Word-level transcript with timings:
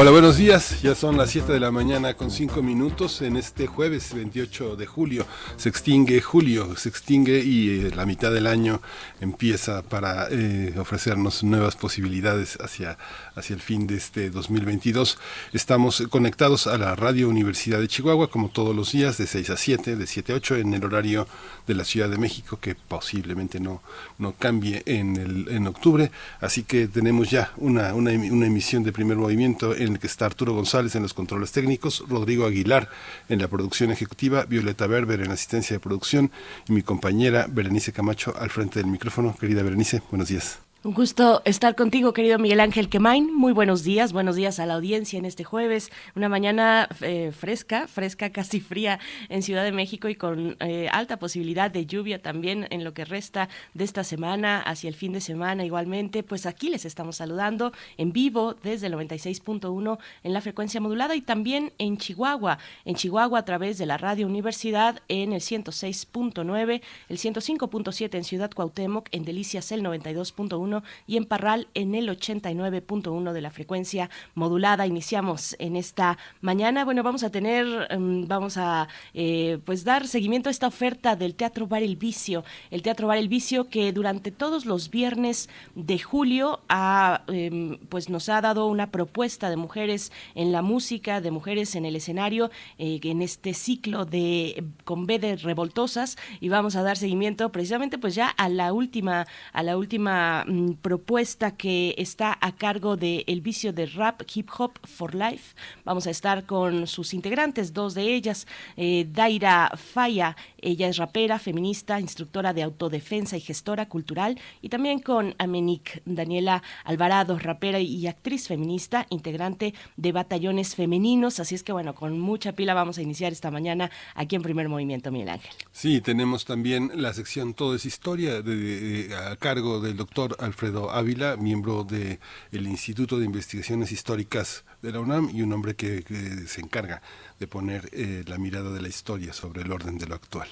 Hola, 0.00 0.12
buenos 0.12 0.36
días. 0.36 0.80
Ya 0.80 0.94
son 0.94 1.16
las 1.16 1.30
7 1.30 1.52
de 1.52 1.58
la 1.58 1.72
mañana 1.72 2.14
con 2.14 2.30
5 2.30 2.62
minutos. 2.62 3.20
En 3.20 3.36
este 3.36 3.66
jueves 3.66 4.14
28 4.14 4.76
de 4.76 4.86
julio 4.86 5.26
se 5.56 5.68
extingue 5.68 6.20
julio, 6.20 6.76
se 6.76 6.88
extingue 6.88 7.40
y 7.40 7.80
eh, 7.80 7.90
la 7.96 8.06
mitad 8.06 8.32
del 8.32 8.46
año 8.46 8.80
empieza 9.20 9.82
para 9.82 10.28
eh, 10.30 10.72
ofrecernos 10.78 11.42
nuevas 11.42 11.74
posibilidades 11.74 12.58
hacia, 12.60 12.96
hacia 13.38 13.54
el 13.54 13.60
fin 13.60 13.86
de 13.86 13.96
este 13.96 14.30
2022. 14.30 15.18
Estamos 15.52 16.02
conectados 16.10 16.66
a 16.66 16.76
la 16.76 16.94
Radio 16.96 17.28
Universidad 17.28 17.80
de 17.80 17.88
Chihuahua 17.88 18.30
como 18.30 18.48
todos 18.48 18.74
los 18.74 18.92
días 18.92 19.16
de 19.18 19.26
6 19.26 19.50
a 19.50 19.56
7, 19.56 19.96
de 19.96 20.06
7 20.06 20.32
a 20.32 20.36
8 20.36 20.56
en 20.56 20.74
el 20.74 20.84
horario 20.84 21.26
de 21.66 21.74
la 21.74 21.84
Ciudad 21.84 22.08
de 22.08 22.18
México 22.18 22.58
que 22.60 22.74
posiblemente 22.74 23.60
no, 23.60 23.82
no 24.18 24.32
cambie 24.32 24.82
en, 24.86 25.16
el, 25.16 25.48
en 25.48 25.66
octubre. 25.66 26.10
Así 26.40 26.64
que 26.64 26.88
tenemos 26.88 27.30
ya 27.30 27.52
una, 27.56 27.94
una, 27.94 28.12
emisión 28.12 28.82
de 28.82 28.92
primer 28.92 29.16
movimiento 29.16 29.74
en 29.74 29.92
el 29.92 29.98
que 29.98 30.06
está 30.06 30.26
Arturo 30.26 30.54
González 30.54 30.94
en 30.96 31.02
los 31.02 31.14
controles 31.14 31.52
técnicos, 31.52 32.04
Rodrigo 32.08 32.46
Aguilar 32.46 32.90
en 33.28 33.40
la 33.40 33.48
producción 33.48 33.90
ejecutiva, 33.90 34.44
Violeta 34.44 34.86
Berber 34.86 35.20
en 35.20 35.30
asistencia 35.30 35.76
de 35.76 35.80
producción 35.80 36.30
y 36.68 36.72
mi 36.72 36.82
compañera 36.82 37.46
Berenice 37.48 37.92
Camacho 37.92 38.34
al 38.38 38.50
frente 38.50 38.80
del 38.80 38.90
micrófono. 38.90 39.36
Querida 39.38 39.62
Berenice, 39.62 40.02
buenos 40.10 40.28
días. 40.28 40.67
Un 40.84 40.94
gusto 40.94 41.42
estar 41.44 41.74
contigo, 41.74 42.12
querido 42.12 42.38
Miguel 42.38 42.60
Ángel 42.60 42.88
Quemain. 42.88 43.34
Muy 43.34 43.52
buenos 43.52 43.82
días, 43.82 44.12
buenos 44.12 44.36
días 44.36 44.60
a 44.60 44.64
la 44.64 44.74
audiencia 44.74 45.18
en 45.18 45.24
este 45.24 45.42
jueves. 45.42 45.90
Una 46.14 46.28
mañana 46.28 46.88
eh, 47.00 47.32
fresca, 47.36 47.88
fresca, 47.88 48.30
casi 48.32 48.60
fría 48.60 49.00
en 49.28 49.42
Ciudad 49.42 49.64
de 49.64 49.72
México 49.72 50.08
y 50.08 50.14
con 50.14 50.56
eh, 50.60 50.88
alta 50.92 51.18
posibilidad 51.18 51.68
de 51.68 51.84
lluvia 51.84 52.22
también 52.22 52.68
en 52.70 52.84
lo 52.84 52.94
que 52.94 53.04
resta 53.04 53.48
de 53.74 53.82
esta 53.82 54.04
semana, 54.04 54.60
hacia 54.60 54.86
el 54.86 54.94
fin 54.94 55.12
de 55.12 55.20
semana 55.20 55.64
igualmente. 55.64 56.22
Pues 56.22 56.46
aquí 56.46 56.70
les 56.70 56.84
estamos 56.84 57.16
saludando 57.16 57.72
en 57.96 58.12
vivo 58.12 58.54
desde 58.54 58.86
el 58.86 58.94
96.1 58.94 59.98
en 60.22 60.32
la 60.32 60.40
frecuencia 60.40 60.80
modulada 60.80 61.16
y 61.16 61.22
también 61.22 61.72
en 61.78 61.96
Chihuahua, 61.96 62.58
en 62.84 62.94
Chihuahua 62.94 63.40
a 63.40 63.44
través 63.44 63.78
de 63.78 63.86
la 63.86 63.98
Radio 63.98 64.28
Universidad 64.28 65.02
en 65.08 65.32
el 65.32 65.40
106.9, 65.40 66.82
el 67.08 67.18
105.7 67.18 68.14
en 68.14 68.22
Ciudad 68.22 68.52
Cuauhtémoc, 68.52 69.08
en 69.10 69.24
Delicias 69.24 69.72
el 69.72 69.82
92.1 69.82 70.67
y 71.06 71.16
en 71.16 71.24
Parral 71.24 71.68
en 71.74 71.94
el 71.94 72.08
89.1 72.08 73.32
de 73.32 73.40
la 73.40 73.50
frecuencia 73.50 74.10
modulada. 74.34 74.86
Iniciamos 74.86 75.54
en 75.58 75.76
esta 75.76 76.18
mañana. 76.40 76.84
Bueno, 76.84 77.02
vamos 77.02 77.22
a 77.22 77.30
tener, 77.30 77.66
em, 77.90 78.26
vamos 78.26 78.56
a 78.56 78.88
eh, 79.14 79.58
pues 79.64 79.84
dar 79.84 80.06
seguimiento 80.06 80.48
a 80.48 80.52
esta 80.52 80.66
oferta 80.66 81.16
del 81.16 81.34
Teatro 81.34 81.66
Bar 81.66 81.82
El 81.82 81.96
Vicio. 81.96 82.44
El 82.70 82.82
Teatro 82.82 83.06
Bar 83.08 83.18
El 83.18 83.28
Vicio 83.28 83.68
que 83.68 83.92
durante 83.92 84.30
todos 84.30 84.66
los 84.66 84.90
viernes 84.90 85.48
de 85.74 85.98
julio 85.98 86.60
ha, 86.68 87.22
em, 87.28 87.78
pues 87.88 88.08
nos 88.08 88.28
ha 88.28 88.40
dado 88.40 88.66
una 88.66 88.90
propuesta 88.90 89.50
de 89.50 89.56
mujeres 89.56 90.12
en 90.34 90.52
la 90.52 90.62
música, 90.62 91.20
de 91.20 91.30
mujeres 91.30 91.74
en 91.74 91.84
el 91.84 91.96
escenario, 91.96 92.50
eh, 92.78 93.00
en 93.02 93.22
este 93.22 93.54
ciclo 93.54 94.04
de 94.04 94.64
con 94.84 95.06
B 95.06 95.18
revoltosas 95.18 96.16
y 96.40 96.48
vamos 96.48 96.76
a 96.76 96.82
dar 96.82 96.96
seguimiento 96.96 97.50
precisamente 97.50 97.98
pues 97.98 98.14
ya 98.14 98.28
a 98.28 98.48
la 98.48 98.72
última 98.72 99.26
a 99.52 99.62
la 99.62 99.76
última 99.76 100.44
Mm, 100.58 100.72
propuesta 100.82 101.56
que 101.56 101.94
está 101.98 102.36
a 102.40 102.52
cargo 102.52 102.96
de 102.96 103.22
El 103.28 103.42
Vicio 103.42 103.72
de 103.72 103.86
Rap 103.86 104.22
Hip 104.34 104.48
Hop 104.58 104.72
for 104.82 105.14
Life. 105.14 105.54
Vamos 105.84 106.08
a 106.08 106.10
estar 106.10 106.46
con 106.46 106.88
sus 106.88 107.14
integrantes, 107.14 107.72
dos 107.72 107.94
de 107.94 108.14
ellas, 108.14 108.46
eh, 108.76 109.06
Daira 109.08 109.70
Faya, 109.76 110.36
ella 110.60 110.88
es 110.88 110.96
rapera, 110.96 111.38
feminista, 111.38 112.00
instructora 112.00 112.52
de 112.52 112.64
autodefensa 112.64 113.36
y 113.36 113.40
gestora 113.40 113.88
cultural, 113.88 114.40
y 114.60 114.68
también 114.68 114.98
con 114.98 115.36
Amenik 115.38 116.02
Daniela 116.04 116.62
Alvarado, 116.84 117.38
rapera 117.38 117.78
y 117.78 118.08
actriz 118.08 118.48
feminista, 118.48 119.06
integrante 119.10 119.74
de 119.96 120.12
batallones 120.12 120.74
femeninos. 120.74 121.38
Así 121.38 121.54
es 121.54 121.62
que 121.62 121.72
bueno, 121.72 121.94
con 121.94 122.18
mucha 122.18 122.52
pila 122.52 122.74
vamos 122.74 122.98
a 122.98 123.02
iniciar 123.02 123.30
esta 123.30 123.52
mañana 123.52 123.92
aquí 124.14 124.34
en 124.34 124.42
Primer 124.42 124.68
Movimiento, 124.68 125.12
Miguel 125.12 125.28
Ángel. 125.28 125.52
Sí, 125.70 126.00
tenemos 126.00 126.44
también 126.44 126.90
la 126.96 127.12
sección 127.14 127.54
Todo 127.54 127.76
es 127.76 127.86
Historia 127.86 128.38
a 128.38 129.36
cargo 129.36 129.80
del 129.80 129.96
doctor 129.96 130.36
Alfredo 130.48 130.90
Ávila, 130.90 131.36
miembro 131.36 131.84
del 131.84 132.18
Instituto 132.66 133.18
de 133.18 133.26
Investigaciones 133.26 133.92
Históricas 133.92 134.64
de 134.82 134.92
la 134.92 135.00
UNAM 135.00 135.30
y 135.32 135.42
un 135.42 135.52
hombre 135.52 135.76
que, 135.76 136.02
se 136.46 136.60
encarga 136.60 137.00
de 137.38 137.46
poner 137.46 137.88
eh, 137.92 138.24
la 138.26 138.38
mirada 138.38 138.70
de 138.70 138.82
la 138.82 138.88
historia 138.88 139.32
sobre 139.32 139.62
el 139.62 139.70
orden 139.70 139.98
de 139.98 140.06
lo 140.06 140.14
actual 140.14 140.48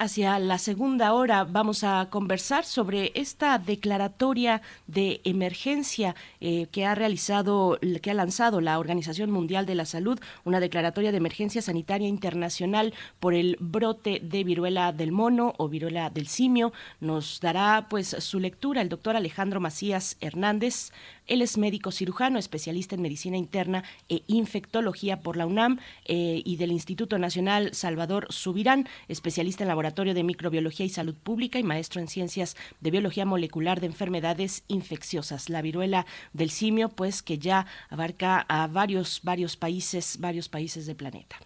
hacia 0.00 0.38
la 0.38 0.56
segunda 0.56 1.12
hora 1.12 1.44
vamos 1.44 1.84
a 1.84 2.08
conversar 2.08 2.64
sobre 2.64 3.12
esta 3.14 3.58
declaratoria 3.58 4.62
de 4.86 5.20
emergencia 5.24 6.16
eh, 6.40 6.68
que 6.72 6.86
ha 6.86 6.94
realizado, 6.94 7.78
que 8.00 8.10
ha 8.10 8.14
lanzado 8.14 8.62
la 8.62 8.78
Organización 8.78 9.30
Mundial 9.30 9.66
de 9.66 9.74
la 9.74 9.84
Salud, 9.84 10.18
una 10.44 10.58
declaratoria 10.58 11.10
de 11.10 11.18
emergencia 11.18 11.60
sanitaria 11.60 12.08
internacional 12.08 12.94
por 13.20 13.34
el 13.34 13.58
brote 13.60 14.20
de 14.24 14.42
viruela 14.42 14.92
del 14.92 15.12
mono 15.12 15.52
o 15.58 15.68
viruela 15.68 16.08
del 16.08 16.28
simio. 16.28 16.72
Nos 17.00 17.38
dará 17.40 17.86
pues 17.90 18.16
su 18.20 18.40
lectura 18.40 18.80
el 18.80 18.88
doctor 18.88 19.16
Alejandro 19.16 19.60
Macías 19.60 20.16
Hernández, 20.22 20.92
él 21.30 21.42
es 21.42 21.56
médico 21.56 21.92
cirujano, 21.92 22.38
especialista 22.38 22.96
en 22.96 23.02
medicina 23.02 23.36
interna 23.36 23.84
e 24.08 24.22
infectología 24.26 25.20
por 25.20 25.36
la 25.36 25.46
UNAM 25.46 25.78
eh, 26.04 26.42
y 26.44 26.56
del 26.56 26.72
Instituto 26.72 27.18
Nacional 27.18 27.72
Salvador 27.72 28.26
Subirán, 28.30 28.88
especialista 29.08 29.62
en 29.62 29.68
laboratorio 29.68 30.12
de 30.12 30.24
microbiología 30.24 30.84
y 30.84 30.90
salud 30.90 31.14
pública 31.14 31.58
y 31.58 31.62
maestro 31.62 32.00
en 32.00 32.08
ciencias 32.08 32.56
de 32.80 32.90
biología 32.90 33.24
molecular 33.24 33.80
de 33.80 33.86
enfermedades 33.86 34.64
infecciosas. 34.66 35.48
La 35.48 35.62
viruela 35.62 36.04
del 36.32 36.50
simio, 36.50 36.88
pues 36.88 37.22
que 37.22 37.38
ya 37.38 37.66
abarca 37.88 38.44
a 38.48 38.66
varios, 38.66 39.20
varios 39.22 39.56
países, 39.56 40.18
varios 40.18 40.48
países 40.48 40.86
del 40.86 40.96
planeta. 40.96 41.36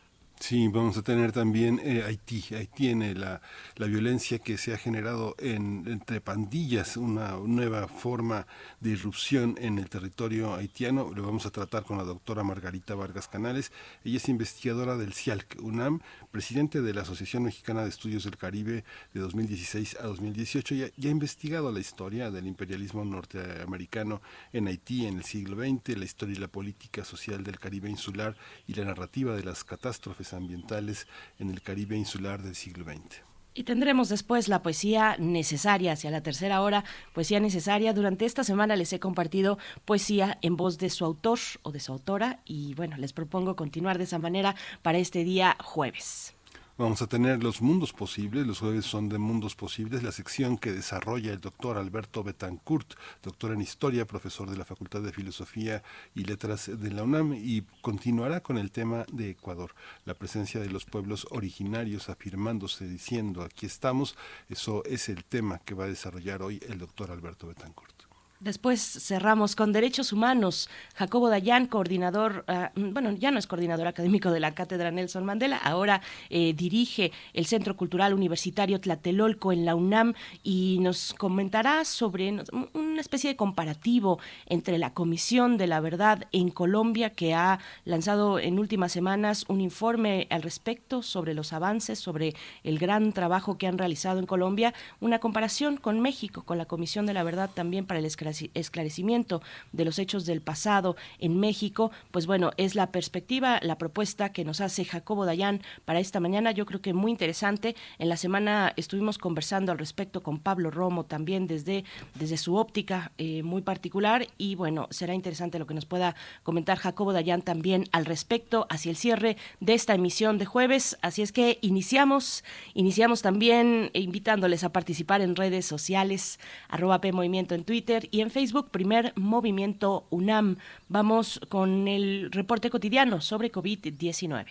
Sí, 0.47 0.69
vamos 0.69 0.99
a 0.99 1.03
tener 1.03 1.33
también 1.33 1.81
eh, 1.83 2.03
Haití. 2.07 2.45
Haití 2.55 2.67
tiene 2.75 3.15
la, 3.15 3.41
la, 3.77 3.87
violencia 3.87 4.41
que 4.41 4.59
se 4.59 4.75
ha 4.75 4.77
generado 4.77 5.35
en, 5.39 5.85
entre 5.87 6.21
pandillas, 6.21 6.99
una 6.99 7.39
nueva 7.39 7.89
forma 7.89 8.47
de 8.79 8.91
irrupción 8.91 9.57
en 9.59 9.79
el 9.79 9.89
territorio 9.89 10.55
haitiano. 10.55 11.11
Lo 11.15 11.23
vamos 11.23 11.47
a 11.47 11.51
tratar 11.51 11.85
con 11.85 11.97
la 11.97 12.05
doctora 12.05 12.43
Margarita 12.43 12.95
Vargas 12.95 13.27
Canales. 13.27 13.73
Ella 14.05 14.19
es 14.19 14.29
investigadora 14.29 14.99
del 14.99 15.15
CIALC 15.15 15.57
UNAM, 15.63 16.03
presidente 16.35 16.83
de 16.83 16.93
la 16.93 17.03
Asociación 17.03 17.45
Mexicana 17.45 17.85
de 17.85 17.91
Estudios 17.91 18.25
del 18.25 18.37
Caribe 18.37 18.83
de 19.13 19.21
2016 19.21 19.99
a 20.01 20.09
2018. 20.09 20.75
Ya, 20.75 20.87
ya 20.97 21.09
ha 21.09 21.13
investigado 21.13 21.71
la 21.71 21.79
historia 21.79 22.33
del 22.33 22.49
imperialismo 22.49 23.05
norteamericano 23.05 24.21
en 24.53 24.67
Haití 24.67 25.07
en 25.07 25.19
el 25.19 25.25
siglo 25.25 25.59
XX, 25.59 25.97
la 25.97 26.05
historia 26.05 26.35
y 26.35 26.41
la 26.41 26.49
política 26.49 27.05
social 27.05 27.45
del 27.45 27.61
Caribe 27.61 27.89
insular 27.89 28.35
y 28.67 28.75
la 28.75 28.85
narrativa 28.85 29.37
de 29.37 29.45
las 29.45 29.63
catástrofes 29.63 30.33
ambientales 30.35 31.07
en 31.39 31.51
el 31.51 31.63
Caribe 31.63 31.97
insular 31.97 32.43
del 32.43 32.57
siglo 32.57 32.85
XX. 32.85 33.34
Y 33.57 33.63
tendremos 33.63 34.09
después 34.09 34.49
la 34.49 34.63
poesía 34.63 35.17
necesaria 35.21 35.93
hacia 35.93 36.11
la 36.11 36.25
tercera 36.25 36.61
hora, 36.61 36.85
poesía 37.13 37.39
necesaria. 37.39 37.93
Durante 37.93 38.25
esta 38.25 38.43
semana 38.43 38.75
les 38.75 38.93
he 38.93 38.99
compartido 38.99 39.59
poesía 39.85 40.39
en 40.43 40.57
voz 40.57 40.79
de 40.79 40.91
su 40.91 41.05
autor 41.05 41.39
o 41.63 41.71
de 41.71 41.79
su 41.79 41.93
autora 41.93 42.41
y 42.45 42.75
bueno, 42.75 42.97
les 42.97 43.13
propongo 43.13 43.55
continuar 43.55 43.97
de 43.99 44.05
esa 44.05 44.19
manera 44.19 44.57
para 44.83 44.99
este 44.99 45.23
día 45.23 45.57
jueves. 45.63 46.35
Vamos 46.77 47.03
a 47.03 47.07
tener 47.07 47.41
los 47.41 47.63
mundos 47.63 47.93
posibles, 47.93 48.49
los 48.49 48.59
jueves 48.59 48.85
son 48.85 49.09
de 49.09 49.17
mundos 49.17 49.55
posibles, 49.55 50.03
la 50.03 50.11
sección 50.11 50.59
que 50.59 50.73
desarrolla 50.73 51.33
el 51.33 51.41
doctor 51.41 51.79
Alberto 51.79 52.25
Betancourt, 52.25 52.95
doctor 53.23 53.53
en 53.53 53.61
historia, 53.61 54.09
profesor 54.09 54.51
de 54.51 54.57
la 54.57 54.65
Facultad 54.65 55.01
de 55.01 55.13
Filosofía 55.13 55.85
y 56.17 56.25
Letras 56.25 56.69
de 56.77 56.91
la 56.91 57.05
UNAM, 57.05 57.35
y 57.35 57.63
continuará 57.81 58.41
con 58.41 58.59
el 58.59 58.73
tema 58.73 59.07
de 59.13 59.31
Ecuador, 59.31 59.73
la 60.05 60.15
presencia 60.15 60.61
de 60.61 60.69
los 60.69 60.85
pueblos 60.85 61.29
originarios 61.31 62.09
afirmándose, 62.09 62.89
diciendo 62.89 63.43
aquí 63.43 63.67
estamos, 63.67 64.17
eso 64.49 64.83
es 64.85 65.09
el 65.09 65.23
tema 65.23 65.61
que 65.61 65.75
va 65.75 65.85
a 65.85 65.89
desarrollar 65.89 66.43
hoy 66.43 66.61
el 66.69 66.79
doctor 66.81 67.13
Alberto 67.13 67.47
Betancourt. 67.47 67.94
Después 68.41 68.81
cerramos 68.81 69.55
con 69.57 69.73
Derechos 69.73 70.13
Humanos. 70.13 70.69
Jacobo 70.97 71.31
Dayan, 71.31 71.67
coordinador, 71.67 72.45
ah, 72.49 72.73
mm, 72.75 72.93
bueno, 72.93 73.13
ya 73.13 73.31
no 73.31 73.39
es 73.39 73.47
coordinador 73.47 73.87
académico 73.87 74.31
de 74.33 74.41
la 74.41 74.55
Cátedra 74.55 74.91
Nelson 74.91 75.25
Mandela, 75.25 75.57
ahora 75.57 76.03
eh, 76.31 76.53
dirige 76.53 77.13
el 77.33 77.47
Centro 77.47 77.77
Cultural 77.77 78.13
Universitario 78.13 78.81
Tlatelolco 78.81 79.53
en 79.53 79.65
la 79.65 79.75
UNAM 79.75 80.15
y 80.43 80.79
nos 80.81 81.15
comentará 81.15 81.85
sobre 81.85 82.35
una 82.75 83.01
especie 83.01 83.31
de 83.31 83.37
comparativo 83.37 84.19
entre 84.47 84.79
la 84.79 84.93
Comisión 84.93 85.57
de 85.57 85.69
la 85.69 85.81
Verdad 85.81 86.27
en 86.33 86.51
Colombia, 86.51 87.11
que 87.11 87.35
ha 87.35 87.61
lanzado 87.85 88.39
en 88.39 88.59
últimas 88.59 88.93
semanas 88.93 89.45
un 89.49 89.61
informe 89.61 90.27
al 90.31 90.43
respecto 90.43 91.03
sobre 91.03 91.35
los 91.35 91.53
avances, 91.53 91.99
sobre 91.99 92.35
el 92.65 92.79
gran 92.79 93.13
trabajo 93.13 93.59
que 93.59 93.69
han 93.69 93.79
realizado 93.79 94.19
en 94.19 94.27
Colombia, 94.27 94.75
una 95.01 95.19
comparación 95.19 95.77
con 95.77 96.01
México, 96.01 96.43
con 96.43 96.59
la 96.59 96.67
Comisión 96.67 97.07
de 97.07 97.15
la 97.15 97.23
Verdad 97.23 97.49
también 97.53 97.87
para 97.87 98.01
el 98.01 98.07
esclarecimiento 98.55 99.43
de 99.73 99.85
los 99.85 99.99
hechos 99.99 100.27
del 100.27 100.41
pasado 100.41 100.97
en 101.19 101.39
México, 101.39 101.91
pues 102.11 102.27
bueno, 102.27 102.51
es 102.57 102.75
la 102.75 102.91
perspectiva, 102.91 103.61
la 103.63 103.79
propuesta 103.79 104.33
que 104.33 104.45
nos 104.45 104.61
hace 104.61 104.85
Jacobo 104.85 105.25
Dayan 105.25 105.63
para 105.85 106.01
esta 106.01 106.21
mañana. 106.21 106.53
Yo 106.53 106.67
creo 106.67 106.81
que 106.81 106.93
muy 106.93 107.11
interesante. 107.11 107.77
En 107.99 108.09
la 108.09 108.17
semana 108.17 108.73
estuvimos 108.77 109.19
conversando 109.19 109.73
al 109.73 109.79
respecto 109.79 110.23
con 110.23 110.39
Pablo 110.39 110.71
Romo 110.71 111.05
también 111.05 111.47
desde, 111.47 111.85
desde 112.15 112.37
su 112.37 112.57
óptica 112.57 113.13
eh, 113.19 113.43
muy 113.43 113.63
particular 113.63 114.27
y 114.39 114.55
bueno, 114.55 114.89
será 114.91 115.15
interesante 115.15 115.59
lo 115.59 115.67
que 115.67 115.75
nos 115.75 115.87
pueda 115.87 116.15
comentar 116.43 116.79
Jacobo 116.79 117.13
Dayan 117.13 117.43
también 117.43 117.89
al 117.93 118.05
respecto 118.05 118.67
hacia 118.71 118.91
el 118.91 118.97
cierre 118.97 119.37
de 119.61 119.75
esta 119.75 119.95
emisión 119.95 120.39
de 120.39 120.47
jueves. 120.47 120.99
Así 121.03 121.23
es 121.23 121.33
que 121.33 121.59
iniciamos, 121.63 122.45
iniciamos 122.75 123.23
también 123.23 123.91
invitándoles 123.93 124.65
a 124.65 124.73
participar 124.73 125.21
en 125.21 125.37
redes 125.37 125.67
sociales, 125.67 126.39
arroba 126.69 127.01
P 127.01 127.13
Movimiento 127.13 127.55
en 127.55 127.65
Twitter 127.65 128.09
y 128.15 128.21
en 128.21 128.31
Facebook, 128.31 128.71
primer 128.71 129.13
movimiento 129.17 130.07
UNAM. 130.11 130.59
Vamos 130.89 131.41
con 131.49 131.89
el 131.89 132.31
reporte 132.31 132.71
cotidiano 132.71 133.21
sobre 133.21 133.51
COVID-19. 133.51 134.47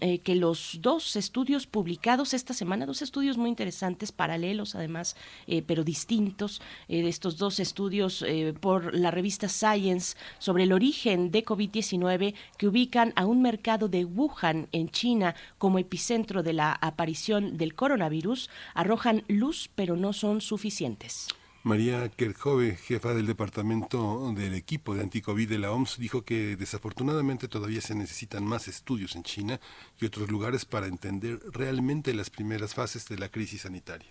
eh, 0.00 0.18
que 0.18 0.34
los 0.34 0.78
dos 0.80 1.14
estudios 1.14 1.68
publicados 1.68 2.34
esta 2.34 2.54
semana, 2.54 2.86
dos 2.86 3.00
estudios 3.00 3.38
muy 3.38 3.50
interesantes, 3.50 4.10
paralelos 4.10 4.74
además, 4.74 5.14
eh, 5.46 5.62
pero 5.64 5.84
distintos, 5.84 6.60
eh, 6.88 7.02
de 7.02 7.08
estos 7.08 7.38
dos 7.38 7.60
estudios 7.60 8.24
por 8.58 8.92
la 8.92 9.12
revista 9.12 9.48
Science 9.48 10.16
sobre 10.40 10.64
el 10.64 10.72
origen 10.72 11.30
de 11.30 11.44
COVID-19 11.44 12.34
que 12.58 12.66
ubican 12.66 13.12
a 13.14 13.26
un 13.26 13.42
mercado 13.42 13.86
de 13.86 14.04
Wuhan 14.04 14.66
en 14.72 14.88
China 14.88 15.36
como 15.58 15.78
epicentro 15.78 16.42
de 16.42 16.52
la 16.52 16.72
aparición 16.72 17.56
del 17.56 17.76
coronavirus, 17.76 18.50
arrojan 18.74 19.22
luz 19.28 19.70
pero 19.72 19.94
no 19.94 20.12
son 20.12 20.40
suficientes. 20.40 21.28
María 21.62 22.08
Kerkhove, 22.08 22.74
jefa 22.76 23.12
del 23.12 23.26
departamento 23.26 24.32
del 24.34 24.54
equipo 24.54 24.94
de 24.94 25.02
anticovid 25.02 25.46
de 25.46 25.58
la 25.58 25.72
OMS, 25.72 25.98
dijo 25.98 26.22
que 26.22 26.56
desafortunadamente 26.56 27.48
todavía 27.48 27.82
se 27.82 27.94
necesitan 27.94 28.46
más 28.46 28.66
estudios 28.66 29.14
en 29.14 29.24
China 29.24 29.60
y 30.00 30.06
otros 30.06 30.30
lugares 30.30 30.64
para 30.64 30.86
entender 30.86 31.38
realmente 31.52 32.14
las 32.14 32.30
primeras 32.30 32.72
fases 32.72 33.06
de 33.08 33.18
la 33.18 33.28
crisis 33.28 33.62
sanitaria. 33.62 34.10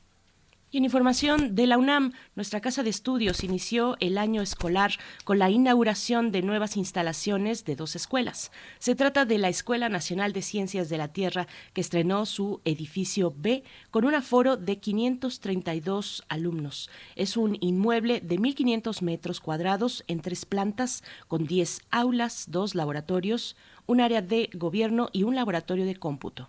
Y 0.72 0.78
en 0.78 0.84
información 0.84 1.56
de 1.56 1.66
la 1.66 1.80
UNAM, 1.80 2.14
nuestra 2.36 2.62
casa 2.62 2.84
de 2.84 2.92
estudios 2.92 3.44
inició 3.44 3.98
el 4.00 4.20
año 4.20 4.44
escolar 4.44 4.92
con 5.24 5.40
la 5.40 5.50
inauguración 5.50 6.32
de 6.32 6.44
nuevas 6.44 6.78
instalaciones 6.78 7.66
de 7.66 7.76
dos 7.76 7.96
escuelas. 7.96 8.52
Se 8.78 8.94
trata 8.94 9.26
de 9.26 9.40
la 9.40 9.50
Escuela 9.50 9.90
Nacional 9.90 10.32
de 10.32 10.44
Ciencias 10.44 10.88
de 10.88 11.00
la 11.00 11.08
Tierra, 11.08 11.48
que 11.74 11.82
estrenó 11.82 12.28
su 12.28 12.62
edificio 12.66 13.34
B 13.36 13.64
con 13.90 14.06
un 14.06 14.14
aforo 14.14 14.58
de 14.58 14.78
532 14.78 16.24
alumnos. 16.30 16.92
Es 17.16 17.36
un 17.36 17.58
inmueble 17.62 18.22
de 18.22 18.38
1.500 18.38 19.02
metros 19.02 19.40
cuadrados 19.40 20.04
en 20.08 20.20
tres 20.20 20.46
plantas, 20.46 21.04
con 21.28 21.48
10 21.48 21.82
aulas, 21.90 22.46
dos 22.48 22.76
laboratorios, 22.76 23.56
un 23.88 24.02
área 24.02 24.22
de 24.22 24.52
gobierno 24.54 25.10
y 25.14 25.24
un 25.24 25.34
laboratorio 25.34 25.88
de 25.88 25.96
cómputo 25.96 26.48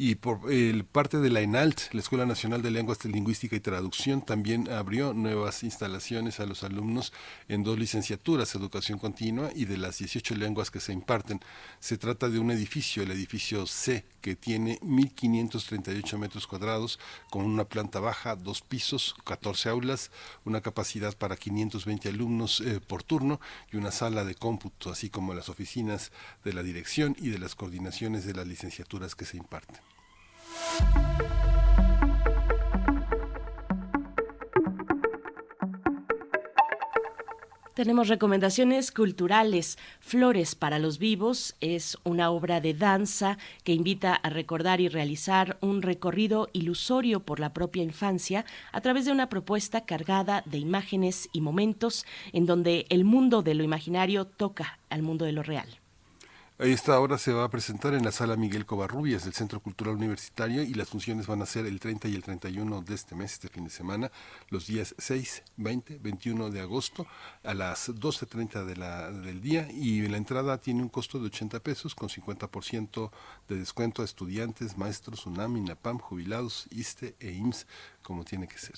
y 0.00 0.14
por 0.14 0.52
el 0.52 0.84
parte 0.84 1.18
de 1.18 1.28
la 1.28 1.40
ENALT, 1.40 1.92
la 1.92 1.98
Escuela 1.98 2.24
Nacional 2.24 2.62
de 2.62 2.70
Lenguas 2.70 3.04
Lingüística 3.04 3.56
y 3.56 3.60
Traducción, 3.60 4.22
también 4.22 4.70
abrió 4.70 5.12
nuevas 5.12 5.64
instalaciones 5.64 6.38
a 6.38 6.46
los 6.46 6.62
alumnos 6.62 7.12
en 7.48 7.64
dos 7.64 7.76
licenciaturas, 7.76 8.54
Educación 8.54 9.00
Continua 9.00 9.50
y 9.56 9.64
de 9.64 9.76
las 9.76 9.98
18 9.98 10.36
lenguas 10.36 10.70
que 10.70 10.78
se 10.78 10.92
imparten. 10.92 11.40
Se 11.80 11.98
trata 11.98 12.28
de 12.28 12.38
un 12.38 12.52
edificio, 12.52 13.02
el 13.02 13.10
edificio 13.10 13.66
C, 13.66 14.04
que 14.20 14.36
tiene 14.36 14.78
1.538 14.82 16.16
metros 16.16 16.46
cuadrados, 16.46 17.00
con 17.28 17.44
una 17.44 17.64
planta 17.64 17.98
baja, 17.98 18.36
dos 18.36 18.60
pisos, 18.60 19.16
14 19.24 19.68
aulas, 19.68 20.12
una 20.44 20.60
capacidad 20.60 21.16
para 21.16 21.36
520 21.36 22.08
alumnos 22.08 22.60
eh, 22.60 22.80
por 22.86 23.02
turno 23.02 23.40
y 23.72 23.76
una 23.76 23.90
sala 23.90 24.24
de 24.24 24.36
cómputo, 24.36 24.90
así 24.90 25.10
como 25.10 25.34
las 25.34 25.48
oficinas 25.48 26.12
de 26.44 26.52
la 26.52 26.62
dirección 26.62 27.16
y 27.18 27.30
de 27.30 27.40
las 27.40 27.56
coordinaciones 27.56 28.24
de 28.24 28.34
las 28.34 28.46
licenciaturas 28.46 29.16
que 29.16 29.24
se 29.24 29.38
imparten. 29.38 29.87
Tenemos 37.78 38.08
recomendaciones 38.08 38.90
culturales. 38.90 39.78
Flores 40.00 40.56
para 40.56 40.80
los 40.80 40.98
vivos 40.98 41.54
es 41.60 41.96
una 42.02 42.32
obra 42.32 42.60
de 42.60 42.74
danza 42.74 43.38
que 43.62 43.72
invita 43.72 44.16
a 44.16 44.30
recordar 44.30 44.80
y 44.80 44.88
realizar 44.88 45.58
un 45.60 45.82
recorrido 45.82 46.48
ilusorio 46.52 47.20
por 47.20 47.38
la 47.38 47.52
propia 47.52 47.84
infancia 47.84 48.44
a 48.72 48.80
través 48.80 49.04
de 49.04 49.12
una 49.12 49.28
propuesta 49.28 49.84
cargada 49.84 50.42
de 50.44 50.58
imágenes 50.58 51.28
y 51.32 51.40
momentos 51.40 52.04
en 52.32 52.46
donde 52.46 52.84
el 52.88 53.04
mundo 53.04 53.42
de 53.42 53.54
lo 53.54 53.62
imaginario 53.62 54.24
toca 54.24 54.80
al 54.90 55.02
mundo 55.02 55.24
de 55.24 55.30
lo 55.30 55.44
real. 55.44 55.68
Esta 56.58 56.98
obra 56.98 57.18
se 57.18 57.32
va 57.32 57.44
a 57.44 57.50
presentar 57.50 57.94
en 57.94 58.04
la 58.04 58.10
sala 58.10 58.34
Miguel 58.34 58.66
Covarrubias 58.66 59.22
del 59.22 59.32
Centro 59.32 59.60
Cultural 59.60 59.94
Universitario 59.94 60.64
y 60.64 60.74
las 60.74 60.88
funciones 60.88 61.28
van 61.28 61.40
a 61.40 61.46
ser 61.46 61.66
el 61.66 61.78
30 61.78 62.08
y 62.08 62.16
el 62.16 62.24
31 62.24 62.82
de 62.82 62.94
este 62.96 63.14
mes, 63.14 63.34
este 63.34 63.48
fin 63.48 63.62
de 63.62 63.70
semana, 63.70 64.10
los 64.48 64.66
días 64.66 64.92
6, 64.98 65.44
20, 65.56 65.98
21 65.98 66.50
de 66.50 66.60
agosto 66.60 67.06
a 67.44 67.54
las 67.54 67.90
12.30 67.90 68.64
de 68.64 68.74
la, 68.74 69.08
del 69.12 69.40
día 69.40 69.70
y 69.70 70.08
la 70.08 70.16
entrada 70.16 70.58
tiene 70.58 70.82
un 70.82 70.88
costo 70.88 71.20
de 71.20 71.26
80 71.26 71.60
pesos 71.60 71.94
con 71.94 72.08
50% 72.08 73.12
de 73.48 73.56
descuento 73.56 74.02
a 74.02 74.04
estudiantes, 74.04 74.76
maestros, 74.76 75.26
UNAM, 75.26 75.58
INAPAM, 75.58 76.00
jubilados, 76.00 76.66
ISTE 76.72 77.14
e 77.20 77.30
IMSS, 77.30 77.68
como 78.02 78.24
tiene 78.24 78.48
que 78.48 78.58
ser 78.58 78.74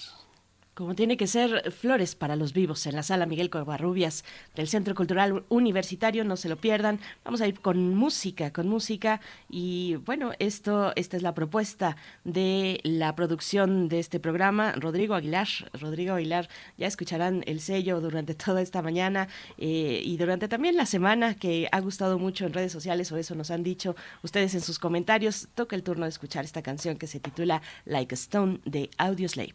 como 0.74 0.94
tiene 0.94 1.16
que 1.16 1.26
ser 1.26 1.72
Flores 1.72 2.14
para 2.14 2.36
los 2.36 2.52
Vivos 2.52 2.86
en 2.86 2.94
la 2.94 3.02
sala 3.02 3.26
Miguel 3.26 3.50
Covarrubias 3.50 4.24
del 4.54 4.68
Centro 4.68 4.94
Cultural 4.94 5.44
Universitario, 5.48 6.24
no 6.24 6.36
se 6.36 6.48
lo 6.48 6.56
pierdan. 6.56 7.00
Vamos 7.24 7.40
a 7.40 7.48
ir 7.48 7.60
con 7.60 7.94
música, 7.94 8.52
con 8.52 8.68
música 8.68 9.20
y 9.48 9.96
bueno, 10.06 10.32
esto 10.38 10.92
esta 10.96 11.16
es 11.16 11.22
la 11.22 11.34
propuesta 11.34 11.96
de 12.24 12.80
la 12.82 13.14
producción 13.14 13.88
de 13.88 13.98
este 13.98 14.20
programa, 14.20 14.72
Rodrigo 14.72 15.14
Aguilar. 15.14 15.48
Rodrigo 15.72 16.14
Aguilar, 16.14 16.48
ya 16.78 16.86
escucharán 16.86 17.42
el 17.46 17.60
sello 17.60 18.00
durante 18.00 18.34
toda 18.46 18.62
esta 18.62 18.82
mañana 18.82 19.28
eh, 19.58 20.02
y 20.04 20.16
durante 20.16 20.48
también 20.48 20.76
la 20.76 20.86
semana 20.86 21.34
que 21.34 21.68
ha 21.72 21.80
gustado 21.80 22.18
mucho 22.18 22.46
en 22.46 22.52
redes 22.52 22.72
sociales 22.72 23.10
o 23.12 23.16
eso 23.16 23.34
nos 23.34 23.50
han 23.50 23.62
dicho 23.62 23.96
ustedes 24.22 24.54
en 24.54 24.60
sus 24.60 24.78
comentarios. 24.78 25.48
Toca 25.54 25.76
el 25.76 25.82
turno 25.82 26.04
de 26.04 26.10
escuchar 26.10 26.44
esta 26.44 26.62
canción 26.62 26.96
que 26.96 27.06
se 27.06 27.20
titula 27.20 27.62
Like 27.84 28.14
a 28.14 28.16
Stone 28.16 28.60
de 28.64 28.90
Audioslave. 28.98 29.54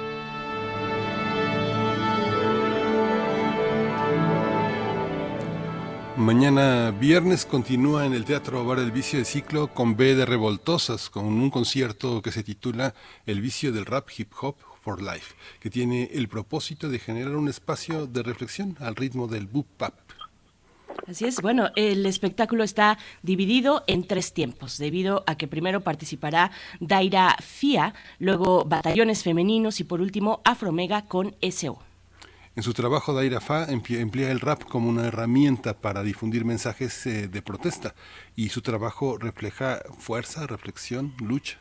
Mañana 6.21 6.91
viernes 6.91 7.47
continúa 7.47 8.05
en 8.05 8.13
el 8.13 8.25
Teatro 8.25 8.63
Bar 8.63 8.77
el 8.77 8.91
Vicio 8.91 9.17
de 9.17 9.25
Ciclo 9.25 9.73
con 9.73 9.95
B 9.97 10.13
de 10.13 10.27
Revoltosas, 10.27 11.09
con 11.09 11.25
un 11.25 11.49
concierto 11.49 12.21
que 12.21 12.31
se 12.31 12.43
titula 12.43 12.93
El 13.25 13.41
Vicio 13.41 13.71
del 13.71 13.87
Rap 13.87 14.07
Hip 14.15 14.31
Hop 14.39 14.55
for 14.81 15.01
Life, 15.01 15.33
que 15.59 15.71
tiene 15.71 16.11
el 16.13 16.27
propósito 16.27 16.89
de 16.89 16.99
generar 16.99 17.35
un 17.35 17.49
espacio 17.49 18.05
de 18.05 18.21
reflexión 18.21 18.77
al 18.79 18.95
ritmo 18.95 19.25
del 19.25 19.47
boop 19.47 19.65
pap. 19.77 19.95
Así 21.07 21.25
es, 21.25 21.41
bueno, 21.41 21.71
el 21.75 22.05
espectáculo 22.05 22.63
está 22.63 22.99
dividido 23.23 23.83
en 23.87 24.03
tres 24.03 24.31
tiempos, 24.31 24.77
debido 24.77 25.23
a 25.25 25.35
que 25.37 25.47
primero 25.47 25.81
participará 25.81 26.51
Daira 26.79 27.35
Fia, 27.41 27.95
luego 28.19 28.63
Batallones 28.63 29.23
Femeninos 29.23 29.79
y 29.79 29.85
por 29.85 30.01
último 30.01 30.39
Afromega 30.45 31.01
con 31.05 31.35
SO. 31.49 31.79
En 32.53 32.63
su 32.63 32.73
trabajo, 32.73 33.13
Daira 33.13 33.39
Fa 33.39 33.65
emplea 33.69 34.29
el 34.29 34.41
rap 34.41 34.65
como 34.65 34.89
una 34.89 35.07
herramienta 35.07 35.73
para 35.73 36.03
difundir 36.03 36.43
mensajes 36.43 37.05
eh, 37.05 37.29
de 37.29 37.41
protesta 37.41 37.95
y 38.35 38.49
su 38.49 38.61
trabajo 38.61 39.17
refleja 39.17 39.81
fuerza, 39.97 40.47
reflexión, 40.47 41.13
lucha. 41.19 41.59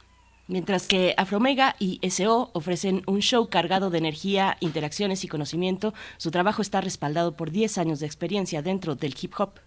Mientras 0.49 0.88
que 0.88 1.14
Afromega 1.16 1.76
y 1.78 2.00
SO 2.11 2.50
ofrecen 2.54 3.04
un 3.06 3.20
show 3.20 3.49
cargado 3.49 3.90
de 3.90 3.99
energía, 3.99 4.56
interacciones 4.59 5.23
y 5.23 5.28
conocimiento, 5.28 5.94
su 6.16 6.32
trabajo 6.32 6.61
está 6.61 6.80
respaldado 6.80 7.37
por 7.37 7.52
10 7.52 7.78
años 7.78 8.00
de 8.00 8.06
experiencia 8.06 8.61
dentro 8.61 8.97
del 8.97 9.14
hip 9.20 9.32
hop. 9.38 9.61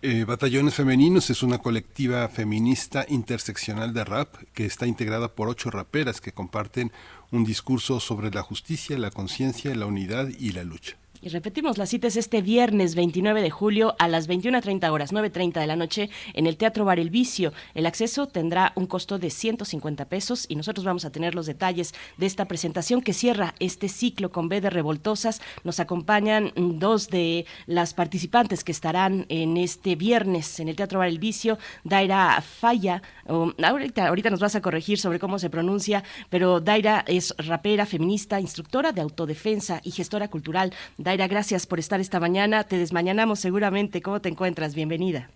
Eh, 0.00 0.22
Batallones 0.24 0.76
Femeninos 0.76 1.28
es 1.28 1.42
una 1.42 1.58
colectiva 1.58 2.28
feminista 2.28 3.04
interseccional 3.08 3.92
de 3.92 4.04
rap 4.04 4.32
que 4.54 4.64
está 4.64 4.86
integrada 4.86 5.34
por 5.34 5.48
ocho 5.48 5.72
raperas 5.72 6.20
que 6.20 6.30
comparten 6.30 6.92
un 7.32 7.42
discurso 7.42 7.98
sobre 7.98 8.30
la 8.30 8.42
justicia, 8.42 8.96
la 8.96 9.10
conciencia, 9.10 9.74
la 9.74 9.86
unidad 9.86 10.28
y 10.28 10.52
la 10.52 10.62
lucha. 10.62 10.96
Y 11.20 11.30
repetimos, 11.30 11.78
la 11.78 11.86
cita 11.86 12.06
es 12.06 12.16
este 12.16 12.42
viernes 12.42 12.94
29 12.94 13.42
de 13.42 13.50
julio 13.50 13.96
a 13.98 14.06
las 14.06 14.28
21.30 14.28 14.88
horas, 14.92 15.12
9.30 15.12 15.60
de 15.60 15.66
la 15.66 15.74
noche, 15.74 16.10
en 16.32 16.46
el 16.46 16.56
Teatro 16.56 16.84
Bar 16.84 17.00
El 17.00 17.10
Vicio. 17.10 17.52
El 17.74 17.86
acceso 17.86 18.28
tendrá 18.28 18.72
un 18.76 18.86
costo 18.86 19.18
de 19.18 19.30
150 19.30 20.04
pesos 20.04 20.46
y 20.48 20.54
nosotros 20.54 20.84
vamos 20.84 21.04
a 21.04 21.10
tener 21.10 21.34
los 21.34 21.46
detalles 21.46 21.92
de 22.18 22.26
esta 22.26 22.46
presentación 22.46 23.02
que 23.02 23.12
cierra 23.12 23.56
este 23.58 23.88
ciclo 23.88 24.30
con 24.30 24.48
B 24.48 24.60
de 24.60 24.70
Revoltosas. 24.70 25.40
Nos 25.64 25.80
acompañan 25.80 26.52
dos 26.54 27.08
de 27.08 27.46
las 27.66 27.94
participantes 27.94 28.62
que 28.62 28.70
estarán 28.70 29.26
en 29.28 29.56
este 29.56 29.96
viernes 29.96 30.60
en 30.60 30.68
el 30.68 30.76
Teatro 30.76 31.00
Bar 31.00 31.08
El 31.08 31.18
Vicio, 31.18 31.58
Daira 31.82 32.40
Falla. 32.42 33.02
ahorita, 33.26 34.06
ahorita 34.06 34.30
nos 34.30 34.40
vas 34.40 34.54
a 34.54 34.62
corregir 34.62 35.00
sobre 35.00 35.18
cómo 35.18 35.40
se 35.40 35.50
pronuncia, 35.50 36.04
pero 36.30 36.60
Daira 36.60 37.04
es 37.08 37.34
rapera, 37.38 37.86
feminista, 37.86 38.38
instructora 38.38 38.92
de 38.92 39.00
autodefensa 39.00 39.80
y 39.82 39.90
gestora 39.90 40.28
cultural. 40.28 40.72
Daira, 41.08 41.26
gracias 41.26 41.66
por 41.66 41.78
estar 41.78 42.00
esta 42.00 42.20
mañana. 42.20 42.64
Te 42.64 42.76
desmañanamos 42.76 43.40
seguramente. 43.40 44.02
¿Cómo 44.02 44.20
te 44.20 44.28
encuentras? 44.28 44.74
Bienvenida. 44.74 45.30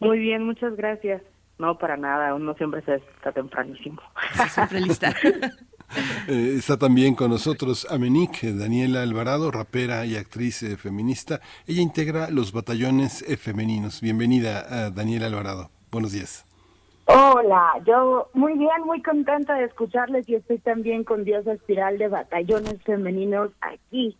Muy 0.00 0.18
bien, 0.18 0.44
muchas 0.44 0.76
gracias. 0.76 1.22
No, 1.58 1.78
para 1.78 1.96
nada, 1.96 2.34
uno 2.34 2.52
siempre 2.56 2.82
se 2.82 2.96
está 2.96 3.32
tempranísimo. 3.32 4.02
Siempre 4.50 4.80
lista. 4.82 5.14
Eh, 6.26 6.54
está 6.56 6.78
también 6.78 7.14
con 7.14 7.30
nosotros 7.30 7.86
Amenik, 7.90 8.40
Daniela 8.44 9.02
Alvarado, 9.02 9.50
rapera 9.50 10.06
y 10.06 10.16
actriz 10.16 10.62
eh, 10.62 10.78
feminista. 10.78 11.40
Ella 11.66 11.82
integra 11.82 12.30
los 12.30 12.50
batallones 12.54 13.20
eh, 13.28 13.36
femeninos. 13.36 14.00
Bienvenida, 14.00 14.90
Daniela 14.90 15.26
Alvarado. 15.26 15.68
Buenos 15.90 16.12
días. 16.12 16.46
Hola, 17.04 17.72
yo 17.86 18.30
muy 18.32 18.54
bien, 18.54 18.86
muy 18.86 19.02
contenta 19.02 19.54
de 19.56 19.64
escucharles 19.64 20.26
y 20.30 20.36
estoy 20.36 20.60
también 20.60 21.04
con 21.04 21.24
Diosa 21.24 21.52
Espiral 21.52 21.98
de 21.98 22.08
Batallones 22.08 22.82
Femeninos 22.84 23.50
aquí 23.60 24.16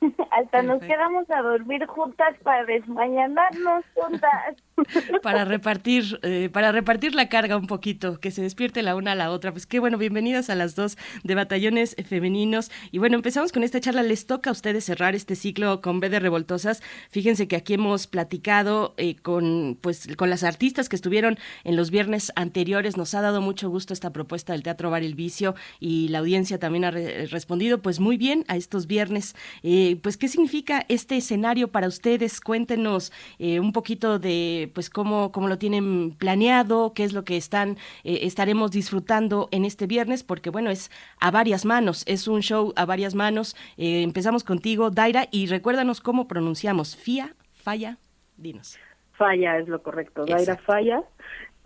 Hasta 0.30 0.62
nos 0.62 0.80
quedamos 0.80 1.30
a 1.30 1.42
dormir 1.42 1.86
juntas 1.86 2.36
para 2.42 2.64
desmañanarnos 2.64 3.84
juntas. 3.94 4.56
para 5.22 5.44
repartir, 5.44 6.18
eh, 6.22 6.50
para 6.52 6.72
repartir 6.72 7.14
la 7.14 7.28
carga 7.28 7.56
un 7.56 7.66
poquito, 7.66 8.20
que 8.20 8.30
se 8.30 8.42
despierte 8.42 8.82
la 8.82 8.96
una 8.96 9.12
a 9.12 9.14
la 9.14 9.30
otra. 9.30 9.52
Pues 9.52 9.66
qué 9.66 9.80
bueno, 9.80 9.98
bienvenidas 9.98 10.50
a 10.50 10.54
las 10.54 10.74
dos 10.74 10.96
de 11.24 11.34
batallones 11.34 11.96
femeninos. 12.08 12.70
Y 12.90 12.98
bueno, 12.98 13.16
empezamos 13.16 13.52
con 13.52 13.62
esta 13.62 13.80
charla. 13.80 14.02
Les 14.02 14.26
toca 14.26 14.50
a 14.50 14.52
ustedes 14.52 14.84
cerrar 14.84 15.14
este 15.14 15.34
ciclo 15.34 15.80
con 15.80 16.00
B 16.00 16.08
de 16.08 16.20
Revoltosas. 16.20 16.82
Fíjense 17.10 17.48
que 17.48 17.56
aquí 17.56 17.74
hemos 17.74 18.06
platicado 18.06 18.94
eh, 18.96 19.16
con, 19.16 19.78
pues, 19.80 20.08
con 20.16 20.30
las 20.30 20.44
artistas 20.44 20.88
que 20.88 20.96
estuvieron 20.96 21.38
en 21.64 21.76
los 21.76 21.90
viernes 21.90 22.32
anteriores. 22.36 22.96
Nos 22.96 23.14
ha 23.14 23.20
dado 23.20 23.40
mucho 23.40 23.70
gusto 23.70 23.92
esta 23.92 24.12
propuesta 24.12 24.52
del 24.52 24.62
Teatro 24.62 24.90
Bar 24.90 25.02
El 25.02 25.14
Vicio 25.14 25.54
y 25.80 26.08
la 26.08 26.18
audiencia 26.18 26.58
también 26.58 26.84
ha 26.84 26.90
respondido 26.90 27.80
pues 27.80 28.00
muy 28.00 28.16
bien 28.16 28.44
a 28.48 28.56
estos 28.56 28.86
viernes. 28.86 29.34
Eh, 29.62 29.98
pues, 30.02 30.16
¿qué 30.16 30.28
significa 30.28 30.84
este 30.88 31.16
escenario 31.16 31.68
para 31.68 31.88
ustedes? 31.88 32.40
Cuéntenos 32.40 33.12
un 33.38 33.72
poquito 33.72 34.18
de 34.18 34.65
pues 34.66 34.90
cómo, 34.90 35.32
cómo 35.32 35.48
lo 35.48 35.58
tienen 35.58 36.12
planeado, 36.12 36.92
qué 36.94 37.04
es 37.04 37.12
lo 37.12 37.24
que 37.24 37.36
están, 37.36 37.76
eh, 38.04 38.20
estaremos 38.22 38.70
disfrutando 38.70 39.48
en 39.50 39.64
este 39.64 39.86
viernes, 39.86 40.22
porque 40.22 40.50
bueno, 40.50 40.70
es 40.70 40.90
a 41.20 41.30
varias 41.30 41.64
manos, 41.64 42.04
es 42.06 42.28
un 42.28 42.40
show 42.40 42.72
a 42.76 42.84
varias 42.84 43.14
manos. 43.14 43.56
Eh, 43.76 44.02
empezamos 44.02 44.44
contigo, 44.44 44.90
Daira, 44.90 45.28
y 45.30 45.46
recuérdanos 45.46 46.00
cómo 46.00 46.28
pronunciamos, 46.28 46.96
FIA, 46.96 47.34
Falla, 47.52 47.98
dinos. 48.36 48.78
Falla 49.12 49.58
es 49.58 49.68
lo 49.68 49.82
correcto, 49.82 50.24
Daira 50.24 50.56
Falla. 50.56 51.02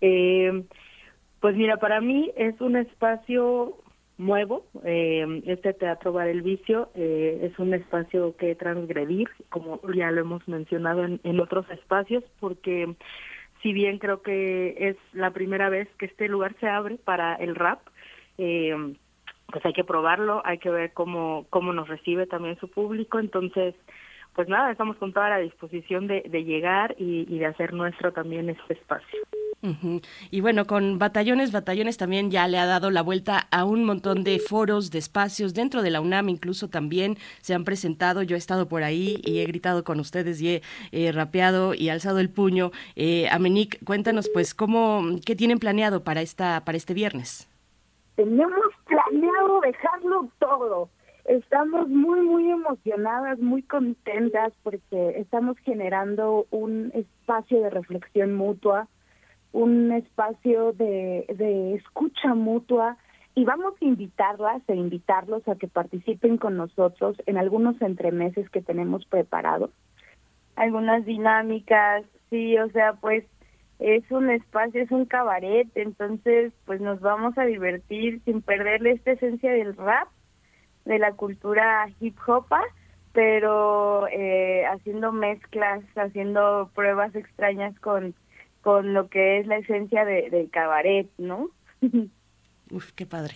Eh, 0.00 0.64
pues 1.40 1.56
mira, 1.56 1.78
para 1.78 2.00
mí 2.00 2.30
es 2.36 2.60
un 2.60 2.76
espacio 2.76 3.76
nuevo. 4.20 4.66
Eh, 4.84 5.42
este 5.46 5.72
Teatro 5.72 6.12
Bar 6.12 6.28
El 6.28 6.42
Vicio 6.42 6.90
eh, 6.94 7.40
es 7.42 7.58
un 7.58 7.74
espacio 7.74 8.36
que 8.36 8.54
transgredir, 8.54 9.28
como 9.48 9.80
ya 9.94 10.10
lo 10.10 10.20
hemos 10.20 10.46
mencionado 10.46 11.04
en, 11.04 11.40
otros 11.40 11.68
espacios, 11.70 12.22
porque 12.38 12.94
si 13.62 13.72
bien 13.72 13.98
creo 13.98 14.22
que 14.22 14.76
es 14.78 14.96
la 15.12 15.30
primera 15.32 15.68
vez 15.70 15.88
que 15.98 16.06
este 16.06 16.28
lugar 16.28 16.54
se 16.60 16.68
abre 16.68 16.96
para 16.96 17.34
el 17.34 17.54
rap, 17.54 17.80
eh, 18.38 18.94
pues 19.46 19.64
hay 19.66 19.72
que 19.72 19.84
probarlo, 19.84 20.42
hay 20.44 20.58
que 20.58 20.70
ver 20.70 20.92
cómo, 20.92 21.46
cómo 21.50 21.72
nos 21.72 21.88
recibe 21.88 22.26
también 22.26 22.58
su 22.60 22.68
público. 22.68 23.18
Entonces, 23.18 23.74
pues 24.34 24.48
nada, 24.48 24.70
estamos 24.70 24.96
con 24.96 25.12
toda 25.12 25.28
la 25.28 25.38
disposición 25.38 26.06
de, 26.06 26.22
llegar 26.44 26.94
y, 26.98 27.38
de 27.38 27.46
hacer 27.46 27.72
nuestro 27.72 28.12
también 28.12 28.48
este 28.48 28.74
espacio. 28.74 29.20
Y 30.30 30.40
bueno, 30.40 30.66
con 30.66 30.98
Batallones, 30.98 31.52
Batallones 31.52 31.98
también 31.98 32.30
ya 32.30 32.48
le 32.48 32.58
ha 32.58 32.64
dado 32.64 32.90
la 32.90 33.02
vuelta 33.02 33.46
a 33.50 33.64
un 33.64 33.84
montón 33.84 34.24
de 34.24 34.38
foros, 34.38 34.90
de 34.90 34.98
espacios 34.98 35.52
dentro 35.52 35.82
de 35.82 35.90
la 35.90 36.00
UNAM, 36.00 36.30
incluso 36.30 36.68
también 36.68 37.16
se 37.42 37.54
han 37.54 37.64
presentado. 37.64 38.22
Yo 38.22 38.36
he 38.36 38.38
estado 38.38 38.68
por 38.68 38.82
ahí 38.82 39.20
y 39.22 39.40
he 39.40 39.44
gritado 39.44 39.84
con 39.84 40.00
ustedes 40.00 40.40
y 40.40 40.62
he 40.92 41.12
rapeado 41.12 41.74
y 41.74 41.90
alzado 41.90 42.20
el 42.20 42.30
puño. 42.30 42.70
Eh, 42.96 43.28
Amenic, 43.30 43.84
cuéntanos 43.84 44.30
pues 44.32 44.54
cómo, 44.54 45.02
qué 45.26 45.36
tienen 45.36 45.58
planeado 45.58 46.04
para 46.04 46.22
esta, 46.22 46.64
para 46.64 46.78
este 46.78 46.94
viernes. 46.94 47.46
Tenemos 48.16 48.72
planeado 48.86 49.60
dejarlo 49.60 50.28
todo 50.38 50.88
Estamos 51.30 51.88
muy, 51.88 52.22
muy 52.22 52.50
emocionadas, 52.50 53.38
muy 53.38 53.62
contentas 53.62 54.52
porque 54.64 55.10
estamos 55.10 55.56
generando 55.58 56.48
un 56.50 56.90
espacio 56.92 57.62
de 57.62 57.70
reflexión 57.70 58.34
mutua, 58.34 58.88
un 59.52 59.92
espacio 59.92 60.72
de, 60.72 61.26
de 61.28 61.74
escucha 61.76 62.34
mutua 62.34 62.96
y 63.36 63.44
vamos 63.44 63.74
a 63.80 63.84
invitarlas 63.84 64.60
e 64.66 64.74
invitarlos 64.74 65.46
a 65.46 65.54
que 65.54 65.68
participen 65.68 66.36
con 66.36 66.56
nosotros 66.56 67.16
en 67.26 67.38
algunos 67.38 67.80
entremeses 67.80 68.50
que 68.50 68.60
tenemos 68.60 69.06
preparados. 69.06 69.70
Algunas 70.56 71.04
dinámicas, 71.04 72.04
sí, 72.28 72.58
o 72.58 72.68
sea, 72.70 72.94
pues 72.94 73.24
es 73.78 74.02
un 74.10 74.30
espacio, 74.30 74.82
es 74.82 74.90
un 74.90 75.04
cabaret, 75.04 75.68
entonces 75.76 76.52
pues 76.66 76.80
nos 76.80 76.98
vamos 76.98 77.38
a 77.38 77.44
divertir 77.44 78.20
sin 78.24 78.42
perderle 78.42 78.90
esta 78.90 79.12
esencia 79.12 79.52
del 79.52 79.76
rap 79.76 80.08
de 80.90 80.98
la 80.98 81.12
cultura 81.12 81.88
hip 82.00 82.16
hop, 82.26 82.46
pero 83.12 84.08
eh, 84.08 84.64
haciendo 84.66 85.12
mezclas, 85.12 85.84
haciendo 85.94 86.68
pruebas 86.74 87.14
extrañas 87.14 87.78
con, 87.78 88.12
con 88.60 88.92
lo 88.92 89.08
que 89.08 89.38
es 89.38 89.46
la 89.46 89.58
esencia 89.58 90.04
de, 90.04 90.30
del 90.30 90.50
cabaret, 90.50 91.08
¿no? 91.16 91.50
Uf, 92.72 92.90
qué 92.92 93.06
padre. 93.06 93.34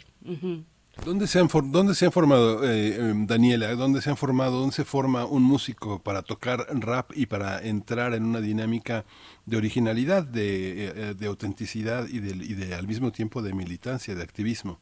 ¿Dónde 1.04 1.28
se 1.28 1.38
han, 1.38 1.48
dónde 1.70 1.94
se 1.94 2.06
han 2.06 2.12
formado, 2.12 2.68
eh, 2.68 2.96
em, 2.96 3.26
Daniela? 3.26 3.72
¿Dónde 3.76 4.02
se 4.02 4.10
han 4.10 4.16
formado? 4.16 4.58
¿Dónde 4.58 4.74
se 4.74 4.84
forma 4.84 5.24
un 5.24 5.44
músico 5.44 6.00
para 6.02 6.22
tocar 6.22 6.66
rap 6.70 7.12
y 7.14 7.26
para 7.26 7.62
entrar 7.62 8.14
en 8.14 8.24
una 8.24 8.40
dinámica 8.40 9.04
de 9.46 9.56
originalidad, 9.56 10.24
de, 10.24 10.86
eh, 10.86 11.14
de 11.14 11.26
autenticidad 11.26 12.08
y 12.08 12.18
de, 12.18 12.34
y 12.34 12.54
de 12.54 12.74
al 12.74 12.88
mismo 12.88 13.12
tiempo 13.12 13.42
de 13.42 13.54
militancia, 13.54 14.16
de 14.16 14.22
activismo? 14.24 14.80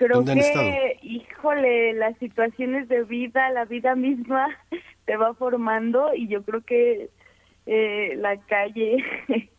Creo 0.00 0.24
que, 0.24 0.96
híjole, 1.02 1.92
las 1.92 2.16
situaciones 2.16 2.88
de 2.88 3.04
vida, 3.04 3.50
la 3.50 3.66
vida 3.66 3.94
misma 3.94 4.48
te 5.04 5.18
va 5.18 5.34
formando 5.34 6.14
y 6.14 6.26
yo 6.26 6.42
creo 6.42 6.62
que 6.62 7.10
eh, 7.66 8.14
la 8.16 8.38
calle 8.46 9.04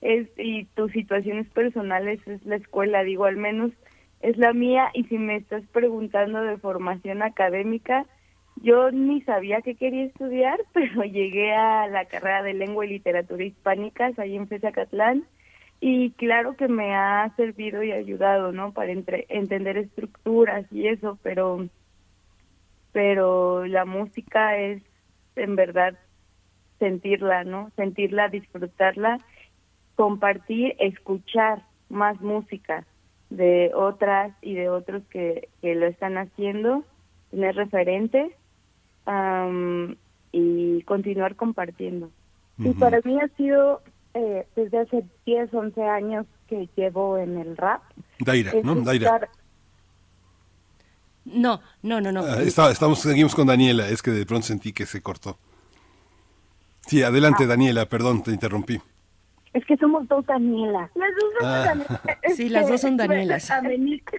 es 0.00 0.26
y 0.38 0.64
tus 0.74 0.90
situaciones 0.92 1.50
personales 1.50 2.18
es 2.26 2.42
la 2.46 2.56
escuela, 2.56 3.04
digo, 3.04 3.26
al 3.26 3.36
menos 3.36 3.72
es 4.22 4.38
la 4.38 4.54
mía 4.54 4.88
y 4.94 5.04
si 5.04 5.18
me 5.18 5.36
estás 5.36 5.64
preguntando 5.70 6.40
de 6.40 6.56
formación 6.56 7.22
académica, 7.22 8.06
yo 8.56 8.90
ni 8.92 9.20
sabía 9.20 9.60
que 9.60 9.74
quería 9.74 10.04
estudiar, 10.04 10.58
pero 10.72 11.04
llegué 11.04 11.52
a 11.52 11.88
la 11.88 12.06
carrera 12.06 12.42
de 12.42 12.54
lengua 12.54 12.86
y 12.86 12.88
literatura 12.88 13.44
hispánicas 13.44 14.18
ahí 14.18 14.34
en 14.34 14.46
Catlán 14.46 15.26
y 15.80 16.10
claro 16.12 16.56
que 16.56 16.68
me 16.68 16.94
ha 16.94 17.32
servido 17.36 17.82
y 17.82 17.92
ayudado, 17.92 18.52
¿no? 18.52 18.72
Para 18.72 18.92
entender 18.92 19.78
estructuras 19.78 20.66
y 20.70 20.88
eso, 20.88 21.18
pero 21.22 21.66
pero 22.92 23.66
la 23.66 23.84
música 23.84 24.58
es 24.58 24.82
en 25.36 25.56
verdad 25.56 25.94
sentirla, 26.78 27.44
¿no? 27.44 27.70
Sentirla, 27.76 28.28
disfrutarla, 28.28 29.18
compartir, 29.94 30.74
escuchar 30.78 31.62
más 31.88 32.20
música 32.20 32.84
de 33.30 33.70
otras 33.74 34.32
y 34.42 34.54
de 34.54 34.68
otros 34.68 35.02
que, 35.10 35.48
que 35.62 35.74
lo 35.76 35.86
están 35.86 36.18
haciendo, 36.18 36.84
tener 37.30 37.54
referentes 37.54 38.32
y 40.32 40.82
continuar 40.82 41.36
compartiendo. 41.36 42.10
Y 42.58 42.72
para 42.74 43.00
mí 43.04 43.18
ha 43.20 43.28
sido 43.36 43.82
eh, 44.14 44.46
desde 44.56 44.78
hace 44.78 45.04
10, 45.26 45.54
11 45.54 45.82
años 45.82 46.26
que 46.48 46.68
llevo 46.76 47.16
en 47.18 47.38
el 47.38 47.56
rap. 47.56 47.82
Daira, 48.18 48.52
¿no? 48.62 48.74
Daira. 48.76 49.28
No, 51.24 51.60
no, 51.82 52.00
no, 52.00 52.10
no. 52.10 52.24
Ah, 52.24 52.42
estamos, 52.42 52.98
seguimos 52.98 53.34
con 53.34 53.46
Daniela, 53.46 53.88
es 53.88 54.02
que 54.02 54.10
de 54.10 54.26
pronto 54.26 54.46
sentí 54.46 54.72
que 54.72 54.86
se 54.86 55.00
cortó. 55.00 55.38
Sí, 56.86 57.02
adelante 57.02 57.44
ah. 57.44 57.48
Daniela, 57.48 57.86
perdón, 57.86 58.22
te 58.22 58.32
interrumpí. 58.32 58.80
Es 59.52 59.64
que 59.64 59.76
somos 59.76 60.06
dos 60.08 60.24
Daniela. 60.26 60.90
Las 60.94 61.10
dos 61.20 61.32
son 61.38 61.48
ah. 61.48 61.64
Daniela. 61.64 62.00
Sí, 62.36 62.48
las 62.48 62.68
dos 62.68 62.80
son 62.80 62.96
Danielas. 62.96 63.50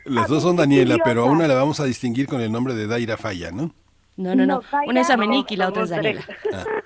Las 0.05 0.27
dos 0.27 0.43
son 0.43 0.55
Daniela, 0.55 0.97
pero 1.03 1.23
a 1.23 1.25
una 1.25 1.47
la 1.47 1.55
vamos 1.55 1.79
a 1.79 1.85
distinguir 1.85 2.27
con 2.27 2.41
el 2.41 2.51
nombre 2.51 2.75
de 2.75 2.87
Daira 2.87 3.17
Falla, 3.17 3.51
¿no? 3.51 3.73
No, 4.17 4.35
no, 4.35 4.45
no. 4.45 4.61
Una 4.87 5.01
es 5.01 5.09
Amenic 5.09 5.51
y 5.51 5.55
la 5.55 5.69
otra 5.69 5.83
es 5.83 5.89
Daniela. 5.89 6.21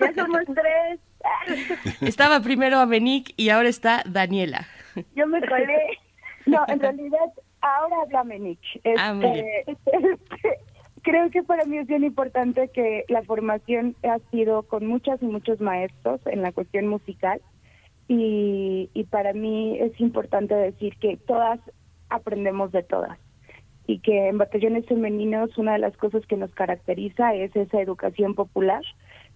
Ya 0.00 0.14
somos 0.14 0.42
tres. 0.46 1.00
Estaba 2.00 2.40
primero 2.40 2.78
Amenic 2.78 3.32
y 3.36 3.50
ahora 3.50 3.68
está 3.68 4.02
Daniela. 4.06 4.66
Yo 5.14 5.26
me 5.26 5.40
colé. 5.40 5.98
No, 6.46 6.64
en 6.68 6.80
realidad 6.80 7.32
ahora 7.60 7.96
habla 8.02 8.20
Amenic. 8.20 8.60
Ah, 8.98 9.18
este, 9.66 10.18
creo 11.02 11.30
que 11.30 11.42
para 11.42 11.64
mí 11.64 11.78
es 11.78 11.86
bien 11.86 12.04
importante 12.04 12.68
que 12.68 13.04
la 13.08 13.22
formación 13.22 13.96
ha 14.02 14.18
sido 14.30 14.62
con 14.64 14.86
muchas 14.86 15.22
y 15.22 15.26
muchos 15.26 15.60
maestros 15.60 16.20
en 16.26 16.42
la 16.42 16.52
cuestión 16.52 16.88
musical 16.88 17.40
y, 18.08 18.90
y 18.94 19.04
para 19.04 19.32
mí 19.32 19.78
es 19.78 19.98
importante 20.00 20.54
decir 20.54 20.96
que 20.98 21.16
todas 21.16 21.60
aprendemos 22.08 22.72
de 22.72 22.82
todas 22.82 23.18
y 23.86 24.00
que 24.00 24.28
en 24.28 24.38
batallones 24.38 24.86
femeninos 24.86 25.56
una 25.58 25.74
de 25.74 25.78
las 25.78 25.96
cosas 25.96 26.26
que 26.26 26.36
nos 26.36 26.52
caracteriza 26.52 27.34
es 27.34 27.54
esa 27.54 27.80
educación 27.80 28.34
popular 28.34 28.82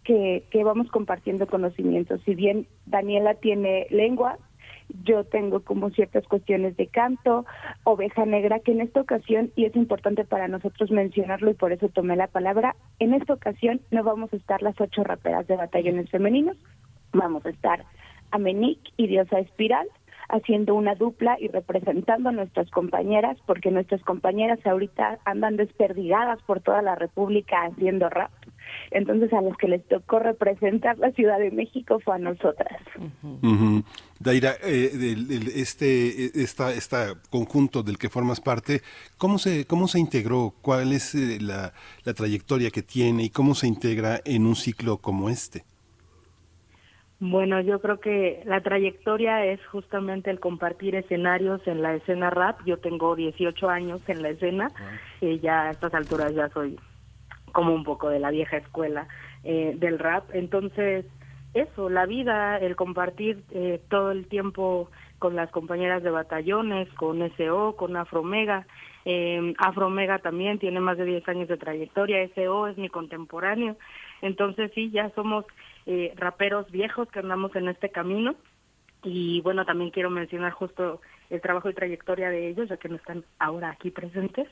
que, 0.05 0.45
que 0.51 0.65
vamos 0.65 0.89
compartiendo 0.91 1.47
conocimientos. 1.47 2.21
Si 2.25 2.35
bien 2.35 2.67
Daniela 2.87 3.35
tiene 3.35 3.87
lengua, 3.91 4.39
yo 5.05 5.25
tengo 5.25 5.61
como 5.61 5.91
ciertas 5.91 6.27
cuestiones 6.27 6.77
de 6.77 6.87
canto, 6.87 7.47
oveja 7.85 8.27
negra, 8.27 8.61
que 8.61 8.73
en 8.73 8.81
esta 8.81 9.01
ocasión, 9.01 9.53
y 9.57 9.65
es 9.65 9.77
importante 9.77 10.25
para 10.25 10.49
nosotros 10.49 10.91
mencionarlo 10.91 11.51
y 11.51 11.55
por 11.55 11.73
eso 11.73 11.89
tomé 11.89 12.17
la 12.17 12.27
palabra, 12.27 12.77
en 12.99 13.15
esta 13.15 13.35
ocasión 13.35 13.81
no 13.91 14.03
vamos 14.03 14.33
a 14.33 14.37
estar 14.37 14.63
las 14.63 14.81
ocho 14.81 15.05
raperas 15.05 15.47
de 15.47 15.57
batallones 15.57 16.11
femeninos, 16.11 16.57
vamos 17.13 17.45
a 17.47 17.51
estar 17.51 17.85
Amenic 18.31 18.79
y 18.97 19.07
Diosa 19.07 19.39
Espiral, 19.41 19.87
haciendo 20.29 20.77
una 20.77 20.95
dupla 20.95 21.37
y 21.41 21.49
representando 21.49 22.29
a 22.29 22.33
nuestras 22.33 22.71
compañeras, 22.71 23.37
porque 23.47 23.73
nuestras 23.73 24.01
compañeras 24.03 24.65
ahorita 24.65 25.19
andan 25.25 25.57
desperdigadas 25.57 26.41
por 26.43 26.61
toda 26.61 26.83
la 26.83 26.95
República 26.95 27.65
haciendo 27.65 28.09
rap. 28.09 28.31
Entonces 28.91 29.33
a 29.33 29.41
los 29.41 29.57
que 29.57 29.69
les 29.69 29.87
tocó 29.87 30.19
representar 30.19 30.99
la 30.99 31.11
Ciudad 31.13 31.39
de 31.39 31.51
México 31.51 32.01
fue 32.05 32.17
a 32.17 32.19
nosotras. 32.19 32.79
Daira, 34.19 34.55
eh, 34.63 35.17
este 35.55 36.43
esta, 36.43 36.73
esta 36.73 37.15
conjunto 37.31 37.83
del 37.83 37.99
que 37.99 38.09
formas 38.09 38.41
parte, 38.41 38.83
¿cómo 39.17 39.39
se, 39.39 39.67
cómo 39.67 39.89
se 39.89 39.99
integró? 39.99 40.55
¿Cuál 40.63 40.93
es 40.93 41.15
eh, 41.15 41.39
la, 41.41 41.73
la 42.05 42.15
trayectoria 42.15 42.71
que 42.71 42.83
tiene 42.83 43.25
y 43.25 43.31
cómo 43.31 43.55
se 43.55 43.67
integra 43.67 44.21
en 44.25 44.47
un 44.47 44.57
ciclo 44.57 44.99
como 44.99 45.31
este? 45.31 45.65
Bueno, 47.21 47.61
yo 47.61 47.83
creo 47.83 48.01
que 48.01 48.43
la 48.47 48.63
trayectoria 48.63 49.45
es 49.45 49.61
justamente 49.67 50.31
el 50.31 50.41
compartir 50.41 50.95
escenarios 50.95 51.61
en 51.67 51.83
la 51.83 51.95
escena 51.95 52.31
rap. 52.31 52.61
Yo 52.65 52.79
tengo 52.79 53.15
18 53.15 53.69
años 53.69 54.01
en 54.09 54.23
la 54.23 54.31
escena 54.31 54.73
y 55.21 55.39
ya 55.39 55.65
a 55.65 55.71
estas 55.73 55.93
alturas 55.93 56.35
ya 56.35 56.49
soy 56.49 56.79
como 57.53 57.75
un 57.75 57.85
poco 57.85 58.09
de 58.09 58.21
la 58.21 58.31
vieja 58.31 58.57
escuela 58.57 59.09
eh, 59.45 59.75
del 59.77 59.99
rap. 59.99 60.35
Entonces, 60.35 61.07
eso, 61.55 61.89
la 61.89 62.07
vida, 62.07 62.59
el 62.59 62.77
compartir 62.77 63.43
eh, 63.51 63.81
todo 63.89 64.13
el 64.13 64.27
tiempo 64.29 64.91
con 65.19 65.37
las 65.37 65.51
compañeras 65.51 66.03
de 66.03 66.11
batallones, 66.11 66.89
con 66.95 67.21
SO, 67.37 67.77
con 67.77 67.97
Afromega. 67.97 68.67
Eh, 69.05 69.55
Afromega 69.59 70.19
también 70.19 70.59
tiene 70.59 70.81
más 70.81 70.97
de 70.97 71.05
10 71.05 71.29
años 71.29 71.49
de 71.49 71.57
trayectoria, 71.57 72.27
SO 72.35 72.69
es 72.69 72.79
mi 72.79 72.89
contemporáneo. 72.89 73.77
Entonces 74.23 74.71
sí, 74.75 74.91
ya 74.91 75.11
somos 75.15 75.45
eh, 75.87 76.13
raperos 76.17 76.71
viejos 76.71 77.09
que 77.11 77.19
andamos 77.19 77.55
en 77.57 77.69
este 77.69 77.91
camino. 77.91 78.35
Y 79.03 79.41
bueno, 79.41 79.65
también 79.65 79.91
quiero 79.91 80.11
mencionar 80.11 80.53
justo 80.53 81.01
el 81.31 81.41
trabajo 81.41 81.69
y 81.71 81.75
trayectoria 81.75 82.31
de 82.31 82.49
ellos, 82.49 82.69
ya 82.69 82.77
que 82.77 82.89
no 82.89 82.97
están 82.97 83.25
ahora 83.39 83.71
aquí 83.71 83.91
presentes. 83.91 84.49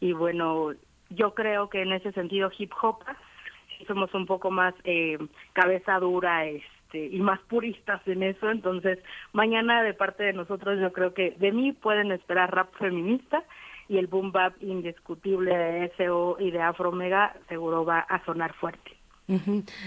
Y 0.00 0.12
bueno, 0.12 0.72
yo 1.10 1.34
creo 1.34 1.68
que 1.68 1.82
en 1.82 1.92
ese 1.92 2.12
sentido 2.12 2.50
hip 2.56 2.72
hop 2.80 3.04
somos 3.86 4.12
un 4.14 4.26
poco 4.26 4.50
más 4.50 4.74
eh, 4.84 5.18
cabeza 5.52 5.98
dura 5.98 6.44
este, 6.46 7.06
y 7.06 7.18
más 7.20 7.40
puristas 7.40 8.00
en 8.06 8.22
eso. 8.22 8.50
Entonces, 8.50 8.98
mañana 9.32 9.82
de 9.82 9.94
parte 9.94 10.24
de 10.24 10.32
nosotros 10.32 10.78
yo 10.80 10.92
creo 10.92 11.14
que 11.14 11.32
de 11.32 11.52
mí 11.52 11.72
pueden 11.72 12.12
esperar 12.12 12.54
rap 12.54 12.72
feminista 12.74 13.42
y 13.88 13.98
el 13.98 14.06
boom 14.06 14.32
bap 14.32 14.54
indiscutible 14.62 15.56
de 15.56 15.92
SO 15.96 16.36
y 16.38 16.50
de 16.50 16.62
Afro 16.62 16.92
Mega 16.92 17.34
seguro 17.48 17.84
va 17.84 18.00
a 18.00 18.24
sonar 18.24 18.52
fuerte. 18.54 18.99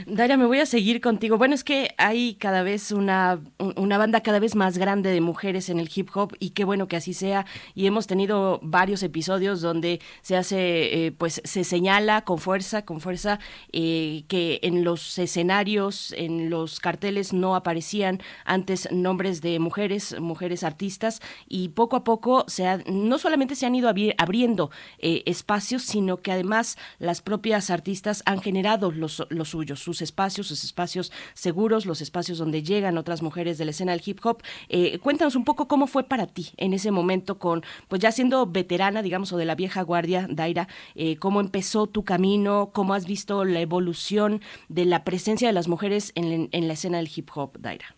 Daria, 0.07 0.37
me 0.37 0.45
voy 0.45 0.59
a 0.59 0.65
seguir 0.65 1.01
contigo. 1.01 1.37
Bueno, 1.37 1.53
es 1.55 1.63
que 1.63 1.93
hay 1.97 2.35
cada 2.35 2.63
vez 2.63 2.91
una, 2.91 3.41
una 3.75 3.97
banda 3.97 4.21
cada 4.21 4.39
vez 4.39 4.55
más 4.55 4.77
grande 4.77 5.09
de 5.09 5.21
mujeres 5.21 5.69
en 5.69 5.79
el 5.79 5.89
hip 5.93 6.09
hop 6.13 6.35
y 6.39 6.51
qué 6.51 6.63
bueno 6.63 6.87
que 6.87 6.95
así 6.95 7.13
sea. 7.13 7.45
Y 7.75 7.85
hemos 7.85 8.07
tenido 8.07 8.59
varios 8.63 9.03
episodios 9.03 9.61
donde 9.61 9.99
se 10.21 10.37
hace, 10.37 11.07
eh, 11.07 11.11
pues 11.11 11.41
se 11.43 11.63
señala 11.63 12.23
con 12.23 12.37
fuerza, 12.37 12.83
con 12.85 13.01
fuerza, 13.01 13.39
eh, 13.71 14.23
que 14.27 14.59
en 14.63 14.83
los 14.83 15.17
escenarios, 15.19 16.13
en 16.17 16.49
los 16.49 16.79
carteles 16.79 17.33
no 17.33 17.55
aparecían 17.55 18.21
antes 18.45 18.89
nombres 18.91 19.41
de 19.41 19.59
mujeres, 19.59 20.19
mujeres 20.19 20.63
artistas 20.63 21.21
y 21.47 21.69
poco 21.69 21.97
a 21.97 22.03
poco 22.03 22.45
se 22.47 22.63
no 22.87 23.17
solamente 23.17 23.55
se 23.55 23.65
han 23.65 23.75
ido 23.75 23.89
abriendo 24.17 24.71
eh, 24.99 25.23
espacios, 25.25 25.83
sino 25.83 26.17
que 26.17 26.31
además 26.31 26.77
las 26.99 27.21
propias 27.21 27.69
artistas 27.69 28.23
han 28.25 28.41
generado 28.41 28.91
los 28.91 29.25
los 29.37 29.49
suyos, 29.49 29.79
sus 29.79 30.01
espacios, 30.01 30.47
sus 30.47 30.63
espacios 30.63 31.11
seguros, 31.33 31.85
los 31.85 32.01
espacios 32.01 32.37
donde 32.37 32.63
llegan 32.63 32.97
otras 32.97 33.21
mujeres 33.21 33.57
de 33.57 33.65
la 33.65 33.71
escena 33.71 33.91
del 33.91 34.01
hip 34.05 34.19
hop. 34.23 34.41
Eh, 34.69 34.99
cuéntanos 34.99 35.35
un 35.35 35.45
poco 35.45 35.67
cómo 35.67 35.87
fue 35.87 36.03
para 36.03 36.27
ti 36.27 36.51
en 36.57 36.73
ese 36.73 36.91
momento 36.91 37.39
con, 37.39 37.63
pues 37.87 38.01
ya 38.01 38.11
siendo 38.11 38.45
veterana, 38.45 39.01
digamos, 39.01 39.31
o 39.33 39.37
de 39.37 39.45
la 39.45 39.55
vieja 39.55 39.81
guardia, 39.81 40.27
Daira, 40.29 40.67
eh, 40.95 41.17
cómo 41.17 41.41
empezó 41.41 41.87
tu 41.87 42.03
camino, 42.03 42.71
cómo 42.73 42.93
has 42.93 43.05
visto 43.05 43.45
la 43.45 43.59
evolución 43.59 44.41
de 44.69 44.85
la 44.85 45.03
presencia 45.03 45.47
de 45.47 45.53
las 45.53 45.67
mujeres 45.67 46.11
en, 46.15 46.49
en 46.51 46.67
la 46.67 46.73
escena 46.73 46.97
del 46.97 47.09
hip 47.13 47.29
hop, 47.35 47.57
Daira. 47.59 47.95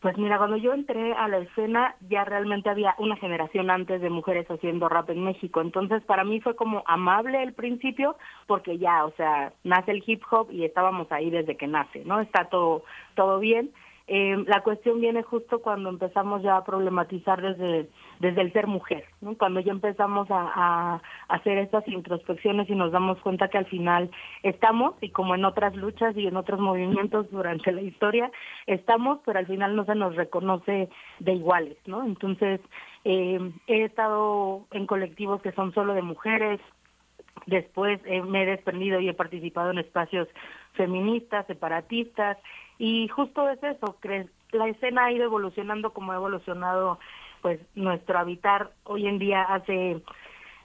Pues 0.00 0.18
mira, 0.18 0.36
cuando 0.36 0.56
yo 0.58 0.74
entré 0.74 1.14
a 1.14 1.26
la 1.26 1.38
escena 1.38 1.96
ya 2.08 2.24
realmente 2.24 2.68
había 2.68 2.94
una 2.98 3.16
generación 3.16 3.70
antes 3.70 4.00
de 4.02 4.10
mujeres 4.10 4.46
haciendo 4.50 4.88
rap 4.88 5.08
en 5.10 5.24
México, 5.24 5.62
entonces 5.62 6.02
para 6.04 6.22
mí 6.22 6.40
fue 6.40 6.54
como 6.54 6.84
amable 6.86 7.42
el 7.42 7.54
principio 7.54 8.16
porque 8.46 8.76
ya, 8.76 9.06
o 9.06 9.12
sea, 9.12 9.52
nace 9.64 9.92
el 9.92 10.04
hip 10.06 10.22
hop 10.30 10.48
y 10.52 10.64
estábamos 10.64 11.10
ahí 11.10 11.30
desde 11.30 11.56
que 11.56 11.66
nace, 11.66 12.04
¿no? 12.04 12.20
Está 12.20 12.44
todo 12.44 12.84
todo 13.14 13.38
bien 13.38 13.72
eh, 14.08 14.44
la 14.46 14.62
cuestión 14.62 15.00
viene 15.00 15.24
justo 15.24 15.60
cuando 15.60 15.88
empezamos 15.88 16.40
ya 16.42 16.56
a 16.56 16.64
problematizar 16.64 17.42
desde, 17.42 17.88
desde 18.20 18.40
el 18.40 18.52
ser 18.52 18.68
mujer, 18.68 19.04
cuando 19.36 19.58
ya 19.58 19.72
empezamos 19.72 20.30
a, 20.30 20.52
a, 20.54 21.02
hacer 21.28 21.58
estas 21.58 21.86
introspecciones 21.88 22.70
y 22.70 22.76
nos 22.76 22.92
damos 22.92 23.18
cuenta 23.18 23.48
que 23.48 23.58
al 23.58 23.66
final 23.66 24.10
estamos, 24.44 24.94
y 25.00 25.10
como 25.10 25.34
en 25.34 25.44
otras 25.44 25.74
luchas 25.74 26.16
y 26.16 26.28
en 26.28 26.36
otros 26.36 26.60
movimientos 26.60 27.28
durante 27.32 27.72
la 27.72 27.82
historia, 27.82 28.30
estamos, 28.68 29.18
pero 29.24 29.40
al 29.40 29.46
final 29.46 29.74
no 29.74 29.84
se 29.84 29.96
nos 29.96 30.14
reconoce 30.14 30.88
de 31.18 31.32
iguales, 31.32 31.76
¿no? 31.86 32.04
Entonces, 32.04 32.60
eh, 33.04 33.40
he 33.66 33.84
estado 33.84 34.66
en 34.70 34.86
colectivos 34.86 35.42
que 35.42 35.50
son 35.50 35.74
solo 35.74 35.94
de 35.94 36.02
mujeres, 36.02 36.60
después 37.46 38.00
eh, 38.04 38.22
me 38.22 38.42
he 38.42 38.46
desprendido 38.46 39.00
y 39.00 39.08
he 39.08 39.14
participado 39.14 39.70
en 39.70 39.78
espacios 39.78 40.28
feministas, 40.74 41.46
separatistas, 41.46 42.38
y 42.78 43.08
justo 43.08 43.48
es 43.48 43.62
eso, 43.62 43.96
la 44.52 44.68
escena 44.68 45.06
ha 45.06 45.12
ido 45.12 45.24
evolucionando 45.24 45.92
como 45.92 46.12
ha 46.12 46.16
evolucionado 46.16 46.98
pues 47.42 47.60
nuestro 47.74 48.18
habitar 48.18 48.72
hoy 48.84 49.06
en 49.06 49.18
día 49.18 49.42
hace 49.42 50.02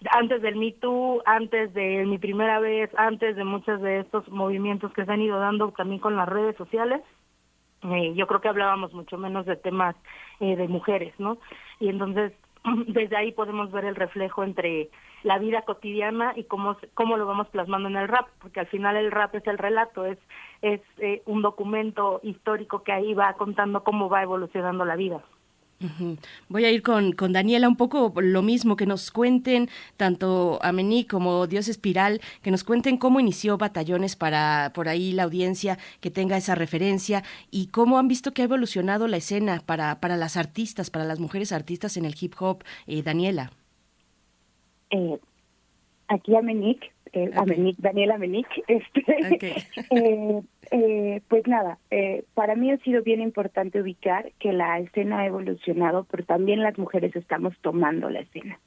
antes 0.09 0.41
del 0.41 0.55
Me 0.55 0.71
Too, 0.71 1.21
antes 1.25 1.73
de 1.73 2.05
mi 2.05 2.17
primera 2.17 2.59
vez, 2.59 2.89
antes 2.97 3.35
de 3.35 3.43
muchos 3.43 3.81
de 3.81 3.99
estos 3.99 4.27
movimientos 4.29 4.91
que 4.93 5.05
se 5.05 5.11
han 5.11 5.21
ido 5.21 5.39
dando 5.39 5.71
también 5.71 5.99
con 5.99 6.15
las 6.15 6.27
redes 6.27 6.55
sociales. 6.57 7.01
Eh, 7.83 8.13
yo 8.15 8.27
creo 8.27 8.41
que 8.41 8.47
hablábamos 8.47 8.93
mucho 8.93 9.17
menos 9.17 9.45
de 9.45 9.55
temas 9.55 9.95
eh, 10.39 10.55
de 10.55 10.67
mujeres, 10.67 11.13
¿no? 11.19 11.37
Y 11.79 11.89
entonces 11.89 12.33
desde 12.87 13.17
ahí 13.17 13.31
podemos 13.31 13.71
ver 13.71 13.85
el 13.85 13.95
reflejo 13.95 14.43
entre 14.43 14.89
la 15.23 15.37
vida 15.37 15.61
cotidiana 15.63 16.33
y 16.35 16.43
cómo, 16.43 16.77
cómo 16.93 17.17
lo 17.17 17.25
vamos 17.25 17.47
plasmando 17.49 17.89
en 17.89 17.97
el 17.97 18.07
rap, 18.07 18.27
porque 18.41 18.59
al 18.59 18.67
final 18.67 18.95
el 18.95 19.11
rap 19.11 19.35
es 19.35 19.45
el 19.47 19.57
relato, 19.57 20.05
es, 20.05 20.17
es 20.61 20.81
eh, 20.97 21.21
un 21.25 21.41
documento 21.41 22.19
histórico 22.23 22.83
que 22.83 22.91
ahí 22.91 23.13
va 23.13 23.33
contando 23.33 23.83
cómo 23.83 24.09
va 24.09 24.23
evolucionando 24.23 24.85
la 24.85 24.95
vida. 24.95 25.21
Voy 26.49 26.65
a 26.65 26.71
ir 26.71 26.81
con, 26.81 27.13
con, 27.13 27.33
Daniela 27.33 27.67
un 27.67 27.75
poco 27.75 28.13
lo 28.21 28.41
mismo, 28.41 28.75
que 28.75 28.85
nos 28.85 29.11
cuenten, 29.11 29.69
tanto 29.97 30.59
Amení 30.61 31.05
como 31.05 31.47
Dios 31.47 31.67
Espiral, 31.67 32.21
que 32.41 32.51
nos 32.51 32.63
cuenten 32.63 32.97
cómo 32.97 33.19
inició 33.19 33.57
Batallones 33.57 34.15
para 34.15 34.71
por 34.73 34.87
ahí 34.87 35.11
la 35.11 35.23
audiencia 35.23 35.77
que 35.99 36.11
tenga 36.11 36.37
esa 36.37 36.55
referencia 36.55 37.23
y 37.49 37.67
cómo 37.67 37.97
han 37.97 38.07
visto 38.07 38.33
que 38.33 38.41
ha 38.41 38.45
evolucionado 38.45 39.07
la 39.07 39.17
escena 39.17 39.61
para, 39.65 39.99
para 39.99 40.17
las 40.17 40.37
artistas, 40.37 40.89
para 40.89 41.05
las 41.05 41.19
mujeres 41.19 41.51
artistas 41.51 41.97
en 41.97 42.05
el 42.05 42.15
hip 42.19 42.35
hop. 42.39 42.63
Eh, 42.87 43.03
Daniela. 43.03 43.51
Eh, 44.91 45.19
aquí 46.07 46.35
Amenic, 46.35 46.91
eh, 47.13 47.31
Daniela 47.77 48.15
Amenic, 48.15 48.47
este, 48.67 49.03
eh, 49.91 50.41
eh, 50.71 51.21
pues 51.27 51.47
nada, 51.47 51.77
eh, 51.89 52.23
para 52.33 52.55
mí 52.55 52.71
ha 52.71 52.77
sido 52.77 53.03
bien 53.03 53.21
importante 53.21 53.81
ubicar 53.81 54.31
que 54.39 54.53
la 54.53 54.79
escena 54.79 55.19
ha 55.19 55.25
evolucionado, 55.25 56.05
pero 56.09 56.23
también 56.23 56.63
las 56.63 56.77
mujeres 56.77 57.15
estamos 57.15 57.53
tomando 57.61 58.09
la 58.09 58.21
escena. 58.21 58.59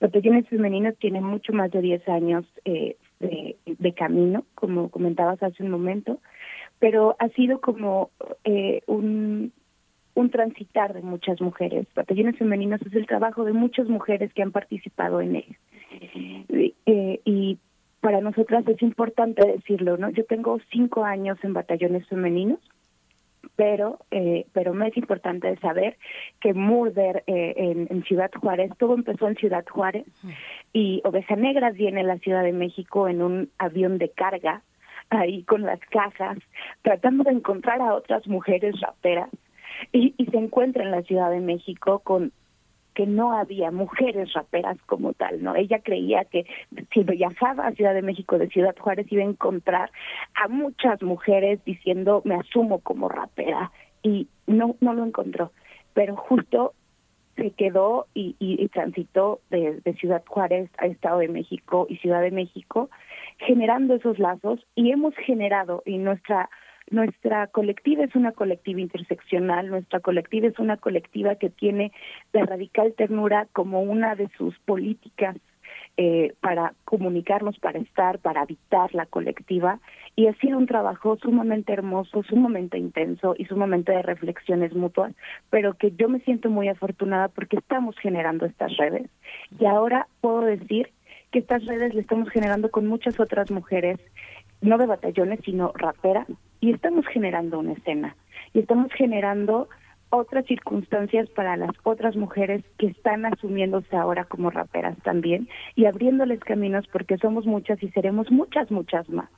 Batallones 0.00 0.48
Femeninos 0.48 0.96
tiene 0.98 1.20
mucho 1.20 1.52
más 1.52 1.72
de 1.72 1.80
10 1.80 2.08
años 2.08 2.46
de, 2.64 2.96
de, 3.18 3.92
camino, 3.94 4.44
como 4.54 4.90
comentabas 4.90 5.42
hace 5.42 5.64
un 5.64 5.70
momento, 5.70 6.20
pero 6.78 7.16
ha 7.18 7.28
sido 7.30 7.60
como 7.60 8.10
eh, 8.44 8.82
un, 8.86 9.52
un 10.14 10.30
transitar 10.30 10.94
de 10.94 11.02
muchas 11.02 11.40
mujeres. 11.40 11.88
Batallones 11.96 12.38
Femeninos 12.38 12.80
es 12.82 12.94
el 12.94 13.06
trabajo 13.06 13.44
de 13.44 13.52
muchas 13.52 13.88
mujeres 13.88 14.32
que 14.34 14.42
han 14.42 14.52
participado 14.52 15.20
en 15.20 15.36
él. 15.36 15.56
Eh, 16.86 17.20
y 17.24 17.58
para 18.00 18.20
nosotras 18.20 18.66
es 18.68 18.80
importante 18.82 19.46
decirlo, 19.46 19.96
¿no? 19.96 20.10
Yo 20.10 20.24
tengo 20.24 20.58
cinco 20.70 21.04
años 21.04 21.38
en 21.42 21.52
batallones 21.52 22.06
femeninos, 22.08 22.60
pero 23.56 23.98
eh, 24.10 24.46
pero 24.52 24.74
me 24.74 24.88
es 24.88 24.96
importante 24.96 25.56
saber 25.56 25.96
que 26.40 26.54
Murder 26.54 27.24
eh, 27.26 27.54
en, 27.56 27.88
en, 27.90 28.04
Ciudad 28.04 28.30
Juárez, 28.32 28.70
todo 28.78 28.94
empezó 28.94 29.28
en 29.28 29.36
Ciudad 29.36 29.64
Juárez 29.68 30.06
y 30.72 31.00
Oveja 31.04 31.36
Negra 31.36 31.70
viene 31.70 32.00
a 32.00 32.04
la 32.04 32.18
Ciudad 32.18 32.42
de 32.42 32.52
México 32.52 33.08
en 33.08 33.22
un 33.22 33.50
avión 33.58 33.98
de 33.98 34.10
carga, 34.10 34.62
ahí 35.10 35.42
con 35.44 35.62
las 35.62 35.80
cajas, 35.90 36.38
tratando 36.82 37.24
de 37.24 37.32
encontrar 37.32 37.80
a 37.80 37.94
otras 37.94 38.26
mujeres 38.28 38.80
raperas 38.80 39.30
y, 39.92 40.14
y 40.18 40.26
se 40.26 40.36
encuentra 40.36 40.84
en 40.84 40.90
la 40.90 41.02
Ciudad 41.02 41.30
de 41.30 41.40
México 41.40 42.00
con 42.00 42.32
que 42.98 43.06
no 43.06 43.32
había 43.32 43.70
mujeres 43.70 44.32
raperas 44.32 44.76
como 44.86 45.12
tal, 45.12 45.40
¿no? 45.40 45.54
Ella 45.54 45.78
creía 45.78 46.24
que 46.24 46.46
si 46.92 47.04
viajaba 47.04 47.68
a 47.68 47.72
Ciudad 47.72 47.94
de 47.94 48.02
México 48.02 48.38
de 48.38 48.48
Ciudad 48.48 48.74
Juárez 48.76 49.06
iba 49.12 49.22
a 49.22 49.26
encontrar 49.26 49.92
a 50.34 50.48
muchas 50.48 51.00
mujeres 51.00 51.64
diciendo 51.64 52.22
me 52.24 52.34
asumo 52.34 52.80
como 52.80 53.08
rapera 53.08 53.70
y 54.02 54.26
no 54.48 54.74
no 54.80 54.94
lo 54.94 55.04
encontró, 55.04 55.52
pero 55.94 56.16
justo 56.16 56.72
se 57.36 57.52
quedó 57.52 58.08
y, 58.14 58.68
transitó 58.70 59.38
de, 59.48 59.80
de 59.84 59.94
Ciudad 59.94 60.24
Juárez 60.26 60.68
a 60.78 60.86
Estado 60.86 61.20
de 61.20 61.28
México 61.28 61.86
y 61.88 61.98
Ciudad 61.98 62.20
de 62.20 62.32
México 62.32 62.90
generando 63.36 63.94
esos 63.94 64.18
lazos 64.18 64.58
y 64.74 64.90
hemos 64.90 65.14
generado 65.14 65.84
y 65.86 65.98
nuestra 65.98 66.50
nuestra 66.90 67.46
colectiva 67.48 68.04
es 68.04 68.14
una 68.14 68.32
colectiva 68.32 68.80
interseccional, 68.80 69.68
nuestra 69.68 70.00
colectiva 70.00 70.48
es 70.48 70.58
una 70.58 70.76
colectiva 70.76 71.36
que 71.36 71.50
tiene 71.50 71.92
la 72.32 72.44
radical 72.44 72.94
ternura 72.96 73.46
como 73.52 73.82
una 73.82 74.14
de 74.14 74.28
sus 74.36 74.58
políticas 74.60 75.36
eh, 75.96 76.34
para 76.40 76.74
comunicarnos, 76.84 77.58
para 77.58 77.80
estar, 77.80 78.20
para 78.20 78.42
habitar 78.42 78.94
la 78.94 79.06
colectiva. 79.06 79.80
Y 80.14 80.28
ha 80.28 80.34
sido 80.34 80.56
un 80.56 80.66
trabajo 80.66 81.16
sumamente 81.20 81.72
hermoso, 81.72 82.22
sumamente 82.22 82.78
intenso 82.78 83.34
y 83.36 83.46
sumamente 83.46 83.92
de 83.92 84.02
reflexiones 84.02 84.74
mutuas, 84.74 85.12
pero 85.50 85.74
que 85.74 85.90
yo 85.92 86.08
me 86.08 86.20
siento 86.20 86.50
muy 86.50 86.68
afortunada 86.68 87.28
porque 87.28 87.56
estamos 87.56 87.96
generando 87.98 88.46
estas 88.46 88.76
redes. 88.76 89.10
Y 89.58 89.66
ahora 89.66 90.06
puedo 90.20 90.42
decir 90.42 90.90
que 91.32 91.40
estas 91.40 91.64
redes 91.66 91.94
le 91.94 92.00
estamos 92.00 92.30
generando 92.30 92.70
con 92.70 92.86
muchas 92.86 93.18
otras 93.18 93.50
mujeres, 93.50 93.98
no 94.60 94.78
de 94.78 94.86
batallones, 94.86 95.40
sino 95.44 95.72
raperas, 95.74 96.28
y 96.60 96.72
estamos 96.72 97.06
generando 97.06 97.58
una 97.58 97.72
escena 97.72 98.16
y 98.52 98.60
estamos 98.60 98.92
generando 98.92 99.68
otras 100.10 100.46
circunstancias 100.46 101.28
para 101.30 101.56
las 101.56 101.70
otras 101.82 102.16
mujeres 102.16 102.64
que 102.78 102.86
están 102.86 103.26
asumiéndose 103.26 103.94
ahora 103.96 104.24
como 104.24 104.50
raperas 104.50 104.96
también 105.02 105.48
y 105.74 105.84
abriéndoles 105.84 106.40
caminos 106.40 106.86
porque 106.90 107.18
somos 107.18 107.46
muchas 107.46 107.82
y 107.82 107.88
seremos 107.90 108.30
muchas, 108.30 108.70
muchas 108.70 109.08
más. 109.10 109.28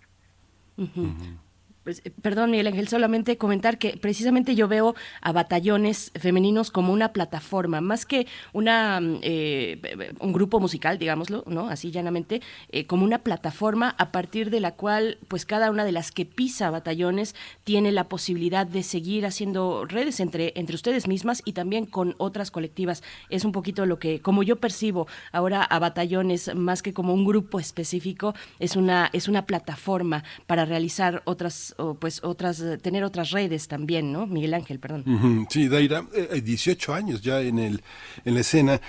Perdón, 2.23 2.51
Miguel 2.51 2.67
Ángel, 2.67 2.89
solamente 2.89 3.39
comentar 3.39 3.79
que 3.79 3.97
precisamente 3.97 4.55
yo 4.55 4.69
veo 4.69 4.95
a 5.23 5.33
batallones 5.33 6.13
femeninos 6.15 6.71
como 6.71 6.93
una 6.93 7.13
plataforma, 7.13 7.81
más 7.81 8.05
que 8.05 8.27
una 8.53 9.01
mm, 9.01 9.19
eh, 9.23 10.13
un 10.21 10.33
grupo 10.33 10.61
musical, 10.61 10.99
digámoslo, 10.99 11.45
¿no? 11.47 11.69
Así 11.69 11.91
llanamente, 11.91 12.43
eh, 12.71 12.87
como 12.87 13.05
una 13.05 13.21
plataforma 13.21 13.95
a 13.99 14.13
partir 14.13 14.51
de 14.51 14.61
la 14.61 14.73
cual, 14.73 15.19
pues 15.29 15.47
cada 15.47 15.71
una 15.71 15.85
de 15.85 15.93
las 15.93 16.13
que 16.13 16.27
pisa 16.27 16.71
batallones 16.71 17.35
tiene 17.65 17.93
la 17.93 18.09
posibilidad 18.09 18.67
de 18.67 18.83
seguir 18.83 19.25
haciendo 19.25 19.87
redes 19.87 20.21
entre, 20.21 20.53
entre 20.57 20.75
ustedes 20.75 21.09
mismas 21.09 21.43
y 21.45 21.53
también 21.53 21.87
con 21.87 22.15
otras 22.19 22.51
colectivas. 22.51 23.03
Es 23.31 23.45
un 23.45 23.53
poquito 23.53 23.87
lo 23.87 23.99
que, 23.99 24.21
como 24.21 24.43
yo 24.43 24.57
percibo 24.57 25.07
ahora 25.33 25.63
a 25.63 25.79
batallones, 25.79 26.55
más 26.55 26.83
que 26.83 26.93
como 26.93 27.15
un 27.15 27.25
grupo 27.25 27.59
específico, 27.59 28.35
es 28.59 28.77
una, 28.77 29.09
es 29.13 29.29
una 29.29 29.47
plataforma 29.47 30.25
para 30.47 30.65
realizar 30.65 31.23
otras 31.25 31.70
o 31.79 31.95
pues 31.95 32.21
otras, 32.23 32.61
eh, 32.61 32.79
tener 32.79 33.05
otras 33.05 33.31
redes 33.31 33.69
también, 33.69 34.13
¿no? 34.13 34.27
Miguel 34.27 34.55
Ángel, 34.55 34.79
perdón. 34.79 35.47
Sí, 35.51 35.69
Daira, 35.69 36.05
18 36.43 36.93
eh, 36.93 36.97
años 36.97 37.23
ya 37.23 37.41
en, 37.41 37.59
el, 37.59 37.83
en 38.25 38.35
la 38.35 38.41
escena. 38.41 38.81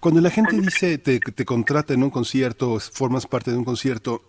Cuando 0.00 0.20
la 0.20 0.30
gente 0.30 0.60
dice, 0.60 0.98
te, 0.98 1.18
te 1.18 1.44
contrata 1.44 1.94
en 1.94 2.02
un 2.02 2.10
concierto, 2.10 2.78
formas 2.78 3.26
parte 3.26 3.50
de 3.50 3.56
un 3.56 3.64
concierto, 3.64 4.22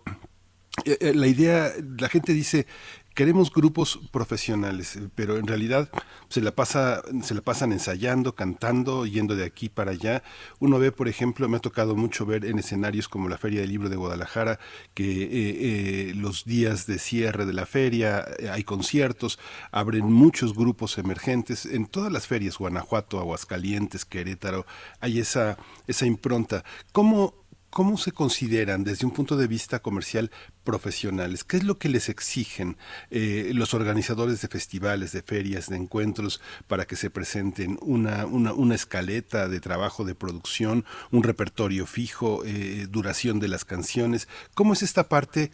eh, 0.84 1.12
la 1.14 1.26
idea, 1.26 1.72
la 1.98 2.08
gente 2.08 2.32
dice, 2.32 2.66
queremos 3.14 3.52
grupos 3.52 4.00
profesionales, 4.12 4.96
eh, 4.96 5.08
pero 5.14 5.36
en 5.36 5.46
realidad 5.46 5.90
se 6.28 6.40
la 6.40 6.52
pasa, 6.52 7.02
se 7.22 7.34
la 7.34 7.40
pasan 7.40 7.72
ensayando, 7.72 8.34
cantando, 8.34 9.06
yendo 9.06 9.36
de 9.36 9.44
aquí 9.44 9.68
para 9.68 9.92
allá. 9.92 10.22
Uno 10.58 10.78
ve, 10.78 10.92
por 10.92 11.08
ejemplo, 11.08 11.48
me 11.48 11.56
ha 11.56 11.60
tocado 11.60 11.96
mucho 11.96 12.26
ver 12.26 12.44
en 12.44 12.58
escenarios 12.58 13.08
como 13.08 13.28
la 13.28 13.38
Feria 13.38 13.60
del 13.60 13.70
Libro 13.70 13.88
de 13.88 13.96
Guadalajara, 13.96 14.58
que 14.94 15.22
eh, 15.22 15.28
eh, 15.32 16.12
los 16.14 16.44
días 16.44 16.86
de 16.86 16.98
cierre 16.98 17.46
de 17.46 17.52
la 17.52 17.66
feria 17.66 18.26
hay 18.52 18.64
conciertos, 18.64 19.38
abren 19.70 20.10
muchos 20.12 20.54
grupos 20.54 20.98
emergentes. 20.98 21.66
En 21.66 21.86
todas 21.86 22.12
las 22.12 22.26
ferias, 22.26 22.58
Guanajuato, 22.58 23.18
Aguascalientes, 23.18 24.04
Querétaro, 24.04 24.66
hay 25.00 25.18
esa, 25.18 25.56
esa 25.86 26.06
impronta. 26.06 26.64
¿Cómo 26.92 27.39
¿Cómo 27.70 27.96
se 27.98 28.10
consideran 28.10 28.82
desde 28.82 29.06
un 29.06 29.12
punto 29.12 29.36
de 29.36 29.46
vista 29.46 29.78
comercial 29.78 30.32
profesionales? 30.64 31.44
¿Qué 31.44 31.56
es 31.56 31.62
lo 31.62 31.78
que 31.78 31.88
les 31.88 32.08
exigen 32.08 32.76
eh, 33.10 33.52
los 33.54 33.74
organizadores 33.74 34.40
de 34.42 34.48
festivales, 34.48 35.12
de 35.12 35.22
ferias, 35.22 35.68
de 35.68 35.76
encuentros 35.76 36.40
para 36.66 36.84
que 36.84 36.96
se 36.96 37.10
presenten 37.10 37.78
una, 37.80 38.26
una, 38.26 38.74
escaleta 38.74 39.48
de 39.48 39.60
trabajo, 39.60 40.04
de 40.04 40.16
producción, 40.16 40.84
un 41.12 41.22
repertorio 41.22 41.86
fijo, 41.86 42.42
eh, 42.44 42.88
duración 42.90 43.38
de 43.38 43.46
las 43.46 43.64
canciones? 43.64 44.26
¿Cómo 44.54 44.72
es 44.72 44.82
esta 44.82 45.08
parte 45.08 45.52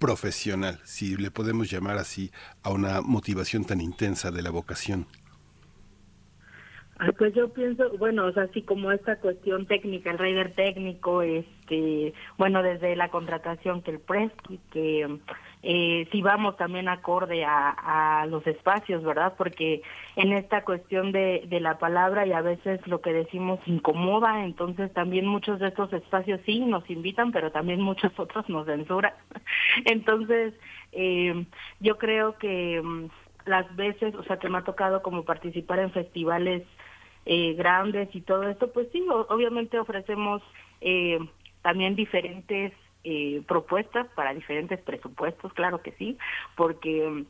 profesional, 0.00 0.80
si 0.84 1.16
le 1.16 1.30
podemos 1.30 1.70
llamar 1.70 1.96
así, 1.96 2.32
a 2.64 2.70
una 2.70 3.02
motivación 3.02 3.64
tan 3.64 3.80
intensa 3.80 4.32
de 4.32 4.42
la 4.42 4.50
vocación? 4.50 5.06
Pues 7.18 7.34
yo 7.34 7.52
pienso, 7.52 7.96
bueno, 7.98 8.26
o 8.26 8.32
sea, 8.32 8.44
así 8.44 8.62
como 8.62 8.92
esta 8.92 9.16
cuestión 9.16 9.66
técnica, 9.66 10.10
el 10.10 10.18
rider 10.18 10.54
técnico, 10.54 11.22
este, 11.22 12.12
bueno, 12.38 12.62
desde 12.62 12.94
la 12.96 13.08
contratación 13.08 13.82
que 13.82 13.92
el 13.92 13.98
press, 13.98 14.30
que 14.70 15.18
eh, 15.64 16.08
si 16.12 16.22
vamos 16.22 16.56
también 16.56 16.88
acorde 16.88 17.44
a, 17.44 18.20
a, 18.20 18.26
los 18.26 18.46
espacios, 18.46 19.02
¿verdad? 19.02 19.34
Porque 19.36 19.82
en 20.16 20.32
esta 20.32 20.64
cuestión 20.64 21.12
de, 21.12 21.44
de 21.48 21.60
la 21.60 21.78
palabra 21.78 22.26
y 22.26 22.32
a 22.32 22.40
veces 22.40 22.86
lo 22.86 23.00
que 23.00 23.12
decimos 23.12 23.58
incomoda, 23.66 24.44
entonces 24.44 24.92
también 24.92 25.26
muchos 25.26 25.60
de 25.60 25.68
estos 25.68 25.92
espacios 25.92 26.40
sí 26.46 26.60
nos 26.60 26.88
invitan, 26.90 27.32
pero 27.32 27.50
también 27.50 27.80
muchos 27.80 28.12
otros 28.18 28.48
nos 28.48 28.66
censuran. 28.66 29.14
entonces, 29.84 30.54
eh, 30.92 31.46
yo 31.80 31.96
creo 31.98 32.36
que 32.38 32.80
mm, 32.82 33.06
las 33.46 33.74
veces, 33.76 34.14
o 34.14 34.22
sea, 34.24 34.38
que 34.38 34.48
me 34.48 34.58
ha 34.58 34.64
tocado 34.64 35.02
como 35.02 35.24
participar 35.24 35.78
en 35.80 35.90
festivales 35.90 36.62
eh, 37.24 37.54
grandes 37.54 38.14
y 38.14 38.20
todo 38.20 38.48
esto, 38.48 38.72
pues 38.72 38.88
sí, 38.92 39.04
obviamente 39.28 39.78
ofrecemos 39.78 40.42
eh, 40.80 41.18
también 41.62 41.94
diferentes 41.94 42.72
eh, 43.04 43.42
propuestas 43.46 44.06
para 44.14 44.34
diferentes 44.34 44.80
presupuestos, 44.80 45.52
claro 45.52 45.82
que 45.82 45.92
sí, 45.92 46.18
porque 46.56 47.08
mm, 47.08 47.26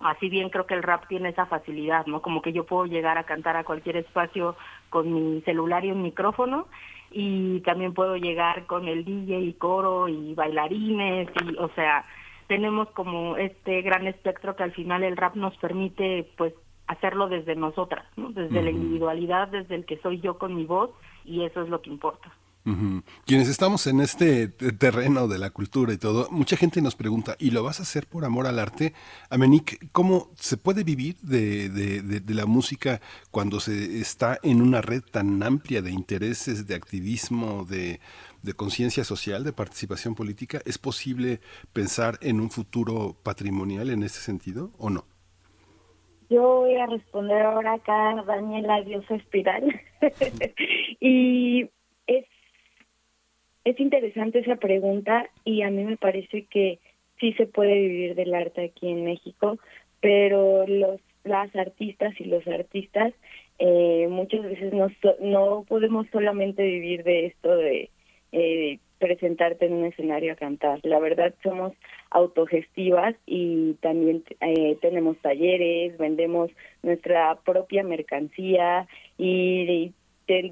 así 0.00 0.28
bien 0.28 0.50
creo 0.50 0.66
que 0.66 0.74
el 0.74 0.82
rap 0.82 1.06
tiene 1.08 1.30
esa 1.30 1.46
facilidad, 1.46 2.06
¿no? 2.06 2.22
Como 2.22 2.42
que 2.42 2.52
yo 2.52 2.64
puedo 2.64 2.86
llegar 2.86 3.18
a 3.18 3.24
cantar 3.24 3.56
a 3.56 3.64
cualquier 3.64 3.96
espacio 3.96 4.56
con 4.88 5.12
mi 5.12 5.40
celular 5.42 5.84
y 5.84 5.90
un 5.90 6.02
micrófono 6.02 6.68
y 7.10 7.60
también 7.60 7.92
puedo 7.92 8.16
llegar 8.16 8.66
con 8.66 8.88
el 8.88 9.04
DJ 9.04 9.40
y 9.40 9.52
coro 9.54 10.08
y 10.08 10.34
bailarines 10.34 11.28
y 11.44 11.56
o 11.58 11.68
sea, 11.74 12.04
tenemos 12.46 12.88
como 12.90 13.36
este 13.36 13.82
gran 13.82 14.06
espectro 14.06 14.56
que 14.56 14.62
al 14.62 14.72
final 14.72 15.02
el 15.02 15.16
rap 15.16 15.34
nos 15.34 15.56
permite 15.58 16.28
pues 16.36 16.54
hacerlo 16.90 17.28
desde 17.28 17.54
nosotras, 17.54 18.04
desde 18.16 18.62
la 18.62 18.70
individualidad, 18.70 19.48
desde 19.48 19.76
el 19.76 19.84
que 19.84 19.98
soy 19.98 20.20
yo 20.20 20.38
con 20.38 20.56
mi 20.56 20.64
voz, 20.64 20.90
y 21.24 21.44
eso 21.44 21.62
es 21.62 21.68
lo 21.68 21.80
que 21.80 21.90
importa. 21.90 22.32
Quienes 23.24 23.48
estamos 23.48 23.86
en 23.86 24.00
este 24.00 24.48
terreno 24.48 25.28
de 25.28 25.38
la 25.38 25.50
cultura 25.50 25.94
y 25.94 25.96
todo, 25.96 26.28
mucha 26.30 26.56
gente 26.56 26.82
nos 26.82 26.94
pregunta, 26.94 27.34
¿y 27.38 27.52
lo 27.52 27.62
vas 27.62 27.80
a 27.80 27.84
hacer 27.84 28.06
por 28.06 28.24
amor 28.24 28.46
al 28.46 28.58
arte? 28.58 28.92
Amenik, 29.30 29.90
¿cómo 29.92 30.30
se 30.34 30.56
puede 30.56 30.84
vivir 30.84 31.16
de, 31.22 31.70
de, 31.70 32.34
la 32.34 32.44
música 32.44 33.00
cuando 33.30 33.60
se 33.60 33.98
está 34.00 34.38
en 34.42 34.60
una 34.60 34.82
red 34.82 35.02
tan 35.02 35.42
amplia 35.42 35.80
de 35.80 35.90
intereses, 35.90 36.66
de 36.66 36.74
activismo, 36.74 37.64
de, 37.64 37.98
de 38.42 38.52
conciencia 38.52 39.04
social, 39.04 39.42
de 39.42 39.52
participación 39.52 40.14
política? 40.14 40.60
¿Es 40.66 40.76
posible 40.76 41.40
pensar 41.72 42.18
en 42.20 42.40
un 42.40 42.50
futuro 42.50 43.16
patrimonial 43.22 43.88
en 43.90 44.02
ese 44.02 44.20
sentido 44.20 44.70
o 44.76 44.90
no? 44.90 45.06
Yo 46.30 46.60
voy 46.60 46.76
a 46.76 46.86
responder 46.86 47.42
ahora 47.42 47.74
acá, 47.74 48.22
Daniela 48.26 48.80
Diosa 48.82 49.16
Espiral. 49.16 49.80
y 51.00 51.68
es, 52.06 52.24
es 53.64 53.80
interesante 53.80 54.38
esa 54.38 54.56
pregunta 54.56 55.28
y 55.44 55.62
a 55.62 55.70
mí 55.70 55.84
me 55.84 55.96
parece 55.96 56.46
que 56.46 56.78
sí 57.18 57.34
se 57.34 57.46
puede 57.46 57.74
vivir 57.74 58.14
del 58.14 58.32
arte 58.32 58.64
aquí 58.64 58.88
en 58.88 59.04
México, 59.04 59.58
pero 60.00 60.66
los 60.66 61.00
las 61.24 61.54
artistas 61.54 62.18
y 62.18 62.24
los 62.24 62.46
artistas 62.46 63.12
eh, 63.58 64.06
muchas 64.08 64.42
veces 64.42 64.72
no, 64.72 64.88
no 65.20 65.64
podemos 65.68 66.06
solamente 66.10 66.62
vivir 66.62 67.04
de 67.04 67.26
esto 67.26 67.54
de 67.56 67.90
eh, 68.32 68.78
presentarte 69.00 69.66
en 69.66 69.72
un 69.72 69.86
escenario 69.86 70.32
a 70.32 70.36
cantar. 70.36 70.78
La 70.84 71.00
verdad 71.00 71.34
somos 71.42 71.72
autogestivas 72.10 73.16
y 73.26 73.74
también 73.80 74.22
eh, 74.40 74.76
tenemos 74.80 75.16
talleres, 75.18 75.98
vendemos 75.98 76.50
nuestra 76.82 77.34
propia 77.44 77.82
mercancía 77.82 78.86
y, 79.18 79.92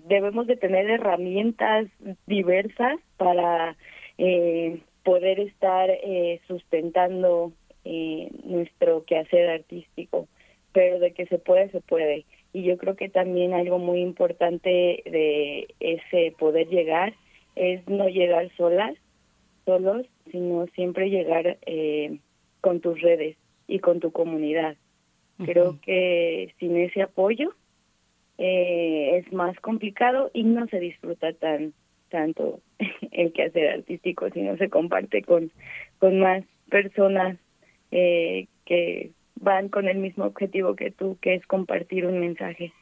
debemos 0.09 0.49
de 0.49 0.57
tener 0.57 0.91
herramientas 0.91 1.87
diversas 2.27 2.99
para 3.17 3.77
eh, 4.17 4.81
poder 5.05 5.39
estar 5.39 5.89
eh, 5.89 6.41
sustentando 6.49 7.53
eh, 7.85 8.29
nuestro 8.43 9.05
quehacer 9.05 9.49
artístico. 9.49 10.27
Pero 10.73 10.99
de 10.99 11.13
que 11.13 11.27
se 11.27 11.39
puede, 11.39 11.71
se 11.71 11.81
puede. 11.81 12.25
Y 12.53 12.65
yo 12.65 12.77
creo 12.77 12.97
que 12.97 13.09
también 13.09 13.55
algo 13.55 13.79
muy 13.79 14.01
importante 14.01 15.03
de 15.05 15.69
ese 15.79 16.35
poder 16.39 16.67
llegar 16.69 17.15
es 17.59 17.87
no 17.89 18.09
llegar 18.09 18.51
solas, 18.57 18.95
solos, 19.65 20.07
sino 20.31 20.67
siempre 20.75 21.11
llegar 21.11 21.59
eh, 21.67 22.19
con 22.61 22.81
tus 22.81 23.01
redes 23.01 23.37
y 23.67 23.81
con 23.81 24.01
tu 24.01 24.13
comunidad. 24.13 24.77
Creo 25.45 25.79
que 25.83 26.53
sin 26.59 26.77
ese 26.77 27.03
apoyo 27.03 27.55
eh, 28.39 29.19
es 29.19 29.33
más 29.33 29.59
complicado 29.61 30.31
y 30.35 30.43
no 30.43 30.67
se 30.67 30.81
disfruta 30.81 31.33
tan 31.33 31.75
tanto 32.09 32.61
el 33.13 33.33
quehacer 33.33 33.69
artístico, 33.69 34.31
sino 34.31 34.57
se 34.57 34.69
comparte 34.69 35.23
con, 35.23 35.51
con 35.99 36.19
más 36.19 36.45
personas 36.71 37.37
eh, 37.91 38.47
que 38.65 39.11
van 39.41 39.69
con 39.69 39.89
el 39.89 39.99
mismo 39.99 40.25
objetivo 40.25 40.75
que 40.75 40.91
tú, 40.91 41.19
que 41.21 41.35
es 41.35 41.47
compartir 41.47 42.07
un 42.07 42.21
mensaje. 42.21 42.73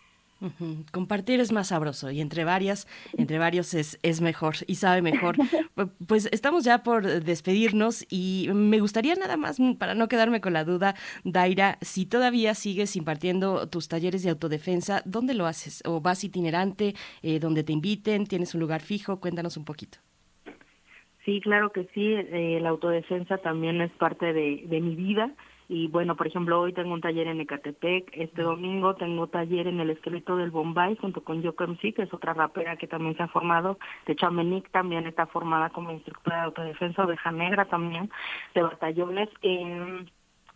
Compartir 0.92 1.40
es 1.40 1.50
más 1.50 1.68
sabroso 1.68 2.10
y 2.10 2.20
entre 2.20 2.44
varias, 2.44 2.86
entre 3.16 3.38
varios 3.38 3.72
es, 3.72 3.98
es 4.02 4.20
mejor 4.20 4.56
y 4.66 4.74
sabe 4.74 5.00
mejor. 5.00 5.36
pues 6.06 6.28
estamos 6.30 6.64
ya 6.64 6.82
por 6.82 7.06
despedirnos 7.22 8.04
y 8.10 8.48
me 8.52 8.78
gustaría 8.80 9.14
nada 9.14 9.38
más, 9.38 9.58
mm, 9.58 9.74
para 9.74 9.94
no 9.94 10.08
quedarme 10.08 10.42
con 10.42 10.52
la 10.52 10.64
duda, 10.64 10.94
Daira, 11.24 11.78
si 11.80 12.04
todavía 12.04 12.54
sigues 12.54 12.96
impartiendo 12.96 13.68
tus 13.68 13.88
talleres 13.88 14.22
de 14.22 14.30
autodefensa, 14.30 15.02
¿dónde 15.06 15.32
lo 15.32 15.46
haces? 15.46 15.82
¿O 15.86 16.00
vas 16.02 16.22
itinerante, 16.22 16.94
eh, 17.22 17.38
donde 17.38 17.64
te 17.64 17.72
inviten? 17.72 18.26
¿Tienes 18.26 18.54
un 18.54 18.60
lugar 18.60 18.82
fijo? 18.82 19.20
Cuéntanos 19.20 19.56
un 19.56 19.64
poquito. 19.64 19.98
Sí, 21.24 21.40
claro 21.40 21.72
que 21.72 21.88
sí. 21.94 22.14
Eh, 22.14 22.58
la 22.60 22.68
autodefensa 22.68 23.38
también 23.38 23.80
es 23.80 23.90
parte 23.92 24.32
de, 24.32 24.64
de 24.66 24.80
mi 24.80 24.94
vida 24.94 25.34
y 25.68 25.88
bueno, 25.88 26.16
por 26.16 26.26
ejemplo, 26.26 26.60
hoy 26.60 26.72
tengo 26.72 26.94
un 26.94 27.00
taller 27.00 27.26
en 27.26 27.40
Ecatepec, 27.40 28.10
este 28.12 28.42
domingo 28.42 28.94
tengo 28.94 29.26
taller 29.26 29.66
en 29.66 29.80
el 29.80 29.90
esqueleto 29.90 30.36
del 30.36 30.50
Bombay 30.50 30.96
junto 30.96 31.24
con 31.24 31.42
Yoko 31.42 31.66
MC, 31.66 31.92
que 31.94 32.02
es 32.02 32.14
otra 32.14 32.34
rapera 32.34 32.76
que 32.76 32.86
también 32.86 33.16
se 33.16 33.24
ha 33.24 33.28
formado, 33.28 33.78
de 34.06 34.12
hecho 34.12 34.26
Amenic 34.26 34.70
también 34.70 35.06
está 35.06 35.26
formada 35.26 35.70
como 35.70 35.90
instructora 35.90 36.36
de 36.38 36.42
autodefensa, 36.44 37.04
oveja 37.04 37.32
negra 37.32 37.64
también, 37.64 38.10
de 38.54 38.62
batallones. 38.62 39.28
Eh, 39.42 40.06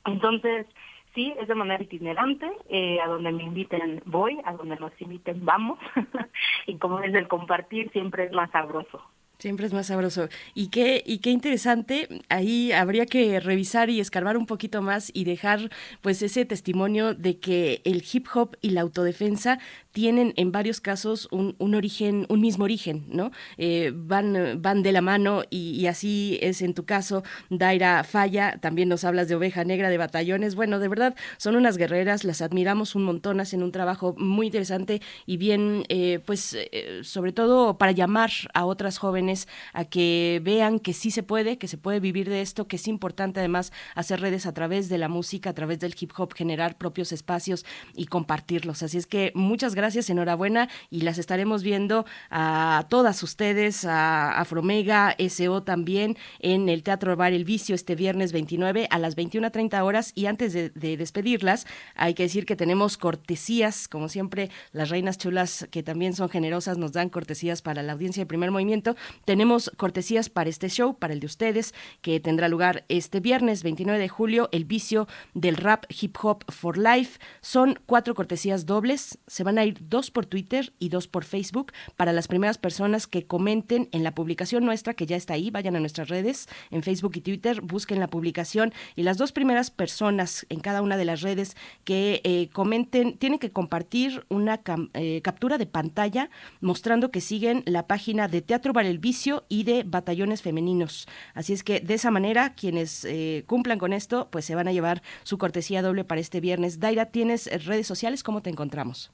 Entonces, 0.07 0.67
sí, 1.15 1.35
es 1.41 1.49
de 1.49 1.55
manera 1.55 1.83
itinerante, 1.83 2.51
eh, 2.69 3.01
a 3.01 3.09
donde 3.09 3.33
me 3.33 3.43
inviten 3.43 4.03
voy, 4.07 4.39
a 4.45 4.53
donde 4.55 4.77
nos 4.77 4.93
inviten 5.01 5.45
vamos, 5.45 5.79
y 6.67 6.79
como 6.79 7.01
es 7.01 7.15
el 7.15 7.29
compartir 7.29 7.91
siempre 7.91 8.25
es 8.25 8.33
más 8.33 8.51
sabroso. 8.51 9.03
Siempre 9.41 9.67
es 9.67 9.73
más 9.73 9.87
sabroso. 9.87 10.29
Y 10.55 10.69
qué, 10.69 11.03
y 11.07 11.19
qué 11.19 11.31
interesante, 11.31 12.09
ahí 12.29 12.73
habría 12.73 13.07
que 13.07 13.41
revisar 13.41 13.89
y 13.89 13.99
escarbar 13.99 14.37
un 14.37 14.45
poquito 14.45 14.83
más 14.83 15.11
y 15.15 15.25
dejar 15.25 15.71
pues 16.03 16.21
ese 16.21 16.45
testimonio 16.45 17.15
de 17.15 17.39
que 17.39 17.81
el 17.85 18.05
hip 18.13 18.27
hop 18.35 18.59
y 18.61 18.71
la 18.71 18.83
autodefensa 18.83 19.59
tienen 19.93 20.35
en 20.37 20.53
varios 20.53 20.83
casos 20.83 21.27
un, 21.31 21.57
un 21.59 21.75
origen, 21.75 22.27
un 22.29 22.43
mismo 22.43 22.65
origen, 22.65 23.07
¿no? 23.09 23.31
Eh, 23.57 23.93
van, 23.95 24.61
van 24.61 24.83
de 24.83 24.93
la 24.93 25.01
mano 25.01 25.43
y, 25.49 25.87
así 25.87 26.39
es 26.43 26.61
en 26.61 26.75
tu 26.75 26.85
caso, 26.85 27.25
Daira 27.49 28.05
Falla, 28.05 28.59
también 28.61 28.91
nos 28.91 29.05
hablas 29.05 29.29
de 29.29 29.37
Oveja 29.37 29.65
Negra, 29.65 29.89
de 29.89 29.97
batallones, 29.97 30.55
bueno, 30.55 30.79
de 30.79 30.89
verdad, 30.89 31.17
son 31.39 31.57
unas 31.57 31.79
guerreras, 31.79 32.25
las 32.25 32.43
admiramos 32.43 32.95
un 32.95 33.05
montón, 33.05 33.41
hacen 33.41 33.63
un 33.63 33.73
trabajo 33.73 34.15
muy 34.19 34.47
interesante 34.47 35.01
y 35.27 35.39
bien, 35.39 35.85
eh, 35.89 36.21
pues 36.25 36.55
eh, 36.55 37.01
sobre 37.03 37.33
todo 37.33 37.79
para 37.79 37.93
llamar 37.93 38.31
a 38.55 38.67
otras 38.67 38.99
jóvenes 38.99 39.30
a 39.73 39.85
que 39.85 40.41
vean 40.43 40.79
que 40.79 40.93
sí 40.93 41.11
se 41.11 41.23
puede, 41.23 41.59
que 41.59 41.69
se 41.69 41.79
puede 41.79 42.01
vivir 42.01 42.29
de 42.29 42.43
esto, 42.43 42.67
que 42.67 42.77
es 42.77 42.89
importante 42.89 43.41
además 43.41 43.73
hacer 43.95 44.21
redes 44.21 44.47
a 44.47 44.53
través 44.53 44.89
de 44.89 44.99
la 44.99 45.09
música, 45.09 45.51
a 45.51 45.55
través 45.55 45.79
del 45.81 45.95
hip 45.99 46.13
hop, 46.17 46.35
generar 46.35 46.79
propios 46.79 47.13
espacios 47.13 47.65
y 47.95 48.07
compartirlos. 48.07 48.83
Así 48.83 48.99
es 48.99 49.07
que 49.07 49.33
muchas 49.35 49.75
gracias 49.75 50.11
enhorabuena 50.11 50.69
y 50.91 51.03
las 51.03 51.19
estaremos 51.19 51.63
viendo 51.63 52.05
a 52.31 52.87
todas 52.89 53.23
ustedes, 53.23 53.85
a 53.85 54.39
Afromega, 54.41 55.17
SO 55.29 55.63
también 55.63 56.17
en 56.41 56.69
el 56.69 56.83
Teatro 56.83 57.17
Bar 57.17 57.33
El 57.33 57.45
Vicio 57.45 57.75
este 57.75 57.95
viernes 57.95 58.33
29 58.33 58.89
a 58.91 58.99
las 58.99 59.17
21.30 59.17 59.83
horas 59.83 60.13
y 60.15 60.27
antes 60.27 60.53
de, 60.53 60.71
despedirlas 60.71 61.67
hay 61.95 62.15
que 62.15 62.25
decir 62.25 62.47
que 62.47 62.57
tenemos 62.57 62.97
cortesías, 62.97 63.89
como 63.89 64.09
siempre 64.09 64.51
las 64.73 64.89
reinas 64.89 65.19
chulas 65.19 65.67
que 65.71 65.83
también 65.83 66.15
son 66.15 66.29
generosas 66.29 66.79
nos 66.79 66.93
dan 66.93 67.09
cortesías 67.09 67.63
para 67.63 67.83
la 67.83 67.93
audiencia 67.93 68.23
de 68.23 68.27
primer 68.27 68.51
movimiento, 68.51 68.97
tenemos 69.25 69.71
cortesías 69.77 70.29
para 70.29 70.51
este 70.51 70.69
show, 70.69 70.97
para 70.99 71.13
el 71.13 71.21
de 71.21 71.27
ustedes, 71.27 71.75
que 72.01 72.21
tendrá 72.21 72.49
lugar 72.49 72.85
este 72.89 73.21
viernes 73.21 73.63
29 73.63 73.99
de 73.99 74.09
julio, 74.09 74.49
el 74.53 74.65
vicio 74.65 75.07
del 75.35 75.57
rap 75.57 75.85
hip 75.89 76.17
hop 76.23 76.45
for 76.49 76.79
life, 76.79 77.21
son 77.41 77.79
cuatro 77.87 78.15
cortesías 78.15 78.67
dobles, 78.67 79.19
se 79.27 79.45
van 79.45 79.59
a 79.59 79.65
ir 79.65 79.79
dos 79.81 80.11
por 80.11 80.27
Twitter 80.27 80.73
y 80.79 80.89
dos 80.89 81.07
por 81.07 81.25
Facebook 81.25 81.73
para 81.97 82.13
las 82.13 82.29
primeras 82.29 82.59
personas 82.59 83.07
que 83.07 83.27
comenten 83.27 83.89
en 83.93 84.05
la 84.05 84.15
publicación 84.15 84.65
nuestra, 84.65 84.95
que 84.95 85.07
ya 85.07 85.17
está 85.17 85.35
ahí, 85.35 85.51
vayan 85.51 85.77
a 85.77 85.81
nuestras 85.81 86.09
redes, 86.09 86.49
en 86.71 86.83
Facebook 86.83 87.13
y 87.17 87.21
Twitter, 87.21 87.61
busquen 87.61 88.01
la 88.01 88.09
publicación 88.09 88.73
y 88.97 89.03
las 89.03 89.19
dos 89.19 89.33
primeras 89.33 89.71
personas 89.71 90.47
en 90.49 90.61
cada 90.61 90.83
una 90.83 90.97
de 90.97 91.05
las 91.05 91.21
redes 91.21 91.57
que 91.85 92.21
eh, 92.25 92.49
comenten, 92.53 93.19
tienen 93.19 93.39
que 93.39 93.53
compartir 93.53 94.25
una 94.29 94.61
eh, 94.95 95.21
captura 95.23 95.59
de 95.59 95.67
pantalla 95.67 96.31
mostrando 96.61 97.11
que 97.11 97.21
siguen 97.21 97.63
la 97.67 97.87
página 97.87 98.29
de 98.29 98.43
Teatro 98.43 98.73
Bar 98.73 98.87
El 98.87 98.99
Vicio 98.99 99.10
y 99.49 99.65
de 99.65 99.83
Batallones 99.85 100.43
Femeninos. 100.43 101.07
Así 101.35 101.53
es 101.53 101.63
que 101.63 101.81
de 101.81 101.95
esa 101.95 102.11
manera, 102.11 102.55
quienes 102.55 103.05
eh, 103.05 103.45
cumplan 103.47 103.79
con 103.79 103.93
esto, 103.93 104.29
pues 104.31 104.45
se 104.45 104.55
van 104.55 104.69
a 104.69 104.73
llevar 104.73 105.03
su 105.25 105.39
cortesía 105.39 105.83
doble 105.83 106.05
para 106.05 106.21
este 106.21 106.41
viernes. 106.41 106.81
Daira, 106.81 107.07
¿tienes 107.07 107.49
redes 107.67 107.87
sociales? 107.87 108.23
¿Cómo 108.23 108.43
te 108.43 108.51
encontramos? 108.51 109.13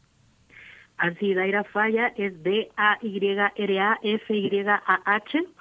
Así, 0.99 1.34
Daira 1.34 1.64
Falla 1.64 2.12
es 2.16 2.42
D-A-Y-R-A-F-Y-A-H, 2.42 2.99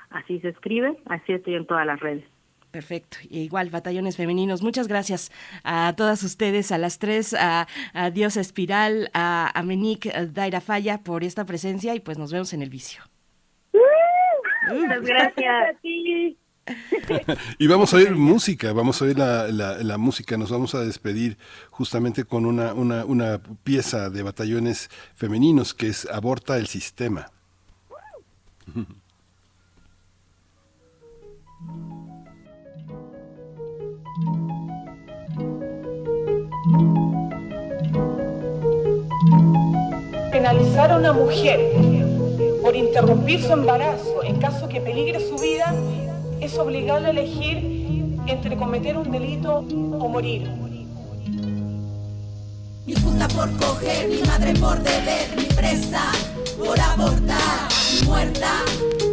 así 0.09 0.39
se 0.39 0.49
escribe, 0.49 0.97
así 1.07 1.33
estoy 1.33 1.55
en 1.55 1.65
todas 1.65 1.85
las 1.85 1.99
redes. 1.99 2.23
Perfecto. 2.71 3.17
igual, 3.29 3.69
batallones 3.69 4.17
femeninos. 4.17 4.61
Muchas 4.61 4.89
gracias 4.89 5.31
a 5.63 5.93
todas 5.95 6.23
ustedes, 6.23 6.73
a 6.73 6.77
las 6.77 6.99
tres, 6.99 7.33
a, 7.33 7.67
Dios 8.11 8.35
Espiral, 8.35 9.09
a, 9.13 9.49
a 9.57 9.63
Menique 9.63 10.11
Daira 10.33 10.59
Falla 10.59 10.97
por 11.01 11.23
esta 11.23 11.45
presencia 11.45 11.95
y 11.95 12.01
pues 12.01 12.17
nos 12.17 12.33
vemos 12.33 12.51
en 12.53 12.61
el 12.61 12.69
vicio. 12.69 13.03
Muchas 14.73 15.01
gracias 15.01 15.53
a 15.69 15.73
ti. 15.81 16.37
y 17.59 17.67
vamos 17.67 17.93
a 17.93 17.97
oír 17.97 18.15
música, 18.15 18.73
vamos 18.73 19.01
a 19.01 19.05
oír 19.05 19.17
la, 19.17 19.47
la, 19.47 19.97
música, 19.97 20.37
nos 20.37 20.49
vamos 20.49 20.73
a 20.73 20.81
despedir 20.81 21.37
justamente 21.69 22.23
con 22.23 22.45
una, 22.45 22.73
una, 22.73 23.05
una 23.05 23.39
pieza 23.63 24.09
de 24.09 24.23
batallones 24.23 24.89
femeninos 25.13 25.73
que 25.73 25.87
es 25.87 26.07
Aborta 26.11 26.57
el 26.57 26.67
Sistema. 26.67 27.31
Penalizar 40.31 40.91
a 40.91 40.97
una 40.97 41.13
mujer 41.13 42.04
por 42.65 42.75
interrumpir 42.75 43.43
su 43.43 43.53
embarazo 43.53 44.23
en 44.23 44.39
caso 44.39 44.67
que 44.67 44.81
peligre 44.81 45.19
su 45.19 45.37
vida 45.37 45.71
es 46.41 46.57
obligado 46.57 47.05
a 47.05 47.11
elegir 47.11 48.17
entre 48.25 48.57
cometer 48.57 48.97
un 48.97 49.11
delito 49.11 49.57
o 49.57 50.09
morir. 50.09 50.49
Mi 52.87 52.95
puta 52.95 53.27
por 53.27 53.55
coger, 53.57 54.09
mi 54.09 54.19
madre 54.23 54.53
por 54.55 54.81
deber, 54.81 55.37
mi 55.37 55.43
presa 55.43 56.11
por 56.57 56.79
abortar, 56.79 57.69
mi 57.93 58.07
muerta 58.07 58.53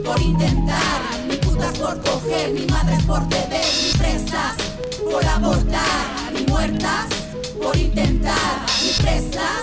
por 0.03 0.19
intentar. 0.23 1.03
Mi 1.29 1.37
putas 1.37 1.79
por 1.79 2.01
coger, 2.01 2.53
mi 2.53 2.65
madre 2.69 2.97
por 3.07 3.21
deber, 3.29 3.67
mi 3.85 3.99
presas 3.99 4.57
por 4.99 5.23
abortar, 5.27 6.33
mi 6.33 6.47
muertas 6.51 7.07
por 7.63 7.77
intentar. 7.77 8.65
Mi 8.83 9.05
presas 9.05 9.63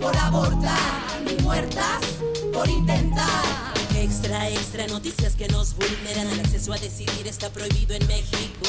por 0.00 0.16
abortar, 0.16 1.22
mi 1.24 1.40
muertas 1.44 2.17
por 2.52 2.68
intentar. 2.68 3.74
Extra, 3.96 4.48
extra 4.48 4.86
noticias 4.86 5.34
que 5.34 5.48
nos 5.48 5.74
vulneran. 5.74 6.28
El 6.30 6.40
acceso 6.40 6.72
a 6.72 6.78
decidir 6.78 7.26
está 7.26 7.50
prohibido 7.50 7.94
en 7.94 8.06
México. 8.06 8.66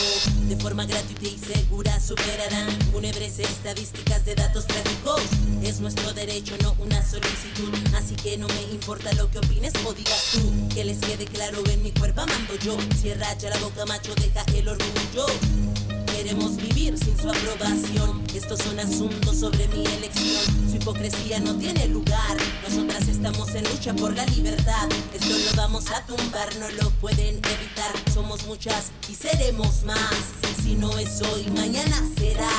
De 0.47 0.55
forma 0.55 0.85
gratuita 0.85 1.27
y 1.27 1.37
segura 1.37 1.99
superarán 1.99 2.69
fúnebres 2.91 3.39
estadísticas 3.39 4.25
de 4.25 4.35
datos 4.35 4.65
trágicos. 4.65 5.21
Es 5.63 5.79
nuestro 5.79 6.13
derecho, 6.13 6.55
no 6.63 6.75
una 6.79 7.05
solicitud. 7.05 7.73
Así 7.95 8.15
que 8.15 8.37
no 8.37 8.47
me 8.47 8.61
importa 8.73 9.13
lo 9.13 9.29
que 9.29 9.39
opines 9.39 9.73
o 9.85 9.93
digas 9.93 10.23
tú. 10.31 10.69
Que 10.73 10.83
les 10.83 10.97
quede 10.99 11.25
claro, 11.25 11.63
en 11.69 11.83
mi 11.83 11.91
cuerpo 11.91 12.25
mando 12.25 12.55
yo. 12.63 12.77
Cierra 12.99 13.37
ya 13.37 13.49
la 13.49 13.57
boca, 13.59 13.85
macho, 13.85 14.13
deja 14.15 14.43
el 14.55 14.67
orgullo 14.67 15.78
queremos 16.21 16.57
vivir 16.57 16.97
sin 16.97 17.17
su 17.17 17.29
aprobación. 17.29 18.21
Estos 18.35 18.59
son 18.59 18.77
asuntos 18.77 19.39
sobre 19.39 19.69
mi 19.69 19.85
elección. 19.85 20.69
Su 20.69 20.75
hipocresía 20.75 21.39
no 21.39 21.55
tiene 21.55 21.87
lugar. 21.87 22.35
Nosotras 22.67 23.07
estamos 23.07 23.55
en 23.55 23.63
lucha 23.63 23.93
por 23.93 24.13
la 24.13 24.25
libertad. 24.25 24.89
Esto 25.13 25.29
lo 25.29 25.55
vamos 25.55 25.89
a 25.91 26.05
tumbar, 26.05 26.49
no 26.57 26.69
lo 26.71 26.89
pueden 26.99 27.35
evitar. 27.35 27.93
Somos 28.13 28.45
muchas 28.47 28.91
y 29.09 29.15
seremos 29.15 29.83
más. 29.85 30.19
Si 30.61 30.75
no 30.75 30.99
es 30.99 31.21
hoy, 31.21 31.45
mañana 31.55 31.97
será. 32.17 32.51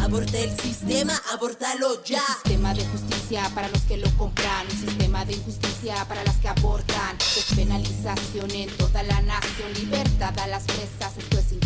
Aborta 0.00 0.38
el 0.38 0.56
sistema, 0.60 1.20
abortalo 1.32 2.04
ya. 2.04 2.24
Sistema 2.44 2.72
de 2.72 2.86
justicia 2.86 3.50
para 3.52 3.68
los 3.68 3.82
que 3.82 3.96
lo 3.96 4.08
compran. 4.16 4.64
Un 4.70 4.78
sistema 4.78 5.24
de 5.24 5.32
injusticia 5.32 6.04
para 6.06 6.22
las 6.22 6.36
que 6.36 6.46
abortan. 6.46 7.18
Despenalización 7.18 8.50
en 8.52 8.70
toda 8.76 9.02
la 9.02 9.20
nación. 9.22 9.72
Libertad 9.74 10.38
a 10.38 10.46
las 10.46 10.62
presas. 10.62 11.18
Esto 11.18 11.38
es. 11.38 11.61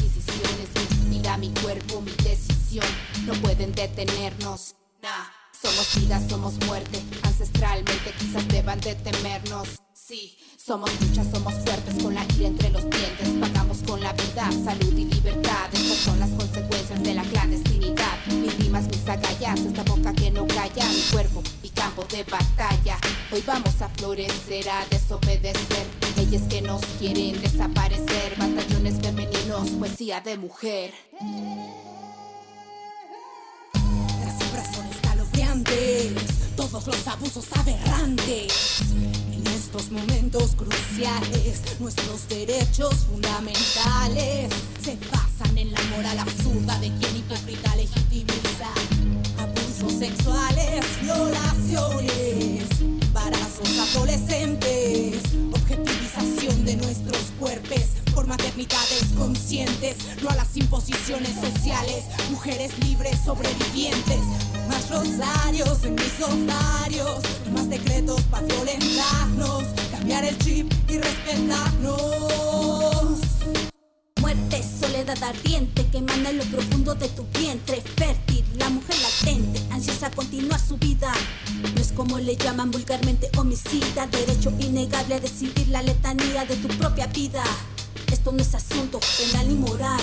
Mi 1.35 1.51
cuerpo, 1.51 2.01
mi 2.01 2.13
decisión. 2.13 2.87
No 3.27 3.35
pueden 3.35 3.73
detenernos. 3.73 4.75
Nah. 5.03 5.27
Somos 5.61 5.95
vida, 5.97 6.21
somos 6.29 6.55
muerte. 6.67 7.03
Ancestralmente 7.25 8.13
quizás 8.19 8.47
deban 8.49 8.81
de 8.81 8.95
temernos. 8.95 9.69
Sí, 9.93 10.39
somos 10.57 10.91
muchas, 11.01 11.27
somos 11.31 11.53
fuertes 11.55 12.03
con 12.03 12.15
la 12.15 12.25
ira 12.37 12.47
entre 12.47 12.71
los 12.71 12.89
dientes. 12.89 13.29
Pagamos 13.41 13.79
con 13.87 14.01
la 14.01 14.13
vida, 14.13 14.49
salud 14.65 14.97
y 14.97 15.05
libertad. 15.05 15.69
Estas 15.73 15.99
son 15.99 16.21
las 16.21 16.31
consecuencias 16.31 17.03
de 17.03 17.15
la 17.15 17.23
clandestinidad. 17.25 18.17
Mis 18.27 18.57
rimas, 18.59 18.85
mis 18.85 19.07
agallas, 19.09 19.61
esta 19.61 19.83
boca 19.83 20.15
que 20.15 20.31
no 20.31 20.47
calla. 20.47 20.89
Mi 20.89 21.03
cuerpo 21.11 21.43
y 21.63 21.69
campo 21.71 22.05
de 22.05 22.25
batalla. 22.25 22.99
Hoy 23.33 23.43
vamos 23.47 23.83
a 23.83 23.89
florecer, 23.89 24.69
a 24.71 24.87
desobedecer. 24.87 25.87
Leyes 26.17 26.43
que 26.49 26.63
nos 26.63 26.83
quieren 26.99 27.41
desaparecer. 27.43 28.37
Batallones 28.39 28.95
femeninos, 29.03 29.36
poesía 29.65 30.21
de 30.21 30.37
mujer. 30.37 30.93
Las 34.25 34.39
cifras 34.39 34.75
son 34.75 34.87
escalofriantes. 34.87 36.13
Todos 36.57 36.87
los 36.87 37.09
abusos 37.09 37.47
aberrantes 37.57 38.83
estos 39.57 39.91
momentos 39.91 40.55
cruciales, 40.55 41.81
nuestros 41.81 42.29
derechos 42.29 42.95
fundamentales 43.11 44.51
se 44.83 44.97
basan 45.13 45.59
en 45.59 45.73
la 45.73 45.81
moral 45.95 46.19
absurda 46.19 46.79
de 46.79 46.89
quien 46.99 47.17
hipócrita 47.17 47.75
legitimiza 47.75 48.69
abusos 49.39 49.99
sexuales, 49.99 50.85
violaciones, 51.03 52.81
embarazos 52.81 53.95
adolescentes, 53.95 55.23
de 56.55 56.77
nuestros 56.77 57.33
cuerpos 57.41 57.81
por 58.15 58.29
maternidades 58.29 59.07
conscientes, 59.19 59.97
no 60.23 60.31
a 60.31 60.37
las 60.37 60.57
imposiciones 60.57 61.35
sociales, 61.35 62.05
mujeres 62.31 62.79
libres 62.79 63.19
sobrevivientes. 63.25 64.21
Más 64.69 64.89
rosarios 64.89 65.83
en 65.85 65.97
mis 65.97 66.21
ovarios, 66.23 67.23
más 67.53 67.69
decretos 67.69 68.23
para 68.31 68.47
violentarnos, 68.47 69.65
cambiar 69.91 70.25
el 70.25 70.39
chip 70.39 70.73
y 70.89 70.99
respetarnos. 70.99 72.27
Muerte, 74.27 74.61
soledad 74.61 75.23
ardiente 75.23 75.87
que 75.87 75.99
emana 75.99 76.31
en 76.31 76.39
lo 76.39 76.45
profundo 76.47 76.97
de 76.97 77.09
tu 77.11 77.25
vientre 77.39 77.81
fértil, 77.95 78.45
la 78.59 78.69
mujer 78.71 78.97
latente, 78.99 79.63
ansiosa 79.71 80.09
a 80.09 80.11
continuar 80.11 80.59
su 80.59 80.77
vida. 80.79 81.13
No 81.77 81.81
es 81.81 81.93
como 81.93 82.19
le 82.19 82.35
llaman 82.35 82.73
vulgarmente 82.73 83.31
homicida, 83.39 84.09
derecho 84.09 84.53
innegable 84.59 85.15
a 85.15 85.21
decidir 85.21 85.69
la 85.69 85.81
letanía 85.81 86.45
de 86.45 86.57
tu 86.57 86.67
propia 86.77 87.07
vida. 87.07 87.45
Esto 88.11 88.33
no 88.33 88.43
es 88.43 88.53
asunto 88.53 88.99
penal 89.17 89.47
ni 89.47 89.55
moral, 89.55 90.03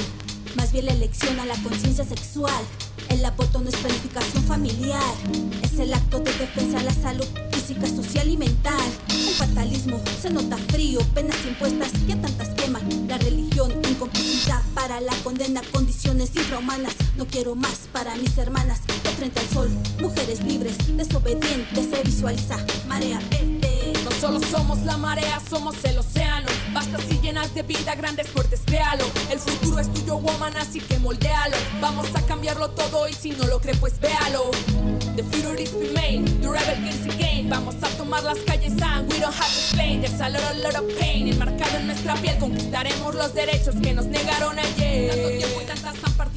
más 0.56 0.72
bien 0.72 0.86
la 0.86 0.94
elección 0.94 1.38
a 1.42 1.46
la 1.46 1.56
conciencia 1.56 2.06
sexual. 2.06 2.64
El 3.10 3.26
aborto 3.26 3.60
no 3.60 3.68
es 3.68 3.76
planificación 3.76 4.46
familiar, 4.46 5.14
es 5.62 5.78
el 5.80 5.94
acto 5.94 6.22
de 6.22 6.32
defensa 6.32 6.80
a 6.80 6.84
la 6.84 6.94
salud 6.94 7.28
física, 7.52 7.88
social 7.88 8.30
y 8.30 8.38
mental. 8.38 8.90
El 9.10 9.36
fatalismo 9.36 10.02
se 10.22 10.30
nota 10.30 10.56
frío, 10.70 11.02
penas 11.14 11.36
impuestas 11.46 11.92
que 12.08 12.16
tantas 12.16 12.48
queman. 12.56 12.84
La 13.10 13.18
religión 13.18 13.83
incomplicidad 14.04 14.62
para 14.74 15.00
la 15.00 15.14
condena, 15.24 15.62
condiciones 15.72 16.36
infrahumanas. 16.36 16.94
No 17.18 17.26
quiero 17.26 17.56
más 17.56 17.88
para 17.92 18.16
mis 18.16 18.38
hermanas 18.38 18.82
de 18.88 19.10
frente 19.12 19.40
al 19.40 19.48
sol. 19.48 19.70
Mujeres 20.02 20.44
libres, 20.44 20.76
desobedientes, 20.98 21.90
se 21.90 22.04
visualiza 22.04 22.58
marea 22.88 23.20
verde. 23.30 23.73
Solo 24.24 24.40
somos 24.40 24.80
la 24.84 24.96
marea, 24.96 25.42
somos 25.50 25.76
el 25.84 25.98
océano. 25.98 26.48
Basta 26.72 26.98
si 27.10 27.20
llenas 27.20 27.54
de 27.54 27.62
vida 27.62 27.94
grandes 27.96 28.30
fuertes, 28.30 28.62
créalo. 28.66 29.04
El 29.30 29.38
futuro 29.38 29.80
es 29.80 29.92
tuyo, 29.92 30.16
woman, 30.16 30.56
así 30.56 30.80
que 30.80 30.98
moldealo. 30.98 31.58
Vamos 31.82 32.08
a 32.16 32.22
cambiarlo 32.22 32.70
todo 32.70 33.10
y 33.10 33.12
si 33.12 33.32
no 33.32 33.44
lo 33.48 33.60
cree, 33.60 33.76
pues 33.76 34.00
véalo. 34.00 34.50
The 35.18 35.24
future 35.24 35.62
is 35.62 35.74
remain, 35.74 36.24
the 36.40 36.48
rebel 36.48 36.82
gains 36.86 37.06
again. 37.14 37.50
Vamos 37.50 37.76
a 37.84 37.90
tomar 37.98 38.24
las 38.24 38.38
calles 38.46 38.82
and 38.82 39.12
we 39.12 39.20
don't 39.20 39.36
have 39.36 39.52
to 39.52 39.60
explain. 39.60 40.00
There's 40.00 40.22
a 40.22 40.30
lot, 40.30 40.42
a 40.42 40.58
lot 40.58 40.76
of 40.76 40.86
pain. 40.98 41.28
Enmarcado 41.28 41.80
en 41.80 41.88
nuestra 41.88 42.16
piel, 42.16 42.38
conquistaremos 42.40 43.14
los 43.16 43.34
derechos 43.34 43.76
que 43.84 43.94
nos 43.94 44.06
negaron 44.06 44.58
ayer. 44.58 45.10
Tanto 45.10 45.30
tiempo 45.32 45.62
y 45.62 45.66
tantas 45.66 45.96
han 46.02 46.14
partido, 46.14 46.33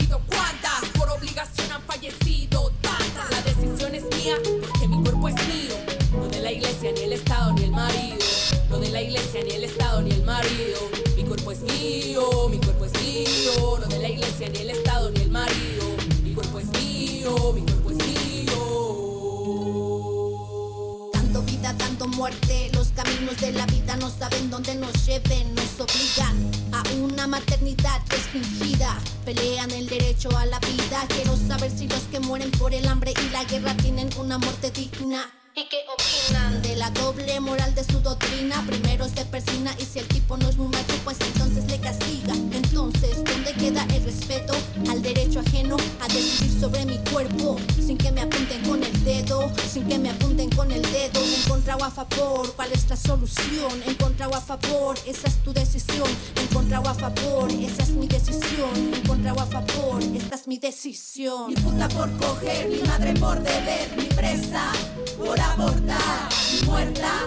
de 23.41 23.53
la 23.53 23.67
vida 23.67 23.97
no 23.97 24.09
saben 24.09 24.51
dónde 24.51 24.75
nos 24.77 25.07
lleven, 25.07 25.55
nos 25.55 25.81
obligan 25.81 26.51
a 26.73 26.83
una 27.03 27.27
maternidad 27.27 28.03
que 28.09 28.17
es 28.17 28.23
fingida. 28.23 28.99
Pelean 29.25 29.71
el 29.73 29.89
derecho 29.89 30.29
a 30.37 30.47
la 30.47 30.59
vida. 30.61 31.05
Quiero 31.09 31.37
saber 31.37 31.71
si 31.71 31.87
los 31.87 32.03
que 32.05 32.21
mueren 32.21 32.51
por 32.53 32.73
el 32.73 32.87
hambre 32.89 33.13
y 33.23 33.31
la 33.31 33.45
guerra 33.45 33.77
tienen 33.77 34.09
una 34.19 34.39
muerte 34.39 34.71
digna. 34.71 35.31
¿Y 35.55 35.69
qué 35.69 35.79
opinan 35.93 36.63
de 36.63 36.77
la 36.77 36.91
doble 36.91 37.41
moral 37.41 37.75
de 37.75 37.85
su 37.85 38.01
doctrina? 38.01 38.63
Primero 38.67 39.07
se 39.09 39.25
persina 39.25 39.75
y 39.79 39.85
si 39.85 39.99
el 39.99 40.09
tipo 40.09 40.37
no 40.37 40.49
es 40.49 40.57
muy 40.57 40.69
macho, 40.69 40.95
pues 41.05 41.19
entonces 41.21 41.65
le 41.71 41.79
castiga. 41.79 42.35
Entonces, 42.35 43.17
¿dónde 43.25 43.46
queda 43.57 43.87
el 43.95 44.05
respeto 44.05 44.55
al 44.89 45.03
derecho 45.03 45.41
ajeno 45.41 45.77
a 46.01 46.09
decidir 46.09 46.61
sobre 46.61 46.85
mi 46.85 46.99
cuerpo? 47.11 47.57
Sin 47.85 47.97
que 47.97 48.11
me 48.13 48.23
apunten 48.23 48.63
con 48.63 48.83
el 48.83 49.05
dedo, 49.05 49.51
sin 49.71 49.87
que 49.87 49.99
me 49.99 50.11
apunten 50.11 50.51
con 50.51 50.71
el 50.71 50.83
dedo. 50.83 51.21
En 51.23 51.49
contra 51.49 51.75
a 51.75 51.91
favor, 51.91 52.53
¿cuál 52.55 52.73
es 52.73 52.89
la 52.89 52.97
solución? 52.97 53.83
En 53.87 53.95
contra 53.95 54.27
a 54.27 54.41
favor, 54.41 54.97
esa 55.07 55.29
es 55.29 55.37
tu 55.43 55.53
decisión. 55.53 56.09
En 56.37 56.47
contra 56.49 56.79
a 56.79 56.95
favor, 56.95 57.51
esa 57.51 57.83
es 57.83 57.91
mi 57.91 58.07
decisión. 58.07 58.71
En 58.95 59.03
contra 59.07 59.33
a 59.33 59.47
favor, 59.47 60.03
esta 60.15 60.35
es 60.37 60.47
mi 60.47 60.59
decisión. 60.59 61.49
Mi 61.49 61.55
puta 61.57 61.89
por 61.89 62.11
coger, 62.19 62.69
mi 62.69 62.81
madre 62.89 63.15
por 63.15 63.43
deber, 63.43 63.97
mi 63.97 64.05
presa 64.05 64.73
por 65.19 65.39
abortar, 65.41 66.29
mi 66.53 66.67
muerta 66.67 67.25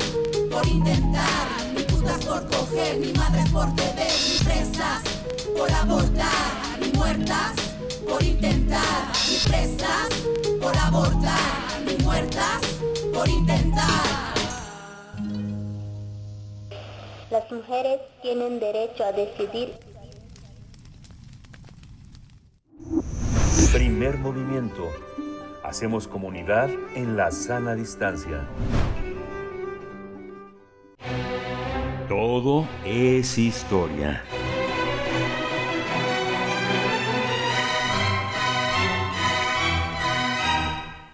por 0.52 0.68
intentar, 0.68 1.68
por 2.18 2.45
coger, 2.47 2.99
mi 2.99 3.14
madre 3.14 3.43
por 3.51 3.68
deber, 3.76 4.12
mi 4.28 4.45
presas 4.45 5.03
por 5.57 5.72
abortar, 5.72 6.80
mi 6.80 6.91
muertas 6.97 7.53
por 8.07 8.24
intentar, 8.24 9.12
mi 9.30 9.49
presas 9.49 10.10
por 10.60 10.78
abortar, 10.78 11.82
mi 11.86 12.03
muertas 12.03 12.62
por 13.14 13.30
intentar. 13.30 14.34
Las 17.30 17.51
mujeres 17.51 17.99
tienen 18.22 18.60
derecho 18.60 19.03
a 19.03 19.12
decidir. 19.12 19.74
Primer 23.72 24.18
movimiento. 24.18 24.89
Hacemos 25.64 26.07
comunidad 26.07 26.70
en 26.95 27.16
la 27.16 27.30
sana 27.30 27.76
distancia. 27.76 28.47
Todo 32.10 32.68
es 32.86 33.38
historia. 33.38 34.24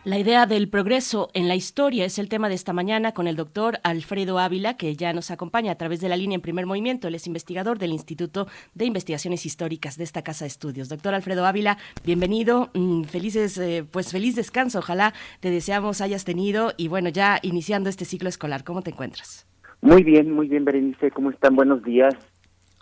La 0.06 0.18
idea 0.18 0.46
del 0.46 0.70
progreso 0.70 1.32
en 1.34 1.50
la 1.50 1.56
historia 1.56 2.06
es 2.06 2.18
el 2.18 2.30
tema 2.30 2.48
de 2.48 2.56
esta 2.56 2.72
mañana 2.72 3.12
con 3.12 3.28
el 3.28 3.36
doctor 3.36 3.82
Alfredo 3.84 4.40
Ávila, 4.40 4.78
que 4.78 4.96
ya 4.96 5.12
nos 5.12 5.32
acompaña 5.32 5.74
a 5.74 5.76
través 5.76 6.00
de 6.00 6.08
la 6.08 6.16
línea 6.16 6.36
en 6.36 6.42
primer 6.42 6.66
movimiento. 6.66 7.10
Él 7.10 7.16
es 7.16 7.28
investigador 7.28 7.78
del 7.78 7.92
Instituto 7.92 8.48
de 8.74 8.86
Investigaciones 8.86 9.46
Históricas 9.46 9.98
de 9.98 10.06
esta 10.06 10.22
Casa 10.22 10.46
de 10.46 10.50
Estudios. 10.50 10.88
Doctor 10.88 11.14
Alfredo 11.14 11.46
Ávila, 11.46 11.78
bienvenido. 12.06 12.70
Mm, 12.74 13.04
Felices, 13.04 13.58
eh, 13.58 13.84
pues 13.84 14.14
feliz 14.14 14.38
descanso. 14.38 14.80
Ojalá 14.80 15.14
te 15.42 15.50
deseamos 15.50 16.00
hayas 16.00 16.24
tenido. 16.24 16.72
Y 16.78 16.88
bueno, 16.88 17.10
ya 17.10 17.40
iniciando 17.42 17.90
este 17.90 18.06
ciclo 18.06 18.30
escolar, 18.30 18.64
¿cómo 18.64 18.82
te 18.82 18.92
encuentras? 18.92 19.46
Muy 19.86 20.02
bien, 20.02 20.32
muy 20.32 20.48
bien, 20.48 20.66
Berenice. 20.66 21.12
¿Cómo 21.12 21.30
están? 21.30 21.56
Buenos 21.56 21.84
días. 21.84 22.16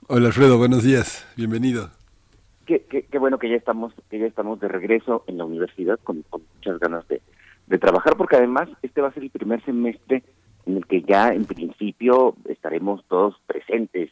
Hola 0.08 0.28
Alfredo, 0.28 0.58
buenos 0.58 0.84
días. 0.86 1.28
Bienvenido. 1.36 1.89
Qué, 2.66 2.86
qué, 2.89 3.01
qué 3.04 3.18
bueno 3.20 3.39
que 3.39 3.49
ya 3.49 3.58
estamos 3.58 3.93
que 4.10 4.20
ya 4.20 4.26
estamos 4.26 4.62
de 4.62 4.70
regreso 4.70 5.26
en 5.28 5.38
la 5.38 5.43
universidad 5.43 5.99
con, 5.99 6.22
con 6.30 6.43
muchas 6.56 6.80
ganas 6.80 7.06
de, 7.10 7.22
de 7.68 7.78
trabajar, 7.78 8.16
porque 8.16 8.38
además 8.38 8.70
este 8.84 9.01
va 9.01 9.10
a 9.10 9.14
ser 9.14 9.24
el 9.24 9.32
primer 9.32 9.62
semestre 9.66 10.24
en 10.66 10.78
el 10.78 10.86
que 10.86 11.01
ya 11.01 11.34
en 11.34 11.43
principio 11.43 12.38
estaremos 12.47 13.04
todos 13.10 13.36
presentes 13.47 14.10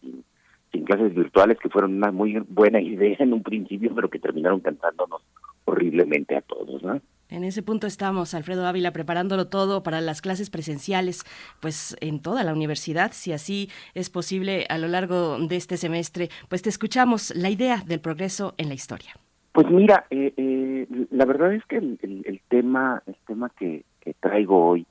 sin, 0.00 0.24
sin 0.72 0.84
clases 0.84 1.14
virtuales 1.14 1.60
que 1.60 1.68
fueron 1.68 1.94
una 1.94 2.10
muy 2.10 2.42
buena 2.48 2.80
idea 2.82 3.18
en 3.20 3.34
un 3.34 3.44
principio, 3.44 3.94
pero 3.94 4.10
que 4.10 4.18
terminaron 4.18 4.58
cantándonos 4.58 5.22
horriblemente 5.64 6.34
a 6.34 6.40
todos, 6.40 6.82
¿no? 6.82 7.00
En 7.28 7.42
ese 7.42 7.62
punto 7.62 7.88
estamos, 7.88 8.34
Alfredo 8.34 8.66
Ávila, 8.66 8.92
preparándolo 8.92 9.48
todo 9.48 9.82
para 9.82 10.00
las 10.00 10.22
clases 10.22 10.48
presenciales, 10.48 11.24
pues 11.60 11.96
en 12.00 12.22
toda 12.22 12.44
la 12.44 12.52
universidad, 12.52 13.10
si 13.12 13.32
así 13.32 13.68
es 13.94 14.10
posible 14.10 14.64
a 14.68 14.78
lo 14.78 14.86
largo 14.86 15.38
de 15.38 15.56
este 15.56 15.76
semestre. 15.76 16.28
Pues 16.48 16.62
te 16.62 16.68
escuchamos 16.68 17.34
la 17.34 17.50
idea 17.50 17.82
del 17.84 18.00
progreso 18.00 18.54
en 18.58 18.68
la 18.68 18.74
historia. 18.74 19.14
Pues 19.50 19.68
mira, 19.70 20.06
eh, 20.10 20.34
eh, 20.36 20.86
la 21.10 21.24
verdad 21.24 21.52
es 21.52 21.64
que 21.64 21.78
el, 21.78 22.40
tema, 22.48 23.02
el 23.06 23.16
tema 23.26 23.50
que, 23.58 23.84
que 24.00 24.14
traigo 24.14 24.64
hoy 24.64 24.86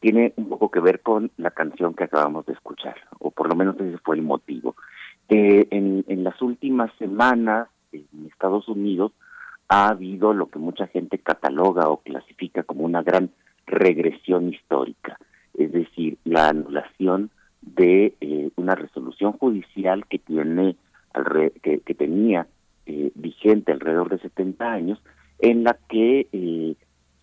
tiene 0.00 0.34
un 0.36 0.48
poco 0.48 0.70
que 0.70 0.80
ver 0.80 1.00
con 1.00 1.30
la 1.38 1.50
canción 1.50 1.94
que 1.94 2.04
acabamos 2.04 2.44
de 2.44 2.52
escuchar, 2.52 2.96
o 3.20 3.30
por 3.30 3.48
lo 3.48 3.54
menos 3.54 3.76
ese 3.80 3.98
fue 3.98 4.16
el 4.16 4.22
motivo. 4.22 4.74
Eh, 5.28 5.68
en, 5.70 6.04
en 6.08 6.24
las 6.24 6.42
últimas 6.42 6.90
semanas 6.98 7.68
en 7.92 8.06
Estados 8.26 8.68
Unidos 8.68 9.12
ha 9.70 9.88
habido 9.88 10.34
lo 10.34 10.50
que 10.50 10.58
mucha 10.58 10.88
gente 10.88 11.18
cataloga 11.18 11.88
o 11.88 11.98
clasifica 11.98 12.64
como 12.64 12.84
una 12.84 13.02
gran 13.02 13.30
regresión 13.66 14.52
histórica, 14.52 15.16
es 15.54 15.70
decir, 15.70 16.18
la 16.24 16.48
anulación 16.48 17.30
de 17.62 18.14
eh, 18.20 18.50
una 18.56 18.74
resolución 18.74 19.32
judicial 19.32 20.06
que 20.06 20.18
tiene 20.18 20.76
que, 21.62 21.80
que 21.80 21.94
tenía 21.94 22.48
eh, 22.86 23.12
vigente 23.14 23.70
alrededor 23.70 24.08
de 24.10 24.18
70 24.18 24.72
años, 24.72 25.00
en 25.38 25.62
la 25.62 25.78
que 25.88 26.26
eh, 26.32 26.74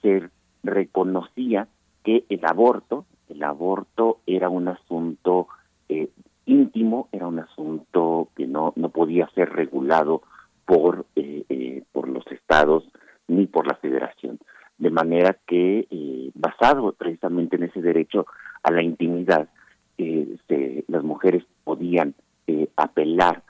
se 0.01 0.29
reconocía 0.63 1.67
que 2.05 2.23
el 2.29 2.45
aborto, 2.45 3.05
el 3.27 3.43
aborto 3.43 4.19
era 4.25 4.47
un 4.47 4.69
asunto 4.69 5.49
eh, 5.89 6.09
íntimo, 6.45 7.09
era 7.11 7.27
un 7.27 7.39
asunto 7.39 8.29
que 8.37 8.47
no 8.47 8.71
no 8.77 8.87
podía 8.89 9.29
ser 9.35 9.49
regulado 9.49 10.21
por 10.67 11.05
eh, 11.15 11.45
eh, 11.49 11.81
por 11.93 12.09
los 12.09 12.27
estados 12.27 12.83
ni 13.27 13.47
por 13.47 13.65
la 13.65 13.75
federación. 13.75 14.37
De 14.77 14.91
manera 14.91 15.37
que 15.47 15.87
eh, 15.89 16.29
basado 16.35 16.91
precisamente 16.91 17.55
en 17.55 17.63
ese 17.63 17.81
derecho 17.81 18.27
a 18.61 18.71
la 18.71 18.83
intimidad 18.83 19.47
eh, 19.97 20.37
se, 20.47 20.83
las 20.87 21.03
mujeres 21.03 21.43
podían 21.63 22.13
apelar 22.75 23.43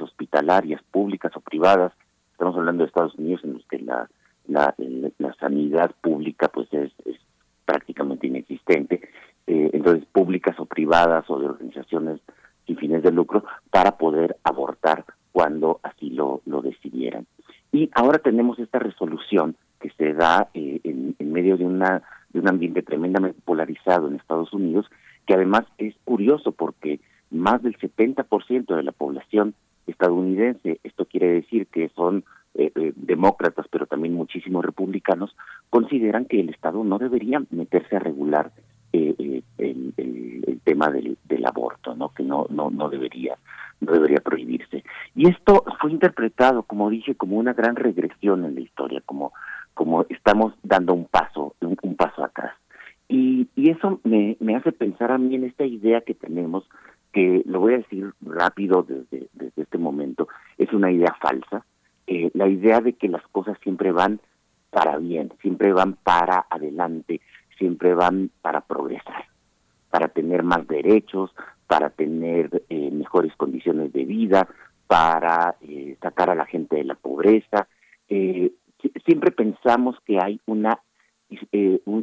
hospitalarias, 0.00 0.82
públicas 0.90 1.32
o 1.36 1.40
privadas, 1.40 1.92
estamos 2.32 2.56
hablando 2.56 2.82
de 2.82 2.88
Estados 2.88 3.14
Unidos 3.14 3.42
en 3.44 3.54
los 3.54 3.66
que 3.66 3.78
la, 3.78 4.08
la, 4.48 4.74
la 5.18 5.34
sanidad 5.34 5.92
pública 6.00 6.48
pues 6.48 6.68
es, 6.72 6.92
prácticamente 7.64 8.26
inexistente, 8.26 9.00
entonces 9.46 10.04
públicas 10.12 10.58
o 10.58 10.66
privadas 10.66 11.24
o 11.28 11.38
de 11.38 11.46
organizaciones 11.46 12.20
sin 12.66 12.76
fines 12.76 13.02
de 13.02 13.12
lucro 13.12 13.44
para 13.70 13.96
poder 13.96 14.36
abortar 14.42 15.04
cuando 15.32 15.80
así 15.82 16.10
lo, 16.10 16.42
lo 16.46 16.62
decidieran. 16.62 17.26
Y 17.72 17.90
ahora 17.94 18.18
tenemos 18.18 18.58
esta 18.58 18.78
resolución 18.78 19.56
que 19.80 19.90
se 19.90 20.12
da 20.12 20.48
eh, 20.54 20.80
en, 20.84 21.32
medio 21.32 21.56
de, 21.56 21.64
una, 21.64 22.02
de 22.32 22.40
un 22.40 22.48
ambiente 22.48 22.82
tremendamente 22.82 23.40
polarizado 23.44 24.08
en 24.08 24.16
Estados 24.16 24.52
Unidos, 24.52 24.86
que 25.26 25.34
además 25.34 25.64
es 25.78 25.94
curioso 26.04 26.52
porque 26.52 27.00
más 27.30 27.62
del 27.62 27.76
70% 27.78 28.76
de 28.76 28.82
la 28.82 28.92
población 28.92 29.54
estadounidense, 29.86 30.78
esto 30.84 31.06
quiere 31.06 31.28
decir 31.32 31.66
que 31.66 31.88
son 31.96 32.24
eh, 32.54 32.70
eh, 32.74 32.92
demócratas, 32.94 33.66
pero 33.70 33.86
también 33.86 34.14
muchísimos 34.14 34.64
republicanos, 34.64 35.34
consideran 35.70 36.26
que 36.26 36.40
el 36.40 36.50
Estado 36.50 36.84
no 36.84 36.98
debería 36.98 37.42
meterse 37.50 37.96
a 37.96 38.00
regular 38.00 38.52
el, 38.92 39.44
el, 39.58 40.60
tema 40.64 40.90
del, 40.90 41.18
del, 41.24 41.44
aborto, 41.44 41.94
¿no? 41.94 42.10
Que 42.10 42.22
no, 42.22 42.46
no, 42.50 42.70
no 42.70 42.88
debería, 42.88 43.36
no 43.80 43.92
debería 43.92 44.20
prohibirse. 44.20 44.84
Y 45.14 45.28
esto 45.28 45.64
fue 45.80 45.90
interpretado, 45.90 46.62
como 46.62 46.88
dije, 46.88 47.14
como 47.14 47.36
una 47.36 47.52
gran 47.52 47.76
regresión 47.76 48.44
en 48.44 48.54
la 48.54 48.60
historia, 48.60 49.02
como, 49.04 49.32
como 49.74 50.06
estamos 50.08 50.54
dando 50.62 50.94
un 50.94 51.06
paso, 51.06 51.54
un, 51.60 51.76
un 51.82 51.96
paso 51.96 52.24
atrás. 52.24 52.54
Y, 53.08 53.48
y 53.56 53.70
eso 53.70 54.00
me, 54.04 54.36
me 54.40 54.56
hace 54.56 54.72
pensar 54.72 55.10
a 55.10 55.18
mí 55.18 55.34
en 55.34 55.44
esta 55.44 55.64
idea 55.64 56.00
que 56.00 56.14
tenemos 56.14 56.64
que 57.12 57.42
lo 57.44 57.60
voy 57.60 57.74
a 57.74 57.78
decir 57.78 58.12
rápido 58.22 58.82
desde, 58.82 59.28
desde 59.34 59.62
este 59.62 59.78
momento, 59.78 60.28
es 60.56 60.72
una 60.72 60.90
idea 60.90 61.14
falsa, 61.20 61.64
eh, 62.06 62.30
la 62.34 62.48
idea 62.48 62.80
de 62.80 62.94
que 62.94 63.08
las 63.08 63.22
cosas 63.28 63.58
siempre 63.62 63.92
van 63.92 64.20
para 64.70 64.96
bien, 64.96 65.30
siempre 65.42 65.72
van 65.72 65.94
para 66.02 66.46
adelante, 66.48 67.20
siempre 67.62 67.94
van 67.94 68.28
para 68.40 68.60
progresar, 68.60 69.26
para 69.88 70.08
tener 70.08 70.42
más 70.42 70.66
derechos, 70.66 71.30
para 71.68 71.90
tener 71.90 72.64
eh, 72.68 72.90
mejores 72.90 73.32
condiciones 73.36 73.92
de 73.92 74.04
vida, 74.04 74.48
para 74.88 75.54
eh, 75.60 75.96
sacar 76.02 76.28
a 76.30 76.34
la 76.34 76.44
gente 76.46 76.74
de 76.74 76.84
la 76.84 76.96
pobreza. 76.96 77.68
siempre 78.08 79.30
pensamos 79.30 79.96
que 80.04 80.18
hay 80.20 80.40
una, 80.46 80.80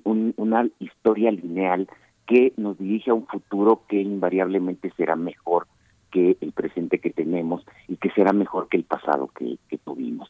una 0.06 0.70
historia 0.80 1.30
lineal 1.30 1.90
que 2.26 2.54
nos 2.56 2.78
dirige 2.78 3.12
a 3.12 3.16
un 3.16 3.28
futuro 3.28 3.82
que 3.90 4.00
invariablemente 4.00 4.94
será 4.96 5.18
mejor 5.18 5.68
que 6.10 6.38
el 6.40 6.54
presente 6.54 7.00
que 7.00 7.10
tenemos 7.10 7.66
y 7.90 7.98
que 7.98 8.12
será 8.12 8.32
mejor 8.32 8.70
que 8.70 8.78
el 8.78 8.86
pasado 8.86 9.28
que, 9.28 9.58
tuvimos. 9.84 10.30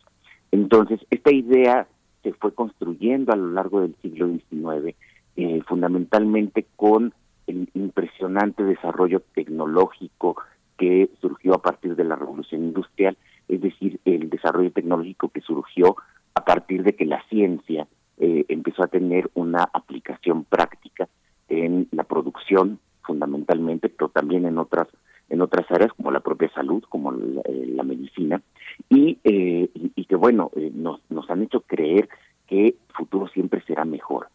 Entonces, 0.51 0.99
esta 1.11 1.31
idea 1.31 1.87
se 2.23 2.33
fue 2.33 2.53
construyendo 2.53 3.31
a 3.31 3.35
lo 3.35 3.51
largo 3.51 3.81
del 3.81 3.95
siglo 4.01 4.27
XIX, 4.27 4.95
eh, 5.41 5.61
fundamentalmente 5.67 6.65
con 6.75 7.13
el 7.47 7.69
impresionante 7.73 8.63
desarrollo 8.63 9.21
tecnológico 9.33 10.35
que 10.77 11.09
surgió 11.21 11.53
a 11.53 11.61
partir 11.61 11.95
de 11.95 12.03
la 12.03 12.15
revolución 12.15 12.63
industrial, 12.63 13.17
es 13.47 13.61
decir, 13.61 13.99
el 14.03 14.29
desarrollo 14.29 14.71
tecnológico 14.71 15.29
que 15.29 15.41
surgió 15.41 15.95
a 16.35 16.43
partir 16.43 16.83
de 16.83 16.93
que 16.93 17.05
la 17.05 17.23
ciencia 17.29 17.87
eh, 18.17 18.45
empezó 18.49 18.83
a 18.83 18.87
tener 18.87 19.29
una 19.33 19.63
aplicación 19.73 20.43
práctica 20.43 21.07
en 21.47 21.87
la 21.91 22.03
producción 22.03 22.79
fundamentalmente, 23.03 23.89
pero 23.89 24.09
también 24.09 24.45
en 24.45 24.57
otras 24.57 24.87
en 25.29 25.41
otras 25.41 25.69
áreas 25.71 25.93
como 25.93 26.11
la 26.11 26.19
propia 26.19 26.51
salud, 26.53 26.83
como 26.89 27.11
la, 27.11 27.41
eh, 27.45 27.83
medicina, 27.83 28.41
y, 28.89 29.19
eh, 29.23 29.69
y, 29.73 30.05
que 30.05 30.15
bueno, 30.15 30.51
eh, 30.55 30.71
nos, 30.73 31.01
nos 31.09 31.29
han 31.29 31.43
hecho 31.43 31.61
creer 31.61 32.09
que 32.47 32.67
el 32.67 32.75
futuro 32.95 33.27
siempre 33.27 33.61
será 33.67 33.85
mejor. 33.85 34.28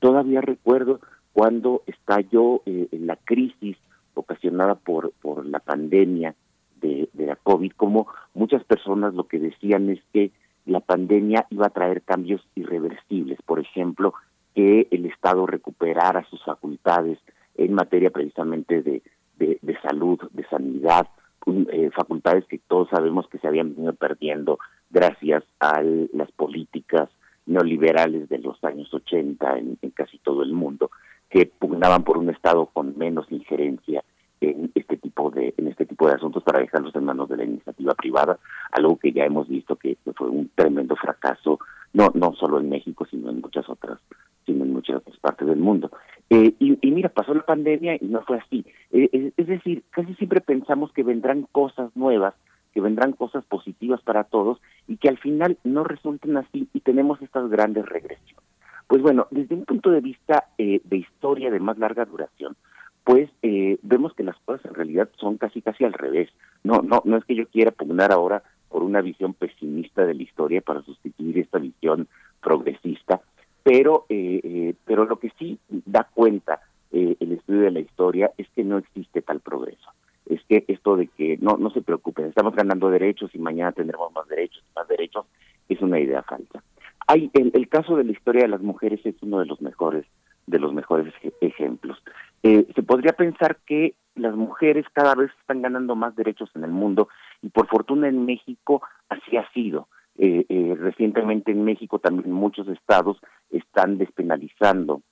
Todavía 0.00 0.40
recuerdo 0.40 1.00
cuando 1.32 1.82
estalló 1.86 2.62
la 2.90 3.16
crisis 3.16 3.76
ocasionada 4.14 4.74
por, 4.74 5.12
por 5.22 5.46
la 5.46 5.60
pandemia 5.60 6.34
de, 6.80 7.08
de 7.12 7.26
la 7.26 7.36
COVID, 7.36 7.72
como 7.72 8.06
muchas 8.34 8.64
personas 8.64 9.14
lo 9.14 9.24
que 9.24 9.38
decían 9.38 9.88
es 9.90 10.00
que 10.12 10.30
la 10.66 10.80
pandemia 10.80 11.46
iba 11.50 11.66
a 11.66 11.70
traer 11.70 12.02
cambios 12.02 12.42
irreversibles, 12.54 13.38
por 13.42 13.60
ejemplo, 13.60 14.14
que 14.54 14.88
el 14.90 15.06
Estado 15.06 15.46
recuperara 15.46 16.24
sus 16.28 16.42
facultades 16.44 17.18
en 17.56 17.72
materia 17.72 18.10
precisamente 18.10 18.82
de, 18.82 19.02
de, 19.38 19.78
salud, 19.82 20.18
de 20.32 20.44
sanidad, 20.48 21.08
eh, 21.46 21.90
facultades 21.94 22.44
que 22.46 22.58
todos 22.58 22.88
sabemos 22.88 23.28
que 23.28 23.38
se 23.38 23.46
habían 23.46 23.74
venido 23.74 23.92
perdiendo 23.92 24.58
gracias 24.90 25.44
a 25.60 25.82
las 25.82 26.32
políticas 26.32 27.08
neoliberales 27.46 28.28
de 28.28 28.38
los 28.38 28.62
años 28.64 28.92
80 28.92 29.58
en, 29.58 29.78
casi 29.94 30.18
todo 30.18 30.42
el 30.42 30.52
mundo, 30.52 30.90
que 31.30 31.46
pugnaban 31.46 32.04
por 32.04 32.18
un 32.18 32.30
Estado 32.30 32.66
con 32.66 32.96
menos 32.98 33.30
injerencia 33.30 34.04
en 34.40 34.70
este 34.74 34.98
tipo 34.98 35.30
de 35.30 35.54
en 35.56 35.68
este 35.68 35.86
tipo 35.86 36.06
de 36.06 36.14
asuntos 36.14 36.42
para 36.42 36.60
dejarlos 36.60 36.94
en 36.94 37.04
manos 37.04 37.28
de 37.28 37.38
la 37.38 37.44
iniciativa 37.44 37.94
privada, 37.94 38.38
algo 38.72 38.98
que 38.98 39.12
ya 39.12 39.24
hemos 39.24 39.48
visto 39.48 39.76
que 39.76 39.96
fue 40.14 40.28
un 40.28 40.50
tremendo 40.54 40.94
fracaso 40.94 41.58
no 41.94 42.10
no 42.14 42.34
solo 42.34 42.60
en 42.60 42.68
México 42.68 43.06
sino 43.10 43.30
en 43.30 43.40
muchas 43.40 43.66
otras 43.70 43.98
sino 44.46 44.64
en 44.64 44.72
muchas 44.72 44.96
otras 44.96 45.18
partes 45.18 45.48
del 45.48 45.58
mundo. 45.58 45.90
Eh, 46.30 46.54
y, 46.58 46.90
mira, 46.90 47.08
pasó 47.08 47.34
la 47.34 47.44
pandemia 47.44 47.96
y 48.00 48.06
no 48.06 48.22
fue 48.22 48.38
así. 48.38 48.64
Eh, 48.92 49.32
es, 49.36 49.46
decir, 49.46 49.84
casi 49.90 50.14
siempre 50.14 50.40
pensamos 50.40 50.92
que 50.92 51.02
vendrán 51.02 51.46
cosas 51.52 51.90
nuevas, 51.94 52.34
que 52.76 52.82
vendrán 52.82 53.12
cosas 53.12 53.42
positivas 53.46 54.02
para 54.02 54.24
todos 54.24 54.60
y 54.86 54.98
que 54.98 55.08
al 55.08 55.16
final 55.16 55.56
no 55.64 55.82
resulten 55.82 56.36
así 56.36 56.68
y 56.74 56.80
tenemos 56.80 57.22
estas 57.22 57.48
grandes 57.48 57.86
regresiones. 57.86 58.44
Pues 58.86 59.00
bueno, 59.00 59.28
desde 59.30 59.54
un 59.54 59.64
punto 59.64 59.90
de 59.90 60.02
vista 60.02 60.48
eh, 60.58 60.82
de 60.84 60.96
historia 60.98 61.50
de 61.50 61.58
más 61.58 61.78
larga 61.78 62.04
duración, 62.04 62.54
pues 63.02 63.30
vemos 63.40 64.12
que 64.12 64.24
las 64.24 64.36
cosas 64.44 64.66
en 64.66 64.74
realidad 64.74 65.08
son 65.16 65.38
casi 65.38 65.62
casi 65.62 65.84
al 65.84 65.94
revés. 65.94 66.28
No, 66.64 66.82
no, 66.82 67.00
no 67.06 67.16
es 67.16 67.24
que 67.24 67.36
yo 67.36 67.46
quiera 67.46 67.70
pugnar 67.70 68.12
ahora 68.12 68.42
por 68.68 68.82
una 68.82 69.00
visión 69.00 69.32
pesimista 69.32 70.04
de 70.04 70.12
la 70.12 70.22
historia 70.22 70.60
para 70.60 70.82
sustituir 70.82 71.38
esta 71.38 71.58
visión 71.58 72.08
progresista, 72.42 73.22
pero 73.62 74.06
eh, 74.08 74.40
eh, 74.44 74.74
pero 74.84 75.06
lo 75.06 75.18
que 75.18 75.32
sí 75.38 75.58
da 75.68 76.08
cuenta 76.12 76.60
eh, 76.92 77.16
el 77.18 77.32
estudio 77.32 77.62
de 77.62 77.70
la 77.70 77.80
historia 77.80 78.30
es 78.36 78.46
que 78.50 78.64
no 78.64 78.78
existe 78.78 79.22
tal 79.22 79.40
progreso 79.40 79.90
es 80.26 80.40
que 80.48 80.64
esto 80.68 80.96
de 80.96 81.08
que 81.08 81.38
no 81.40 81.56
no 81.56 81.70
se 81.70 81.82
preocupen 81.82 82.26
estamos 82.26 82.54
ganando 82.54 82.90
derechos 82.90 83.30
y 83.34 83.38
mañana 83.38 83.72
tendremos 83.72 84.12
más 84.12 84.26
derechos 84.28 84.64
más 84.74 84.86
derechos 84.88 85.26
es 85.68 85.80
una 85.80 85.98
idea 85.98 86.22
falsa. 86.22 86.62
Hay 87.08 87.30
el, 87.34 87.68
caso 87.68 87.96
de 87.96 88.04
la 88.04 88.12
historia 88.12 88.42
de 88.42 88.48
las 88.48 88.62
mujeres 88.62 89.00
es 89.04 89.14
uno 89.22 89.38
de 89.38 89.46
los 89.46 89.60
mejores 89.60 90.06
de 90.46 90.58
los 90.58 90.72
mejores 90.72 91.12
ejemplos. 91.40 92.00
Se 92.42 92.82
podría 92.84 93.12
pensar 93.12 93.58
que 93.66 93.94
las 94.14 94.34
mujeres 94.36 94.86
cada 94.92 95.14
vez 95.16 95.30
están 95.40 95.62
ganando 95.62 95.96
más 95.96 96.14
derechos 96.14 96.50
en 96.54 96.62
el 96.62 96.70
mundo 96.70 97.08
y 97.42 97.48
por 97.48 97.66
fortuna 97.66 98.08
en 98.08 98.24
México 98.24 98.82
así 99.08 99.36
ha 99.36 99.50
sido. 99.52 99.88
Eh, 100.18 100.46
eh, 100.48 100.74
recientemente 100.78 101.52
en 101.52 101.64
México 101.64 101.98
también 101.98 102.32
muchos 102.32 102.66
estados 102.68 103.18
están 103.50 103.98
despenalizando 103.98 105.02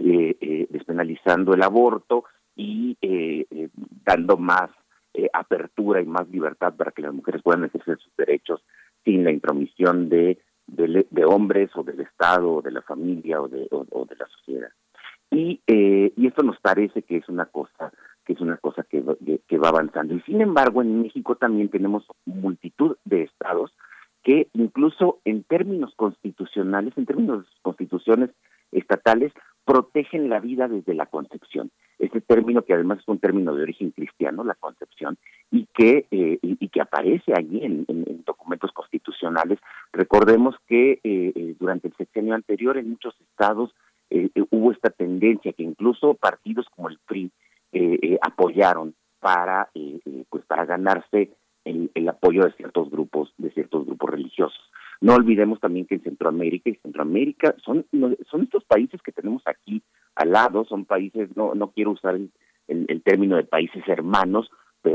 eh, 0.00 0.36
eh 0.40 0.66
despenalizando 0.68 1.54
el 1.54 1.62
aborto 1.62 2.24
y 2.56 2.96
dando 4.04 4.36
más 4.36 4.70
apertura 5.32 6.00
y 6.00 6.06
más 6.06 6.28
libertad 6.28 6.74
para 6.74 6.90
que 6.90 7.02
las 7.02 7.14
mujeres 7.14 7.42
puedan 7.42 7.64
ejercer 7.64 7.98
sus 7.98 8.14
derechos 8.16 8.62
sin 9.04 9.24
la 9.24 9.30
intromisión 9.30 10.08
de, 10.08 10.38
de, 10.66 11.24
hombres 11.24 11.70
o 11.74 11.82
del 11.82 12.00
Estado 12.00 12.54
o 12.54 12.62
de 12.62 12.70
la 12.70 12.82
familia 12.82 13.40
o 13.40 13.48
de, 13.48 13.66
o, 13.70 14.04
de 14.04 14.16
la 14.16 14.26
sociedad. 14.26 14.68
Y, 15.30 15.60
y 15.66 16.26
esto 16.26 16.42
nos 16.42 16.58
parece 16.60 17.02
que 17.02 17.16
es 17.16 17.28
una 17.28 17.46
cosa 17.46 17.92
que 18.26 18.32
es 18.32 18.40
una 18.40 18.56
cosa 18.56 18.82
que, 18.82 19.02
que 19.46 19.58
va 19.58 19.68
avanzando. 19.68 20.14
Y 20.14 20.20
sin 20.22 20.40
embargo, 20.40 20.82
en 20.82 21.00
México 21.00 21.36
también 21.36 21.68
tenemos 21.68 22.04
multitud 22.26 22.96
de 23.04 23.22
estados 23.22 23.72
que 24.24 24.48
incluso 24.54 25.20
en 25.24 25.44
términos 25.44 25.94
constitucionales, 25.94 26.92
en 26.96 27.06
términos 27.06 27.44
de 27.44 27.50
constituciones 27.62 28.30
estatales, 28.76 29.32
protegen 29.64 30.28
la 30.28 30.38
vida 30.38 30.68
desde 30.68 30.94
la 30.94 31.06
concepción. 31.06 31.70
Este 31.98 32.20
término 32.20 32.62
que 32.62 32.74
además 32.74 33.00
es 33.00 33.08
un 33.08 33.18
término 33.18 33.54
de 33.54 33.62
origen 33.62 33.90
cristiano, 33.90 34.44
la 34.44 34.54
concepción, 34.54 35.18
y 35.50 35.66
que 35.74 36.06
eh, 36.10 36.38
y, 36.42 36.68
que 36.68 36.80
aparece 36.80 37.32
allí 37.36 37.64
en, 37.64 37.84
documentos 38.24 38.70
constitucionales. 38.72 39.58
Recordemos 39.92 40.54
que 40.66 40.92
eh, 40.92 41.00
eh, 41.02 41.54
durante 41.58 41.88
el 41.88 41.94
sexenio 41.96 42.34
anterior 42.34 42.76
en 42.76 42.90
muchos 42.90 43.14
estados 43.20 43.74
hubo 44.50 44.70
esta 44.70 44.90
tendencia 44.90 45.52
que 45.52 45.64
incluso 45.64 46.14
partidos 46.14 46.66
como 46.76 46.88
el 46.88 46.98
PRI 47.06 47.32
apoyaron 48.22 48.94
para 49.18 49.68
pues 50.30 50.44
para 50.44 50.64
ganarse 50.64 51.32
el, 51.66 52.08
apoyo 52.08 52.44
de 52.44 52.52
ciertos 52.52 52.90
grupos, 52.90 53.32
de 53.38 53.50
ciertos 53.50 53.84
grupos 53.84 54.10
religiosos. 54.10 54.70
No 55.00 55.14
olvidemos 55.14 55.60
también 55.60 55.86
que 55.86 55.96
en 55.96 56.02
Centroamérica 56.02 56.70
y 56.70 56.76
Centroamérica 56.76 57.54
son, 57.64 57.84
son 58.30 58.42
estos 58.42 58.64
países 58.64 59.00
que 59.02 59.12
tenemos 59.12 59.42
aquí 59.46 59.82
al 60.14 60.32
lado, 60.32 60.64
son 60.64 60.84
países, 60.84 61.28
no, 61.36 61.54
no 61.54 61.70
quiero 61.70 61.92
usar 61.92 62.14
el, 62.14 62.30
el, 62.68 63.02
término 63.02 63.36
de 63.36 63.44
países 63.44 63.86
hermanos, 63.86 64.50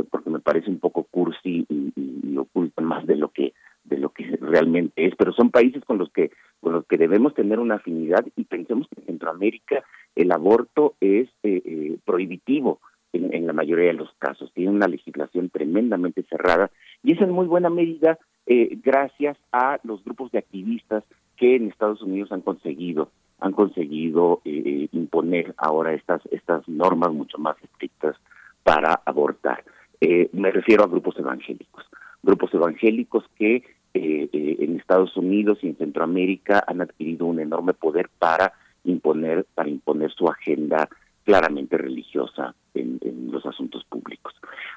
porque 0.09 0.29
me 0.29 0.39
parece 0.39 0.69
un 0.69 0.79
poco 0.79 1.03
cursi 1.03 1.65
y, 1.69 1.93
y, 1.95 2.37
oculta 2.37 2.81
más 2.81 3.05
de 3.05 3.15
lo 3.15 3.29
que 3.29 3.53
de 3.83 3.97
lo 3.97 4.09
que 4.09 4.37
realmente 4.39 5.05
es, 5.05 5.15
pero 5.15 5.33
son 5.33 5.49
países 5.49 5.83
con 5.83 5.97
los 5.97 6.11
que 6.11 6.31
con 6.59 6.73
los 6.73 6.85
que 6.85 6.97
debemos 6.97 7.33
tener 7.33 7.59
una 7.59 7.75
afinidad 7.75 8.25
y 8.35 8.43
pensemos 8.45 8.87
que 8.87 9.01
en 9.01 9.07
Centroamérica 9.07 9.83
el 10.15 10.31
aborto 10.31 10.95
es 11.01 11.27
eh, 11.43 11.61
eh, 11.65 11.97
prohibitivo 12.05 12.79
en, 13.11 13.33
en, 13.33 13.47
la 13.47 13.53
mayoría 13.53 13.87
de 13.87 13.93
los 13.93 14.13
casos, 14.19 14.51
tiene 14.53 14.71
una 14.71 14.87
legislación 14.87 15.49
tremendamente 15.49 16.23
cerrada 16.23 16.71
y 17.03 17.13
es 17.13 17.21
en 17.21 17.31
muy 17.31 17.47
buena 17.47 17.69
medida 17.69 18.17
eh, 18.45 18.77
gracias 18.83 19.37
a 19.51 19.79
los 19.83 20.03
grupos 20.03 20.31
de 20.31 20.39
activistas 20.39 21.03
que 21.37 21.55
en 21.55 21.67
Estados 21.67 22.01
Unidos 22.01 22.31
han 22.31 22.41
conseguido 22.41 23.09
han 23.39 23.53
conseguido 23.53 24.41
eh, 24.45 24.87
imponer 24.91 25.55
ahora 25.57 25.93
estas 25.93 26.21
estas 26.31 26.67
normas 26.67 27.11
mucho 27.11 27.39
más 27.39 27.55
estrictas 27.63 28.15
para 28.63 29.01
abortar. 29.05 29.63
Eh, 29.99 30.29
me 30.33 30.51
refiero 30.51 30.83
a 30.83 30.87
grupos 30.87 31.17
evangélicos, 31.17 31.85
grupos 32.23 32.53
evangélicos 32.53 33.23
que 33.37 33.63
eh, 33.93 34.29
eh, 34.31 34.57
en 34.59 34.79
Estados 34.79 35.15
Unidos 35.17 35.59
y 35.61 35.67
en 35.67 35.77
Centroamérica 35.77 36.63
han 36.65 36.81
adquirido 36.81 37.25
un 37.25 37.39
enorme 37.39 37.73
poder 37.73 38.09
para 38.17 38.53
imponer 38.83 39.45
para 39.53 39.69
imponer 39.69 40.11
su 40.11 40.27
agenda 40.27 40.87
claramente 41.23 41.77
religiosa 41.77 42.55
en, 42.73 42.99
los 43.31 43.45
asuntos 43.45 43.83
públicos. 43.85 44.33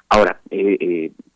Ahora, 0.09 0.39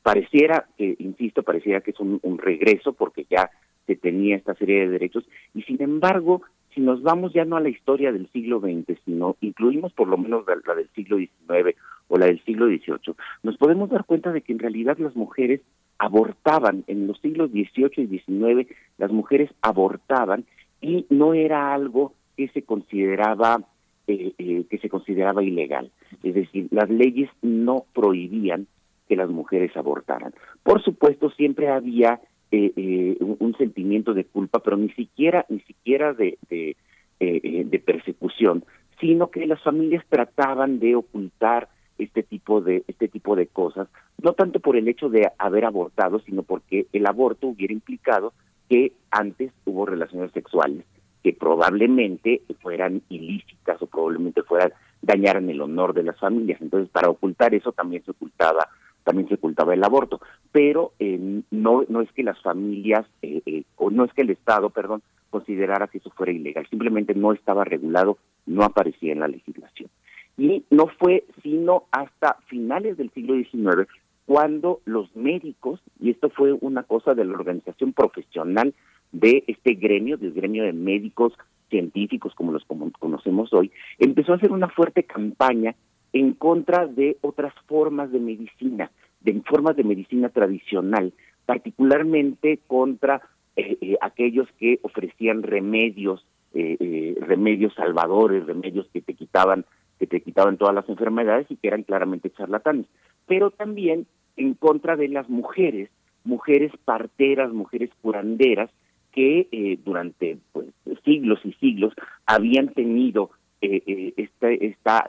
pareciera, 0.04 0.68
insisto, 0.78 1.44
pareciera 1.44 1.82
que 1.82 1.92
es 1.92 2.00
un, 2.00 2.38
regreso 2.38 2.94
porque 2.94 3.26
ya 3.30 3.50
se 3.86 3.96
tenía 3.96 4.38
esta 4.38 4.56
serie 4.56 4.82
de 4.82 4.90
derechos 4.90 5.26
y 5.54 5.64
sin 5.64 5.82
embargo, 5.82 6.44
si 6.74 6.82
nos 6.82 7.02
vamos 7.02 7.34
ya 7.34 7.44
no 7.44 7.58
a 7.58 7.62
la 7.62 7.70
historia 7.70 8.12
del 8.12 8.30
siglo 8.32 8.60
XX, 8.60 8.98
sino 9.04 9.36
incluimos 9.42 9.92
por 9.94 10.08
lo 10.08 10.18
menos 10.18 10.46
la 10.66 10.76
del 10.76 10.90
siglo 10.96 11.18
XIX 11.18 11.76
o 12.08 12.18
la 12.18 12.28
del 12.28 12.42
siglo 12.46 12.68
XVIII, 12.68 13.16
nos 13.44 13.58
podemos 13.58 13.90
dar 13.90 14.06
cuenta 14.06 14.32
de 14.32 14.42
que 14.42 14.54
en 14.54 14.60
realidad 14.60 14.98
las 14.98 15.16
mujeres 15.16 15.62
abortaban 15.98 16.86
en 16.88 17.08
los 17.08 17.20
siglos 17.20 17.52
XVIII 17.52 17.92
y 17.98 18.08
XIX, 18.20 18.72
las 18.98 19.12
mujeres 19.12 19.52
abortaban 19.62 20.46
y 20.82 21.06
no 21.10 21.34
era 21.34 21.74
algo 21.74 22.14
que 22.38 22.48
se 22.50 22.64
consideraba 22.64 23.62
eh, 24.10 24.34
eh, 24.40 24.66
que 24.68 24.80
se 24.80 24.90
consideraba 24.90 25.44
ilegal. 25.44 25.92
Es 26.24 26.34
decir, 26.34 26.68
las 26.72 26.90
leyes 26.90 27.30
no 27.44 27.86
prohibían 27.94 28.66
que 29.08 29.16
las 29.16 29.30
mujeres 29.30 29.78
abortaran. 29.78 30.34
Por 30.64 30.82
supuesto, 30.82 31.30
siempre 31.30 31.70
había 31.70 32.20
eh, 32.52 33.18
un, 33.20 33.56
sentimiento 33.56 34.16
de 34.16 34.26
culpa, 34.26 34.64
pero 34.64 34.78
ni 34.78 34.90
siquiera 34.94 35.46
ni 35.48 35.60
siquiera 35.60 36.14
de, 36.14 36.40
de, 36.50 36.76
de 37.20 37.80
persecución, 37.86 38.64
sino 39.00 39.30
que 39.30 39.46
las 39.46 39.62
familias 39.62 40.04
trataban 40.10 40.80
de 40.80 40.96
ocultar 40.96 41.70
este 42.00 42.24
tipo 42.24 42.62
de 42.62 42.84
este 42.88 43.10
tipo 43.10 43.36
de 43.36 43.46
cosas, 43.46 43.90
no 44.24 44.34
tanto 44.34 44.60
por 44.60 44.76
el 44.76 44.88
hecho 44.88 45.10
de 45.10 45.30
haber 45.38 45.66
abortado, 45.66 46.20
sino 46.22 46.42
porque 46.42 46.88
el 46.94 47.06
aborto 47.06 47.46
hubiera 47.46 47.74
implicado 47.74 48.34
que 48.70 48.94
antes 49.12 49.52
hubo 49.66 49.86
relaciones 49.86 50.32
sexuales 50.32 50.84
que 51.24 51.34
probablemente 51.34 52.42
fueran 52.62 53.02
ilícitas 53.10 53.82
o 53.82 53.88
probablemente 53.88 54.44
fueran 54.44 54.72
dañaran 55.02 55.50
el 55.50 55.62
honor 55.62 55.94
de 55.94 56.04
las 56.04 56.20
familias. 56.20 56.62
Entonces, 56.62 56.90
para 56.90 57.10
ocultar 57.10 57.54
eso 57.54 57.72
también 57.72 58.04
se 58.04 58.12
ocultaba 58.12 58.68
también 59.04 59.28
se 59.28 59.36
ocultaba 59.36 59.74
el 59.74 59.84
aborto, 59.84 60.20
pero 60.52 60.92
eh, 61.00 61.42
no 61.50 61.84
no 61.88 62.02
es 62.02 62.12
que 62.12 62.22
las 62.22 62.40
familias 62.42 63.08
eh, 63.22 63.42
eh, 63.46 63.64
o 63.76 63.90
no 63.90 64.04
es 64.04 64.14
que 64.14 64.22
el 64.22 64.30
Estado, 64.30 64.70
perdón, 64.70 65.02
considerara 65.32 65.88
que 65.88 66.00
eso 66.00 66.12
fuera 66.12 66.32
ilegal, 66.32 66.68
simplemente 66.70 67.16
no 67.16 67.34
estaba 67.34 67.64
regulado, 67.64 68.18
no 68.46 68.64
aparecía 68.64 69.14
en 69.14 69.22
la 69.22 69.28
legislación. 69.28 69.90
Y 70.38 70.64
no 70.70 70.88
fue 71.00 71.26
sino 71.42 71.86
hasta 71.92 72.38
finales 72.48 72.98
del 72.98 73.10
siglo 73.12 73.36
XIX 73.36 73.88
cuando 74.26 74.80
los 74.86 75.16
médicos, 75.16 75.80
y 76.00 76.12
esto 76.12 76.30
fue 76.30 76.54
una 76.54 76.84
cosa 76.84 77.16
de 77.16 77.26
la 77.26 77.34
organización 77.34 77.94
profesional 77.94 78.76
de 79.12 79.44
este 79.48 79.74
gremio, 79.74 80.18
del 80.18 80.34
gremio 80.34 80.64
de 80.64 80.74
médicos 80.74 81.34
científicos 81.70 82.34
como 82.36 82.52
los 82.52 82.66
conocemos 82.66 83.54
hoy, 83.54 83.72
empezó 83.98 84.34
a 84.34 84.36
hacer 84.38 84.52
una 84.52 84.70
fuerte 84.70 85.04
campaña 85.04 85.76
en 86.14 86.34
contra 86.34 86.88
de 86.88 87.18
otras 87.22 87.54
formas 87.68 88.12
de 88.12 88.20
medicina, 88.20 88.92
de 89.22 89.42
formas 89.42 89.76
de 89.76 89.84
medicina 89.84 90.30
tradicional, 90.30 91.14
particularmente 91.46 92.60
contra 92.68 93.22
eh, 93.56 93.78
eh, 93.82 93.98
aquellos 94.02 94.48
que 94.58 94.80
ofrecían 94.82 95.44
remedios, 95.44 96.26
eh, 96.54 97.16
remedios 97.22 97.74
salvadores, 97.76 98.46
remedios 98.46 98.88
que 98.92 99.02
te 99.02 99.14
quitaban 99.14 99.66
que 100.00 100.08
te 100.08 100.22
quitaban 100.22 100.58
todas 100.58 100.74
las 100.74 100.88
enfermedades 100.88 101.46
y 101.50 101.58
que 101.58 101.68
eran 101.68 101.84
claramente 101.84 102.32
charlatanes, 102.32 102.86
pero 103.28 103.52
también 103.52 104.08
en 104.38 104.54
contra 104.54 104.96
de 104.96 105.10
las 105.10 105.30
mujeres, 105.30 105.90
mujeres 106.24 106.72
parteras, 106.86 107.52
mujeres 107.52 107.90
curanderas, 108.02 108.72
que 109.12 109.48
eh, 109.52 109.78
durante 109.84 110.38
pues, 110.52 110.68
siglos 111.04 111.40
y 111.44 111.54
siglos 111.54 111.94
habían 112.26 112.70
tenido 112.70 113.32
eh, 113.62 113.82
eh, 113.86 114.14
esta, 114.18 114.50
esta 114.52 115.06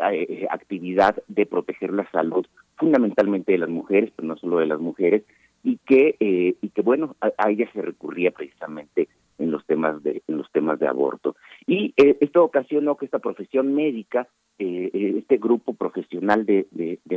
actividad 0.50 1.22
de 1.28 1.46
proteger 1.46 1.92
la 1.92 2.10
salud 2.10 2.46
fundamentalmente 2.76 3.52
de 3.52 3.58
las 3.58 3.68
mujeres, 3.68 4.10
pero 4.16 4.28
no 4.28 4.36
solo 4.36 4.58
de 4.58 4.66
las 4.66 4.80
mujeres, 4.80 5.22
y 5.62 5.76
que 5.84 6.16
y 6.18 6.68
que 6.70 6.80
bueno 6.80 7.16
a, 7.20 7.50
ella 7.50 7.70
se 7.74 7.82
recurría 7.82 8.30
precisamente 8.30 9.08
en 9.40 9.50
los 9.50 9.64
temas 9.66 10.02
de 10.02 10.22
en 10.26 10.38
los 10.38 10.50
temas 10.52 10.78
de 10.78 10.86
aborto. 10.86 11.36
Y 11.66 11.92
eh, 11.96 12.16
esto 12.20 12.44
ocasionó 12.44 12.96
que 12.96 13.06
esta 13.06 13.18
profesión 13.18 13.74
médica 13.74 14.28
eh, 14.58 14.90
eh, 14.92 15.14
este 15.18 15.38
grupo 15.38 15.72
profesional 15.72 16.44
de, 16.44 16.66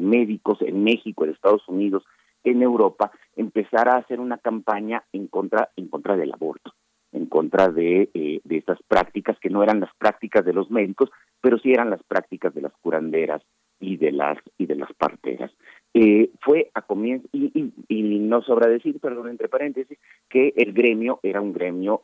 médicos 0.02 0.62
en 0.62 0.84
México 0.84 1.24
en 1.24 1.32
Estados 1.32 1.68
Unidos 1.68 2.04
en 2.44 2.62
Europa 2.62 3.12
empezara 3.36 3.94
a 3.94 4.00
hacer 4.00 4.20
una 4.20 4.38
campaña 4.38 5.04
en 5.12 5.28
contra 5.28 5.70
en 5.76 5.88
contra 5.88 6.16
del 6.16 6.34
aborto 6.34 6.74
en 7.12 7.28
contra 7.28 7.68
de, 7.68 8.10
eh, 8.14 8.42
de 8.44 8.58
estas 8.58 8.80
prácticas 8.88 9.38
que 9.40 9.50
no 9.50 9.62
eran 9.62 9.80
las 9.80 9.94
prácticas 9.96 10.44
de 10.46 10.54
los 10.54 10.70
médicos 10.72 11.10
pero 11.42 11.58
sí 11.60 11.72
eran 11.72 11.90
las 11.90 12.04
prácticas 12.04 12.54
de 12.54 12.62
las 12.62 12.74
curanderas 12.82 13.42
y 13.80 13.98
de 13.98 14.12
las 14.12 14.38
y 14.58 14.66
de 14.66 14.76
las 14.76 14.94
parteras 14.94 15.52
eh, 15.94 16.32
fue 16.42 16.72
a 16.74 16.82
comienzo 16.82 17.28
y, 17.32 17.52
y, 17.54 17.74
y, 17.88 18.20
no 18.20 18.42
sobra 18.42 18.70
decir 18.70 19.00
perdón 19.00 19.30
entre 19.30 19.50
paréntesis 19.50 19.98
que 20.30 20.54
el 20.56 20.74
gremio 20.74 21.20
era 21.22 21.42
un 21.42 21.54
gremio 21.54 22.04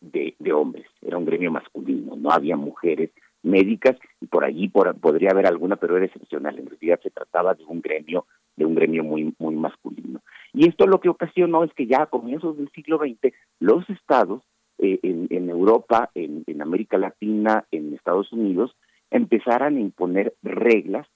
de, 0.00 0.34
de 0.38 0.52
hombres, 0.52 0.86
era 1.02 1.18
un 1.18 1.24
gremio 1.24 1.50
masculino, 1.50 2.16
no 2.16 2.30
había 2.30 2.56
mujeres 2.56 3.10
médicas 3.42 3.96
y 4.20 4.26
por 4.26 4.44
allí 4.44 4.68
por, 4.68 4.98
podría 4.98 5.30
haber 5.30 5.46
alguna, 5.46 5.76
pero 5.76 5.96
era 5.96 6.06
excepcional. 6.06 6.58
En 6.58 6.66
realidad 6.66 7.00
se 7.02 7.10
trataba 7.10 7.54
de 7.54 7.64
un 7.64 7.80
gremio, 7.80 8.26
de 8.58 8.66
un 8.66 8.74
gremio 8.74 9.04
muy, 9.04 9.34
muy 9.38 9.54
masculino. 9.54 10.20
Y 10.52 10.68
esto 10.68 10.86
lo 10.86 11.00
que 11.00 11.08
ocasionó 11.08 11.64
es 11.64 11.72
que 11.72 11.86
ya 11.86 12.02
a 12.02 12.06
comienzos 12.06 12.56
del 12.56 12.68
siglo 12.70 12.98
XX 12.98 13.32
los 13.60 13.88
estados 13.88 14.42
eh, 14.78 14.98
en, 15.02 15.48
Europa, 15.48 16.10
en, 16.14 16.44
en 16.46 16.62
América 16.62 16.98
Latina, 16.98 17.64
en 17.70 17.94
Estados 17.94 18.32
Unidos, 18.32 18.76
empezaran 19.10 19.76
a 19.76 19.80
imponer 19.80 20.34
reglas 20.42 21.06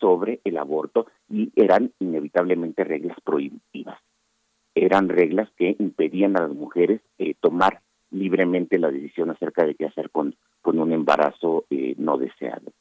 sobre 0.00 0.40
el 0.44 0.56
aborto 0.56 1.06
y 1.28 1.52
eran 1.54 1.92
inevitablemente 1.98 2.84
reglas 2.84 3.18
prohibitivas. 3.22 3.98
Eran 4.74 5.08
reglas 5.08 5.50
que 5.56 5.76
impedían 5.78 6.36
a 6.36 6.42
las 6.42 6.52
mujeres 6.52 7.00
eh, 7.18 7.34
tomar 7.40 7.80
libremente 8.10 8.78
la 8.78 8.90
decisión 8.90 9.30
acerca 9.30 9.64
de 9.64 9.74
qué 9.74 9.86
hacer 9.86 10.10
con, 10.10 10.34
con 10.62 10.78
un 10.78 10.92
embarazo 10.92 11.64
eh, 11.70 11.94
no 11.98 12.16
deseado. 12.16 12.72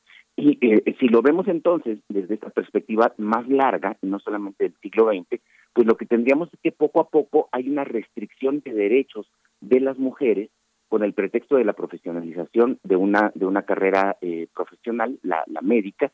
Y 0.42 0.58
eh, 0.62 0.96
si 1.02 1.10
lo 1.10 1.22
vemos 1.22 1.50
entonces 1.50 2.00
desde 2.08 2.36
esta 2.36 2.50
perspectiva 2.50 3.14
más 3.18 3.46
larga, 3.50 3.98
no 4.02 4.20
solamente 4.20 4.64
del 4.64 4.74
siglo 4.82 5.10
XX, 5.12 5.42
pues 5.74 5.86
lo 5.86 5.98
que 5.98 6.06
tendríamos 6.06 6.48
es 6.54 6.60
que 6.62 6.72
poco 6.72 7.02
a 7.02 7.10
poco 7.10 7.50
hay 7.52 7.70
una 7.70 7.84
restricción 7.84 8.62
de 8.64 8.72
derechos 8.72 9.30
de 9.60 9.82
las 9.82 9.98
mujeres 10.00 10.50
con 10.88 11.04
el 11.04 11.14
pretexto 11.14 11.58
de 11.58 11.66
la 11.66 11.74
profesionalización 11.74 12.80
de 12.84 12.96
una 12.96 13.34
de 13.36 13.46
una 13.46 13.64
carrera 13.64 14.16
eh, 14.22 14.48
profesional, 14.56 15.20
la, 15.24 15.44
la 15.48 15.60
médica, 15.60 16.10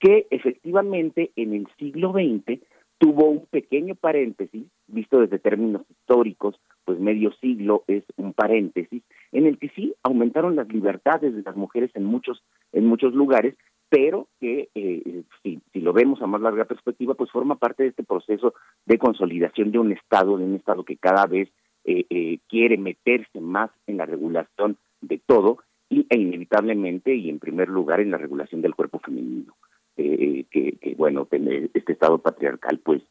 que 0.00 0.26
efectivamente 0.30 1.30
en 1.36 1.54
el 1.54 1.68
siglo 1.78 2.12
XX 2.12 2.60
tuvo 2.98 3.26
un 3.30 3.46
pequeño 3.46 3.94
paréntesis, 3.94 4.64
visto 4.88 5.20
desde 5.20 5.38
términos 5.38 5.82
históricos, 5.90 6.60
pues 6.84 6.98
medio 6.98 7.32
siglo 7.40 7.84
es 7.86 8.04
un 8.16 8.32
paréntesis, 8.32 9.02
en 9.32 9.46
el 9.46 9.58
que 9.58 9.68
sí 9.70 9.94
aumentaron 10.02 10.56
las 10.56 10.68
libertades 10.68 11.34
de 11.34 11.42
las 11.42 11.56
mujeres 11.56 11.90
en 11.94 12.04
muchos, 12.04 12.42
en 12.72 12.86
muchos 12.86 13.14
lugares, 13.14 13.54
pero 13.88 14.28
que 14.40 14.68
eh, 14.74 15.22
si, 15.42 15.60
lo 15.74 15.92
vemos 15.92 16.20
a 16.20 16.26
más 16.26 16.40
larga 16.40 16.64
perspectiva, 16.64 17.14
pues 17.14 17.30
forma 17.30 17.56
parte 17.56 17.84
de 17.84 17.90
este 17.90 18.04
proceso 18.04 18.54
de 18.84 18.98
consolidación 18.98 19.70
de 19.70 19.78
un 19.78 19.92
Estado, 19.92 20.36
de 20.36 20.44
un 20.44 20.54
Estado 20.56 20.84
que 20.84 20.96
cada 20.96 21.26
vez 21.26 21.48
eh, 21.84 22.04
eh, 22.10 22.38
quiere 22.48 22.76
meterse 22.76 23.40
más 23.40 23.70
en 23.86 23.96
la 23.96 24.06
regulación 24.06 24.76
de 25.00 25.20
todo 25.24 25.58
y, 25.88 26.06
e 26.10 26.18
inevitablemente 26.18 27.14
y 27.14 27.30
en 27.30 27.38
primer 27.38 27.68
lugar 27.68 28.00
en 28.00 28.10
la 28.10 28.18
regulación 28.18 28.60
del 28.60 28.74
cuerpo 28.74 28.98
femenino. 28.98 29.54
Eh, 29.96 30.44
que, 30.50 30.94
bueno, 30.96 31.26
este 31.74 31.92
Estado 31.92 32.18
patriarcal 32.18 32.78
pues 32.84 33.02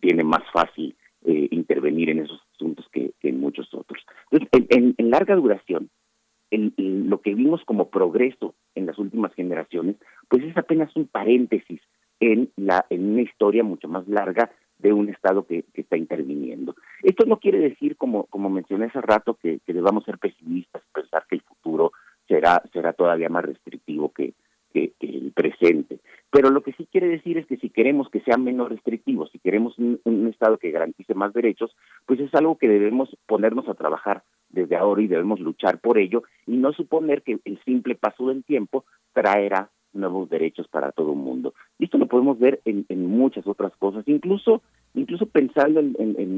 tiene 0.00 0.22
más 0.22 0.42
fácil 0.52 0.94
eh, 1.26 1.48
intervenir 1.50 2.10
en 2.10 2.20
esos 2.20 2.40
asuntos 2.54 2.86
que, 2.92 3.12
en 3.22 3.40
muchos 3.40 3.72
otros. 3.74 4.00
Entonces, 4.30 4.94
en, 4.96 5.10
larga 5.10 5.34
duración, 5.34 5.90
lo 6.50 7.20
que 7.20 7.34
vimos 7.34 7.64
como 7.64 7.90
progreso 7.90 8.54
en 8.76 8.86
las 8.86 8.96
últimas 8.98 9.34
generaciones, 9.34 9.96
pues 10.28 10.44
es 10.44 10.56
apenas 10.56 10.94
un 10.94 11.08
paréntesis 11.08 11.80
en, 12.20 12.50
la, 12.56 12.86
en 12.90 13.10
una 13.10 13.22
historia 13.22 13.64
mucho 13.64 13.88
más 13.88 14.06
larga 14.06 14.52
de 14.78 14.92
un 14.92 15.08
Estado 15.08 15.44
que, 15.46 15.64
está 15.74 15.96
interviniendo. 15.96 16.76
Esto 17.02 17.26
no 17.26 17.40
quiere 17.40 17.58
decir, 17.58 17.96
como, 17.96 18.26
como 18.26 18.48
mencioné 18.48 18.86
hace 18.86 19.00
rato, 19.00 19.34
que, 19.34 19.60
debamos 19.66 20.04
ser 20.04 20.18
pesimistas, 20.18 20.82
pensar 20.92 21.24
que 21.28 21.34
el 21.34 21.42
futuro 21.42 21.90
será, 22.28 22.62
será 22.72 22.92
todavía 22.92 23.28
más 23.28 23.44
restrictivo 23.44 24.12
que, 24.12 24.34
que, 24.76 24.92
el 25.00 25.32
presente. 25.32 25.98
Pero 26.30 26.50
lo 26.50 26.62
que 26.62 26.72
sí 26.72 26.86
quiere 26.90 27.08
decir 27.08 27.38
es 27.38 27.46
que 27.46 27.56
si 27.56 27.70
queremos 27.70 28.08
que 28.10 28.20
sea 28.20 28.36
menos 28.36 28.68
restrictivo, 28.68 29.26
si 29.28 29.38
queremos 29.38 29.78
un, 29.78 30.26
Estado 30.26 30.58
que 30.58 30.70
garantice 30.70 31.14
más 31.14 31.32
derechos, 31.32 31.74
pues 32.04 32.20
es 32.20 32.34
algo 32.34 32.58
que 32.58 32.68
debemos 32.68 33.16
ponernos 33.26 33.68
a 33.68 33.74
trabajar 33.74 34.22
desde 34.50 34.76
ahora 34.76 35.00
y 35.00 35.06
debemos 35.06 35.40
luchar 35.40 35.78
por 35.78 35.98
ello 35.98 36.24
y 36.46 36.56
no 36.56 36.72
suponer 36.72 37.22
que 37.22 37.38
el 37.44 37.58
simple 37.64 37.94
paso 37.94 38.28
del 38.28 38.44
tiempo 38.44 38.84
traerá 39.14 39.70
nuevos 39.94 40.28
derechos 40.28 40.68
para 40.68 40.92
todo 40.92 41.12
el 41.12 41.18
mundo. 41.18 41.54
Y 41.78 41.84
esto 41.84 41.96
lo 41.96 42.06
podemos 42.06 42.38
ver 42.38 42.60
en, 42.64 42.84
muchas 43.06 43.46
otras 43.46 43.72
cosas, 43.76 44.06
incluso 44.06 44.62
incluso 44.94 45.26
pensando 45.26 45.80
en, 45.80 45.94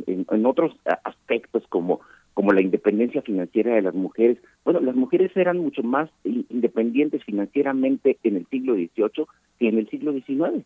en, 0.07 0.47
otros 0.47 0.77
aspectos 1.05 1.65
como 1.69 2.01
como 2.39 2.53
la 2.53 2.63
independencia 2.63 3.21
financiera 3.21 3.75
de 3.75 3.83
las 3.83 3.95
mujeres. 3.95 4.39
Bueno, 4.65 4.79
las 4.79 4.95
mujeres 4.95 5.37
eran 5.37 5.59
mucho 5.59 5.83
más 5.83 6.09
independientes 6.23 7.25
financieramente 7.25 8.17
en 8.23 8.37
el 8.37 8.47
siglo 8.47 8.75
XVIII 8.75 9.27
que 9.59 9.69
en 9.69 9.77
el 9.77 9.91
siglo 9.91 10.13
XIX. 10.13 10.65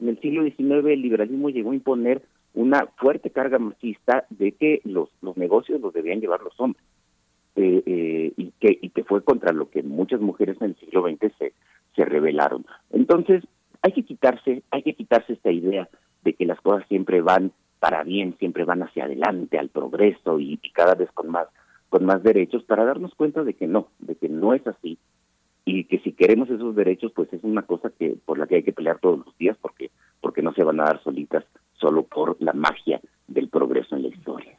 En 0.00 0.08
el 0.08 0.20
siglo 0.20 0.44
XIX 0.44 0.86
el 0.86 1.02
liberalismo 1.02 1.50
llegó 1.50 1.72
a 1.72 1.74
imponer 1.74 2.22
una 2.54 2.86
fuerte 2.98 3.30
carga 3.30 3.58
machista 3.58 4.26
de 4.30 4.52
que 4.52 4.80
los, 4.84 5.08
los 5.20 5.36
negocios 5.36 5.80
los 5.80 5.92
debían 5.92 6.20
llevar 6.20 6.40
los 6.40 6.54
hombres. 6.60 6.84
Eh, 7.56 7.82
eh, 7.84 8.32
y 8.36 8.52
que 8.60 8.78
y 8.80 8.90
que 8.90 9.02
fue 9.02 9.24
contra 9.24 9.52
lo 9.52 9.70
que 9.70 9.82
muchas 9.82 10.20
mujeres 10.20 10.56
en 10.60 10.68
el 10.68 10.76
siglo 10.76 11.02
XX 11.02 11.32
se, 11.36 11.52
se 11.96 12.04
rebelaron. 12.04 12.64
Entonces, 12.92 13.42
hay 13.82 13.90
que 13.90 14.04
quitarse, 14.04 14.62
hay 14.70 14.84
que 14.84 14.94
quitarse 14.94 15.32
esta 15.32 15.50
idea 15.50 15.88
de 16.22 16.34
que 16.34 16.46
las 16.46 16.60
cosas 16.60 16.86
siempre 16.86 17.22
van 17.22 17.50
para 17.78 18.02
bien, 18.02 18.36
siempre 18.38 18.64
van 18.64 18.82
hacia 18.82 19.04
adelante, 19.04 19.58
al 19.58 19.68
progreso 19.68 20.40
y, 20.40 20.58
cada 20.72 20.94
vez 20.94 21.10
con 21.12 21.30
más 21.30 21.48
con 21.88 22.04
más 22.04 22.22
derechos 22.22 22.62
para 22.64 22.84
darnos 22.84 23.14
cuenta 23.14 23.42
de 23.44 23.54
que 23.54 23.66
no, 23.66 23.88
de 23.98 24.14
que 24.14 24.28
no 24.28 24.52
es 24.52 24.66
así 24.66 24.98
y 25.64 25.84
que 25.84 25.98
si 26.00 26.12
queremos 26.12 26.50
esos 26.50 26.76
derechos 26.76 27.12
pues 27.14 27.32
es 27.32 27.42
una 27.42 27.62
cosa 27.62 27.90
que 27.98 28.14
por 28.26 28.38
la 28.38 28.46
que 28.46 28.56
hay 28.56 28.62
que 28.62 28.74
pelear 28.74 28.98
todos 28.98 29.24
los 29.24 29.38
días 29.38 29.56
porque 29.60 29.90
porque 30.20 30.42
no 30.42 30.52
se 30.52 30.64
van 30.64 30.80
a 30.80 30.84
dar 30.84 31.02
solitas 31.02 31.44
solo 31.80 32.02
por 32.02 32.36
la 32.40 32.52
magia 32.52 33.00
del 33.26 33.48
progreso 33.48 33.96
en 33.96 34.02
la 34.02 34.08
historia. 34.08 34.56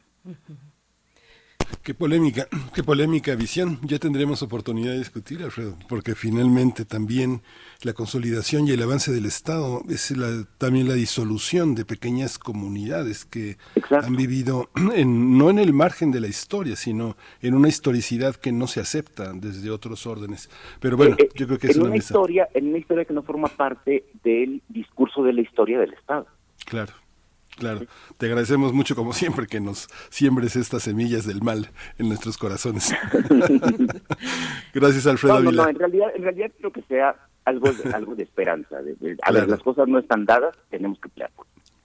Qué 1.82 1.94
polémica, 1.94 2.46
qué 2.74 2.82
polémica 2.82 3.34
visión. 3.34 3.78
Ya 3.82 3.98
tendremos 3.98 4.42
oportunidad 4.42 4.92
de 4.92 4.98
discutir, 4.98 5.42
Alfredo, 5.42 5.76
porque 5.88 6.14
finalmente 6.14 6.84
también 6.84 7.42
la 7.82 7.92
consolidación 7.92 8.68
y 8.68 8.72
el 8.72 8.82
avance 8.82 9.12
del 9.12 9.26
Estado 9.26 9.82
es 9.88 10.14
también 10.58 10.88
la 10.88 10.94
disolución 10.94 11.74
de 11.74 11.84
pequeñas 11.84 12.38
comunidades 12.38 13.24
que 13.24 13.56
han 13.90 14.16
vivido 14.16 14.68
en, 14.94 15.38
no 15.38 15.50
en 15.50 15.58
el 15.58 15.72
margen 15.72 16.10
de 16.10 16.20
la 16.20 16.28
historia, 16.28 16.76
sino 16.76 17.16
en 17.40 17.54
una 17.54 17.68
historicidad 17.68 18.36
que 18.36 18.52
no 18.52 18.66
se 18.66 18.80
acepta 18.80 19.32
desde 19.32 19.70
otros 19.70 20.06
órdenes. 20.06 20.50
Pero 20.80 20.96
bueno, 20.96 21.16
eh, 21.18 21.24
eh, 21.24 21.30
yo 21.34 21.46
creo 21.46 21.58
que 21.58 21.68
es 21.68 21.76
una, 21.76 21.96
historia, 21.96 22.48
en 22.54 22.68
una 22.68 22.78
historia 22.78 23.04
que 23.04 23.14
no 23.14 23.22
forma 23.22 23.48
parte 23.48 24.04
del 24.22 24.62
discurso 24.68 25.22
de 25.22 25.32
la 25.32 25.40
historia 25.40 25.78
del 25.78 25.92
Estado. 25.94 26.26
Claro. 26.66 26.99
Claro, 27.56 27.80
te 28.16 28.26
agradecemos 28.26 28.72
mucho 28.72 28.94
como 28.94 29.12
siempre 29.12 29.46
que 29.46 29.60
nos 29.60 29.88
siembres 30.08 30.56
estas 30.56 30.84
semillas 30.84 31.26
del 31.26 31.42
mal 31.42 31.70
en 31.98 32.08
nuestros 32.08 32.38
corazones. 32.38 32.94
Gracias 34.74 35.06
Alfredo. 35.06 35.40
No, 35.40 35.52
no, 35.52 35.68
en 35.68 35.78
realidad, 35.78 36.08
en 36.14 36.22
realidad 36.22 36.50
creo 36.58 36.72
que 36.72 36.82
sea 36.82 37.16
algo 37.44 37.70
de, 37.72 37.92
algo 37.92 38.14
de 38.14 38.22
esperanza. 38.22 38.78
a 38.78 39.32
ver, 39.32 39.48
las 39.48 39.60
cosas 39.60 39.88
no 39.88 39.98
están 39.98 40.24
dadas, 40.24 40.56
tenemos 40.70 40.98
que 41.00 41.08
pelear 41.08 41.30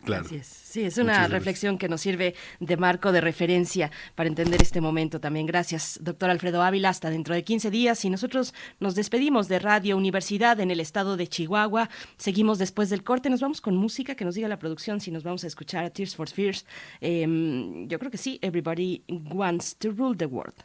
por 0.05 0.43
Sí, 0.43 0.81
es 0.81 0.97
una 0.97 1.27
reflexión 1.27 1.77
que 1.77 1.87
nos 1.87 2.01
sirve 2.01 2.35
de 2.59 2.77
marco 2.77 3.11
de 3.11 3.21
referencia 3.21 3.91
para 4.13 4.27
entender 4.27 4.61
este 4.61 4.81
momento 4.81 5.19
también. 5.19 5.45
Gracias, 5.45 5.99
doctor 6.01 6.29
Alfredo 6.29 6.61
Ávila. 6.61 6.89
Hasta 6.89 7.09
dentro 7.09 7.33
de 7.33 7.43
15 7.43 7.71
días 7.71 8.03
y 8.03 8.09
nosotros 8.09 8.53
nos 8.79 8.95
despedimos 8.95 9.47
de 9.47 9.59
Radio 9.59 9.97
Universidad 9.97 10.59
en 10.59 10.71
el 10.71 10.79
estado 10.79 11.17
de 11.17 11.27
Chihuahua. 11.27 11.89
Seguimos 12.17 12.57
después 12.57 12.89
del 12.89 13.03
corte. 13.03 13.29
Nos 13.29 13.41
vamos 13.41 13.61
con 13.61 13.75
música 13.77 14.15
que 14.15 14.25
nos 14.25 14.35
diga 14.35 14.47
la 14.47 14.59
producción 14.59 14.99
si 14.99 15.11
nos 15.11 15.23
vamos 15.23 15.43
a 15.43 15.47
escuchar 15.47 15.85
a 15.85 15.89
Tears 15.89 16.15
for 16.15 16.29
Fears. 16.29 16.65
Em, 16.99 17.87
yo 17.87 17.97
creo 17.97 18.11
que 18.11 18.17
sí. 18.17 18.39
Everybody 18.41 19.03
wants 19.09 19.75
to 19.77 19.91
rule 19.91 20.15
the 20.17 20.25
world. 20.25 20.55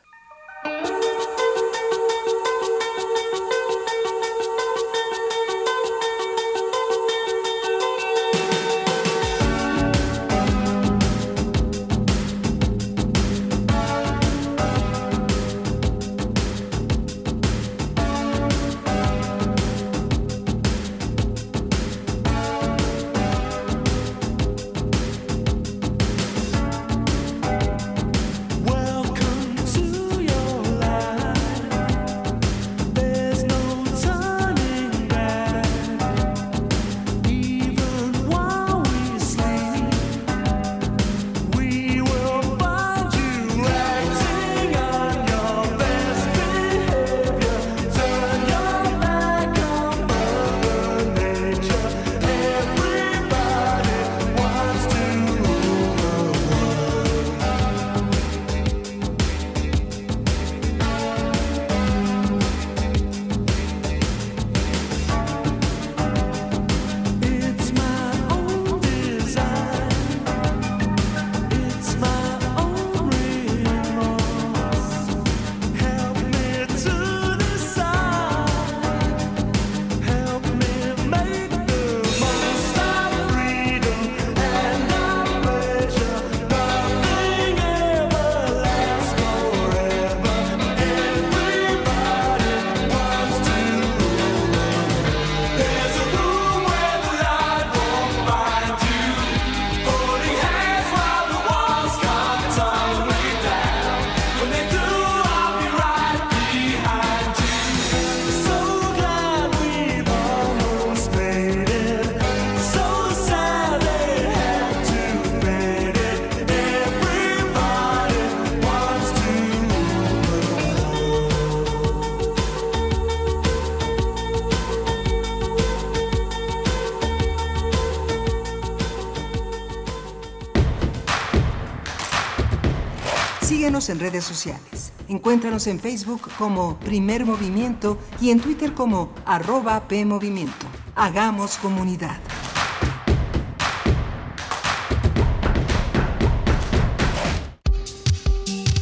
En 133.89 133.99
redes 133.99 134.25
sociales. 134.25 134.93
Encuéntranos 135.09 135.67
en 135.67 135.81
Facebook 135.81 136.29
como 136.37 136.79
Primer 136.79 137.25
Movimiento 137.25 137.99
y 138.21 138.31
en 138.31 138.41
Twitter 138.41 138.75
como 138.75 139.13
arroba 139.25 139.89
PMovimiento. 139.89 140.67
Hagamos 140.95 141.57
comunidad. 141.57 142.19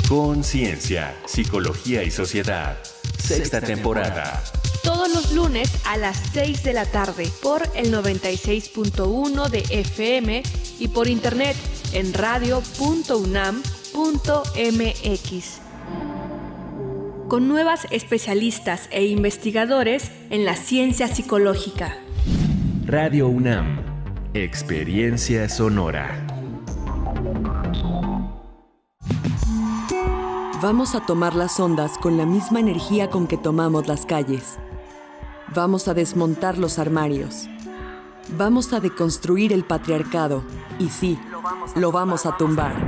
Conciencia, 0.08 1.14
Psicología 1.26 2.02
y 2.02 2.10
Sociedad. 2.10 2.78
Sexta 3.18 3.60
temporada. 3.60 4.42
Todos 4.82 5.12
los 5.14 5.32
lunes 5.32 5.70
a 5.84 5.96
las 5.96 6.16
6 6.32 6.62
de 6.64 6.72
la 6.72 6.86
tarde 6.86 7.30
por 7.42 7.62
el 7.74 7.92
96.1 7.92 9.48
de 9.50 9.64
FM 9.68 10.42
y 10.78 10.88
por 10.88 11.08
internet 11.08 11.56
en 11.92 12.12
radio.unam.mx. 13.98 15.60
Con 17.28 17.48
nuevas 17.48 17.86
especialistas 17.90 18.88
e 18.90 19.06
investigadores 19.06 20.12
en 20.30 20.44
la 20.44 20.54
ciencia 20.54 21.08
psicológica. 21.08 21.96
Radio 22.86 23.28
UNAM, 23.28 23.82
Experiencia 24.34 25.48
Sonora. 25.48 26.24
Vamos 30.62 30.94
a 30.94 31.04
tomar 31.04 31.34
las 31.34 31.58
ondas 31.60 31.98
con 31.98 32.16
la 32.16 32.24
misma 32.24 32.60
energía 32.60 33.10
con 33.10 33.26
que 33.26 33.36
tomamos 33.36 33.88
las 33.88 34.06
calles. 34.06 34.58
Vamos 35.54 35.88
a 35.88 35.94
desmontar 35.94 36.56
los 36.56 36.78
armarios. 36.78 37.48
Vamos 38.36 38.72
a 38.72 38.80
deconstruir 38.80 39.52
el 39.52 39.64
patriarcado. 39.64 40.42
Y 40.78 40.88
sí, 40.88 41.18
lo 41.76 41.92
vamos 41.92 42.26
a 42.26 42.36
tumbar. 42.36 42.87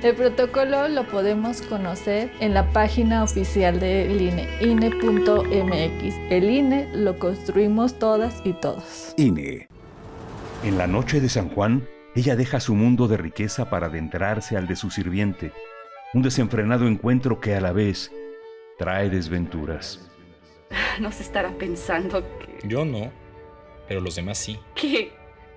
El 0.00 0.14
protocolo 0.14 0.86
lo 0.86 1.08
podemos 1.08 1.60
conocer 1.62 2.30
en 2.38 2.54
la 2.54 2.70
página 2.70 3.24
oficial 3.24 3.80
del 3.80 4.20
INE, 4.20 4.48
INE.mx. 4.60 6.14
El 6.30 6.50
INE 6.50 6.88
lo 6.94 7.18
construimos 7.18 7.98
todas 7.98 8.40
y 8.44 8.52
todos. 8.52 9.12
INE. 9.16 9.66
En 10.62 10.78
la 10.78 10.86
noche 10.86 11.20
de 11.20 11.28
San 11.28 11.48
Juan, 11.48 11.84
ella 12.14 12.36
deja 12.36 12.60
su 12.60 12.76
mundo 12.76 13.08
de 13.08 13.16
riqueza 13.16 13.70
para 13.70 13.86
adentrarse 13.86 14.56
al 14.56 14.68
de 14.68 14.76
su 14.76 14.88
sirviente, 14.90 15.50
un 16.14 16.22
desenfrenado 16.22 16.86
encuentro 16.86 17.40
que 17.40 17.56
a 17.56 17.60
la 17.60 17.72
vez 17.72 18.12
trae 18.78 19.10
desventuras. 19.10 20.08
No 21.00 21.10
se 21.10 21.22
estará 21.24 21.50
pensando 21.58 22.22
que... 22.38 22.68
Yo 22.68 22.84
no, 22.84 23.10
pero 23.88 24.00
los 24.00 24.14
demás 24.14 24.38
sí. 24.38 24.60
Que, 24.76 25.12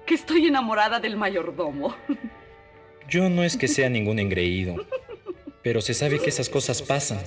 que 0.05 0.15
estoy 0.15 0.47
enamorada 0.47 0.99
del 0.99 1.15
mayordomo. 1.15 1.95
Yo 3.11 3.29
no 3.29 3.43
es 3.43 3.57
que 3.57 3.67
sea 3.67 3.89
ningún 3.89 4.19
engreído, 4.19 4.85
pero 5.61 5.81
se 5.81 5.93
sabe 5.93 6.19
que 6.19 6.29
esas 6.29 6.47
cosas 6.47 6.81
pasan. 6.81 7.17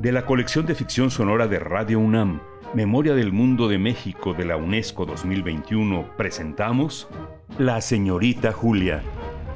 De 0.00 0.12
la 0.12 0.24
colección 0.24 0.64
de 0.64 0.74
ficción 0.74 1.10
sonora 1.10 1.46
de 1.46 1.58
Radio 1.58 2.00
UNAM, 2.00 2.40
Memoria 2.72 3.14
del 3.14 3.32
Mundo 3.32 3.68
de 3.68 3.76
México 3.76 4.32
de 4.32 4.46
la 4.46 4.56
UNESCO 4.56 5.04
2021, 5.04 6.16
presentamos 6.16 7.06
La 7.58 7.82
Señorita 7.82 8.50
Julia, 8.52 9.02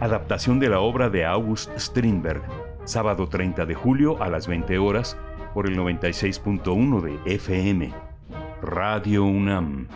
adaptación 0.01 0.61
de 0.61 0.69
la 0.69 0.81
obra 0.81 1.09
de 1.09 1.25
August 1.25 1.71
Strindberg, 1.79 2.43
sábado 2.85 3.27
30 3.27 3.65
de 3.65 3.75
julio 3.75 4.23
a 4.23 4.29
las 4.29 4.49
20 4.49 4.77
horas 4.77 5.17
por 5.55 5.67
el 5.67 5.79
96.1 5.79 7.01
de 7.01 7.37
FM. 7.37 7.91
Radio 8.61 9.25
UNAM, 9.25 9.89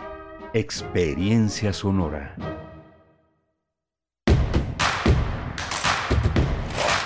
experiencia 0.55 1.73
sonora. 1.73 2.35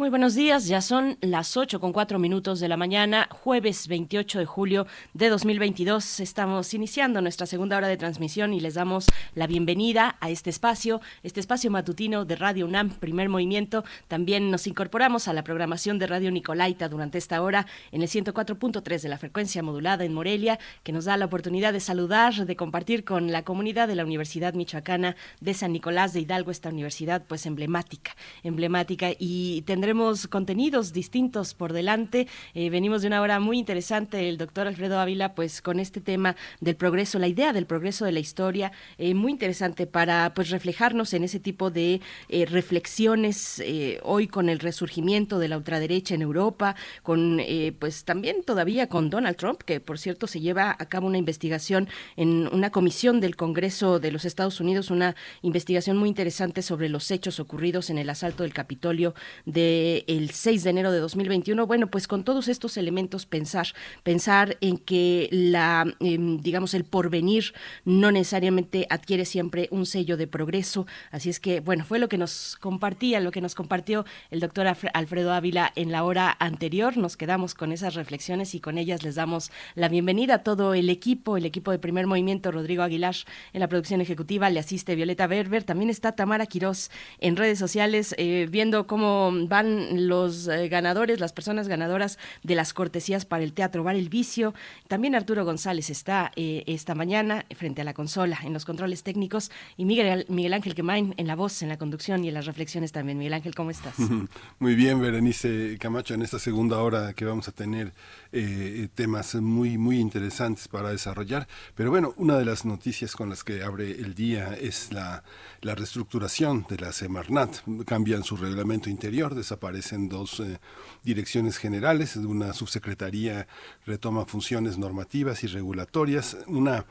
Muy 0.00 0.08
buenos 0.08 0.34
días, 0.34 0.66
ya 0.66 0.80
son 0.80 1.18
las 1.20 1.58
8 1.58 1.78
con 1.78 1.92
4 1.92 2.18
minutos 2.18 2.58
de 2.58 2.68
la 2.68 2.78
mañana, 2.78 3.28
jueves 3.30 3.86
28 3.86 4.38
de 4.38 4.46
julio 4.46 4.86
de 5.12 5.28
2022. 5.28 6.20
Estamos 6.20 6.72
iniciando 6.72 7.20
nuestra 7.20 7.44
segunda 7.44 7.76
hora 7.76 7.86
de 7.86 7.98
transmisión 7.98 8.54
y 8.54 8.60
les 8.60 8.72
damos 8.72 9.08
la 9.34 9.46
bienvenida 9.46 10.16
a 10.20 10.30
este 10.30 10.48
espacio, 10.48 11.02
este 11.22 11.40
espacio 11.40 11.70
matutino 11.70 12.24
de 12.24 12.34
Radio 12.36 12.64
UNAM, 12.64 12.88
primer 12.88 13.28
movimiento. 13.28 13.84
También 14.08 14.50
nos 14.50 14.66
incorporamos 14.66 15.28
a 15.28 15.34
la 15.34 15.44
programación 15.44 15.98
de 15.98 16.06
Radio 16.06 16.30
Nicolaita 16.30 16.88
durante 16.88 17.18
esta 17.18 17.42
hora 17.42 17.66
en 17.92 18.00
el 18.00 18.08
104.3 18.08 19.02
de 19.02 19.08
la 19.10 19.18
frecuencia 19.18 19.62
modulada 19.62 20.06
en 20.06 20.14
Morelia, 20.14 20.58
que 20.82 20.92
nos 20.92 21.04
da 21.04 21.18
la 21.18 21.26
oportunidad 21.26 21.74
de 21.74 21.80
saludar, 21.80 22.46
de 22.46 22.56
compartir 22.56 23.04
con 23.04 23.32
la 23.32 23.44
comunidad 23.44 23.86
de 23.86 23.96
la 23.96 24.06
Universidad 24.06 24.54
Michoacana 24.54 25.14
de 25.42 25.52
San 25.52 25.74
Nicolás 25.74 26.14
de 26.14 26.20
Hidalgo, 26.20 26.52
esta 26.52 26.70
universidad 26.70 27.22
pues 27.28 27.44
emblemática, 27.44 28.16
emblemática 28.42 29.10
y 29.18 29.60
tendremos 29.66 29.89
contenidos 30.30 30.92
distintos 30.92 31.54
por 31.54 31.72
delante. 31.72 32.28
Eh, 32.54 32.70
venimos 32.70 33.02
de 33.02 33.08
una 33.08 33.20
hora 33.20 33.40
muy 33.40 33.58
interesante, 33.58 34.28
el 34.28 34.38
doctor 34.38 34.66
Alfredo 34.66 35.00
Ávila, 35.00 35.34
pues 35.34 35.60
con 35.62 35.80
este 35.80 36.00
tema 36.00 36.36
del 36.60 36.76
progreso, 36.76 37.18
la 37.18 37.26
idea 37.26 37.52
del 37.52 37.66
progreso 37.66 38.04
de 38.04 38.12
la 38.12 38.20
historia, 38.20 38.70
eh, 38.98 39.14
muy 39.14 39.32
interesante 39.32 39.86
para 39.86 40.32
pues 40.34 40.50
reflejarnos 40.50 41.12
en 41.12 41.24
ese 41.24 41.40
tipo 41.40 41.70
de 41.70 42.00
eh, 42.28 42.46
reflexiones 42.46 43.62
hoy 44.02 44.28
con 44.28 44.48
el 44.48 44.60
resurgimiento 44.60 45.38
de 45.38 45.48
la 45.48 45.56
ultraderecha 45.56 46.14
en 46.14 46.22
Europa, 46.22 46.76
con 47.02 47.40
pues 47.78 48.04
también 48.04 48.42
todavía 48.44 48.88
con 48.88 49.10
Donald 49.10 49.36
Trump, 49.36 49.62
que 49.62 49.80
por 49.80 49.98
cierto 49.98 50.26
se 50.26 50.40
lleva 50.40 50.76
a 50.78 50.86
cabo 50.86 51.06
una 51.06 51.18
investigación 51.18 51.88
en 52.16 52.48
una 52.52 52.70
comisión 52.70 53.20
del 53.20 53.36
Congreso 53.36 53.98
de 53.98 54.12
los 54.12 54.24
Estados 54.24 54.60
Unidos, 54.60 54.90
una 54.90 55.16
investigación 55.42 55.96
muy 55.96 56.08
interesante 56.08 56.62
sobre 56.62 56.88
los 56.88 57.10
hechos 57.10 57.40
ocurridos 57.40 57.90
en 57.90 57.98
el 57.98 58.10
asalto 58.10 58.42
del 58.42 58.52
Capitolio 58.52 59.14
de 59.46 59.79
el 60.06 60.30
6 60.30 60.64
de 60.64 60.70
enero 60.70 60.92
de 60.92 60.98
2021. 60.98 61.66
Bueno, 61.66 61.90
pues 61.90 62.06
con 62.08 62.24
todos 62.24 62.48
estos 62.48 62.76
elementos 62.76 63.26
pensar, 63.26 63.68
pensar 64.02 64.56
en 64.60 64.78
que 64.78 65.28
la, 65.32 65.84
em, 66.00 66.38
digamos, 66.38 66.74
el 66.74 66.84
porvenir 66.84 67.52
no 67.84 68.10
necesariamente 68.10 68.86
adquiere 68.90 69.24
siempre 69.24 69.68
un 69.70 69.86
sello 69.86 70.16
de 70.16 70.26
progreso. 70.26 70.86
Así 71.10 71.30
es 71.30 71.40
que, 71.40 71.60
bueno, 71.60 71.84
fue 71.84 71.98
lo 71.98 72.08
que 72.08 72.18
nos 72.18 72.56
compartía, 72.60 73.20
lo 73.20 73.30
que 73.30 73.40
nos 73.40 73.54
compartió 73.54 74.04
el 74.30 74.40
doctor 74.40 74.66
Alfredo 74.94 75.32
Ávila 75.32 75.72
en 75.76 75.92
la 75.92 76.04
hora 76.04 76.36
anterior. 76.38 76.96
Nos 76.96 77.16
quedamos 77.16 77.54
con 77.54 77.72
esas 77.72 77.94
reflexiones 77.94 78.54
y 78.54 78.60
con 78.60 78.78
ellas 78.78 79.02
les 79.02 79.14
damos 79.14 79.50
la 79.74 79.88
bienvenida 79.88 80.34
a 80.36 80.42
todo 80.42 80.74
el 80.74 80.88
equipo, 80.90 81.36
el 81.36 81.46
equipo 81.46 81.70
de 81.70 81.78
primer 81.78 82.06
movimiento, 82.06 82.50
Rodrigo 82.50 82.82
Aguilar 82.82 83.16
en 83.52 83.60
la 83.60 83.68
producción 83.68 84.00
ejecutiva, 84.00 84.50
le 84.50 84.60
asiste 84.60 84.94
Violeta 84.94 85.26
Berber, 85.26 85.64
también 85.64 85.90
está 85.90 86.12
Tamara 86.12 86.46
Quirós 86.46 86.90
en 87.18 87.36
redes 87.36 87.58
sociales, 87.58 88.14
eh, 88.18 88.46
viendo 88.50 88.86
cómo 88.86 89.32
van 89.46 89.69
los 90.08 90.48
eh, 90.48 90.68
ganadores, 90.68 91.20
las 91.20 91.32
personas 91.32 91.68
ganadoras 91.68 92.18
de 92.42 92.54
las 92.54 92.72
cortesías 92.72 93.24
para 93.24 93.42
el 93.42 93.52
Teatro 93.52 93.82
Bar 93.82 93.96
El 93.96 94.08
Vicio. 94.08 94.54
También 94.88 95.14
Arturo 95.14 95.44
González 95.44 95.90
está 95.90 96.32
eh, 96.36 96.64
esta 96.66 96.94
mañana 96.94 97.44
frente 97.56 97.82
a 97.82 97.84
la 97.84 97.94
consola 97.94 98.38
en 98.44 98.52
los 98.52 98.64
controles 98.64 99.02
técnicos 99.02 99.50
y 99.76 99.84
Miguel, 99.84 100.26
Miguel 100.28 100.54
Ángel 100.54 100.74
Quemain 100.74 101.14
en 101.16 101.26
la 101.26 101.36
voz, 101.36 101.62
en 101.62 101.68
la 101.68 101.78
conducción 101.78 102.24
y 102.24 102.28
en 102.28 102.34
las 102.34 102.46
reflexiones 102.46 102.92
también. 102.92 103.18
Miguel 103.18 103.34
Ángel, 103.34 103.54
¿cómo 103.54 103.70
estás? 103.70 103.94
Muy 104.58 104.74
bien, 104.74 105.00
Berenice 105.00 105.76
Camacho, 105.78 106.14
en 106.14 106.22
esta 106.22 106.38
segunda 106.38 106.78
hora 106.78 107.12
que 107.14 107.24
vamos 107.24 107.48
a 107.48 107.52
tener 107.52 107.92
eh, 108.32 108.88
temas 108.94 109.34
muy, 109.34 109.76
muy 109.78 109.98
interesantes 109.98 110.68
para 110.68 110.90
desarrollar. 110.90 111.48
Pero 111.74 111.90
bueno, 111.90 112.14
una 112.16 112.38
de 112.38 112.44
las 112.44 112.64
noticias 112.64 113.16
con 113.16 113.30
las 113.30 113.44
que 113.44 113.62
abre 113.62 113.90
el 113.90 114.14
día 114.14 114.54
es 114.54 114.92
la, 114.92 115.24
la 115.62 115.74
reestructuración 115.74 116.66
de 116.68 116.78
la 116.78 116.92
Semarnat. 116.92 117.56
Cambian 117.86 118.22
su 118.22 118.36
reglamento 118.36 118.90
interior, 118.90 119.34
desaparecen 119.50 120.08
dos 120.08 120.38
eh, 120.38 120.60
direcciones 121.02 121.58
generales, 121.58 122.14
una 122.14 122.52
subsecretaría 122.52 123.48
retoma 123.84 124.24
funciones 124.24 124.78
normativas 124.78 125.42
y 125.42 125.48
regulatorias, 125.48 126.36
una, 126.46 126.86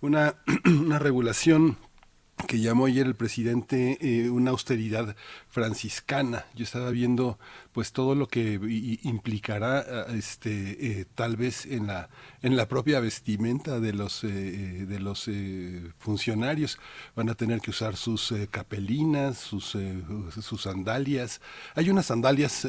una, 0.00 0.36
una 0.64 1.00
regulación 1.00 1.76
que 2.46 2.60
llamó 2.60 2.86
ayer 2.86 3.06
el 3.06 3.16
presidente 3.16 3.98
eh, 4.00 4.30
una 4.30 4.52
austeridad 4.52 5.16
franciscana. 5.48 6.46
Yo 6.54 6.62
estaba 6.62 6.90
viendo 6.90 7.38
pues 7.74 7.90
todo 7.92 8.14
lo 8.14 8.28
que 8.28 8.60
implicará 9.02 10.06
este 10.14 11.00
eh, 11.00 11.06
tal 11.16 11.36
vez 11.36 11.66
en 11.66 11.88
la 11.88 12.08
en 12.40 12.56
la 12.56 12.68
propia 12.68 13.00
vestimenta 13.00 13.80
de 13.80 13.92
los 13.92 14.22
eh, 14.22 14.28
eh, 14.28 14.86
de 14.86 15.00
los 15.00 15.28
funcionarios. 15.98 16.78
Van 17.16 17.28
a 17.28 17.34
tener 17.34 17.60
que 17.60 17.70
usar 17.70 17.96
sus 17.96 18.32
capelinas 18.52 19.38
sus 19.38 19.76
sus 20.40 20.62
sandalias. 20.62 21.40
Hay 21.74 21.90
unas 21.90 22.06
sandalias 22.06 22.66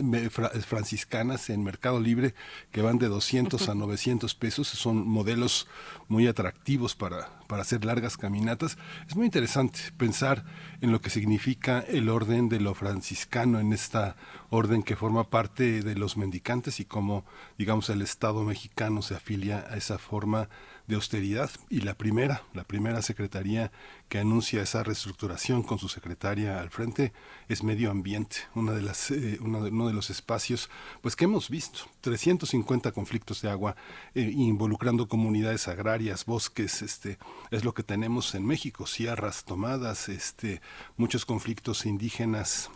franciscanas 0.68 1.51
en 1.51 1.64
Mercado 1.64 1.99
Libre 1.99 2.34
que 2.72 2.82
van 2.82 2.97
de 2.97 3.08
200 3.08 3.70
a 3.70 3.76
900 3.76 4.34
pesos. 4.34 4.68
Son 4.68 5.08
modelos 5.08 5.68
muy 6.08 6.26
atractivos 6.26 6.95
para 6.95 7.30
para 7.45 7.62
hacer 7.62 7.86
largas 7.86 8.18
caminatas. 8.18 8.78
Es 9.08 9.16
muy 9.16 9.26
interesante 9.26 9.80
pensar 9.97 10.43
en 10.82 10.92
lo 10.92 11.02
que 11.02 11.10
significa 11.10 11.80
el 11.80 12.10
orden 12.10 12.50
de 12.50 12.60
lo 12.60 12.74
franciscano 12.74 13.60
en 13.60 13.74
esta 13.74 14.16
orden 14.50 14.84
que 14.84 14.96
forma 14.96 15.30
parte 15.30 15.82
de 15.82 15.96
los 15.96 16.18
mendicantes 16.18 16.80
y 16.80 16.86
cómo, 16.86 17.26
digamos, 17.58 17.90
el 17.90 18.02
Estado 18.02 18.44
mexicano 18.44 19.02
se 19.02 19.16
afilia 19.16 19.66
a 19.70 19.78
esa 19.78 19.98
forma 19.98 20.50
de 20.88 20.96
austeridad. 20.96 21.50
Y 21.70 21.82
la 21.82 21.96
primera, 21.96 22.44
la 22.54 22.64
primera 22.64 23.02
secretaría 23.02 23.72
que 24.10 24.20
anuncia 24.20 24.62
esa 24.62 24.84
reestructuración 24.84 25.64
con 25.64 25.80
su 25.80 25.90
secretaria 25.90 26.60
al 26.60 26.70
frente 26.70 27.14
es 27.48 27.64
Medio 27.64 27.92
Ambiente, 27.92 28.38
una 28.54 28.74
de 28.74 28.82
las, 28.82 29.12
eh, 29.12 29.40
uno, 29.42 29.64
de, 29.64 29.94
los 29.94 30.10
espacios 30.10 30.70
pues 31.02 31.16
que 31.16 31.26
hemos 31.26 31.50
visto, 31.50 31.82
350 32.02 32.92
conflictos 32.92 33.42
de 33.42 33.50
agua 33.50 33.76
eh, 34.14 34.32
involucrando 34.34 35.08
comunidades 35.08 35.68
agrarias, 35.68 36.26
bosques, 36.26 36.82
este, 36.82 37.18
es 37.52 37.64
lo 37.64 37.74
que 37.74 37.84
tenemos 37.84 38.36
en 38.36 38.46
México, 38.46 38.86
sierras 38.86 39.46
tomadas, 39.46 40.10
este, 40.10 40.62
muchos 40.98 41.26
conflictos 41.26 41.86
indígenas 41.86 42.70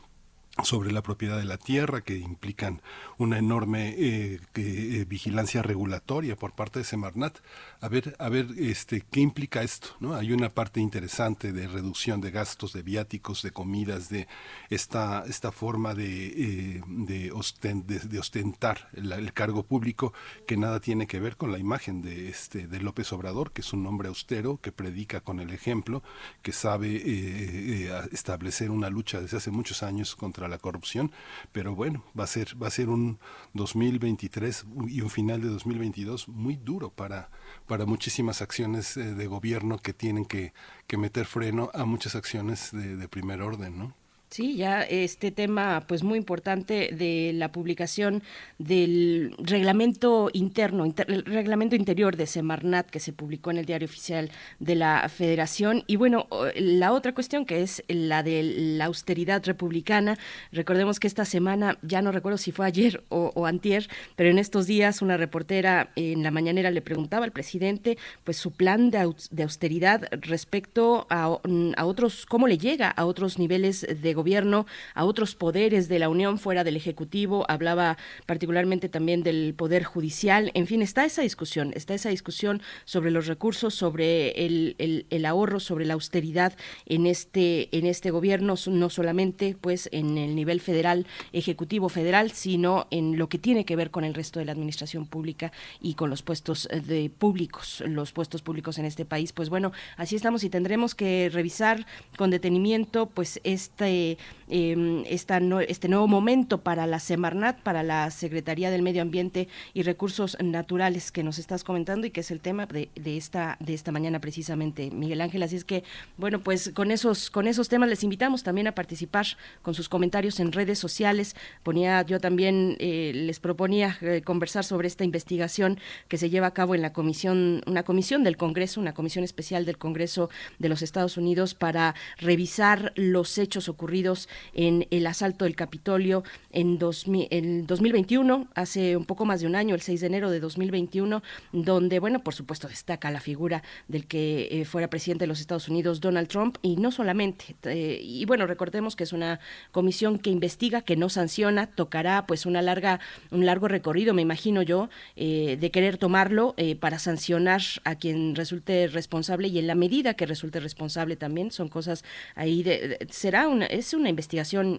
sobre 0.63 0.91
la 0.91 1.01
propiedad 1.01 1.37
de 1.37 1.45
la 1.45 1.57
tierra 1.57 2.01
que 2.01 2.17
implican 2.17 2.81
una 3.17 3.37
enorme 3.37 3.95
eh, 3.97 5.05
vigilancia 5.07 5.61
regulatoria 5.61 6.35
por 6.35 6.53
parte 6.53 6.79
de 6.79 6.85
Semarnat. 6.85 7.37
A 7.81 7.87
ver, 7.87 8.13
a 8.19 8.27
ver 8.27 8.47
este, 8.57 9.05
qué 9.09 9.21
implica 9.21 9.63
esto. 9.63 9.89
¿no? 10.01 10.13
Hay 10.13 10.33
una 10.33 10.49
parte 10.49 10.81
interesante 10.81 11.53
de 11.53 11.65
reducción 11.65 12.19
de 12.19 12.29
gastos, 12.29 12.73
de 12.73 12.81
viáticos, 12.81 13.41
de 13.41 13.51
comidas, 13.51 14.09
de 14.09 14.27
esta, 14.69 15.23
esta 15.25 15.53
forma 15.53 15.95
de, 15.95 16.27
eh, 16.27 16.81
de, 16.87 17.31
ostentar 17.31 18.89
el, 18.91 19.31
cargo 19.31 19.63
público 19.63 20.13
que 20.45 20.57
nada 20.57 20.81
tiene 20.81 21.07
que 21.07 21.21
ver 21.21 21.37
con 21.37 21.53
la 21.53 21.57
imagen 21.57 22.01
de, 22.01 22.27
este, 22.27 22.67
de 22.67 22.81
López 22.81 23.13
Obrador, 23.13 23.53
que 23.53 23.61
es 23.61 23.71
un 23.71 23.87
hombre 23.87 24.09
austero, 24.09 24.59
que 24.61 24.73
predica 24.73 25.21
con 25.21 25.39
el 25.39 25.51
ejemplo, 25.51 26.03
que 26.41 26.51
sabe 26.51 27.89
establecer 28.11 28.71
una 28.71 28.89
lucha 28.89 29.21
desde 29.21 29.37
hace 29.37 29.51
muchos 29.51 29.83
años 29.83 30.17
contra 30.17 30.49
la 30.49 30.57
corrupción, 30.57 31.11
pero 31.53 31.75
bueno, 31.75 32.03
va 32.19 32.25
a 32.25 32.27
ser 32.27 32.61
va 32.61 32.67
a 32.67 32.71
ser 32.71 32.89
un 32.89 33.19
2023 33.53 34.65
y 34.89 35.01
un 35.01 35.09
final 35.09 35.41
de 35.41 35.47
2022 35.47 36.27
muy 36.27 36.57
duro 36.57 36.89
para 36.89 37.29
para 37.67 37.85
muchísimas 37.85 38.41
acciones 38.41 38.97
eh, 38.97 39.13
de 39.15 39.27
gobierno 39.27 39.77
que 39.77 39.93
tienen 39.93 40.25
que, 40.25 40.53
que 40.87 40.97
meter 40.97 41.25
freno 41.25 41.69
a 41.73 41.85
muchas 41.85 42.15
acciones 42.15 42.71
de, 42.71 42.95
de 42.95 43.07
primer 43.07 43.41
orden, 43.41 43.77
¿no? 43.77 43.98
Sí, 44.29 44.57
ya 44.57 44.83
este 44.83 45.31
tema 45.31 45.85
pues 45.87 46.03
muy 46.03 46.19
importante 46.19 46.91
de 46.93 47.31
la 47.33 47.51
publicación 47.51 48.21
del 48.59 49.33
reglamento 49.39 50.29
interno, 50.33 50.85
el 50.85 51.25
reglamento 51.25 51.75
interior 51.75 52.15
de 52.15 52.27
Semarnat 52.27 52.87
que 52.91 52.99
se 52.99 53.11
publicó 53.11 53.49
en 53.49 53.57
el 53.57 53.65
diario 53.65 53.87
oficial 53.87 54.29
de 54.59 54.75
la 54.75 55.09
Federación 55.09 55.83
y 55.87 55.95
bueno, 55.95 56.27
la 56.55 56.93
otra 56.93 57.15
cuestión 57.15 57.43
que 57.43 57.63
es 57.63 57.83
la 57.87 58.21
de 58.21 58.43
la 58.43 58.85
austeridad 58.85 59.43
republicana. 59.45 60.19
Recordemos 60.51 60.99
que 60.99 61.07
esta 61.07 61.25
semana, 61.25 61.79
ya 61.81 62.03
no 62.03 62.11
recuerdo 62.11 62.37
si 62.37 62.51
fue 62.51 62.67
ayer 62.67 63.03
o, 63.09 63.47
antier, 63.47 63.89
pero 64.15 64.29
en 64.29 64.37
estos 64.37 64.67
días 64.67 65.01
una 65.01 65.17
reportera 65.17 65.91
en 65.95 66.21
la 66.21 66.29
mañanera 66.29 66.69
le 66.69 66.83
preguntaba 66.83 67.25
al 67.25 67.31
presidente 67.31 67.97
pues 68.23 68.37
su 68.37 68.51
plan 68.51 68.91
de, 68.91 68.99
austeridad 68.99 70.07
respecto 70.11 71.07
a, 71.09 71.39
a 71.77 71.85
otros, 71.85 72.27
cómo 72.27 72.47
le 72.47 72.59
llega 72.59 72.91
a 72.91 73.05
otros 73.05 73.39
niveles 73.39 73.87
de 73.89 74.18
gobierno, 74.19 74.65
a 74.93 75.05
otros 75.05 75.35
poderes 75.35 75.87
de 75.87 75.97
la 75.97 76.09
Unión 76.09 76.37
fuera 76.39 76.65
del 76.65 76.75
Ejecutivo, 76.75 77.45
hablaba 77.47 77.97
particularmente 78.25 78.89
también 78.89 79.23
del 79.23 79.53
Poder 79.55 79.85
Judicial, 79.85 80.51
en 80.53 80.67
fin, 80.67 80.81
está 80.81 81.05
esa 81.05 81.21
discusión, 81.21 81.71
está 81.73 81.93
esa 81.93 82.09
discusión 82.09 82.61
sobre 82.83 83.11
los 83.11 83.27
recursos, 83.27 83.73
sobre 83.73 84.31
el, 84.45 84.75
el, 85.09 85.25
ahorro, 85.25 85.61
sobre 85.61 85.85
la 85.85 85.93
austeridad 85.93 86.53
en 86.85 87.05
este, 87.05 87.69
en 87.71 87.85
este 87.85 88.11
gobierno, 88.11 88.55
no 88.67 88.89
solamente 88.89 89.55
pues 89.59 89.87
en 89.93 90.17
el 90.17 90.35
nivel 90.35 90.59
federal, 90.59 91.05
Ejecutivo 91.31 91.87
federal, 91.87 92.31
sino 92.31 92.87
en 92.91 93.17
lo 93.17 93.29
que 93.29 93.37
tiene 93.37 93.63
que 93.63 93.75
ver 93.75 93.91
con 93.91 94.03
el 94.03 94.13
resto 94.13 94.39
de 94.39 94.45
la 94.45 94.51
administración 94.51 95.05
pública 95.05 95.51
y 95.79 95.93
con 95.93 96.09
los 96.09 96.23
puestos 96.23 96.67
de 96.71 97.09
públicos, 97.09 97.83
los 97.85 98.11
puestos 98.11 98.41
públicos 98.41 98.77
en 98.77 98.85
este 98.85 99.05
país. 99.05 99.31
Pues 99.31 99.49
bueno, 99.49 99.71
así 99.95 100.15
estamos 100.15 100.43
y 100.43 100.49
tendremos 100.49 100.95
que 100.95 101.29
revisar 101.31 101.85
con 102.17 102.31
detenimiento 102.31 103.05
pues 103.07 103.39
este 103.43 104.08
see 104.15 104.17
eh, 104.49 105.03
este 105.07 105.87
nuevo 105.87 106.07
momento 106.07 106.61
para 106.61 106.87
la 106.87 106.99
Semarnat, 106.99 107.61
para 107.61 107.83
la 107.83 108.09
Secretaría 108.11 108.71
del 108.71 108.81
Medio 108.81 109.01
Ambiente 109.01 109.47
y 109.73 109.83
Recursos 109.83 110.37
Naturales 110.41 111.11
que 111.11 111.23
nos 111.23 111.39
estás 111.39 111.63
comentando 111.63 112.07
y 112.07 112.11
que 112.11 112.21
es 112.21 112.31
el 112.31 112.41
tema 112.41 112.65
de, 112.65 112.89
esta, 113.05 113.57
de 113.59 113.73
esta 113.73 113.91
mañana 113.91 114.19
precisamente, 114.19 114.91
Miguel 114.91 115.21
Ángel. 115.21 115.43
Así 115.43 115.55
es 115.55 115.65
que, 115.65 115.83
bueno, 116.17 116.39
pues 116.39 116.71
con 116.73 116.91
esos, 116.91 117.29
con 117.29 117.47
esos 117.47 117.69
temas 117.69 117.89
les 117.89 118.03
invitamos 118.03 118.43
también 118.43 118.67
a 118.67 118.73
participar 118.73 119.25
con 119.61 119.73
sus 119.73 119.89
comentarios 119.89 120.39
en 120.39 120.51
redes 120.51 120.79
sociales. 120.79 121.35
Ponía, 121.63 122.01
yo 122.03 122.19
también 122.19 122.75
eh, 122.79 123.11
les 123.13 123.39
proponía 123.39 123.97
eh, 124.01 124.21
conversar 124.23 124.63
sobre 124.63 124.87
esta 124.87 125.03
investigación 125.03 125.79
que 126.07 126.17
se 126.17 126.29
lleva 126.29 126.47
a 126.47 126.53
cabo 126.53 126.75
en 126.75 126.81
la 126.81 126.93
comisión, 126.93 127.61
una 127.67 127.83
comisión 127.83 128.23
del 128.23 128.37
Congreso, 128.37 128.81
una 128.81 128.93
comisión 128.93 129.23
especial 129.23 129.65
del 129.65 129.77
Congreso 129.77 130.29
de 130.57 130.69
los 130.69 130.81
Estados 130.81 131.17
Unidos 131.17 131.53
para 131.53 131.95
revisar 132.17 132.93
los 132.95 133.37
hechos 133.37 133.69
ocurridos 133.69 134.27
en 134.53 134.87
el 134.91 135.07
asalto 135.07 135.45
del 135.45 135.55
Capitolio 135.55 136.23
en, 136.51 136.77
2021, 136.79 138.47
hace 138.55 138.97
un 138.97 139.05
poco 139.05 139.25
más 139.25 139.41
de 139.41 139.47
un 139.47 139.55
año, 139.55 139.75
el 139.75 139.81
6 139.81 140.01
de 140.01 140.07
enero 140.07 140.31
de 140.31 140.39
2021, 140.39 141.21
donde, 141.51 141.99
bueno, 141.99 142.23
por 142.23 142.33
supuesto 142.33 142.67
destaca 142.67 143.11
la 143.11 143.19
figura 143.19 143.63
del 143.87 144.07
que 144.07 144.47
eh, 144.51 144.65
fuera 144.65 144.89
presidente 144.89 145.23
de 145.23 145.27
los 145.27 145.39
Estados 145.39 145.69
Unidos, 145.69 146.01
Donald 146.01 146.27
Trump, 146.27 146.57
y 146.61 146.77
no 146.77 146.91
solamente, 146.91 147.55
eh, 147.63 147.99
y 148.01 148.25
bueno, 148.25 148.47
recordemos 148.47 148.95
que 148.95 149.03
es 149.03 149.13
una 149.13 149.39
comisión 149.71 150.19
que 150.19 150.29
investiga, 150.29 150.81
que 150.81 150.95
no 150.95 151.09
sanciona, 151.09 151.67
tocará 151.67 152.25
pues 152.25 152.45
una 152.45 152.61
larga, 152.61 152.99
un 153.31 153.45
largo 153.45 153.67
recorrido, 153.67 154.13
me 154.13 154.21
imagino 154.21 154.61
yo, 154.61 154.89
eh, 155.15 155.57
de 155.59 155.71
querer 155.71 155.97
tomarlo 155.97 156.55
para 156.79 156.99
sancionar 156.99 157.61
a 157.83 157.95
quien 157.95 158.35
resulte 158.35 158.87
responsable 158.87 159.47
y 159.47 159.59
en 159.59 159.67
la 159.67 159.75
medida 159.75 160.13
que 160.13 160.25
resulte 160.25 160.59
responsable 160.59 161.15
también, 161.15 161.51
son 161.51 161.69
cosas 161.69 162.03
ahí 162.35 162.63
de, 162.63 163.07
será 163.09 163.47
una, 163.47 163.65
es 163.65 163.93
una 163.93 164.09
investigación 164.09 164.28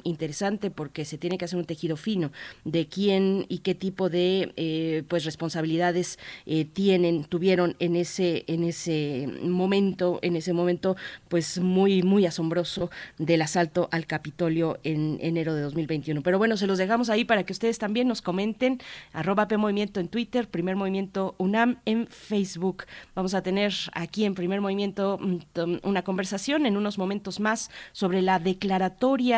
interesante 0.05 0.71
porque 0.71 1.05
se 1.05 1.19
tiene 1.19 1.39
que 1.39 1.45
hacer 1.45 1.59
un 1.59 1.65
tejido 1.65 1.97
fino 1.97 2.33
de 2.65 2.87
quién 2.87 3.47
y 3.49 3.59
qué 3.59 3.75
tipo 3.75 4.09
de 4.09 4.53
eh, 4.57 5.03
pues 5.09 5.25
responsabilidades 5.25 6.19
eh, 6.47 6.65
tienen, 6.65 7.25
tuvieron 7.25 7.77
en 7.79 7.97
ese, 7.97 8.45
en 8.47 8.65
ese 8.65 9.29
momento, 9.43 10.19
en 10.23 10.37
ese 10.37 10.53
momento 10.53 10.97
pues 11.29 11.59
muy, 11.59 12.03
muy 12.03 12.27
asombroso 12.27 12.91
del 13.19 13.43
asalto 13.43 13.89
al 13.93 14.07
Capitolio 14.07 14.79
en 14.85 15.19
enero 15.21 15.55
de 15.55 15.63
2021. 15.63 16.23
Pero 16.23 16.39
bueno, 16.39 16.57
se 16.57 16.67
los 16.67 16.79
dejamos 16.79 17.11
ahí 17.11 17.25
para 17.25 17.45
que 17.45 17.53
ustedes 17.53 17.79
también 17.79 18.09
nos 18.09 18.23
comenten, 18.23 18.79
arroba 19.13 19.49
P 19.49 19.57
Movimiento 19.57 20.01
en 20.01 20.09
Twitter, 20.09 20.49
Primer 20.49 20.77
Movimiento 20.77 21.35
UNAM 21.39 21.79
en 21.85 22.07
Facebook. 22.07 22.85
Vamos 23.15 23.35
a 23.35 23.43
tener 23.43 23.73
aquí 23.93 24.25
en 24.25 24.35
Primer 24.35 24.61
Movimiento 24.61 25.19
mm, 25.21 25.79
una 25.83 26.03
conversación 26.03 26.67
en 26.67 26.77
unos 26.77 26.99
momentos 26.99 27.41
más 27.41 27.71
sobre 27.93 28.23
la 28.23 28.39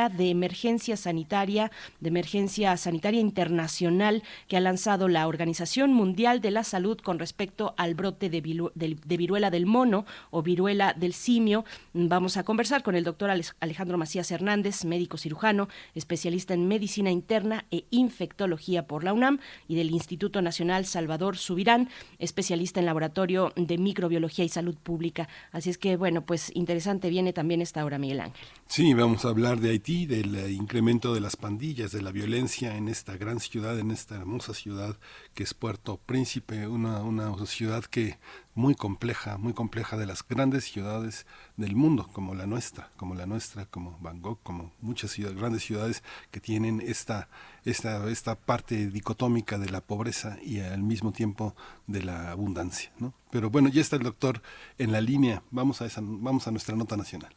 de 0.08 0.30
emergencia 0.30 0.96
sanitaria, 0.96 1.70
de 2.00 2.08
emergencia 2.08 2.76
sanitaria 2.76 3.20
internacional 3.20 4.22
que 4.48 4.56
ha 4.56 4.60
lanzado 4.60 5.08
la 5.08 5.26
Organización 5.26 5.92
Mundial 5.92 6.40
de 6.40 6.50
la 6.50 6.64
Salud 6.64 6.98
con 6.98 7.18
respecto 7.18 7.74
al 7.76 7.94
brote 7.94 8.30
de, 8.30 8.40
viruela 8.40 9.50
del 9.50 9.66
mono 9.66 10.04
o 10.30 10.42
viruela 10.42 10.94
del 10.94 11.12
simio. 11.12 11.64
Vamos 11.92 12.36
a 12.36 12.44
conversar 12.44 12.82
con 12.82 12.94
el 12.94 13.04
doctor 13.04 13.30
Alejandro 13.60 13.98
Macías 13.98 14.30
Hernández, 14.30 14.84
médico 14.84 15.16
cirujano, 15.16 15.68
especialista 15.94 16.54
en 16.54 16.68
medicina 16.68 17.10
interna 17.10 17.64
e 17.70 17.84
infectología 17.90 18.86
por 18.86 19.04
la 19.04 19.12
UNAM 19.12 19.38
y 19.68 19.76
del 19.76 19.90
Instituto 19.90 20.42
Nacional 20.42 20.86
Salvador 20.86 21.36
Subirán, 21.36 21.88
especialista 22.18 22.80
en 22.80 22.86
laboratorio 22.86 23.52
de 23.56 23.78
microbiología 23.78 24.44
y 24.44 24.48
salud 24.48 24.76
pública. 24.76 25.28
Así 25.50 25.70
es 25.70 25.78
que, 25.78 25.96
bueno, 25.96 26.22
pues 26.22 26.50
interesante 26.54 27.10
viene 27.10 27.32
también 27.32 27.60
esta 27.62 27.84
hora, 27.84 27.98
Miguel 27.98 28.20
Ángel. 28.20 28.46
Sí, 28.66 28.94
vamos 28.94 29.24
a 29.24 29.28
hablar 29.28 29.60
de 29.60 29.70
Haití 29.70 29.91
del 29.92 30.34
eh, 30.34 30.50
incremento 30.52 31.12
de 31.12 31.20
las 31.20 31.36
pandillas, 31.36 31.92
de 31.92 32.00
la 32.00 32.12
violencia 32.12 32.76
en 32.76 32.88
esta 32.88 33.16
gran 33.16 33.40
ciudad, 33.40 33.78
en 33.78 33.90
esta 33.90 34.14
hermosa 34.14 34.54
ciudad 34.54 34.96
que 35.34 35.42
es 35.42 35.54
Puerto 35.54 35.98
Príncipe, 35.98 36.66
una, 36.66 37.02
una 37.02 37.34
ciudad 37.46 37.84
que 37.84 38.18
muy 38.54 38.74
compleja, 38.74 39.36
muy 39.36 39.52
compleja 39.52 39.96
de 39.96 40.06
las 40.06 40.26
grandes 40.26 40.64
ciudades 40.64 41.26
del 41.56 41.76
mundo, 41.76 42.08
como 42.12 42.34
la 42.34 42.46
nuestra, 42.46 42.90
como 42.96 43.14
la 43.14 43.26
nuestra, 43.26 43.66
como 43.66 43.98
Bangkok, 44.00 44.40
como 44.42 44.72
muchas 44.80 45.10
ciudades, 45.10 45.38
grandes 45.38 45.62
ciudades 45.62 46.02
que 46.30 46.40
tienen 46.40 46.80
esta, 46.80 47.28
esta, 47.64 48.08
esta 48.10 48.34
parte 48.34 48.88
dicotómica 48.88 49.58
de 49.58 49.68
la 49.68 49.82
pobreza 49.82 50.38
y 50.42 50.60
al 50.60 50.82
mismo 50.82 51.12
tiempo 51.12 51.54
de 51.86 52.02
la 52.02 52.30
abundancia. 52.30 52.92
¿no? 52.98 53.12
Pero 53.30 53.50
bueno, 53.50 53.68
ya 53.68 53.82
está 53.82 53.96
el 53.96 54.02
doctor 54.02 54.42
en 54.78 54.90
la 54.90 55.02
línea. 55.02 55.42
Vamos 55.50 55.82
a, 55.82 55.86
esa, 55.86 56.00
vamos 56.02 56.46
a 56.46 56.50
nuestra 56.50 56.76
nota 56.76 56.96
nacional. 56.96 57.34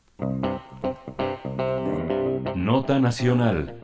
Nota 2.66 3.00
nacional. 3.00 3.80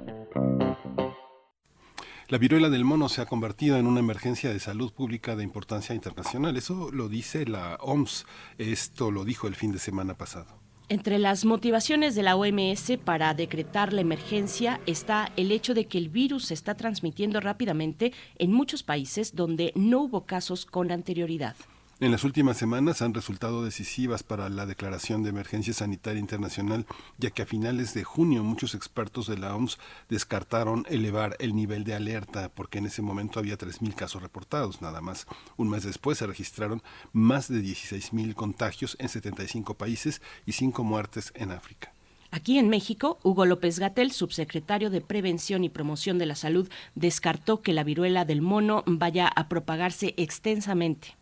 La 2.30 2.40
viruela 2.40 2.68
del 2.72 2.84
mono 2.84 3.10
se 3.10 3.22
ha 3.22 3.28
convertido 3.28 3.78
en 3.78 3.86
una 3.86 4.00
emergencia 4.00 4.52
de 4.52 4.60
salud 4.60 4.92
pública 4.92 5.36
de 5.36 5.44
importancia 5.44 5.94
internacional. 5.94 6.58
Eso 6.58 6.90
lo 6.92 7.08
dice 7.08 7.46
la 7.46 7.76
OMS. 7.76 8.26
Esto 8.58 9.12
lo 9.12 9.24
dijo 9.24 9.48
el 9.48 9.54
fin 9.54 9.72
de 9.72 9.78
semana 9.78 10.18
pasado. 10.18 10.48
Entre 10.90 11.20
las 11.20 11.46
motivaciones 11.46 12.16
de 12.16 12.24
la 12.24 12.36
OMS 12.36 12.98
para 13.06 13.36
decretar 13.36 13.94
la 13.94 14.02
emergencia 14.02 14.82
está 14.88 15.32
el 15.38 15.52
hecho 15.52 15.76
de 15.76 15.86
que 15.86 16.00
el 16.00 16.10
virus 16.10 16.46
se 16.46 16.56
está 16.56 16.74
transmitiendo 16.74 17.40
rápidamente 17.40 18.14
en 18.40 18.52
muchos 18.52 18.82
países 18.82 19.36
donde 19.36 19.74
no 19.76 20.02
hubo 20.02 20.26
casos 20.26 20.66
con 20.66 20.92
anterioridad 20.92 21.56
en 22.02 22.12
las 22.12 22.24
últimas 22.24 22.58
semanas 22.58 23.04
han 23.04 23.14
resultado 23.14 23.64
decisivas 23.64 24.24
para 24.24 24.50
la 24.50 24.66
declaración 24.66 25.22
de 25.22 25.30
emergencia 25.30 25.72
sanitaria 25.72 26.20
internacional, 26.20 26.88
ya 27.20 27.30
que 27.30 27.44
a 27.44 27.46
finales 27.46 27.94
de 27.94 28.04
junio 28.04 28.44
muchos 28.44 28.74
expertos 28.74 29.28
de 29.28 29.38
la 29.38 29.56
OMS 29.56 29.78
descartaron 30.10 30.84
elevar 30.90 31.36
el 31.38 31.56
nivel 31.56 31.84
de 31.84 31.94
alerta 31.94 32.50
porque 32.50 32.80
en 32.80 32.88
ese 32.88 33.04
momento 33.04 33.38
había 33.38 33.56
3.000 33.56 33.94
casos 33.94 34.24
reportados 34.24 34.82
nada 34.82 35.00
más. 35.00 35.28
Un 35.58 35.70
mes 35.70 35.84
después 35.84 36.18
se 36.18 36.26
registraron 36.26 36.82
más 37.14 37.48
de 37.48 37.62
16.000 37.62 38.34
contagios 38.34 38.98
en 39.00 39.08
75 39.08 39.76
países 39.76 40.24
y 40.48 40.54
5 40.54 40.84
muertes 40.84 41.32
en 41.36 41.52
África. 41.52 41.94
Aquí 42.32 42.58
en 42.58 42.70
México, 42.70 43.20
Hugo 43.22 43.46
López 43.46 43.78
Gatel, 43.78 44.12
subsecretario 44.12 44.90
de 44.90 45.02
Prevención 45.02 45.64
y 45.64 45.70
Promoción 45.70 46.18
de 46.18 46.26
la 46.26 46.36
Salud, 46.36 46.68
descartó 46.96 47.62
que 47.62 47.74
la 47.74 47.84
viruela 47.84 48.26
del 48.26 48.42
mono 48.42 48.84
vaya 48.88 49.28
a 49.28 49.48
propagarse 49.50 50.16
extensamente. 50.18 51.21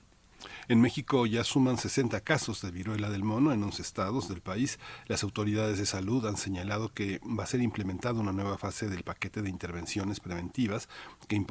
En 0.69 0.81
México 0.81 1.25
ya 1.25 1.43
suman 1.43 1.79
60 1.79 2.21
casos 2.21 2.61
de 2.61 2.69
viruela 2.69 3.09
del 3.09 3.23
mono 3.23 3.51
en 3.51 3.63
11 3.63 3.81
estados 3.81 4.29
del 4.29 4.41
país. 4.41 4.77
Las 5.07 5.23
autoridades 5.23 5.79
de 5.79 5.87
salud 5.87 6.27
han 6.27 6.37
señalado 6.37 6.93
que 6.93 7.19
va 7.25 7.43
a 7.43 7.47
ser 7.47 7.61
implementada 7.61 8.19
una 8.19 8.33
nueva 8.33 8.55
fase 8.59 8.87
del 8.87 9.01
paquete 9.01 9.41
de 9.41 9.49
intervenciones 9.49 10.19
preventivas 10.19 10.87
que, 11.27 11.43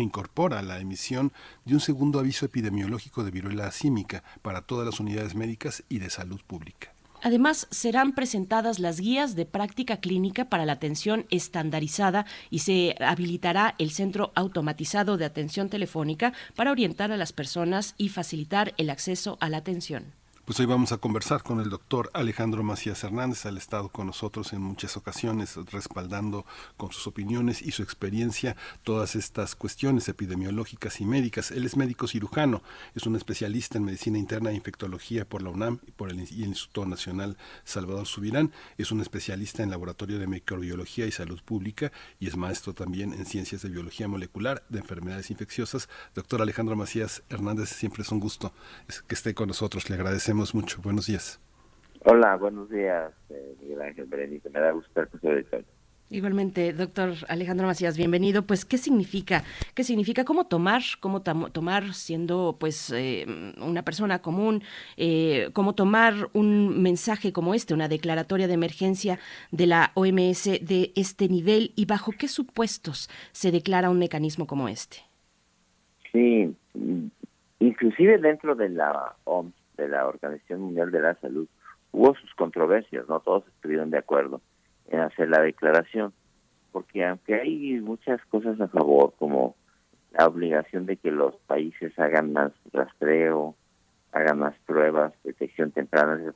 incorpora 0.00 0.62
la 0.62 0.80
emisión 0.80 1.34
de 1.66 1.74
un 1.74 1.80
segundo 1.80 2.18
aviso 2.18 2.46
epidemiológico 2.46 3.24
de 3.24 3.30
viruela 3.30 3.70
símica 3.72 4.24
para 4.40 4.62
todas 4.62 4.86
las 4.86 5.00
unidades 5.00 5.34
médicas 5.34 5.84
y 5.90 5.98
de 5.98 6.08
salud 6.08 6.40
pública. 6.40 6.91
Además, 7.22 7.68
serán 7.70 8.12
presentadas 8.12 8.80
las 8.80 8.98
guías 8.98 9.36
de 9.36 9.46
práctica 9.46 9.98
clínica 9.98 10.46
para 10.46 10.66
la 10.66 10.72
atención 10.72 11.24
estandarizada 11.30 12.26
y 12.50 12.58
se 12.58 12.96
habilitará 12.98 13.76
el 13.78 13.92
centro 13.92 14.32
automatizado 14.34 15.16
de 15.16 15.24
atención 15.24 15.68
telefónica 15.68 16.32
para 16.56 16.72
orientar 16.72 17.12
a 17.12 17.16
las 17.16 17.32
personas 17.32 17.94
y 17.96 18.08
facilitar 18.08 18.74
el 18.76 18.90
acceso 18.90 19.38
a 19.40 19.48
la 19.48 19.58
atención. 19.58 20.21
Pues 20.52 20.60
hoy 20.60 20.66
vamos 20.66 20.92
a 20.92 20.98
conversar 20.98 21.42
con 21.42 21.60
el 21.60 21.70
doctor 21.70 22.10
Alejandro 22.12 22.62
Macías 22.62 23.02
Hernández, 23.04 23.46
ha 23.46 23.48
estado 23.56 23.88
con 23.88 24.06
nosotros 24.06 24.52
en 24.52 24.60
muchas 24.60 24.98
ocasiones 24.98 25.56
respaldando 25.72 26.44
con 26.76 26.92
sus 26.92 27.06
opiniones 27.06 27.62
y 27.62 27.70
su 27.70 27.82
experiencia 27.82 28.54
todas 28.82 29.16
estas 29.16 29.56
cuestiones 29.56 30.10
epidemiológicas 30.10 31.00
y 31.00 31.06
médicas. 31.06 31.52
Él 31.52 31.64
es 31.64 31.78
médico 31.78 32.06
cirujano, 32.06 32.62
es 32.94 33.06
un 33.06 33.16
especialista 33.16 33.78
en 33.78 33.84
medicina 33.84 34.18
interna 34.18 34.50
e 34.50 34.54
infectología 34.54 35.26
por 35.26 35.40
la 35.40 35.48
UNAM 35.48 35.78
y 35.86 35.90
por 35.92 36.10
el, 36.10 36.20
Instituto 36.20 36.84
Nacional 36.84 37.38
Salvador 37.64 38.06
Subirán, 38.06 38.52
es 38.76 38.92
un 38.92 39.00
especialista 39.00 39.62
en 39.62 39.70
laboratorio 39.70 40.18
de 40.18 40.26
microbiología 40.26 41.06
y 41.06 41.12
salud 41.12 41.40
pública 41.42 41.92
y 42.20 42.26
es 42.26 42.36
maestro 42.36 42.74
también 42.74 43.14
en 43.14 43.24
ciencias 43.24 43.62
de 43.62 43.70
biología 43.70 44.06
molecular 44.06 44.66
de 44.68 44.80
enfermedades 44.80 45.30
infecciosas. 45.30 45.88
Doctor 46.14 46.42
Alejandro 46.42 46.76
Macías 46.76 47.22
Hernández, 47.30 47.70
siempre 47.70 48.02
es 48.02 48.12
un 48.12 48.20
gusto 48.20 48.52
que 49.08 49.14
esté 49.14 49.32
con 49.32 49.48
nosotros, 49.48 49.88
le 49.88 49.94
agradecemos 49.94 50.41
mucho. 50.54 50.80
Buenos 50.82 51.06
días. 51.06 51.40
Hola, 52.04 52.36
buenos 52.36 52.68
días, 52.68 53.12
eh, 53.30 53.54
Miguel 53.60 53.82
Ángel 53.82 54.06
Berenice. 54.06 54.50
Me 54.50 54.58
da 54.58 54.72
gusto 54.72 54.88
estar 54.88 55.08
con 55.08 55.18
ustedes. 55.18 55.64
Igualmente, 56.10 56.74
doctor 56.74 57.14
Alejandro 57.28 57.66
Macías, 57.66 57.96
bienvenido. 57.96 58.42
Pues, 58.42 58.66
¿qué 58.66 58.76
significa? 58.76 59.44
¿Qué 59.74 59.82
significa? 59.82 60.24
¿Cómo 60.24 60.46
tomar? 60.46 60.82
¿Cómo 61.00 61.22
tomar 61.22 61.94
siendo, 61.94 62.56
pues, 62.60 62.92
eh, 62.94 63.24
una 63.56 63.82
persona 63.82 64.20
común? 64.20 64.62
Eh, 64.98 65.48
¿Cómo 65.54 65.74
tomar 65.74 66.28
un 66.34 66.82
mensaje 66.82 67.32
como 67.32 67.54
este, 67.54 67.72
una 67.72 67.88
declaratoria 67.88 68.46
de 68.46 68.54
emergencia 68.54 69.18
de 69.52 69.66
la 69.66 69.92
OMS 69.94 70.44
de 70.60 70.92
este 70.96 71.28
nivel 71.28 71.72
y 71.76 71.86
bajo 71.86 72.12
qué 72.12 72.28
supuestos 72.28 73.08
se 73.30 73.50
declara 73.50 73.88
un 73.88 73.98
mecanismo 73.98 74.46
como 74.46 74.68
este? 74.68 74.98
Sí, 76.12 76.54
inclusive 77.58 78.18
dentro 78.18 78.54
de 78.54 78.68
la 78.68 79.16
OMS 79.24 79.61
de 79.76 79.88
la 79.88 80.06
Organización 80.06 80.60
Mundial 80.60 80.90
de 80.90 81.00
la 81.00 81.14
Salud, 81.16 81.48
hubo 81.92 82.14
sus 82.14 82.34
controversias, 82.34 83.08
no 83.08 83.20
todos 83.20 83.46
estuvieron 83.48 83.90
de 83.90 83.98
acuerdo 83.98 84.40
en 84.88 85.00
hacer 85.00 85.28
la 85.28 85.40
declaración, 85.40 86.12
porque 86.72 87.04
aunque 87.04 87.34
hay 87.34 87.80
muchas 87.80 88.24
cosas 88.26 88.60
a 88.60 88.68
favor, 88.68 89.12
como 89.18 89.54
la 90.12 90.26
obligación 90.26 90.86
de 90.86 90.96
que 90.96 91.10
los 91.10 91.36
países 91.46 91.98
hagan 91.98 92.32
más 92.32 92.52
rastreo, 92.72 93.54
hagan 94.12 94.38
más 94.38 94.54
pruebas, 94.66 95.12
detección 95.24 95.70
temprana, 95.70 96.34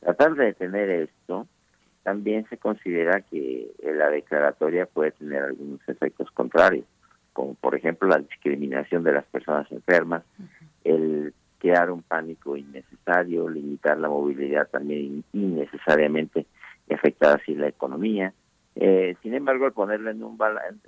tratar 0.00 0.34
de 0.34 0.46
detener 0.46 0.90
esto, 0.90 1.46
también 2.02 2.46
se 2.50 2.58
considera 2.58 3.22
que 3.22 3.72
la 3.82 4.10
declaratoria 4.10 4.86
puede 4.86 5.12
tener 5.12 5.42
algunos 5.42 5.80
efectos 5.88 6.30
contrarios, 6.32 6.84
como 7.32 7.54
por 7.54 7.74
ejemplo 7.74 8.08
la 8.08 8.18
discriminación 8.18 9.02
de 9.04 9.12
las 9.12 9.24
personas 9.24 9.70
enfermas, 9.72 10.22
el 10.84 11.32
crear 11.64 11.90
un 11.90 12.02
pánico 12.02 12.58
innecesario, 12.58 13.48
limitar 13.48 13.96
la 13.96 14.10
movilidad 14.10 14.68
también 14.68 15.24
innecesariamente 15.32 16.44
afectar 16.92 17.40
así 17.40 17.54
la 17.54 17.68
economía. 17.68 18.34
Eh, 18.74 19.16
sin 19.22 19.32
embargo, 19.32 19.64
al 19.64 19.72
ponerlo 19.72 20.10
en 20.10 20.22
un, 20.22 20.38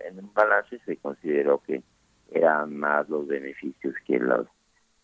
en 0.05 0.19
un 0.19 0.35
balance 0.35 0.79
se 0.85 0.99
consideró 0.99 1.63
que 1.67 1.83
eran 2.31 2.77
más 2.77 3.09
los 3.09 3.27
beneficios 3.27 3.95
que 4.07 4.19
los, 4.19 4.47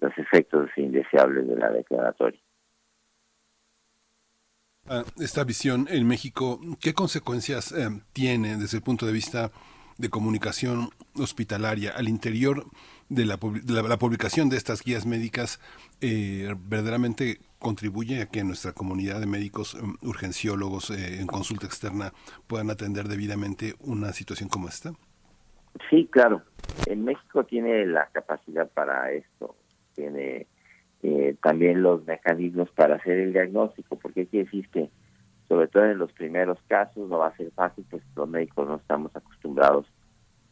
los 0.01 0.19
efectos 0.19 0.69
indeseables 0.77 1.49
de 1.49 1.57
la 1.57 1.71
declaratoria. 1.71 2.41
Ah, 4.87 5.05
esta 5.19 5.43
visión 5.45 5.87
en 5.89 6.07
México, 6.07 6.61
¿qué 6.83 6.93
consecuencias 6.93 7.73
eh, 7.73 7.89
tiene 8.13 8.59
desde 8.59 8.77
el 8.77 8.83
punto 8.83 9.07
de 9.07 9.13
vista 9.13 9.51
de 9.97 10.11
comunicación 10.11 10.91
hospitalaria 11.15 11.93
al 11.97 12.11
interior 12.11 12.67
de 13.15 13.27
la, 13.27 13.39
la, 13.89 13.99
publicación 13.99 14.49
de 14.49 14.57
estas 14.57 14.83
guías 14.83 15.05
médicas 15.05 15.61
eh, 16.01 16.55
verdaderamente 16.67 17.39
contribuye 17.59 18.23
a 18.23 18.27
que 18.27 18.43
nuestra 18.43 18.73
comunidad 18.73 19.21
de 19.21 19.27
médicos 19.27 19.75
em, 19.75 19.95
urgenciólogos 20.03 20.91
eh, 20.91 21.21
en 21.21 21.27
consulta 21.27 21.67
externa 21.67 22.13
puedan 22.47 22.71
atender 22.71 23.09
debidamente 23.09 23.75
una 23.81 24.13
situación 24.13 24.49
como 24.49 24.69
esta? 24.69 24.93
Sí, 25.91 26.09
claro. 26.11 26.43
En 26.87 27.05
México 27.05 27.45
tiene 27.45 27.85
la 27.87 28.09
capacidad 28.13 28.69
para 28.71 29.13
esto, 29.13 29.57
tiene 29.95 30.47
eh, 31.03 31.37
también 31.43 31.83
los 31.83 32.07
mecanismos 32.07 32.71
para 32.71 32.97
hacer 32.97 33.19
el 33.19 33.33
diagnóstico, 33.33 33.97
porque 33.97 34.27
quiere 34.27 34.47
decir 34.47 34.69
que 34.71 34.89
sobre 35.49 35.69
todo 35.69 35.85
en 35.85 35.99
los 35.99 36.13
primeros 36.13 36.59
casos 36.67 37.09
no 37.11 37.19
va 37.19 37.29
a 37.29 37.37
ser 37.37 37.51
fácil, 37.53 37.85
pues 37.91 38.03
los 38.17 38.27
médicos 38.27 38.67
no 38.67 38.77
estamos 38.77 39.15
acostumbrados 39.15 39.87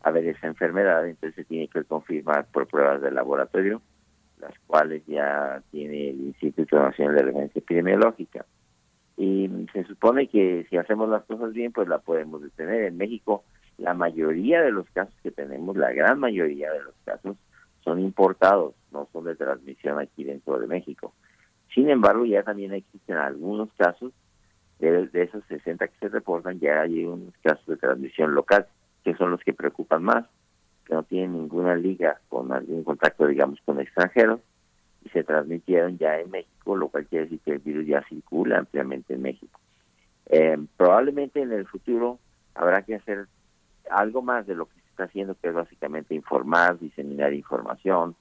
a 0.02 0.10
ver 0.10 0.26
esa 0.26 0.46
enfermedad, 0.46 1.06
entonces 1.06 1.34
se 1.36 1.44
tiene 1.44 1.68
que 1.68 1.84
confirmar 1.84 2.46
por 2.46 2.66
pruebas 2.66 3.02
de 3.02 3.10
laboratorio, 3.10 3.82
las 4.40 4.58
cuales 4.66 5.02
ya 5.06 5.62
tiene 5.70 6.10
el 6.10 6.20
Instituto 6.20 6.78
Nacional 6.78 7.16
de 7.16 7.22
Referencia 7.22 7.58
Epidemiológica. 7.58 8.46
Y 9.16 9.50
se 9.74 9.84
supone 9.84 10.28
que 10.28 10.66
si 10.70 10.78
hacemos 10.78 11.10
las 11.10 11.24
cosas 11.24 11.52
bien, 11.52 11.72
pues 11.72 11.86
la 11.88 11.98
podemos 11.98 12.40
detener. 12.40 12.84
En 12.84 12.96
México, 12.96 13.44
la 13.76 13.92
mayoría 13.92 14.62
de 14.62 14.72
los 14.72 14.88
casos 14.90 15.14
que 15.22 15.30
tenemos, 15.30 15.76
la 15.76 15.92
gran 15.92 16.18
mayoría 16.18 16.72
de 16.72 16.82
los 16.82 16.94
casos, 17.04 17.36
son 17.84 18.00
importados, 18.00 18.74
no 18.92 19.08
son 19.12 19.24
de 19.24 19.36
transmisión 19.36 19.98
aquí 19.98 20.24
dentro 20.24 20.58
de 20.58 20.66
México. 20.66 21.12
Sin 21.74 21.90
embargo, 21.90 22.24
ya 22.24 22.42
también 22.42 22.72
existen 22.72 23.16
algunos 23.16 23.70
casos, 23.74 24.12
de, 24.78 25.08
de 25.08 25.22
esos 25.24 25.44
60 25.44 25.88
que 25.88 25.98
se 25.98 26.08
reportan, 26.08 26.58
ya 26.58 26.80
hay 26.80 27.04
unos 27.04 27.34
casos 27.42 27.66
de 27.66 27.76
transmisión 27.76 28.34
local 28.34 28.66
que 29.04 29.14
son 29.14 29.30
los 29.30 29.40
que 29.40 29.52
preocupan 29.52 30.02
más, 30.02 30.26
que 30.86 30.94
no 30.94 31.02
tienen 31.02 31.32
ninguna 31.32 31.74
liga 31.74 32.20
con 32.28 32.52
algún 32.52 32.84
contacto, 32.84 33.26
digamos, 33.26 33.60
con 33.64 33.80
extranjeros, 33.80 34.40
y 35.04 35.08
se 35.10 35.24
transmitieron 35.24 35.98
ya 35.98 36.18
en 36.18 36.30
México, 36.30 36.76
lo 36.76 36.88
cual 36.88 37.06
quiere 37.06 37.24
decir 37.24 37.40
que 37.40 37.52
el 37.52 37.58
virus 37.58 37.86
ya 37.86 38.02
circula 38.08 38.58
ampliamente 38.58 39.14
en 39.14 39.22
México. 39.22 39.58
Eh, 40.26 40.58
probablemente 40.76 41.40
en 41.40 41.52
el 41.52 41.66
futuro 41.66 42.18
habrá 42.54 42.82
que 42.82 42.96
hacer 42.96 43.26
algo 43.90 44.22
más 44.22 44.46
de 44.46 44.54
lo 44.54 44.66
que 44.66 44.74
se 44.74 44.88
está 44.90 45.04
haciendo, 45.04 45.34
que 45.34 45.48
es 45.48 45.54
básicamente 45.54 46.14
informar, 46.14 46.78
diseminar 46.78 47.32
información, 47.32 48.14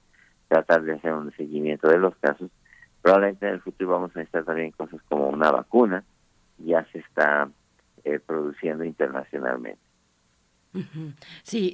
tratar 0.48 0.82
de 0.82 0.94
hacer 0.94 1.12
un 1.12 1.30
seguimiento 1.36 1.88
de 1.88 1.98
los 1.98 2.16
casos. 2.16 2.50
Probablemente 3.02 3.46
en 3.46 3.54
el 3.54 3.60
futuro 3.60 3.92
vamos 3.92 4.10
a 4.14 4.18
necesitar 4.18 4.44
también 4.44 4.72
cosas 4.72 5.00
como 5.08 5.28
una 5.28 5.50
vacuna, 5.50 6.04
ya 6.58 6.84
se 6.92 6.98
está 6.98 7.48
eh, 8.04 8.18
produciendo 8.18 8.84
internacionalmente. 8.84 9.80
Sí, 11.42 11.72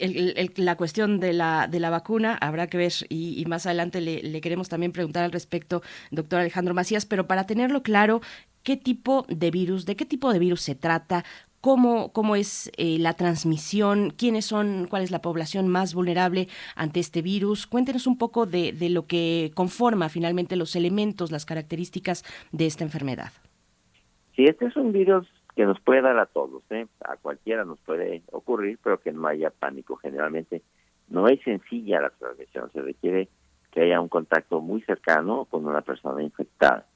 la 0.56 0.76
cuestión 0.76 1.20
de 1.20 1.32
la, 1.32 1.68
de 1.68 1.80
la 1.80 1.90
vacuna 1.90 2.34
habrá 2.40 2.66
que 2.66 2.78
ver 2.78 2.92
y, 3.08 3.44
más 3.46 3.66
adelante 3.66 4.00
le, 4.00 4.22
le, 4.22 4.40
queremos 4.40 4.68
también 4.68 4.92
preguntar 4.92 5.24
al 5.24 5.32
respecto, 5.32 5.82
doctor 6.10 6.40
Alejandro 6.40 6.74
Macías, 6.74 7.04
pero 7.04 7.26
para 7.26 7.44
tenerlo 7.46 7.82
claro, 7.82 8.20
¿qué 8.62 8.76
tipo 8.76 9.26
de 9.28 9.50
virus, 9.50 9.86
de 9.86 9.96
qué 9.96 10.04
tipo 10.04 10.32
de 10.32 10.38
virus 10.38 10.62
se 10.62 10.74
trata? 10.74 11.24
Cómo, 11.60 12.12
cómo, 12.12 12.36
es 12.36 12.70
eh, 12.76 12.98
la 12.98 13.14
transmisión, 13.14 14.10
quiénes 14.16 14.44
son, 14.44 14.86
cuál 14.88 15.02
es 15.02 15.10
la 15.10 15.20
población 15.20 15.68
más 15.68 15.94
vulnerable 15.94 16.48
ante 16.74 17.00
este 17.00 17.22
virus. 17.22 17.66
Cuéntenos 17.66 18.06
un 18.06 18.18
poco 18.18 18.46
de, 18.46 18.72
de, 18.72 18.88
lo 18.88 19.06
que 19.06 19.50
conforma 19.54 20.08
finalmente 20.08 20.54
los 20.54 20.76
elementos, 20.76 21.32
las 21.32 21.44
características 21.44 22.24
de 22.52 22.66
esta 22.66 22.84
enfermedad. 22.84 23.32
Sí, 24.36 24.44
este 24.44 24.66
es 24.66 24.76
un 24.76 24.92
virus 24.92 25.26
que 25.56 25.64
nos 25.64 25.80
puede 25.80 26.02
dar 26.02 26.18
a 26.18 26.26
todos, 26.26 26.62
¿eh? 26.70 26.86
a 27.00 27.16
cualquiera 27.16 27.64
nos 27.64 27.78
puede 27.80 28.22
ocurrir, 28.30 28.78
pero 28.82 29.00
que 29.00 29.10
no 29.10 29.26
haya 29.26 29.48
pánico. 29.50 29.96
Generalmente 29.96 30.60
no 31.08 31.28
es 31.28 31.40
sencilla 31.42 32.02
la 32.02 32.10
transmisión, 32.10 32.70
se 32.72 32.82
requiere 32.82 33.28
que 33.72 33.80
haya 33.80 34.00
un 34.00 34.08
contacto 34.08 34.60
muy 34.60 34.82
cercano 34.82 35.46
con 35.46 35.66
una 35.66 35.80
persona 35.80 36.22
infectada. 36.22 36.86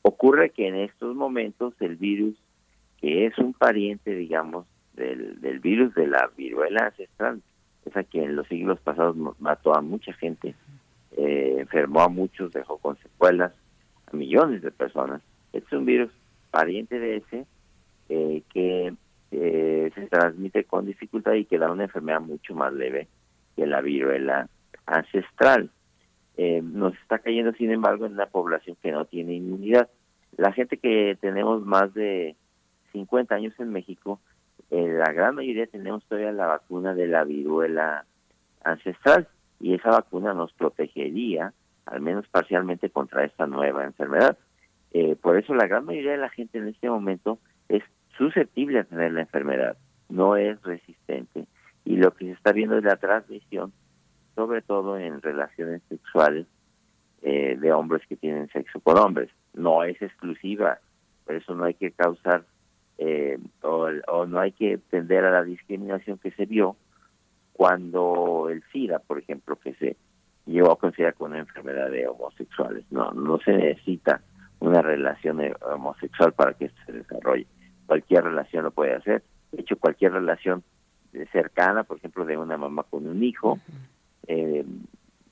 Ocurre 0.00 0.50
que 0.50 0.66
en 0.66 0.76
estos 0.76 1.14
momentos 1.14 1.74
el 1.80 1.96
virus, 1.96 2.34
que 3.00 3.26
es 3.26 3.36
un 3.38 3.52
pariente, 3.52 4.14
digamos, 4.14 4.66
del, 4.94 5.38
del 5.42 5.60
virus 5.60 5.94
de 5.94 6.06
la 6.06 6.30
viruela 6.34 6.86
ancestral, 6.86 7.42
esa 7.84 8.02
que 8.02 8.22
en 8.22 8.34
los 8.34 8.48
siglos 8.48 8.80
pasados 8.80 9.14
mató 9.38 9.74
a 9.76 9.82
mucha 9.82 10.14
gente, 10.14 10.54
eh, 11.18 11.56
enfermó 11.58 12.00
a 12.00 12.08
muchos, 12.08 12.52
dejó 12.52 12.78
con 12.78 12.96
secuelas 12.98 13.52
a 14.10 14.16
millones 14.16 14.62
de 14.62 14.70
personas. 14.70 15.20
Este 15.52 15.66
es 15.66 15.72
un 15.78 15.84
virus 15.84 16.10
pariente 16.50 16.98
de 16.98 17.16
ese, 17.16 17.46
eh, 18.08 18.42
que 18.52 18.94
eh, 19.32 19.90
se 19.92 20.06
transmite 20.06 20.62
con 20.62 20.86
dificultad 20.86 21.32
y 21.32 21.44
que 21.44 21.58
da 21.58 21.72
una 21.72 21.84
enfermedad 21.84 22.20
mucho 22.20 22.54
más 22.54 22.72
leve 22.72 23.08
que 23.56 23.66
la 23.66 23.80
viruela 23.80 24.48
ancestral. 24.86 25.70
Eh, 26.36 26.60
nos 26.62 26.94
está 26.98 27.18
cayendo, 27.18 27.52
sin 27.54 27.72
embargo, 27.72 28.06
en 28.06 28.12
una 28.12 28.26
población 28.26 28.76
que 28.80 28.92
no 28.92 29.06
tiene 29.06 29.34
inmunidad. 29.34 29.88
La 30.36 30.52
gente 30.52 30.76
que 30.76 31.18
tenemos 31.20 31.66
más 31.66 31.92
de 31.94 32.36
50 32.92 33.34
años 33.34 33.54
en 33.58 33.72
México, 33.72 34.20
la 34.70 35.12
gran 35.12 35.34
mayoría 35.34 35.66
tenemos 35.66 36.04
todavía 36.04 36.32
la 36.32 36.46
vacuna 36.46 36.94
de 36.94 37.06
la 37.06 37.24
viruela 37.24 38.04
ancestral 38.64 39.28
y 39.60 39.74
esa 39.74 39.90
vacuna 39.90 40.34
nos 40.34 40.52
protegería, 40.52 41.52
al 41.86 42.00
menos 42.00 42.26
parcialmente, 42.28 42.90
contra 42.90 43.24
esta 43.24 43.46
nueva 43.46 43.84
enfermedad. 43.84 44.36
por 45.22 45.38
eso 45.38 45.54
la 45.54 45.66
gran 45.66 45.84
mayoría 45.84 46.12
de 46.12 46.18
la 46.18 46.30
gente 46.30 46.58
en 46.58 46.68
este 46.68 46.90
momento 46.90 47.38
susceptible 48.16 48.80
a 48.80 48.84
tener 48.84 49.12
la 49.12 49.22
enfermedad, 49.22 49.76
no 50.08 50.36
es 50.36 50.60
resistente. 50.62 51.46
Y 51.84 51.96
lo 51.96 52.12
que 52.12 52.26
se 52.26 52.32
está 52.32 52.52
viendo 52.52 52.78
es 52.78 52.84
la 52.84 52.96
transmisión, 52.96 53.72
sobre 54.34 54.62
todo 54.62 54.98
en 54.98 55.22
relaciones 55.22 55.82
sexuales 55.88 56.46
eh, 57.22 57.56
de 57.58 57.72
hombres 57.72 58.02
que 58.08 58.16
tienen 58.16 58.48
sexo 58.48 58.80
con 58.80 58.98
hombres. 58.98 59.30
No 59.54 59.84
es 59.84 60.00
exclusiva, 60.02 60.78
por 61.24 61.36
eso 61.36 61.54
no 61.54 61.64
hay 61.64 61.74
que 61.74 61.92
causar 61.92 62.44
eh, 62.98 63.38
o, 63.62 63.88
o, 64.08 64.26
no 64.26 64.40
hay 64.40 64.52
que 64.52 64.78
tender 64.90 65.24
a 65.24 65.30
la 65.30 65.44
discriminación 65.44 66.18
que 66.18 66.30
se 66.30 66.46
vio 66.46 66.76
cuando 67.52 68.48
el 68.50 68.62
SIDA, 68.72 68.98
por 68.98 69.18
ejemplo, 69.18 69.56
que 69.56 69.74
se 69.74 69.96
llegó 70.46 70.72
a 70.72 70.78
considerar 70.78 71.14
como 71.14 71.30
una 71.30 71.40
enfermedad 71.40 71.90
de 71.90 72.06
homosexuales. 72.06 72.84
No, 72.90 73.12
no 73.12 73.38
se 73.40 73.52
necesita 73.52 74.22
una 74.60 74.80
relación 74.80 75.40
homosexual 75.62 76.32
para 76.32 76.54
que 76.54 76.66
esto 76.66 76.80
se 76.86 76.92
desarrolle 76.92 77.46
cualquier 77.86 78.24
relación 78.24 78.64
lo 78.64 78.70
puede 78.70 78.94
hacer. 78.94 79.22
De 79.52 79.62
hecho, 79.62 79.76
cualquier 79.76 80.12
relación 80.12 80.62
cercana, 81.32 81.84
por 81.84 81.98
ejemplo, 81.98 82.24
de 82.24 82.36
una 82.36 82.56
mamá 82.56 82.82
con 82.84 83.06
un 83.06 83.22
hijo, 83.22 83.58
eh, 84.26 84.64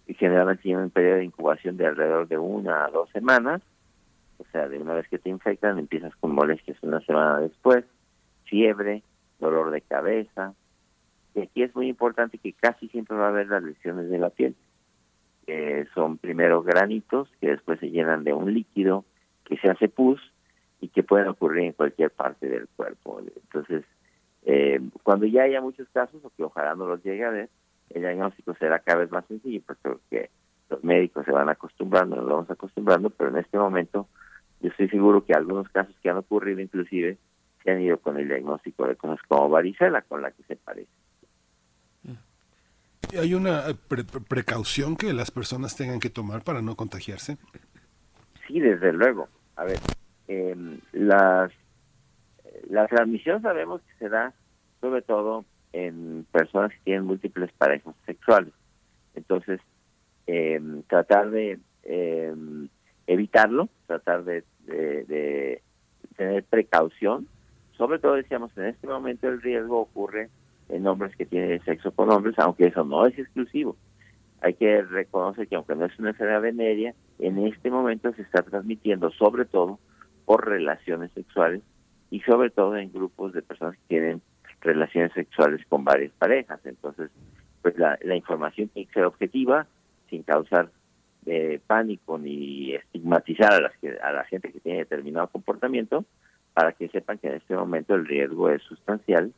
generalmente 0.09 0.63
tiene 0.63 0.83
un 0.83 0.91
periodo 0.91 1.17
de 1.17 1.25
incubación 1.25 1.77
de 1.77 1.87
alrededor 1.87 2.29
de 2.29 2.39
una 2.39 2.85
a 2.85 2.91
dos 2.91 3.11
semanas. 3.11 3.63
O 4.39 4.45
sea, 4.51 4.69
de 4.69 4.79
una 4.79 4.95
vez 4.95 5.09
que 5.09 5.19
te 5.19 5.29
infectan, 5.29 5.79
empiezas 5.79 6.15
con 6.17 6.35
molestias 6.35 6.77
una 6.83 7.01
semana 7.01 7.41
después, 7.41 7.85
fiebre, 8.45 9.03
dolor 9.39 9.71
de 9.71 9.81
cabeza. 9.81 10.55
Y 11.35 11.43
aquí 11.43 11.63
es 11.63 11.75
muy 11.75 11.89
importante 11.89 12.39
que 12.39 12.53
casi 12.53 12.89
siempre 12.89 13.17
va 13.17 13.27
a 13.27 13.29
haber 13.29 13.49
las 13.49 13.63
lesiones 13.63 14.09
de 14.09 14.19
la 14.19 14.31
piel. 14.31 14.55
son 15.95 16.19
primero 16.19 16.63
granitos 16.63 17.29
que 17.41 17.49
después 17.49 17.79
se 17.81 17.91
llenan 17.91 18.25
de 18.25 18.33
un 18.33 18.53
líquido 18.53 19.05
que 19.45 19.57
se 19.59 19.69
hace 19.69 19.89
pus 19.89 20.21
y 20.85 20.89
que 20.89 21.03
pueden 21.03 21.29
ocurrir 21.29 21.65
en 21.65 21.73
cualquier 21.73 22.11
parte 22.11 22.47
del 22.47 22.69
cuerpo. 22.77 23.19
Entonces, 23.21 23.85
eh, 24.45 24.79
cuando 25.03 25.25
ya 25.25 25.45
haya 25.45 25.63
muchos 25.63 25.89
casos, 25.89 26.23
o 26.23 26.31
que 26.37 26.45
ojalá 26.45 26.75
no 26.75 26.87
los 26.87 27.03
llegue 27.03 27.25
a 27.25 27.31
ver, 27.31 27.49
el 27.89 28.03
diagnóstico 28.03 28.55
será 28.57 28.81
cada 28.81 28.99
vez 28.99 29.11
más 29.11 29.25
sencillo, 29.27 29.63
porque 29.67 30.29
los 30.69 30.85
médicos 30.85 31.25
se 31.25 31.33
van 31.33 31.49
acostumbrando, 31.49 32.17
nos 32.17 32.27
vamos 32.27 32.51
acostumbrando, 32.51 33.09
pero 33.09 33.31
en 33.31 33.39
este 33.39 33.57
momento 33.57 34.09
yo 34.61 34.69
estoy 34.69 34.91
seguro 34.91 35.25
que 35.25 35.33
algunos 35.33 35.71
casos 35.71 35.97
que 36.03 36.11
han 36.11 36.19
ocurrido 36.19 36.61
inclusive 36.61 37.17
se 37.63 37.71
han 37.71 37.81
ido 37.81 37.97
con 37.97 38.19
el 38.19 38.29
diagnóstico 38.29 38.87
de 38.87 38.97
cosas 38.97 39.21
como 39.27 39.49
varicela, 39.49 40.03
con 40.03 40.21
la 40.21 40.33
que 40.33 40.43
se 40.43 40.57
parece. 40.57 40.91
¿Hay 43.19 43.33
una 43.33 43.71
eh, 43.71 43.75
precaución 44.29 44.97
que 44.97 45.15
las 45.15 45.31
personas 45.31 45.77
tengan 45.77 45.99
que 45.99 46.11
tomar 46.11 46.43
para 46.43 46.61
no 46.61 46.77
contagiarse? 46.77 47.39
Sí, 48.47 48.61
desde 48.61 48.93
luego. 48.93 49.29
A 49.57 49.65
ver, 49.65 49.79
eh, 50.29 50.57
las, 50.93 51.53
la 52.69 52.87
transmisión 52.87 53.43
sabemos 53.43 53.81
que 53.83 53.95
se 53.99 54.09
da 54.09 54.33
sobre 54.81 55.03
todo 55.03 55.45
en 55.73 56.27
personas 56.31 56.71
que 56.73 56.81
tienen 56.85 57.05
múltiples 57.05 57.51
parejas 57.53 57.95
sexuales. 58.07 58.53
Entonces, 59.15 59.61
eh, 60.27 60.61
tratar 60.89 61.31
de 61.31 61.59
eh, 61.83 62.35
evitarlo, 63.07 63.69
tratar 63.87 64.25
de, 64.25 64.45
de, 64.67 65.63
tener 66.17 66.45
precaución. 66.45 67.27
Sobre 67.77 67.99
todo, 67.99 68.15
decíamos, 68.15 68.57
en 68.57 68.67
este 68.67 68.87
momento 68.87 69.29
el 69.29 69.43
riesgo 69.43 69.81
ocurre 69.81 70.31
en 70.69 70.87
hombres 70.87 71.15
que 71.17 71.27
tienen 71.27 71.63
sexo 71.65 71.91
con 71.93 72.11
hombres, 72.11 72.39
aunque 72.39 72.67
eso 72.67 72.85
no 72.85 73.07
es 73.07 73.19
exclusivo. 73.19 73.77
Hay 74.41 74.55
que 74.55 74.83
reconocer 74.83 75.49
que 75.49 75.57
aunque 75.57 75.75
no 75.75 75.87
es 75.87 75.99
una 75.99 76.11
enfermedad 76.11 76.41
venérea, 76.43 76.95
en 77.19 77.39
este 77.47 77.71
momento 77.71 78.13
se 78.13 78.23
está 78.23 78.43
transmitiendo 78.43 79.11
sobre 79.11 79.45
todo 79.45 79.79
por 80.25 80.49
relaciones 80.49 81.11
sexuales 81.13 81.63
y 82.11 82.21
sobre 82.21 82.51
todo 82.51 82.77
en 82.77 82.93
grupos 82.93 83.33
de 83.33 83.43
personas 83.43 83.75
que 83.77 83.89
tienen 83.89 84.23
relaciones 84.61 85.13
sexuales 85.13 85.65
con 85.69 85.85
varias 85.85 86.13
parejas. 86.13 86.61
Entonces, 86.65 87.11
pues 87.63 87.77
la, 87.79 87.99
información 88.15 88.69
tiene 88.69 88.87
que 88.87 88.95
ser 88.95 89.05
objetiva, 89.05 89.67
sin 90.11 90.23
causar 90.23 90.71
eh, 91.27 91.61
pánico 91.67 92.19
ni 92.19 92.75
estigmatizar 92.75 93.53
a, 93.53 93.61
las 93.61 93.73
a 94.03 94.13
la 94.13 94.25
gente 94.25 94.53
que 94.53 94.61
tiene 94.61 94.79
determinado 94.79 95.29
comportamiento, 95.29 96.05
para 96.53 96.73
que 96.73 96.89
sepan 96.89 97.19
que 97.19 97.29
en 97.29 97.35
este 97.35 97.55
momento 97.57 97.95
el 97.95 98.07
riesgo 98.07 98.49
es 98.49 98.63
sustancial 98.63 99.33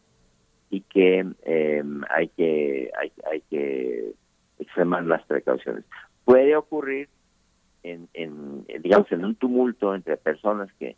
y 0.70 0.80
que 0.82 1.24
em, 1.44 2.02
hay 2.10 2.28
que 2.28 2.90
hay, 2.98 3.12
hay 3.30 3.40
que 3.48 4.12
extremar 4.58 5.04
las 5.04 5.22
precauciones. 5.24 5.84
Puede 6.24 6.56
ocurrir 6.56 7.08
en, 7.86 8.66
digamos, 8.80 9.10
en 9.12 9.24
un 9.24 9.34
tumulto 9.36 9.94
entre 9.94 10.16
personas 10.16 10.72
que 10.78 10.96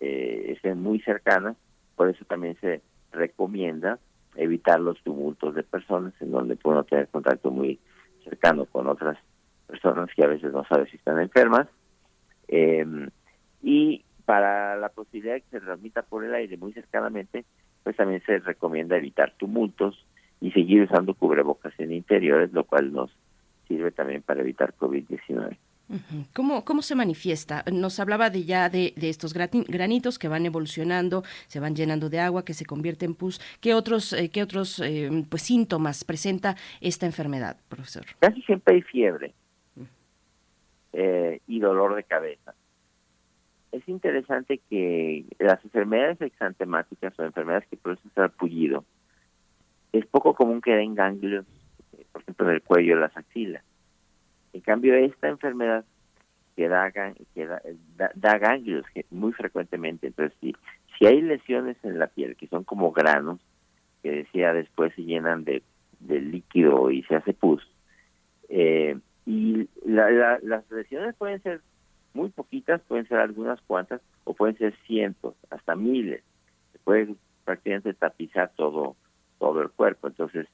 eh, 0.00 0.52
estén 0.54 0.82
muy 0.82 1.00
cercanas, 1.00 1.56
por 1.94 2.08
eso 2.08 2.24
también 2.26 2.56
se 2.60 2.82
recomienda 3.12 3.98
evitar 4.34 4.80
los 4.80 5.02
tumultos 5.02 5.54
de 5.54 5.62
personas 5.62 6.12
en 6.20 6.30
donde 6.30 6.56
pueden 6.56 6.84
tener 6.84 7.08
contacto 7.08 7.50
muy 7.50 7.78
cercano 8.24 8.66
con 8.66 8.86
otras 8.86 9.16
personas 9.66 10.10
que 10.14 10.24
a 10.24 10.28
veces 10.28 10.52
no 10.52 10.64
saben 10.64 10.86
si 10.88 10.96
están 10.96 11.20
enfermas. 11.20 11.68
Em, 12.48 13.08
y 13.62 14.04
para 14.24 14.76
la 14.76 14.90
posibilidad 14.90 15.34
de 15.34 15.40
que 15.40 15.50
se 15.50 15.60
transmita 15.60 16.02
por 16.02 16.24
el 16.24 16.34
aire 16.34 16.56
muy 16.56 16.72
cercanamente, 16.72 17.44
pues 17.82 17.96
también 17.96 18.22
se 18.26 18.38
recomienda 18.40 18.96
evitar 18.96 19.32
tumultos 19.36 20.04
y 20.40 20.50
seguir 20.50 20.82
usando 20.82 21.14
cubrebocas 21.14 21.72
en 21.78 21.92
interiores, 21.92 22.52
lo 22.52 22.64
cual 22.64 22.92
nos 22.92 23.10
sirve 23.68 23.90
también 23.92 24.22
para 24.22 24.40
evitar 24.40 24.74
COVID-19. 24.76 25.56
¿Cómo, 26.34 26.64
¿Cómo 26.64 26.82
se 26.82 26.94
manifiesta? 26.94 27.64
Nos 27.72 28.00
hablaba 28.00 28.28
de 28.30 28.44
ya 28.44 28.68
de, 28.68 28.92
estos 28.96 29.32
granitos 29.32 30.18
que 30.18 30.28
van 30.28 30.44
evolucionando, 30.44 31.22
se 31.46 31.60
van 31.60 31.76
llenando 31.76 32.08
de 32.10 32.18
agua, 32.18 32.44
que 32.44 32.54
se 32.54 32.66
convierte 32.66 33.04
en 33.04 33.14
pus. 33.14 33.40
¿Qué 33.60 33.74
otros, 33.74 34.12
eh, 34.12 34.30
qué 34.30 34.42
otros 34.42 34.80
eh, 34.80 35.10
pues, 35.28 35.42
síntomas 35.42 36.04
presenta 36.04 36.56
esta 36.80 37.06
enfermedad, 37.06 37.56
profesor? 37.68 38.04
Casi 38.18 38.42
siempre 38.42 38.74
hay 38.74 38.82
fiebre 38.82 39.34
eh, 40.92 41.40
y 41.46 41.60
dolor 41.60 41.94
de 41.94 42.02
cabeza. 42.02 42.54
es 43.70 43.88
interesante 43.88 44.60
que 44.68 45.24
las 45.38 45.64
enfermedades 45.64 46.20
exantemáticas 46.20 47.16
o 47.18 47.24
enfermedades 47.24 47.68
que 47.68 47.76
producen 47.76 48.10
sarpullido 48.14 48.84
es 49.92 50.04
poco 50.06 50.34
común 50.34 50.60
que 50.60 50.72
den 50.72 50.94
ganglios, 50.94 51.46
por 52.12 52.22
ejemplo, 52.22 52.48
en 52.48 52.54
el 52.56 52.62
cuello 52.62 52.96
o 52.96 53.00
las 53.00 53.16
axilas. 53.16 53.62
En 54.56 54.62
cambio, 54.62 54.94
esta 54.94 55.28
enfermedad 55.28 55.84
que 56.56 56.66
da, 56.66 56.90
que 56.90 57.46
da, 57.46 58.38
ganglios 58.38 58.86
muy 59.10 59.34
frecuentemente. 59.34 60.06
Entonces, 60.06 60.34
si, 60.40 60.56
si 60.98 61.04
hay 61.04 61.20
lesiones 61.20 61.76
en 61.82 61.98
la 61.98 62.06
piel 62.06 62.36
que 62.36 62.46
son 62.46 62.64
como 62.64 62.90
granos, 62.90 63.38
que 64.02 64.10
decía 64.10 64.54
después 64.54 64.94
se 64.94 65.04
llenan 65.04 65.44
de, 65.44 65.62
de 66.00 66.20
líquido 66.22 66.90
y 66.90 67.02
se 67.02 67.16
hace 67.16 67.34
pus, 67.34 67.62
eh, 68.48 68.98
y 69.26 69.68
las 69.84 70.70
lesiones 70.70 71.14
pueden 71.16 71.42
ser 71.42 71.60
muy 72.14 72.30
poquitas, 72.30 72.80
pueden 72.88 73.06
ser 73.08 73.18
algunas 73.18 73.60
cuantas, 73.60 74.00
o 74.24 74.32
pueden 74.32 74.56
ser 74.56 74.74
cientos, 74.86 75.34
hasta 75.50 75.76
miles. 75.76 76.22
Se 76.72 76.78
puede 76.78 77.14
prácticamente 77.44 77.92
tapizar 77.92 78.52
todo, 78.56 78.96
todo 79.38 79.60
el 79.60 79.68
cuerpo. 79.68 80.06
Entonces, 80.06 80.46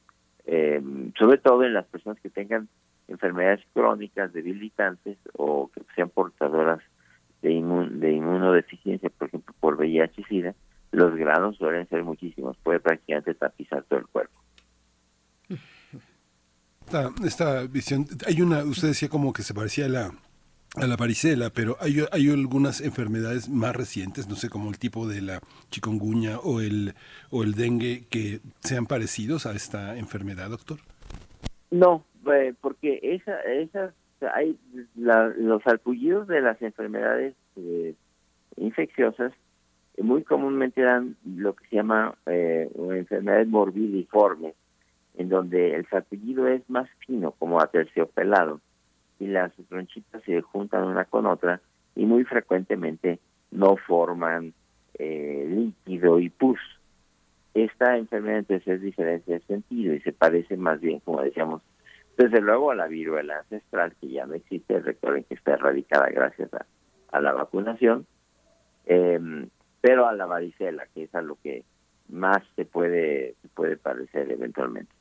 eh, 0.47 0.83
sobre 1.17 1.39
todo 1.39 1.63
en 1.63 1.75
las 1.75 1.87
personas 1.87 2.19
que 2.19 2.31
tengan 2.31 2.69
enfermedades 3.13 3.61
crónicas 3.73 4.33
debilitantes 4.33 5.19
o 5.35 5.71
que 5.73 5.83
sean 5.95 6.11
portadoras 6.11 6.81
de, 7.43 7.51
de 7.51 8.13
inmunodeficiencia, 8.13 9.11
por 9.11 9.29
ejemplo, 9.29 9.55
por 9.61 9.77
VIH 9.77 10.21
y 10.21 10.25
SIDA, 10.25 10.55
los 10.93 11.15
granos 11.17 11.57
suelen 11.57 11.89
ser 11.89 12.05
muchísimos, 12.05 12.57
puede 12.59 12.81
prácticamente 12.81 13.35
tapizar 13.35 13.83
todo 13.85 13.99
el 13.99 14.07
cuerpo. 14.07 14.41
Esta, 16.87 17.11
esta 17.25 17.63
visión, 17.67 18.07
hay 18.27 18.43
una, 18.43 18.65
usted 18.65 18.89
decía 18.89 19.09
como 19.09 19.33
que 19.33 19.43
se 19.43 19.55
parecía 19.55 19.87
a 19.87 19.89
la, 19.89 20.11
a 20.77 20.87
la 20.87 20.97
varicela, 20.97 21.51
pero 21.51 21.77
hay, 21.81 22.05
hay 22.13 22.31
algunas 22.31 22.81
enfermedades 22.81 23.49
más 23.49 23.75
recientes, 23.75 24.29
no 24.29 24.37
sé, 24.37 24.51
como 24.51 24.69
el 24.69 24.79
tipo 24.79 25.09
de 25.09 25.23
la 25.23 25.41
chikungunya 25.71 26.39
o 26.39 26.61
el, 26.61 26.95
o 27.31 27.43
el 27.43 27.55
dengue, 27.55 28.05
que 28.11 28.41
sean 28.61 28.87
parecidos 28.87 29.47
a 29.47 29.53
esta 29.53 29.97
enfermedad, 29.97 30.51
doctor. 30.51 30.81
No, 31.71 32.05
eh, 32.33 32.55
porque 32.61 33.01
esa, 33.03 33.41
esas, 33.43 33.95
hay 34.35 34.59
los 34.95 35.63
salpullidos 35.63 36.29
de 36.29 36.41
las 36.41 36.61
enfermedades 36.63 37.35
eh, 37.57 37.95
infecciosas 38.57 39.33
muy 40.01 40.23
comúnmente 40.25 40.83
dan 40.83 41.17
lo 41.25 41.55
que 41.55 41.67
se 41.69 41.77
llama 41.77 42.15
eh, 42.27 42.71
enfermedades 42.75 43.49
morbidiformes, 43.49 44.55
en 45.17 45.29
donde 45.29 45.75
el 45.75 45.87
salpullido 45.89 46.49
es 46.49 46.69
más 46.69 46.89
fino, 47.07 47.33
como 47.33 47.61
aterciopelado, 47.61 48.61
y 49.19 49.27
las 49.27 49.53
tronchitas 49.69 50.23
se 50.25 50.41
juntan 50.41 50.85
una 50.85 51.05
con 51.05 51.27
otra 51.27 51.61
y 51.95 52.07
muy 52.07 52.25
frecuentemente 52.25 53.19
no 53.51 53.77
forman 53.77 54.55
eh, 54.99 55.47
líquido 55.49 56.19
y 56.19 56.31
pus. 56.31 56.59
Esta 57.55 57.99
enfermedad 57.99 58.39
entonces 58.39 58.67
es 58.67 58.81
diferente 58.81 59.33
de 59.33 59.41
sentido 59.41 59.95
y 59.95 60.01
se 60.01 60.13
parece 60.13 60.57
más 60.57 60.81
bien, 60.81 61.01
como 61.01 61.21
decíamos, 61.21 61.63
desde 62.17 62.41
luego 62.41 62.71
a 62.71 62.75
la 62.75 62.87
viruela 62.87 63.39
ancestral, 63.39 63.95
que 64.01 64.09
ya 64.09 64.27
no 64.27 64.35
existe, 64.35 64.81
recuerden 64.81 65.25
que 65.25 65.35
está 65.35 65.55
erradicada 65.55 66.09
gracias 66.11 66.51
a, 67.11 67.21
la 67.21 67.33
vacunación, 67.33 68.07
em, 68.87 69.49
pero 69.81 70.07
a 70.07 70.15
la 70.15 70.27
varicela, 70.27 70.87
que 70.95 71.05
es 71.05 71.15
a 71.15 71.23
lo 71.23 71.37
que 71.43 71.65
más 72.09 72.39
se 72.57 72.65
puede, 72.65 73.35
puede 73.55 73.77
parecer 73.77 74.31
eventualmente. 74.31 74.93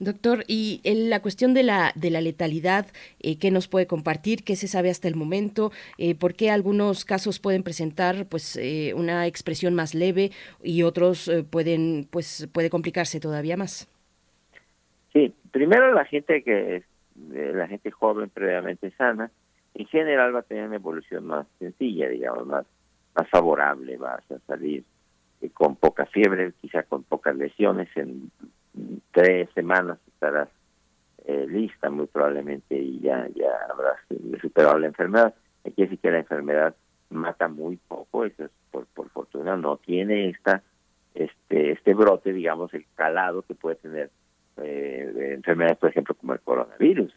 Doctor, 0.00 0.44
y 0.48 0.80
en 0.82 1.10
la 1.10 1.22
cuestión 1.22 1.54
de 1.54 1.62
la, 1.62 1.92
de 1.94 2.10
la 2.10 2.20
letalidad, 2.20 2.86
eh, 3.20 3.38
¿qué 3.38 3.50
nos 3.50 3.68
puede 3.68 3.86
compartir? 3.86 4.42
¿Qué 4.42 4.56
se 4.56 4.66
sabe 4.66 4.90
hasta 4.90 5.06
el 5.06 5.14
momento? 5.14 5.70
Eh, 5.96 6.16
¿Por 6.16 6.34
qué 6.34 6.50
algunos 6.50 7.04
casos 7.04 7.38
pueden 7.38 7.62
presentar 7.62 8.26
pues 8.26 8.56
eh, 8.56 8.94
una 8.96 9.26
expresión 9.26 9.74
más 9.74 9.94
leve 9.94 10.32
y 10.62 10.82
otros 10.82 11.28
eh, 11.28 11.44
pueden 11.44 12.08
pues 12.10 12.48
puede 12.52 12.68
complicarse 12.68 13.20
todavía 13.20 13.56
más? 13.56 13.88
Sí, 15.18 15.34
primero 15.50 15.92
la 15.92 16.04
gente 16.04 16.44
que 16.44 16.84
la 17.32 17.66
gente 17.66 17.90
joven 17.90 18.30
previamente 18.30 18.92
sana, 18.92 19.32
en 19.74 19.86
general 19.86 20.32
va 20.32 20.40
a 20.40 20.42
tener 20.42 20.68
una 20.68 20.76
evolución 20.76 21.26
más 21.26 21.44
sencilla, 21.58 22.08
digamos, 22.08 22.46
más, 22.46 22.66
más 23.16 23.28
favorable, 23.28 23.96
vas 23.96 24.22
a 24.30 24.38
salir 24.46 24.84
eh, 25.40 25.50
con 25.50 25.74
poca 25.74 26.06
fiebre, 26.06 26.52
quizá 26.60 26.84
con 26.84 27.02
pocas 27.02 27.34
lesiones, 27.34 27.88
en 27.96 28.30
tres 29.10 29.48
semanas 29.56 29.98
estarás 30.06 30.50
eh, 31.24 31.46
lista 31.48 31.90
muy 31.90 32.06
probablemente 32.06 32.78
y 32.78 33.00
ya, 33.00 33.26
ya 33.34 33.50
habrás 33.68 33.98
superado 34.40 34.78
la 34.78 34.86
enfermedad. 34.86 35.34
Hay 35.64 35.72
que 35.72 35.98
que 35.98 36.10
la 36.12 36.20
enfermedad 36.20 36.76
mata 37.10 37.48
muy 37.48 37.76
poco, 37.88 38.24
eso 38.24 38.44
es 38.44 38.52
por, 38.70 38.86
por 38.86 39.08
fortuna, 39.10 39.56
no 39.56 39.78
tiene 39.78 40.28
esta 40.28 40.62
este 41.16 41.72
este 41.72 41.94
brote, 41.94 42.32
digamos, 42.32 42.72
el 42.72 42.86
calado 42.94 43.42
que 43.42 43.56
puede 43.56 43.74
tener 43.74 44.12
eh, 44.62 45.34
enfermedades, 45.34 45.78
por 45.78 45.90
ejemplo, 45.90 46.14
como 46.14 46.32
el 46.32 46.40
coronavirus, 46.40 47.14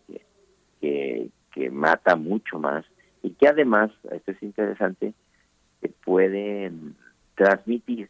que, 0.80 1.30
que, 1.54 1.70
mata 1.70 2.16
mucho 2.16 2.60
más 2.60 2.86
y 3.24 3.32
que 3.32 3.48
además, 3.48 3.92
esto 4.12 4.32
es 4.32 4.42
interesante, 4.42 5.14
que 5.82 5.90
pueden 5.90 6.96
transmitir 7.36 8.10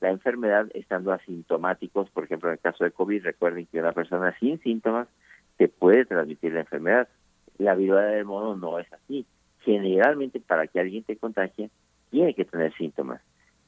la 0.00 0.10
enfermedad 0.10 0.68
estando 0.74 1.12
asintomáticos, 1.12 2.08
por 2.10 2.24
ejemplo, 2.24 2.48
en 2.48 2.54
el 2.54 2.60
caso 2.60 2.84
de 2.84 2.92
COVID, 2.92 3.24
recuerden 3.24 3.66
que 3.66 3.80
una 3.80 3.92
persona 3.92 4.36
sin 4.38 4.60
síntomas 4.60 5.08
te 5.56 5.68
puede 5.68 6.04
transmitir 6.04 6.52
la 6.52 6.60
enfermedad. 6.60 7.08
La 7.58 7.74
viruela 7.74 8.08
del 8.08 8.24
mono 8.24 8.56
no 8.56 8.78
es 8.78 8.90
así. 8.92 9.26
Generalmente, 9.64 10.40
para 10.40 10.68
que 10.68 10.78
alguien 10.78 11.02
te 11.02 11.16
contagie, 11.16 11.70
tiene 12.10 12.34
que 12.34 12.44
tener 12.44 12.72
síntomas. 12.74 13.20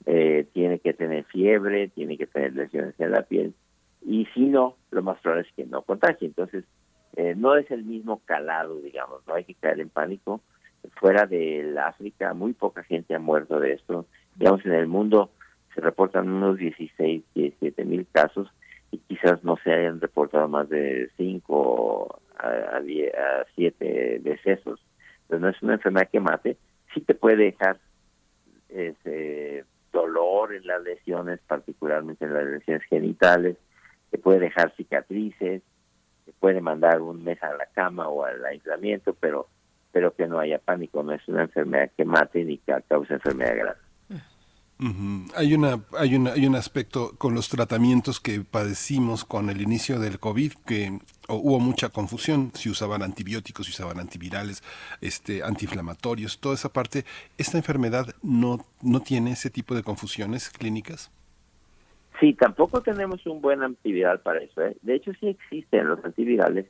Eh, 0.07 0.47
tiene 0.53 0.79
que 0.79 0.95
tener 0.95 1.25
fiebre, 1.25 1.89
tiene 1.89 2.17
que 2.17 2.27
tener 2.27 2.55
lesiones 2.55 2.95
en 2.99 3.11
la 3.11 3.23
piel, 3.23 3.53
y 4.03 4.27
si 4.35 4.47
no, 4.47 4.77
lo 4.91 5.03
más 5.03 5.19
probable 5.21 5.47
es 5.49 5.55
que 5.55 5.67
no 5.67 5.83
contagie. 5.83 6.27
Entonces, 6.27 6.65
eh, 7.17 7.35
no 7.37 7.57
es 7.57 7.71
el 7.71 7.85
mismo 7.85 8.23
calado, 8.25 8.81
digamos, 8.81 9.27
no 9.27 9.35
hay 9.35 9.45
que 9.45 9.55
caer 9.55 9.81
en 9.81 9.89
pánico. 9.89 10.41
Fuera 10.95 11.27
del 11.27 11.77
África, 11.79 12.33
muy 12.33 12.53
poca 12.55 12.83
gente 12.85 13.15
ha 13.15 13.19
muerto 13.19 13.61
de 13.61 13.75
esto. 13.75 14.07
Digamos, 14.37 14.65
en 14.65 14.73
el 14.73 14.87
mundo 14.87 15.31
se 15.75 15.81
reportan 15.81 16.29
unos 16.29 16.57
16, 16.57 17.23
17 17.35 17.85
mil 17.85 18.07
casos 18.11 18.49
y 18.91 18.99
quizás 18.99 19.45
no 19.45 19.57
se 19.63 19.73
hayan 19.73 20.01
reportado 20.01 20.49
más 20.49 20.69
de 20.69 21.11
5 21.17 22.21
a, 22.39 22.49
a 22.49 23.45
7 23.55 24.21
decesos. 24.23 24.81
Entonces, 25.23 25.41
no 25.43 25.49
es 25.49 25.63
una 25.63 25.75
enfermedad 25.75 26.09
que 26.11 26.21
mate, 26.21 26.57
sí 26.95 27.01
te 27.03 27.15
puede 27.15 27.37
dejar 27.45 27.79
ese 28.69 29.65
dolor 29.93 30.55
en 30.55 30.67
las 30.67 30.83
lesiones, 30.83 31.41
particularmente 31.47 32.25
en 32.25 32.35
las 32.35 32.45
lesiones 32.45 32.83
genitales, 32.85 33.57
te 34.11 34.19
puede 34.19 34.41
dejar 34.41 34.75
cicatrices, 34.77 35.63
te 36.25 36.33
puede 36.39 36.61
mandar 36.61 37.01
un 37.01 37.25
mes 37.25 37.43
a 37.43 37.53
la 37.55 37.67
cama 37.67 38.09
o 38.09 38.25
al 38.25 38.45
aislamiento, 38.45 39.15
pero 39.15 39.49
pero 39.93 40.15
que 40.15 40.27
no 40.27 40.39
haya 40.39 40.59
pánico, 40.59 41.03
no 41.03 41.13
es 41.13 41.27
una 41.27 41.43
enfermedad 41.43 41.91
que 41.97 42.05
mate 42.05 42.45
ni 42.45 42.59
que 42.59 42.75
cause 42.89 43.13
enfermedad 43.13 43.57
grave. 43.57 43.79
Hay 45.35 45.53
una, 45.53 45.85
hay 45.99 46.15
una, 46.15 46.33
hay 46.33 46.47
un 46.47 46.57
aspecto 46.57 47.15
con 47.19 47.35
los 47.35 47.51
tratamientos 47.51 48.19
que 48.19 48.41
padecimos 48.41 49.27
con 49.27 49.51
el 49.51 49.61
inicio 49.61 49.99
del 49.99 50.19
COVID 50.19 50.55
que 50.65 50.99
hubo 51.29 51.61
mucha 51.61 51.91
confusión, 51.91 52.51
si 52.55 52.71
usaban 52.71 53.03
antibióticos, 53.03 53.67
si 53.67 53.73
usaban 53.73 54.01
antivirales, 54.01 54.63
este, 55.03 55.43
antiinflamatorios, 55.43 56.39
toda 56.39 56.55
esa 56.55 56.73
parte. 56.73 57.05
¿Esta 57.37 57.59
enfermedad 57.59 58.15
no, 58.23 58.65
no 58.81 59.01
tiene 59.01 59.33
ese 59.33 59.51
tipo 59.51 59.75
de 59.75 59.83
confusiones 59.83 60.49
clínicas? 60.49 61.11
Sí, 62.21 62.35
tampoco 62.35 62.83
tenemos 62.83 63.27
un 63.27 63.41
buen 63.41 63.63
antiviral 63.63 64.21
para 64.21 64.41
eso. 64.41 64.61
¿eh? 64.61 64.77
De 64.83 64.95
hecho, 64.95 65.13
sí 65.19 65.29
existen 65.29 65.89
los 65.89 66.05
antivirales, 66.05 66.67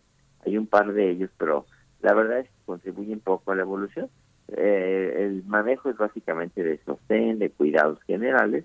hay 0.46 0.56
un 0.56 0.68
par 0.68 0.92
de 0.92 1.10
ellos, 1.10 1.30
pero 1.36 1.66
la 2.00 2.14
verdad 2.14 2.38
es 2.38 2.46
que 2.46 2.64
contribuyen 2.66 3.18
poco 3.18 3.50
a 3.50 3.56
la 3.56 3.62
evolución. 3.62 4.08
Eh, 4.56 5.14
el 5.18 5.44
manejo 5.44 5.90
es 5.90 5.96
básicamente 5.96 6.62
de 6.62 6.78
sostén, 6.84 7.40
de 7.40 7.50
cuidados 7.50 8.00
generales, 8.04 8.64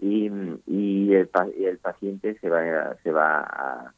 y, 0.00 0.30
y, 0.66 1.14
el, 1.14 1.28
el 1.58 1.78
paciente 1.78 2.38
se 2.40 2.48
va, 2.48 2.96
se 3.02 3.10
va 3.10 3.40
a 3.40 3.92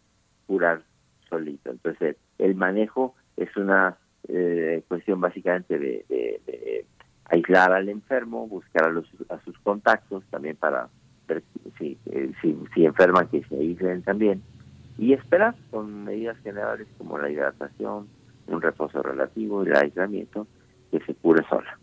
curar 0.47 0.83
solito. 1.29 1.71
Entonces, 1.71 2.17
el 2.39 2.55
manejo 2.55 3.15
es 3.37 3.55
una 3.57 3.99
eh, 4.29 4.83
cuestión 4.89 5.21
básicamente 5.21 5.79
de, 5.79 6.05
de, 6.09 6.87
aislar 7.27 7.73
al 7.73 7.89
enfermo, 7.91 8.49
buscar 8.49 8.87
a, 8.87 8.91
los, 8.91 9.07
a 9.29 9.39
sus 9.45 9.59
contactos 9.59 10.25
también 10.31 10.57
para 10.57 10.89
si, 11.79 11.99
eh, 12.07 12.33
si, 12.41 12.57
si 12.75 12.85
enferman 12.85 13.29
que 13.29 13.43
se 13.45 13.57
aíslen 13.57 14.03
también 14.03 14.43
y 14.99 15.13
esperar 15.13 15.55
con 15.71 16.05
medidas 16.05 16.37
generales 16.39 16.89
como 16.99 17.19
la 17.19 17.31
hidratación, 17.31 18.09
un 18.47 18.63
reposo 18.63 19.03
relativo 19.03 19.65
y 19.65 19.69
el 19.69 19.77
aislamiento 19.77 20.47
que 20.91 21.01
se 21.01 21.15
cure 21.15 21.45
sola. 21.49 21.79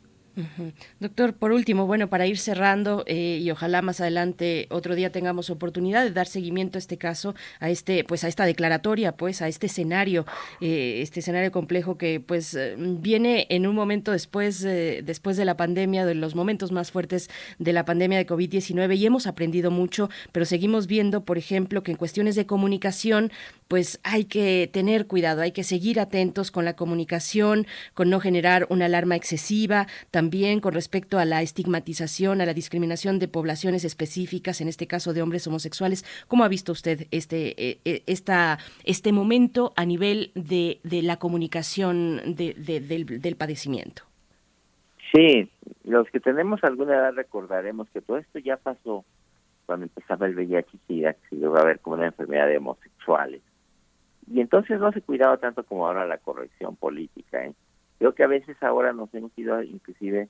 Doctor, 0.99 1.33
por 1.33 1.53
último, 1.53 1.85
bueno, 1.85 2.09
para 2.09 2.27
ir 2.27 2.37
cerrando 2.37 3.03
eh, 3.07 3.39
y 3.41 3.49
ojalá 3.51 3.81
más 3.81 4.01
adelante 4.01 4.67
otro 4.69 4.95
día 4.95 5.09
tengamos 5.11 5.49
oportunidad 5.49 6.03
de 6.03 6.11
dar 6.11 6.27
seguimiento 6.27 6.77
a 6.77 6.79
este 6.79 6.97
caso, 6.97 7.35
a 7.59 7.69
este, 7.69 8.03
pues 8.03 8.23
a 8.25 8.27
esta 8.27 8.45
declaratoria, 8.45 9.13
pues 9.13 9.41
a 9.41 9.47
este 9.47 9.67
escenario, 9.67 10.25
eh, 10.59 10.99
este 11.01 11.21
escenario 11.21 11.51
complejo 11.51 11.97
que 11.97 12.19
pues 12.19 12.53
eh, 12.53 12.75
viene 12.77 13.47
en 13.49 13.65
un 13.65 13.75
momento 13.75 14.11
después, 14.11 14.61
después 14.61 15.37
de 15.37 15.45
la 15.45 15.55
pandemia, 15.55 16.05
de 16.05 16.15
los 16.15 16.35
momentos 16.35 16.71
más 16.71 16.91
fuertes 16.91 17.29
de 17.57 17.71
la 17.71 17.85
pandemia 17.85 18.17
de 18.17 18.27
COVID-19 18.27 18.97
y 18.97 19.05
hemos 19.05 19.27
aprendido 19.27 19.71
mucho, 19.71 20.09
pero 20.33 20.45
seguimos 20.45 20.87
viendo, 20.87 21.23
por 21.23 21.37
ejemplo, 21.37 21.81
que 21.81 21.91
en 21.91 21.97
cuestiones 21.97 22.35
de 22.35 22.45
comunicación, 22.45 23.31
pues 23.67 23.99
hay 24.03 24.25
que 24.25 24.69
tener 24.71 25.07
cuidado, 25.07 25.41
hay 25.41 25.51
que 25.51 25.63
seguir 25.63 25.99
atentos 25.99 26.51
con 26.51 26.65
la 26.65 26.75
comunicación, 26.75 27.67
con 27.93 28.09
no 28.09 28.19
generar 28.19 28.67
una 28.69 28.85
alarma 28.85 29.15
excesiva, 29.15 29.87
también 30.11 30.24
con 30.61 30.73
respecto 30.73 31.19
a 31.19 31.25
la 31.25 31.41
estigmatización, 31.41 32.41
a 32.41 32.45
la 32.45 32.53
discriminación 32.53 33.19
de 33.19 33.27
poblaciones 33.27 33.85
específicas, 33.85 34.59
en 34.59 34.67
este 34.67 34.87
caso 34.87 35.13
de 35.13 35.21
hombres 35.21 35.47
homosexuales. 35.47 36.03
¿Cómo 36.27 36.43
ha 36.43 36.47
visto 36.47 36.71
usted 36.71 37.07
este, 37.11 37.53
eh, 37.57 37.79
eh, 37.85 38.03
esta, 38.07 38.57
este 38.83 39.11
momento 39.11 39.73
a 39.75 39.85
nivel 39.85 40.31
de, 40.35 40.79
de 40.83 41.01
la 41.01 41.17
comunicación 41.17 42.35
de, 42.35 42.53
del, 42.55 43.21
del 43.21 43.35
padecimiento? 43.35 44.03
Sí, 45.13 45.49
los 45.83 46.09
que 46.09 46.19
tenemos 46.19 46.63
alguna 46.63 46.95
edad 46.95 47.13
recordaremos 47.13 47.87
que 47.91 48.01
todo 48.01 48.17
esto 48.17 48.39
ya 48.39 48.57
pasó 48.57 49.05
cuando 49.65 49.85
empezaba 49.85 50.25
el 50.25 50.35
VIH 50.35 50.69
y 50.73 50.79
SIDA, 50.87 51.13
que 51.13 51.29
se 51.29 51.35
llegó 51.37 51.57
a 51.57 51.63
ver 51.63 51.79
como 51.79 51.95
una 51.95 52.07
enfermedad 52.07 52.47
de 52.47 52.57
homosexuales. 52.57 53.41
Y 54.31 54.41
entonces 54.41 54.79
no 54.79 54.91
se 54.91 55.01
cuidaba 55.01 55.37
tanto 55.37 55.63
como 55.63 55.87
ahora 55.87 56.05
la 56.07 56.17
corrección 56.17 56.75
política. 56.75 57.44
Que 58.15 58.23
a 58.23 58.27
veces 58.27 58.57
ahora 58.61 58.93
nos 58.93 59.13
hemos 59.13 59.37
ido 59.37 59.61
inclusive 59.61 60.29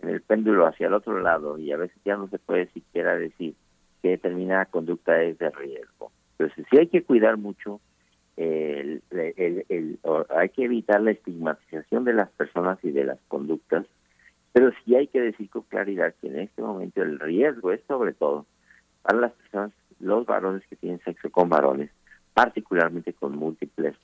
en 0.00 0.08
el 0.08 0.22
péndulo 0.22 0.66
hacia 0.66 0.86
el 0.86 0.94
otro 0.94 1.20
lado 1.20 1.58
y 1.58 1.72
a 1.72 1.76
veces 1.76 1.96
ya 2.04 2.16
no 2.16 2.28
se 2.28 2.38
puede 2.38 2.66
siquiera 2.68 3.16
decir 3.16 3.54
que 4.02 4.10
determinada 4.10 4.66
conducta 4.66 5.22
es 5.22 5.38
de 5.38 5.50
riesgo. 5.50 6.12
Entonces 6.38 6.66
sí 6.70 6.78
hay 6.78 6.86
que 6.88 7.02
cuidar 7.02 7.36
mucho, 7.36 7.80
el, 8.36 9.02
el, 9.10 9.98
hay 10.30 10.48
que 10.50 10.64
evitar 10.64 11.00
la 11.00 11.10
estigmatización 11.10 12.04
de 12.04 12.12
las 12.12 12.30
personas 12.30 12.78
y 12.84 12.92
de 12.92 13.04
las 13.04 13.18
conductas, 13.26 13.86
pero 14.52 14.70
sí 14.84 14.94
hay 14.94 15.08
que 15.08 15.20
decir 15.20 15.50
con 15.50 15.62
claridad 15.62 16.14
que 16.20 16.28
en 16.28 16.38
este 16.38 16.62
momento 16.62 17.02
el 17.02 17.18
riesgo 17.18 17.72
es 17.72 17.80
sobre 17.88 18.12
todo 18.12 18.46
para 19.02 19.18
las 19.18 19.32
personas, 19.32 19.72
los 19.98 20.26
varones 20.26 20.62
que 20.68 20.76
tienen 20.76 21.00
sexo 21.00 21.30
con 21.30 21.48
varones, 21.48 21.90
particularmente 22.34 23.12
con 23.12 23.36
múltiples 23.36 23.96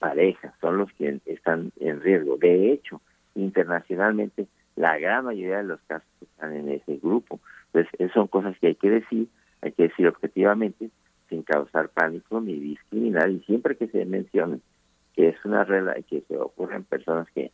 parejas, 0.00 0.52
son 0.60 0.78
los 0.78 0.90
que 0.94 1.20
están 1.26 1.70
en 1.78 2.00
riesgo. 2.00 2.36
De 2.38 2.72
hecho, 2.72 3.00
internacionalmente, 3.36 4.48
la 4.74 4.98
gran 4.98 5.26
mayoría 5.26 5.58
de 5.58 5.64
los 5.64 5.80
casos 5.82 6.08
están 6.20 6.56
en 6.56 6.70
ese 6.70 6.96
grupo. 6.96 7.38
Entonces, 7.72 8.10
son 8.12 8.26
cosas 8.26 8.58
que 8.58 8.68
hay 8.68 8.74
que 8.74 8.90
decir, 8.90 9.28
hay 9.60 9.72
que 9.72 9.84
decir 9.84 10.08
objetivamente, 10.08 10.90
sin 11.28 11.42
causar 11.42 11.90
pánico 11.90 12.40
ni 12.40 12.58
discriminar, 12.58 13.30
y 13.30 13.40
siempre 13.40 13.76
que 13.76 13.86
se 13.86 14.04
mencione 14.04 14.60
que 15.14 15.28
es 15.28 15.44
una 15.44 15.64
regla 15.64 15.94
que 16.08 16.22
se 16.22 16.36
ocurre 16.36 16.76
en 16.76 16.84
personas 16.84 17.28
que, 17.30 17.52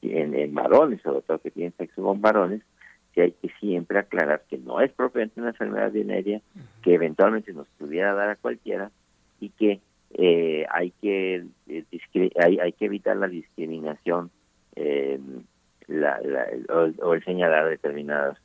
tienen 0.00 0.34
en 0.34 0.54
varones, 0.54 1.02
sobre 1.02 1.20
todo 1.20 1.38
que 1.38 1.50
tienen 1.50 1.74
sexo 1.76 2.02
con 2.02 2.22
varones, 2.22 2.62
que 3.12 3.20
hay 3.20 3.32
que 3.32 3.50
siempre 3.60 3.98
aclarar 3.98 4.42
que 4.48 4.56
no 4.56 4.80
es 4.80 4.90
propiamente 4.92 5.38
una 5.38 5.50
enfermedad 5.50 5.92
venérea, 5.92 6.40
que 6.82 6.94
eventualmente 6.94 7.52
nos 7.52 7.68
pudiera 7.78 8.14
dar 8.14 8.30
a 8.30 8.36
cualquiera, 8.36 8.90
y 9.40 9.50
que 9.50 9.80
eh, 10.14 10.64
hay 10.70 10.92
que 11.02 11.44
eh, 11.66 11.84
hay, 12.40 12.58
hay, 12.58 12.72
que 12.72 12.84
evitar 12.84 13.16
la 13.16 13.26
discriminación 13.26 14.30
eh, 14.76 15.18
la, 15.88 16.20
o, 17.02 17.14
el 17.14 17.24
señalar 17.24 17.68
determinadas 17.68 18.38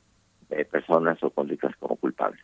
personas 0.70 1.22
o 1.22 1.30
conductas 1.30 1.74
como 1.76 1.94
culpables. 1.94 2.42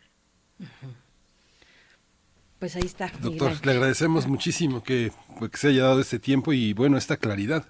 Pues 2.57 2.75
ahí 2.77 2.83
está. 2.85 3.11
Doctor, 3.19 3.51
le 3.65 3.71
agradecemos 3.73 4.27
muchísimo 4.27 4.81
que, 4.81 5.11
pues, 5.37 5.51
que 5.51 5.57
se 5.57 5.67
haya 5.67 5.83
dado 5.83 5.99
este 5.99 6.19
tiempo 6.19 6.53
y 6.53 6.73
bueno, 6.73 6.97
esta 6.97 7.17
claridad 7.17 7.65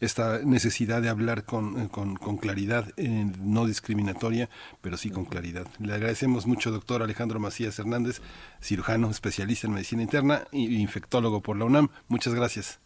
esta 0.00 0.40
necesidad 0.44 1.02
de 1.02 1.08
hablar 1.08 1.44
con, 1.44 1.80
eh, 1.80 1.88
con, 1.90 2.16
claridad, 2.38 2.86
eh, 2.96 3.26
no 3.42 3.66
discriminatoria, 3.66 4.48
pero 4.80 4.96
sí 4.96 5.10
con 5.10 5.24
claridad. 5.24 5.66
Le 5.80 5.92
agradecemos 5.92 6.46
mucho, 6.46 6.70
doctor 6.70 7.02
Alejandro 7.02 7.40
Macías 7.40 7.78
Hernández, 7.78 8.20
cirujano, 8.60 9.10
especialista 9.10 9.66
en 9.66 9.74
medicina 9.74 10.02
interna 10.02 10.42
e 10.52 10.58
infectólogo 10.58 11.40
por 11.40 11.56
la 11.56 11.64
UNAM. 11.64 11.88
Muchas 12.08 12.34
gracias. 12.34 12.80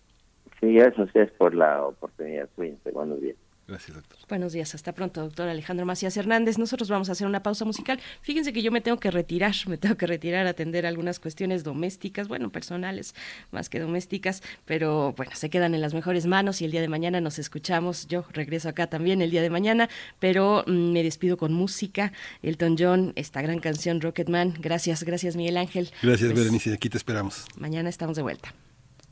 Sí, 0.60 0.72
gracias 0.74 1.30
por 1.32 1.54
la 1.54 1.82
oportunidad. 1.84 2.48
Cuídense, 2.54 2.90
buenos 2.92 3.20
días. 3.20 3.36
Gracias, 3.72 3.96
doctor. 3.96 4.18
Buenos 4.28 4.52
días, 4.52 4.74
hasta 4.74 4.92
pronto, 4.92 5.22
doctor 5.22 5.48
Alejandro 5.48 5.86
Macías 5.86 6.14
Hernández. 6.18 6.58
Nosotros 6.58 6.90
vamos 6.90 7.08
a 7.08 7.12
hacer 7.12 7.26
una 7.26 7.42
pausa 7.42 7.64
musical. 7.64 7.98
Fíjense 8.20 8.52
que 8.52 8.60
yo 8.60 8.70
me 8.70 8.82
tengo 8.82 8.98
que 8.98 9.10
retirar, 9.10 9.54
me 9.66 9.78
tengo 9.78 9.96
que 9.96 10.06
retirar 10.06 10.46
a 10.46 10.50
atender 10.50 10.84
algunas 10.84 11.18
cuestiones 11.18 11.64
domésticas, 11.64 12.28
bueno, 12.28 12.50
personales 12.50 13.14
más 13.50 13.70
que 13.70 13.80
domésticas, 13.80 14.42
pero 14.66 15.14
bueno, 15.16 15.32
se 15.34 15.48
quedan 15.48 15.74
en 15.74 15.80
las 15.80 15.94
mejores 15.94 16.26
manos 16.26 16.60
y 16.60 16.66
el 16.66 16.70
día 16.70 16.82
de 16.82 16.88
mañana 16.88 17.22
nos 17.22 17.38
escuchamos. 17.38 18.08
Yo 18.08 18.26
regreso 18.34 18.68
acá 18.68 18.88
también 18.88 19.22
el 19.22 19.30
día 19.30 19.40
de 19.40 19.48
mañana, 19.48 19.88
pero 20.18 20.64
mm, 20.66 20.92
me 20.92 21.02
despido 21.02 21.38
con 21.38 21.54
música. 21.54 22.12
Elton 22.42 22.76
John, 22.78 23.14
esta 23.16 23.40
gran 23.40 23.58
canción 23.58 24.02
Rocketman. 24.02 24.52
Gracias, 24.60 25.02
gracias 25.02 25.34
Miguel 25.34 25.56
Ángel. 25.56 25.90
Gracias, 26.02 26.30
pues, 26.30 26.44
Berenice, 26.44 26.74
aquí 26.74 26.90
te 26.90 26.98
esperamos. 26.98 27.46
Mañana 27.56 27.88
estamos 27.88 28.16
de 28.16 28.22
vuelta. 28.22 28.54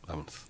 Vámonos. 0.06 0.49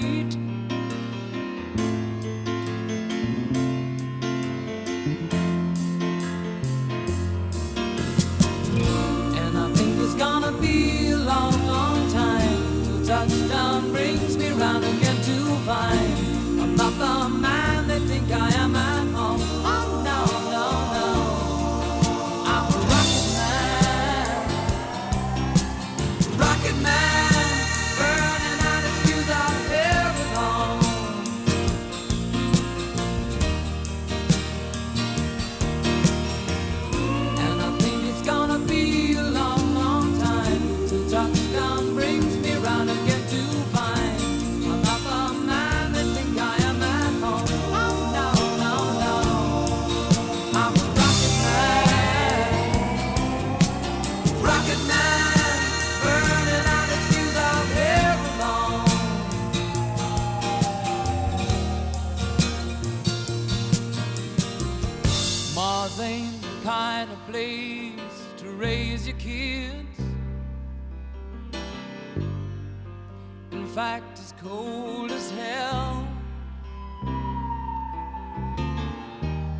Fact 73.81 74.19
is 74.19 74.33
cold 74.43 75.09
as 75.11 75.31
hell. 75.31 76.07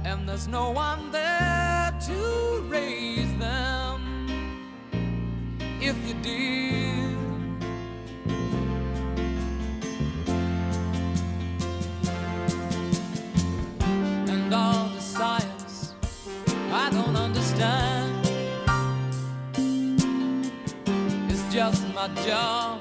And 0.10 0.30
there's 0.30 0.48
no 0.48 0.70
one 0.70 1.12
there 1.12 1.92
to 2.08 2.20
raise 2.76 3.34
them 3.48 4.00
if 5.90 5.98
you 6.08 6.14
did. 6.22 7.18
And 14.34 14.54
all 14.54 14.88
the 14.98 15.02
science 15.02 15.96
I 16.84 16.86
don't 16.92 17.18
understand. 17.28 18.22
It's 21.32 21.46
just 21.52 21.82
my 21.96 22.08
job 22.28 22.81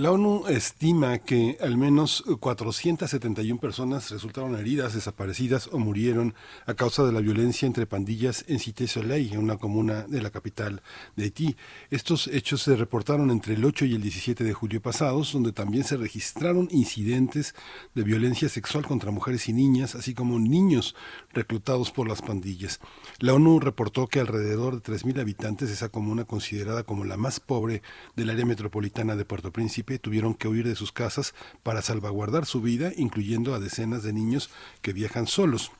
La 0.00 0.12
ONU 0.12 0.46
estima 0.48 1.18
que 1.18 1.58
al 1.60 1.76
menos 1.76 2.24
471 2.40 3.60
personas 3.60 4.10
resultaron 4.10 4.58
heridas, 4.58 4.94
desaparecidas 4.94 5.68
o 5.72 5.78
murieron 5.78 6.34
a 6.64 6.72
causa 6.72 7.04
de 7.04 7.12
la 7.12 7.20
violencia 7.20 7.66
entre 7.66 7.84
pandillas 7.84 8.46
en 8.48 8.60
Cité 8.60 8.88
Soleil, 8.88 9.36
una 9.36 9.58
comuna 9.58 10.06
de 10.08 10.22
la 10.22 10.30
capital 10.30 10.80
de 11.16 11.24
Haití. 11.24 11.54
Estos 11.90 12.28
hechos 12.28 12.62
se 12.62 12.76
reportaron 12.76 13.30
entre 13.30 13.52
el 13.52 13.62
8 13.62 13.84
y 13.84 13.94
el 13.94 14.00
17 14.00 14.42
de 14.42 14.54
julio 14.54 14.80
pasados, 14.80 15.34
donde 15.34 15.52
también 15.52 15.84
se 15.84 15.98
registraron 15.98 16.68
incidentes 16.70 17.54
de 17.94 18.02
violencia 18.02 18.48
sexual 18.48 18.86
contra 18.86 19.10
mujeres 19.10 19.50
y 19.50 19.52
niñas, 19.52 19.94
así 19.94 20.14
como 20.14 20.38
niños 20.38 20.96
reclutados 21.32 21.90
por 21.90 22.08
las 22.08 22.22
pandillas. 22.22 22.80
La 23.18 23.34
ONU 23.34 23.60
reportó 23.60 24.06
que 24.06 24.20
alrededor 24.20 24.80
de 24.80 24.92
3.000 24.92 25.20
habitantes 25.20 25.68
de 25.68 25.74
esa 25.74 25.88
comuna, 25.88 26.24
considerada 26.24 26.82
como 26.82 27.04
la 27.04 27.16
más 27.16 27.40
pobre 27.40 27.82
del 28.16 28.30
área 28.30 28.46
metropolitana 28.46 29.16
de 29.16 29.24
Puerto 29.24 29.52
Príncipe, 29.52 29.98
tuvieron 29.98 30.34
que 30.34 30.48
huir 30.48 30.66
de 30.66 30.76
sus 30.76 30.92
casas 30.92 31.34
para 31.62 31.82
salvaguardar 31.82 32.46
su 32.46 32.60
vida, 32.60 32.92
incluyendo 32.96 33.54
a 33.54 33.60
decenas 33.60 34.02
de 34.02 34.12
niños 34.12 34.50
que 34.82 34.92
viajan 34.92 35.26
solos. 35.26 35.72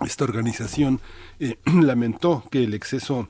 Esta 0.00 0.24
organización 0.24 1.00
eh, 1.38 1.58
lamentó 1.66 2.44
que 2.50 2.64
el 2.64 2.74
exceso 2.74 3.28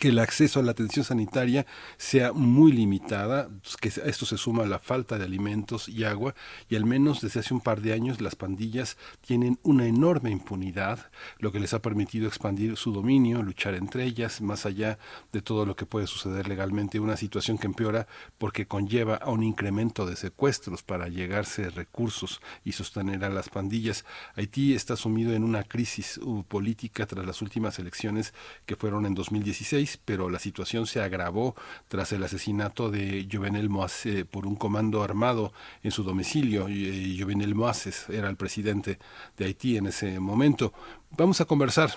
que 0.00 0.08
el 0.08 0.18
acceso 0.18 0.58
a 0.58 0.62
la 0.62 0.70
atención 0.70 1.04
sanitaria 1.04 1.66
sea 1.98 2.32
muy 2.32 2.72
limitada, 2.72 3.50
que 3.82 3.90
a 3.90 4.08
esto 4.08 4.24
se 4.24 4.38
suma 4.38 4.64
la 4.64 4.78
falta 4.78 5.18
de 5.18 5.26
alimentos 5.26 5.90
y 5.90 6.04
agua, 6.04 6.34
y 6.70 6.76
al 6.76 6.86
menos 6.86 7.20
desde 7.20 7.40
hace 7.40 7.52
un 7.52 7.60
par 7.60 7.82
de 7.82 7.92
años 7.92 8.22
las 8.22 8.34
pandillas 8.34 8.96
tienen 9.20 9.58
una 9.62 9.86
enorme 9.86 10.30
impunidad, 10.30 11.10
lo 11.38 11.52
que 11.52 11.60
les 11.60 11.74
ha 11.74 11.82
permitido 11.82 12.28
expandir 12.28 12.78
su 12.78 12.92
dominio, 12.92 13.42
luchar 13.42 13.74
entre 13.74 14.04
ellas, 14.04 14.40
más 14.40 14.64
allá 14.64 14.98
de 15.32 15.42
todo 15.42 15.66
lo 15.66 15.76
que 15.76 15.84
puede 15.84 16.06
suceder 16.06 16.48
legalmente, 16.48 16.98
una 16.98 17.18
situación 17.18 17.58
que 17.58 17.66
empeora 17.66 18.06
porque 18.38 18.66
conlleva 18.66 19.16
a 19.16 19.28
un 19.28 19.42
incremento 19.42 20.06
de 20.06 20.16
secuestros 20.16 20.82
para 20.82 21.08
llegarse 21.08 21.68
recursos 21.68 22.40
y 22.64 22.72
sostener 22.72 23.22
a 23.22 23.28
las 23.28 23.50
pandillas. 23.50 24.06
Haití 24.34 24.72
está 24.72 24.96
sumido 24.96 25.34
en 25.34 25.44
una 25.44 25.62
crisis 25.62 26.16
uh, 26.16 26.42
política 26.44 27.04
tras 27.04 27.26
las 27.26 27.42
últimas 27.42 27.78
elecciones 27.78 28.32
que 28.64 28.76
fueron 28.76 29.04
en 29.04 29.14
2016 29.14 29.89
pero 30.04 30.30
la 30.30 30.38
situación 30.38 30.86
se 30.86 31.00
agravó 31.00 31.54
tras 31.88 32.12
el 32.12 32.22
asesinato 32.22 32.90
de 32.90 33.28
Jovenel 33.30 33.68
Moise 33.68 34.24
por 34.24 34.46
un 34.46 34.56
comando 34.56 35.02
armado 35.02 35.52
en 35.82 35.90
su 35.90 36.02
domicilio. 36.02 36.68
Y, 36.68 37.18
Jovenel 37.20 37.54
Moise 37.54 37.92
era 38.08 38.28
el 38.28 38.36
presidente 38.36 38.98
de 39.36 39.44
Haití 39.44 39.76
en 39.76 39.86
ese 39.86 40.20
momento. 40.20 40.72
Vamos 41.16 41.40
a 41.40 41.44
conversar 41.44 41.90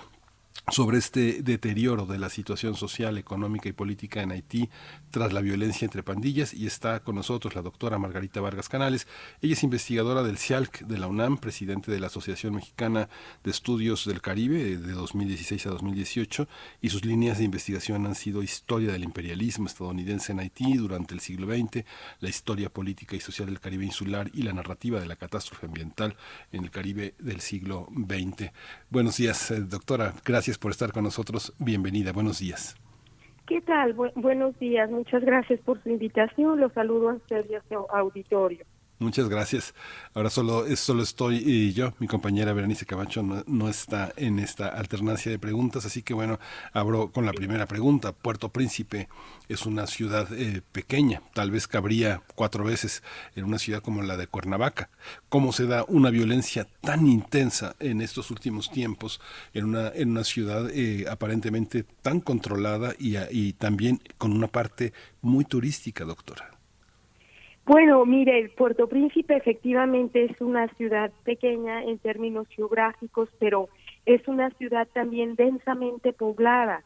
sobre 0.72 0.96
este 0.96 1.42
deterioro 1.42 2.06
de 2.06 2.18
la 2.18 2.30
situación 2.30 2.74
social, 2.74 3.18
económica 3.18 3.68
y 3.68 3.72
política 3.72 4.22
en 4.22 4.32
Haití 4.32 4.70
tras 5.10 5.32
la 5.32 5.42
violencia 5.42 5.84
entre 5.84 6.02
pandillas 6.02 6.54
y 6.54 6.66
está 6.66 7.00
con 7.00 7.16
nosotros 7.16 7.54
la 7.54 7.60
doctora 7.60 7.98
Margarita 7.98 8.40
Vargas 8.40 8.70
Canales. 8.70 9.06
Ella 9.42 9.52
es 9.52 9.62
investigadora 9.62 10.22
del 10.22 10.38
CIALC 10.38 10.80
de 10.86 10.98
la 10.98 11.06
UNAM, 11.06 11.36
presidente 11.36 11.92
de 11.92 12.00
la 12.00 12.06
Asociación 12.06 12.54
Mexicana 12.54 13.10
de 13.44 13.50
Estudios 13.50 14.06
del 14.06 14.22
Caribe 14.22 14.78
de 14.78 14.92
2016 14.92 15.66
a 15.66 15.70
2018 15.70 16.48
y 16.80 16.88
sus 16.88 17.04
líneas 17.04 17.38
de 17.38 17.44
investigación 17.44 18.06
han 18.06 18.14
sido 18.14 18.42
historia 18.42 18.90
del 18.90 19.04
imperialismo 19.04 19.66
estadounidense 19.66 20.32
en 20.32 20.40
Haití 20.40 20.78
durante 20.78 21.12
el 21.14 21.20
siglo 21.20 21.46
XX, 21.46 21.84
la 22.20 22.30
historia 22.30 22.72
política 22.72 23.14
y 23.16 23.20
social 23.20 23.46
del 23.46 23.60
Caribe 23.60 23.84
insular 23.84 24.30
y 24.32 24.42
la 24.42 24.54
narrativa 24.54 24.98
de 24.98 25.06
la 25.06 25.16
catástrofe 25.16 25.66
ambiental 25.66 26.16
en 26.52 26.64
el 26.64 26.70
Caribe 26.70 27.14
del 27.18 27.42
siglo 27.42 27.86
XX. 27.94 28.50
Buenos 28.88 29.18
días, 29.18 29.50
eh, 29.50 29.60
doctora. 29.60 30.14
Gracias 30.24 30.43
por 30.58 30.70
estar 30.70 30.92
con 30.92 31.04
nosotros. 31.04 31.52
Bienvenida. 31.58 32.12
Buenos 32.12 32.38
días. 32.38 32.76
¿Qué 33.46 33.60
tal? 33.60 33.94
Bu- 33.96 34.12
buenos 34.14 34.58
días. 34.58 34.90
Muchas 34.90 35.22
gracias 35.22 35.60
por 35.60 35.82
su 35.82 35.88
invitación. 35.90 36.60
Los 36.60 36.72
saludo 36.72 37.10
a 37.10 37.14
usted 37.14 37.44
y 37.50 37.54
a 37.54 37.62
su 37.68 37.74
auditorio. 37.90 38.64
Muchas 39.00 39.28
gracias. 39.28 39.74
Ahora 40.14 40.30
solo, 40.30 40.64
solo 40.76 41.02
estoy 41.02 41.38
y 41.38 41.72
yo, 41.72 41.94
mi 41.98 42.06
compañera 42.06 42.52
Berenice 42.52 42.86
Camacho 42.86 43.24
no, 43.24 43.68
está 43.68 44.12
en 44.16 44.38
esta 44.38 44.68
alternancia 44.68 45.32
de 45.32 45.38
preguntas, 45.40 45.84
así 45.84 46.02
que 46.02 46.14
bueno, 46.14 46.38
abro 46.72 47.10
con 47.10 47.26
la 47.26 47.32
primera 47.32 47.66
pregunta. 47.66 48.12
Puerto 48.12 48.50
Príncipe 48.50 49.08
es 49.48 49.66
una 49.66 49.88
ciudad 49.88 50.32
eh, 50.32 50.62
pequeña, 50.70 51.22
tal 51.34 51.50
vez 51.50 51.66
cabría 51.66 52.22
cuatro 52.36 52.62
veces 52.62 53.02
en 53.34 53.44
una 53.44 53.58
ciudad 53.58 53.82
como 53.82 54.00
la 54.02 54.16
de 54.16 54.28
Cuernavaca. 54.28 54.90
¿Cómo 55.28 55.52
se 55.52 55.66
da 55.66 55.84
una 55.88 56.10
violencia 56.10 56.68
tan 56.80 57.08
intensa 57.08 57.74
en 57.80 58.00
estos 58.00 58.30
últimos 58.30 58.70
tiempos 58.70 59.20
en 59.54 59.64
una, 59.64 59.88
en 59.88 60.12
una 60.12 60.22
ciudad 60.22 60.70
eh, 60.70 61.06
aparentemente 61.10 61.82
tan 61.82 62.20
controlada 62.20 62.94
y, 62.96 63.16
y 63.32 63.54
también 63.54 64.00
con 64.18 64.32
una 64.32 64.46
parte 64.46 64.92
muy 65.20 65.44
turística, 65.44 66.04
doctora? 66.04 66.53
Bueno, 67.66 68.04
mire, 68.04 68.50
Puerto 68.56 68.88
Príncipe 68.88 69.36
efectivamente 69.36 70.24
es 70.24 70.38
una 70.40 70.68
ciudad 70.74 71.10
pequeña 71.24 71.82
en 71.82 71.98
términos 71.98 72.46
geográficos, 72.48 73.30
pero 73.38 73.68
es 74.04 74.26
una 74.28 74.50
ciudad 74.50 74.86
también 74.92 75.34
densamente 75.34 76.12
poblada. 76.12 76.82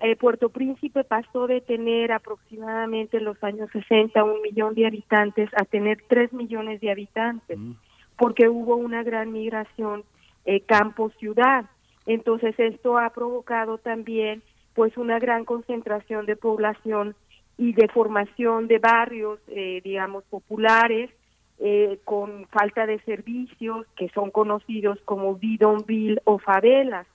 Eh, 0.00 0.16
Puerto 0.16 0.50
Príncipe 0.50 1.02
pasó 1.02 1.46
de 1.46 1.62
tener 1.62 2.12
aproximadamente 2.12 3.16
en 3.16 3.24
los 3.24 3.42
años 3.42 3.70
60 3.72 4.22
un 4.22 4.42
millón 4.42 4.74
de 4.74 4.86
habitantes 4.86 5.48
a 5.56 5.64
tener 5.64 5.98
tres 6.08 6.32
millones 6.32 6.80
de 6.80 6.90
habitantes, 6.90 7.58
mm. 7.58 7.72
porque 8.16 8.48
hubo 8.48 8.76
una 8.76 9.02
gran 9.02 9.32
migración 9.32 10.04
eh, 10.44 10.60
campo-ciudad. 10.60 11.64
Entonces 12.06 12.54
esto 12.58 12.98
ha 12.98 13.10
provocado 13.10 13.78
también 13.78 14.42
pues 14.74 14.96
una 14.96 15.18
gran 15.18 15.44
concentración 15.44 16.26
de 16.26 16.36
población 16.36 17.16
y 17.58 17.72
de 17.72 17.88
formación 17.88 18.68
de 18.68 18.78
barrios, 18.78 19.40
eh, 19.48 19.80
digamos, 19.84 20.24
populares, 20.24 21.10
eh, 21.58 21.98
con 22.04 22.46
falta 22.46 22.86
de 22.86 23.00
servicios 23.00 23.84
que 23.96 24.08
son 24.10 24.30
conocidos 24.30 25.00
como 25.04 25.34
bidonville 25.34 26.20
o 26.24 26.38
favelas. 26.38 27.06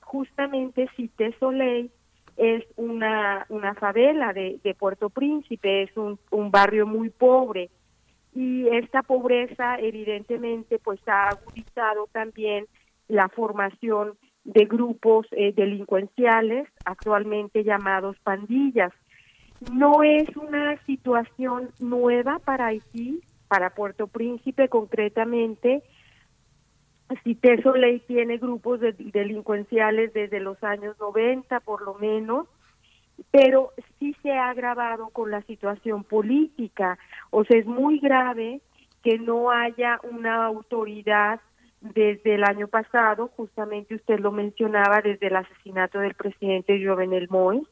Justamente 0.00 0.88
Cité 0.96 1.32
Soleil 1.38 1.90
es 2.36 2.64
una, 2.76 3.46
una 3.48 3.74
favela 3.74 4.32
de, 4.32 4.58
de 4.64 4.74
Puerto 4.74 5.08
Príncipe, 5.08 5.82
es 5.82 5.96
un, 5.96 6.18
un 6.30 6.50
barrio 6.50 6.86
muy 6.86 7.10
pobre 7.10 7.70
y 8.34 8.66
esta 8.68 9.02
pobreza 9.02 9.78
evidentemente 9.78 10.78
pues 10.78 11.00
ha 11.06 11.28
agudizado 11.28 12.08
también 12.12 12.66
la 13.08 13.28
formación 13.28 14.14
de 14.44 14.64
grupos 14.64 15.26
eh, 15.32 15.52
delincuenciales 15.52 16.66
actualmente 16.84 17.62
llamados 17.62 18.16
pandillas 18.24 18.92
no 19.70 20.02
es 20.02 20.28
una 20.36 20.76
situación 20.84 21.70
nueva 21.78 22.38
para 22.38 22.66
Haití, 22.66 23.20
para 23.48 23.70
Puerto 23.70 24.06
Príncipe 24.06 24.68
concretamente. 24.68 25.82
Cité 27.22 27.62
Soleil 27.62 28.02
tiene 28.06 28.38
grupos 28.38 28.80
de 28.80 28.92
delincuenciales 28.92 30.12
desde 30.14 30.40
los 30.40 30.62
años 30.64 30.96
90 30.98 31.60
por 31.60 31.82
lo 31.82 31.94
menos, 31.94 32.48
pero 33.30 33.72
sí 33.98 34.16
se 34.22 34.32
ha 34.32 34.48
agravado 34.48 35.10
con 35.10 35.30
la 35.30 35.42
situación 35.42 36.04
política. 36.04 36.98
O 37.30 37.44
sea, 37.44 37.58
es 37.58 37.66
muy 37.66 37.98
grave 37.98 38.62
que 39.02 39.18
no 39.18 39.50
haya 39.50 40.00
una 40.10 40.46
autoridad 40.46 41.40
desde 41.82 42.36
el 42.36 42.44
año 42.44 42.68
pasado, 42.68 43.28
justamente 43.36 43.96
usted 43.96 44.20
lo 44.20 44.30
mencionaba, 44.30 45.00
desde 45.02 45.26
el 45.26 45.36
asesinato 45.36 45.98
del 45.98 46.14
presidente 46.14 46.82
Jovenel 46.84 47.28
Moïse. 47.28 47.66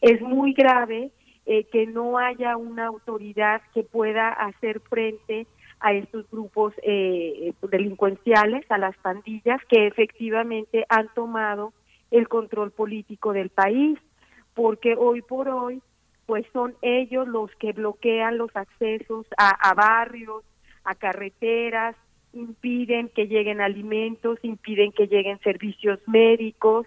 Es 0.00 0.20
muy 0.20 0.52
grave 0.52 1.10
eh, 1.50 1.64
que 1.64 1.86
no 1.86 2.18
haya 2.18 2.58
una 2.58 2.88
autoridad 2.88 3.62
que 3.72 3.82
pueda 3.82 4.28
hacer 4.28 4.80
frente 4.80 5.46
a 5.80 5.94
estos 5.94 6.30
grupos 6.30 6.74
eh, 6.82 7.54
delincuenciales, 7.70 8.70
a 8.70 8.76
las 8.76 8.94
pandillas 8.98 9.58
que 9.66 9.86
efectivamente 9.86 10.84
han 10.90 11.08
tomado 11.14 11.72
el 12.10 12.28
control 12.28 12.70
político 12.70 13.32
del 13.32 13.48
país, 13.48 13.98
porque 14.52 14.94
hoy 14.94 15.22
por 15.22 15.48
hoy 15.48 15.80
pues 16.26 16.44
son 16.52 16.74
ellos 16.82 17.26
los 17.26 17.50
que 17.54 17.72
bloquean 17.72 18.36
los 18.36 18.54
accesos 18.54 19.26
a, 19.38 19.48
a 19.48 19.72
barrios, 19.72 20.44
a 20.84 20.94
carreteras, 20.96 21.96
impiden 22.34 23.08
que 23.08 23.26
lleguen 23.26 23.62
alimentos, 23.62 24.38
impiden 24.42 24.92
que 24.92 25.06
lleguen 25.06 25.38
servicios 25.40 25.98
médicos 26.06 26.86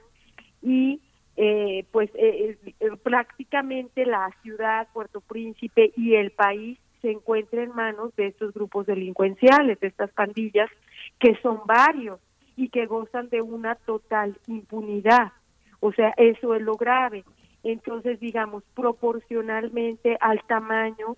y 0.61 1.01
eh, 1.37 1.85
pues 1.91 2.09
eh, 2.15 2.57
eh, 2.79 2.89
prácticamente 3.01 4.05
la 4.05 4.29
ciudad, 4.41 4.87
Puerto 4.93 5.21
Príncipe 5.21 5.91
y 5.95 6.15
el 6.15 6.31
país 6.31 6.77
se 7.01 7.11
encuentra 7.11 7.63
en 7.63 7.73
manos 7.73 8.15
de 8.15 8.27
estos 8.27 8.53
grupos 8.53 8.85
delincuenciales, 8.85 9.79
de 9.79 9.87
estas 9.87 10.11
pandillas, 10.11 10.69
que 11.19 11.35
son 11.41 11.61
varios 11.65 12.19
y 12.55 12.69
que 12.69 12.85
gozan 12.85 13.29
de 13.29 13.41
una 13.41 13.75
total 13.75 14.37
impunidad. 14.47 15.31
O 15.79 15.91
sea, 15.93 16.13
eso 16.17 16.53
es 16.53 16.61
lo 16.61 16.75
grave. 16.75 17.23
Entonces, 17.63 18.19
digamos, 18.19 18.63
proporcionalmente 18.75 20.17
al 20.19 20.43
tamaño 20.43 21.17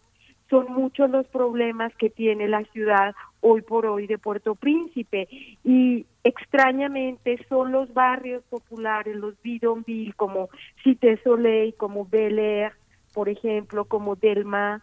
son 0.49 0.71
muchos 0.71 1.09
los 1.09 1.27
problemas 1.27 1.93
que 1.95 2.09
tiene 2.09 2.47
la 2.47 2.63
ciudad 2.65 3.13
hoy 3.43 3.61
por 3.61 3.85
hoy 3.85 4.07
de 4.07 4.17
Puerto 4.17 4.55
Príncipe 4.55 5.27
y 5.63 6.05
extrañamente 6.23 7.37
son 7.49 7.71
los 7.71 7.93
barrios 7.93 8.43
populares, 8.49 9.15
los 9.15 9.39
bidonville 9.41 10.13
como 10.13 10.49
Cité 10.83 11.21
Soleil, 11.23 11.75
como 11.75 12.05
Bel 12.05 12.39
Air, 12.39 12.73
por 13.13 13.29
ejemplo, 13.29 13.85
como 13.85 14.15
Delma, 14.15 14.81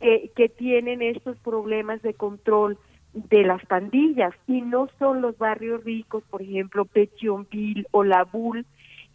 que 0.00 0.48
tienen 0.48 1.02
estos 1.02 1.38
problemas 1.40 2.02
de 2.02 2.14
control 2.14 2.78
de 3.12 3.42
las 3.42 3.64
pandillas 3.66 4.34
y 4.46 4.60
no 4.60 4.88
son 4.98 5.20
los 5.20 5.36
barrios 5.38 5.82
ricos, 5.84 6.22
por 6.30 6.42
ejemplo, 6.42 6.84
Petionville 6.84 7.86
o 7.90 8.04
La 8.04 8.24
Bulle, 8.24 8.64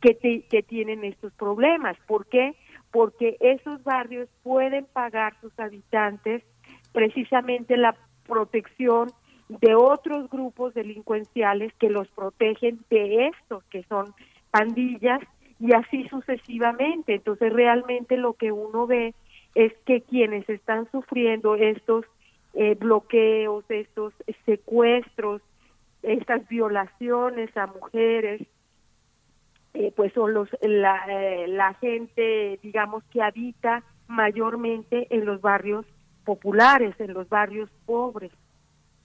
que, 0.01 0.43
que 0.49 0.63
tienen 0.63 1.03
estos 1.03 1.31
problemas. 1.33 1.97
¿Por 2.07 2.25
qué? 2.25 2.55
porque 2.91 3.37
esos 3.39 3.83
barrios 3.83 4.29
pueden 4.43 4.85
pagar 4.85 5.33
sus 5.41 5.57
habitantes 5.59 6.43
precisamente 6.91 7.77
la 7.77 7.95
protección 8.27 9.11
de 9.59 9.75
otros 9.75 10.29
grupos 10.29 10.73
delincuenciales 10.73 11.73
que 11.73 11.89
los 11.89 12.07
protegen 12.09 12.79
de 12.89 13.27
estos 13.27 13.63
que 13.65 13.83
son 13.83 14.13
pandillas 14.49 15.19
y 15.59 15.73
así 15.73 16.07
sucesivamente. 16.09 17.15
Entonces 17.15 17.51
realmente 17.51 18.17
lo 18.17 18.33
que 18.33 18.51
uno 18.51 18.87
ve 18.87 19.13
es 19.55 19.73
que 19.85 20.01
quienes 20.01 20.47
están 20.49 20.89
sufriendo 20.91 21.55
estos 21.55 22.05
eh, 22.53 22.75
bloqueos, 22.75 23.65
estos 23.69 24.13
secuestros, 24.45 25.41
estas 26.01 26.47
violaciones 26.47 27.55
a 27.55 27.67
mujeres, 27.67 28.41
eh, 29.73 29.93
pues 29.95 30.11
son 30.13 30.33
los 30.33 30.49
la, 30.61 31.05
eh, 31.07 31.47
la 31.47 31.73
gente 31.75 32.59
digamos 32.61 33.03
que 33.05 33.21
habita 33.21 33.83
mayormente 34.07 35.07
en 35.09 35.25
los 35.25 35.39
barrios 35.39 35.85
populares 36.23 36.95
en 36.99 37.13
los 37.13 37.27
barrios 37.29 37.69
pobres. 37.85 38.31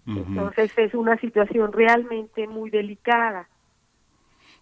Entonces 0.07 0.71
es 0.77 0.95
una 0.95 1.19
situación 1.19 1.73
realmente 1.73 2.47
muy 2.47 2.71
delicada 2.71 3.49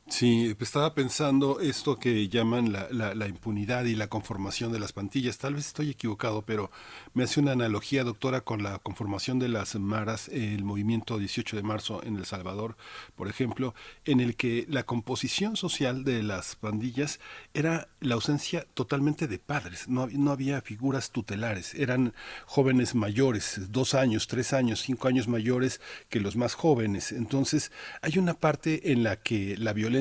Sí, 0.07 0.55
estaba 0.61 0.95
pensando 0.95 1.61
esto 1.61 1.99
que 1.99 2.29
llaman 2.29 2.73
la, 2.73 3.27
impunidad 3.27 3.87
y 3.87 3.97
la 3.97 4.09
conformación 4.09 4.71
de 4.71 4.79
las 4.79 4.93
plantillas. 4.93 5.39
Tal 5.39 5.55
vez 5.55 5.69
estoy 5.69 5.91
equivocado, 5.91 6.43
pero 6.43 6.71
me 7.15 7.25
hace 7.25 7.41
una 7.41 7.53
analogía, 7.53 8.05
doctora, 8.05 8.43
con 8.43 8.63
la 8.63 8.79
conformación 8.81 9.39
de 9.39 9.49
las 9.49 9.75
maras, 9.77 10.29
el 10.29 10.63
movimiento 10.63 11.17
18 11.17 11.57
de 11.57 11.63
marzo 11.63 12.03
en 12.05 12.17
El 12.17 12.27
Salvador, 12.27 12.77
por 13.17 13.29
ejemplo, 13.29 13.75
en 14.05 14.21
el 14.21 14.37
que 14.37 14.67
la 14.69 14.83
composición 14.83 15.57
social 15.57 16.05
de 16.05 16.23
las 16.23 16.55
pandillas 16.55 17.19
era 17.55 17.89
la 18.01 18.15
ausencia 18.15 18.67
totalmente 18.75 19.27
de 19.27 19.39
padres. 19.39 19.89
No, 19.89 20.07
no 20.09 20.33
había 20.33 20.61
figuras 20.61 21.13
tutelares. 21.13 21.75
Eran 21.75 22.13
jóvenes 22.45 22.95
mayores, 22.95 23.69
dos 23.71 23.95
años, 23.95 24.29
tres 24.29 24.53
años, 24.53 24.83
cinco 24.83 25.09
años 25.09 25.29
mayores 25.29 25.81
que 26.11 26.21
los 26.21 26.37
más 26.37 26.53
jóvenes. 26.55 27.11
Entonces, 27.11 27.73
hay 28.03 28.19
una 28.19 28.35
parte 28.35 28.93
en 28.93 29.03
la 29.03 29.17
que 29.17 29.57
la 29.57 29.73
violencia 29.73 29.94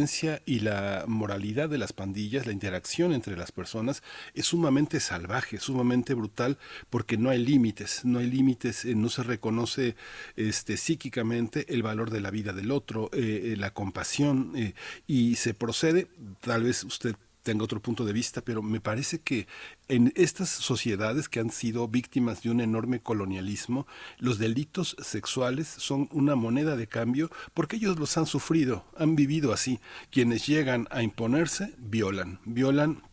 y 0.46 0.60
la 0.60 1.06
moralidad 1.08 1.70
de 1.70 1.78
las 1.78 1.94
pandillas, 1.94 2.48
la 2.48 2.52
interacción 2.52 3.14
entre 3.14 3.38
las 3.38 3.52
personas, 3.52 4.02
es 4.34 4.48
sumamente 4.48 5.00
salvaje, 5.00 5.60
sumamente 5.60 6.16
brutal, 6.16 6.58
porque 6.90 7.16
no 7.16 7.30
hay 7.30 7.38
límites, 7.38 8.04
no 8.04 8.18
hay 8.18 8.26
límites, 8.26 8.86
eh, 8.86 8.96
no 8.96 9.10
se 9.10 9.22
reconoce 9.22 9.96
este, 10.36 10.78
psíquicamente 10.78 11.72
el 11.72 11.84
valor 11.84 12.10
de 12.10 12.22
la 12.22 12.32
vida 12.32 12.54
del 12.54 12.72
otro, 12.72 13.12
eh, 13.14 13.54
eh, 13.54 13.56
la 13.56 13.72
compasión, 13.72 14.54
y 15.06 15.36
se 15.36 15.54
procede, 15.54 16.08
tal 16.42 16.64
vez 16.64 16.84
usted 16.84 17.16
tenga 17.44 17.66
otro 17.66 17.82
punto 17.82 18.06
de 18.06 18.14
vista, 18.14 18.42
pero 18.42 18.64
me 18.64 18.80
parece 18.80 19.20
que 19.20 19.48
en 19.88 20.12
estas 20.16 20.50
sociedades 20.50 21.30
que 21.30 21.40
han 21.40 21.52
sido 21.52 21.88
víctimas 21.88 22.42
de 22.42 22.50
un 22.50 22.62
enorme 22.62 23.02
colonialismo, 23.02 23.86
los 24.18 24.40
delitos 24.40 24.96
sexuales 25.02 25.68
son 25.68 26.10
una 26.12 26.36
moneda 26.36 26.76
de 26.76 26.88
cambio 26.88 27.30
porque 27.54 27.76
ellos 27.76 28.00
los 28.00 28.18
han 28.18 28.26
sufrido, 28.26 28.86
han 28.98 29.16
vivido 29.16 29.54
así. 29.54 29.80
Quienes 30.10 30.48
llegan 30.48 30.88
a 30.90 31.04
imponerse, 31.04 31.74
violan, 31.78 32.40
violan 32.46 33.04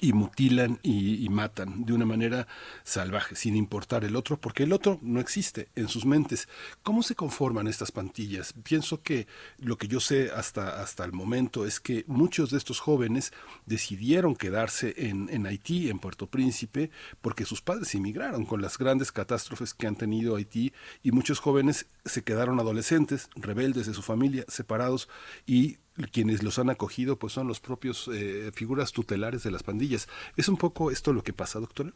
y 0.00 0.12
mutilan 0.12 0.78
y, 0.82 1.28
matan 1.28 1.84
de 1.84 1.92
una 1.92 2.04
manera 2.04 2.46
salvaje, 2.84 3.36
sin 3.36 3.56
importar 3.56 4.04
el 4.04 4.16
otro, 4.16 4.36
porque 4.36 4.64
el 4.64 4.72
otro 4.72 4.98
no 5.02 5.20
existe 5.20 5.68
en 5.76 5.88
sus 5.88 6.04
mentes. 6.04 6.48
¿Cómo 6.82 7.02
se 7.02 7.14
conforman 7.14 7.66
estas 7.66 7.90
pantillas? 7.90 8.52
Pienso 8.62 9.02
que 9.02 9.26
lo 9.58 9.78
que 9.78 9.88
yo 9.88 10.00
sé 10.00 10.30
hasta, 10.30 10.82
hasta 10.82 11.04
el 11.04 11.12
momento 11.12 11.66
es 11.66 11.80
que 11.80 12.04
muchos 12.06 12.50
de 12.50 12.58
estos 12.58 12.80
jóvenes 12.80 13.32
decidieron 13.64 14.36
quedarse 14.36 14.94
en, 14.96 15.28
en 15.30 15.46
Haití, 15.46 15.88
en 15.88 15.98
Puerto 15.98 16.26
Príncipe, 16.26 16.90
porque 17.20 17.44
sus 17.44 17.62
padres 17.62 17.94
emigraron 17.94 18.44
con 18.44 18.60
las 18.60 18.76
grandes 18.76 19.12
catástrofes 19.12 19.74
que 19.74 19.86
han 19.86 19.96
tenido 19.96 20.36
Haití 20.36 20.72
y 21.02 21.12
muchos 21.12 21.38
jóvenes 21.38 21.86
se 22.04 22.22
quedaron 22.22 22.60
adolescentes, 22.60 23.30
rebeldes 23.36 23.86
de 23.86 23.94
su 23.94 24.02
familia, 24.02 24.44
separados 24.48 25.08
y 25.46 25.78
quienes 26.10 26.42
los 26.42 26.58
han 26.58 26.70
acogido 26.70 27.18
pues 27.18 27.32
son 27.32 27.48
los 27.48 27.60
propios 27.60 28.08
eh, 28.08 28.50
figuras 28.52 28.92
tutelares 28.92 29.42
de 29.42 29.50
las 29.50 29.62
pandillas. 29.62 30.08
¿Es 30.36 30.48
un 30.48 30.56
poco 30.56 30.90
esto 30.90 31.12
lo 31.12 31.22
que 31.22 31.32
pasa, 31.32 31.60
doctora? 31.60 31.90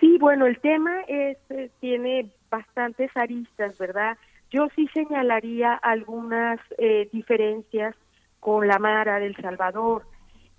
Sí, 0.00 0.18
bueno, 0.18 0.46
el 0.46 0.58
tema 0.60 1.02
es, 1.08 1.38
eh, 1.50 1.70
tiene 1.80 2.30
bastantes 2.50 3.10
aristas, 3.16 3.76
¿verdad? 3.78 4.16
Yo 4.50 4.68
sí 4.76 4.88
señalaría 4.92 5.74
algunas 5.74 6.60
eh, 6.78 7.08
diferencias 7.12 7.94
con 8.40 8.68
la 8.68 8.78
Mara 8.78 9.18
del 9.18 9.34
Salvador. 9.36 10.06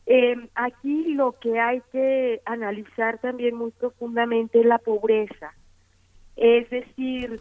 Em, 0.06 0.48
aquí 0.56 1.14
lo 1.14 1.34
que 1.40 1.60
hay 1.60 1.82
que 1.91 2.41
analizar 2.45 3.20
también 3.20 3.56
muy 3.56 3.72
profundamente 3.72 4.60
es 4.60 4.66
la 4.66 4.78
pobreza. 4.78 5.54
Es 6.36 6.70
decir, 6.70 7.40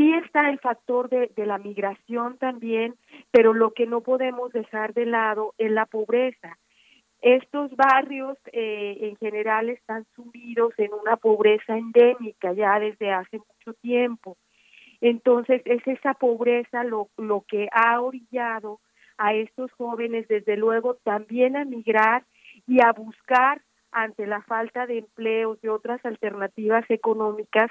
sí 0.00 0.14
está 0.14 0.48
el 0.48 0.58
factor 0.60 1.10
de, 1.10 1.30
la 1.36 1.58
migración 1.58 2.38
también, 2.38 2.94
pero 3.30 3.52
lo 3.52 3.72
que 3.72 3.84
no 3.84 4.00
podemos 4.00 4.50
dejar 4.50 4.94
de 4.94 5.04
lado 5.04 5.52
es 5.58 5.70
la 5.70 5.84
pobreza. 5.84 6.56
Estos 7.20 7.76
barrios 7.76 8.38
eh, 8.50 8.96
en 9.02 9.16
general 9.16 9.68
están 9.68 10.06
sumidos 10.16 10.72
en 10.78 10.94
una 10.94 11.18
pobreza 11.18 11.76
endémica 11.76 12.54
ya 12.54 12.80
desde 12.80 13.12
hace 13.12 13.40
mucho 13.40 13.78
tiempo. 13.82 14.38
Entonces 15.02 15.60
es 15.66 15.86
esa 15.86 16.14
pobreza 16.14 16.82
lo, 16.82 17.10
lo 17.18 17.44
que 17.46 17.68
ha 17.70 18.00
orillado 18.00 18.80
a 19.18 19.34
estos 19.34 19.70
jóvenes 19.72 20.26
desde 20.28 20.56
luego 20.56 20.94
también 20.94 21.58
a 21.58 21.66
migrar 21.66 22.24
y 22.66 22.80
a 22.82 22.92
buscar 22.92 23.60
ante 23.92 24.26
la 24.26 24.40
falta 24.42 24.86
de 24.86 24.98
empleos 24.98 25.58
y 25.62 25.68
otras 25.68 26.02
alternativas 26.06 26.86
económicas 26.88 27.70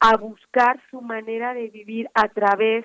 a 0.00 0.16
buscar 0.16 0.80
su 0.90 1.00
manera 1.00 1.54
de 1.54 1.68
vivir 1.68 2.08
a 2.14 2.28
través 2.28 2.84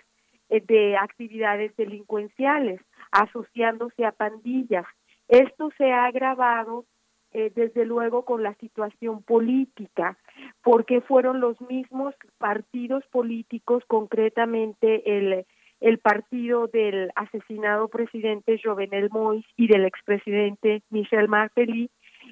eh, 0.50 0.62
de 0.62 0.98
actividades 0.98 1.76
delincuenciales, 1.76 2.82
asociándose 3.12 4.06
a 4.06 4.12
pandillas. 4.12 4.86
Esto 5.28 5.70
se 5.78 5.92
ha 5.92 6.06
agravado 6.06 6.86
eh, 7.34 7.52
desde 7.56 7.86
luego 7.86 8.26
con 8.26 8.44
la 8.44 8.54
situación 8.56 9.24
política, 9.24 10.18
porque 10.62 11.00
fueron 11.00 11.40
los 11.40 11.60
mismos 11.62 12.14
partidos 12.38 13.06
políticos, 13.08 13.84
concretamente 13.88 15.18
el, 15.18 15.46
el 15.80 15.98
partido 16.00 16.68
del 16.68 17.12
asesinado 17.16 17.88
presidente 17.88 18.60
Jovenel 18.62 19.10
Moïse 19.10 19.48
y 19.56 19.68
del 19.68 19.86
expresidente 19.86 20.84
Michel 20.90 21.30
Martelly, 21.30 21.90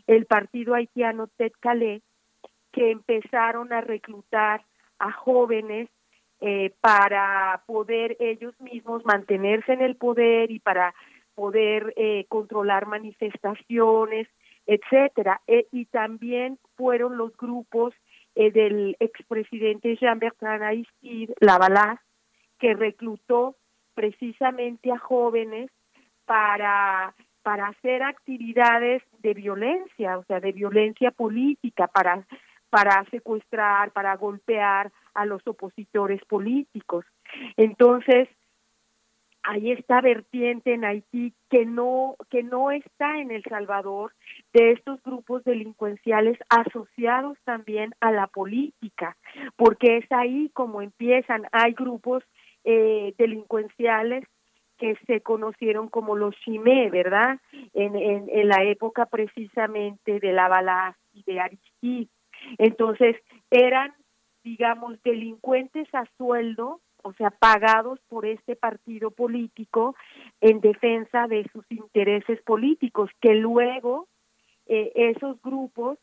el 0.08 0.26
partido 0.26 0.76
haitiano 0.76 1.28
Ted 1.28 1.54
Calais, 1.62 2.04
que 2.74 2.92
empezaron 2.92 3.72
a 3.72 3.82
reclutar 3.82 4.66
a 5.00 5.12
jóvenes 5.12 5.90
eh, 6.42 6.72
para 6.82 7.64
poder 7.66 8.16
ellos 8.20 8.54
mismos 8.60 9.04
mantenerse 9.06 9.74
en 9.74 9.82
el 9.82 9.96
poder 9.96 10.52
y 10.52 10.60
para 10.60 10.94
poder 11.36 11.94
eh, 11.98 12.26
controlar 12.30 12.86
manifestaciones, 12.86 14.28
etcétera. 14.66 15.42
Eh, 15.48 15.68
y 15.72 15.86
también 15.86 16.60
fueron 16.76 17.18
los 17.18 17.36
grupos 17.36 17.94
del 18.36 18.96
expresidente 19.02 19.98
Jean-Bertrand 19.98 20.64
Aristide 20.64 21.34
Lavalas, 21.42 22.00
que 22.58 22.74
reclutó 22.74 23.56
precisamente 23.96 24.94
a 24.94 24.98
jóvenes 24.98 25.70
para 26.26 27.14
para 27.42 27.68
hacer 27.68 28.04
actividades 28.04 29.02
de 29.20 29.34
violencia, 29.34 30.18
o 30.18 30.24
sea, 30.26 30.40
de 30.40 30.52
violencia 30.52 31.12
política, 31.12 31.88
para 31.88 32.26
para 32.70 33.06
secuestrar, 33.12 33.91
para 33.91 34.16
golpear 34.16 34.91
a 35.14 35.26
los 35.26 35.46
opositores 35.48 36.24
políticos. 36.26 37.06
Entonces, 37.58 38.30
hay 39.44 39.72
esta 39.72 40.02
vertiente 40.02 40.74
en 40.74 40.86
Haití 40.86 41.34
que 41.50 41.66
no 41.66 42.16
que 42.30 42.44
no 42.44 42.72
está 42.72 43.20
en 43.20 43.32
El 43.32 43.44
Salvador 43.44 44.14
de 44.54 44.72
estos 44.72 45.02
grupos 45.02 45.44
delincuenciales 45.44 46.38
asociados 46.50 47.38
también 47.46 47.96
a 48.02 48.12
la 48.12 48.28
política, 48.28 49.18
porque 49.56 49.98
es 49.98 50.12
ahí 50.12 50.50
como 50.54 50.82
empiezan. 50.82 51.44
Hay 51.52 51.74
grupos 51.74 52.24
eh, 52.64 53.14
delincuenciales 53.18 54.26
que 54.78 54.96
se 55.08 55.22
conocieron 55.22 55.90
como 55.90 56.16
los 56.16 56.36
Chimé, 56.38 56.90
¿verdad? 56.90 57.40
En, 57.74 57.96
en, 57.96 58.48
la 58.48 58.64
época 58.64 59.06
precisamente 59.08 60.20
de 60.20 60.32
la 60.32 60.48
Bala 60.48 60.98
y 61.14 61.24
de 61.24 61.40
Aristide. 61.40 62.10
Entonces, 62.57 63.16
eran, 63.52 63.94
digamos, 64.44 65.02
delincuentes 65.03 65.88
a 65.94 66.06
sueldo, 66.18 66.82
o 67.03 67.14
sea, 67.14 67.32
pagados 67.32 67.99
por 68.10 68.26
este 68.26 68.56
partido 68.56 69.11
político 69.11 69.95
en 70.41 70.60
defensa 70.60 71.28
de 71.28 71.48
sus 71.53 71.66
intereses 71.72 72.41
políticos, 72.41 73.10
que 73.22 73.36
luego 73.36 74.07
eh, 74.68 74.91
esos 74.95 75.41
grupos 75.41 75.98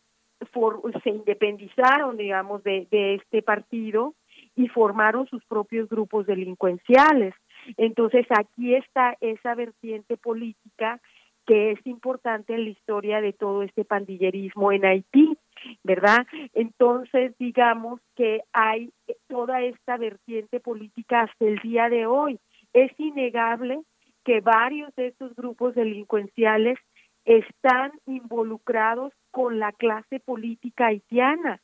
se 1.03 1.11
independizaron, 1.11 2.17
digamos, 2.17 2.63
de, 2.63 2.87
de 2.91 3.15
este 3.15 3.43
partido 3.43 4.15
y 4.55 4.69
formaron 4.69 5.27
sus 5.29 5.45
propios 5.45 5.89
grupos 5.89 6.27
delincuenciales. 6.27 7.35
Entonces, 7.77 8.27
aquí 8.31 8.75
está 8.75 9.17
esa 9.21 9.55
vertiente 9.55 10.17
política 10.17 11.01
que 11.47 11.73
es 11.73 11.87
importante 11.87 12.55
en 12.55 12.65
la 12.65 12.71
historia 12.71 13.21
de 13.21 13.33
todo 13.33 13.63
este 13.63 13.85
pandillerismo 13.85 14.73
en 14.73 14.85
Haití. 14.85 15.39
¿Verdad? 15.83 16.27
Entonces, 16.55 17.35
digamos 17.39 18.01
que 18.15 18.43
hay 18.53 18.91
toda 19.29 19.63
esta 19.63 19.97
vertiente 19.97 20.61
política 20.61 21.23
hasta 21.23 21.45
el 21.45 21.59
día 21.59 21.89
de 21.89 22.07
hoy. 22.07 22.39
Es 22.73 22.93
innegable 22.99 23.81
que 24.25 24.41
varios 24.41 24.95
de 24.97 25.09
estos 25.09 25.35
grupos 25.37 25.75
delincuenciales 25.75 26.79
están 27.25 27.93
involucrados 28.07 29.13
con 29.31 29.59
la 29.59 29.73
clase 29.73 30.21
política 30.21 30.87
haitiana 30.87 31.61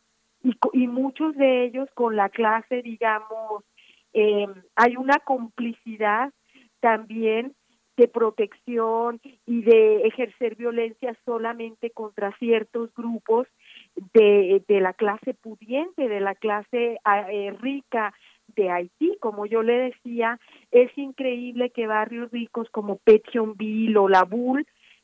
y, 0.73 0.87
muchos 0.89 1.37
de 1.37 1.65
ellos 1.65 1.89
con 1.95 2.17
la 2.17 2.29
clase, 2.29 2.83
digamos, 2.83 3.65
eh, 4.13 4.47
hay 4.75 4.97
una 4.97 5.19
complicidad 5.21 6.33
también 6.81 7.55
de 7.97 8.09
protección 8.09 9.21
y 9.47 9.63
de 9.63 10.07
ejercer 10.07 10.57
violencia 10.57 11.17
solamente 11.25 11.91
contra 11.91 12.37
ciertos 12.39 12.93
grupos 12.95 13.47
de, 14.15 14.63
de 14.67 14.81
la 14.81 14.93
clase 14.93 15.35
pudiente, 15.35 16.09
de 16.09 16.21
la 16.21 16.35
clase 16.35 16.99
ah, 17.05 17.31
eh, 17.31 17.51
rica 17.61 18.15
de 18.57 18.71
Haití. 18.71 19.17
Como 19.21 19.47
yo 19.47 19.63
le 19.63 19.75
decía, 19.75 20.39
es 20.71 20.97
increíble 20.97 21.71
que 21.71 21.87
barrios 21.87 22.31
ricos 22.31 22.69
como 22.71 22.97
Petionville 22.99 23.97
o 23.97 24.09
La 24.09 24.29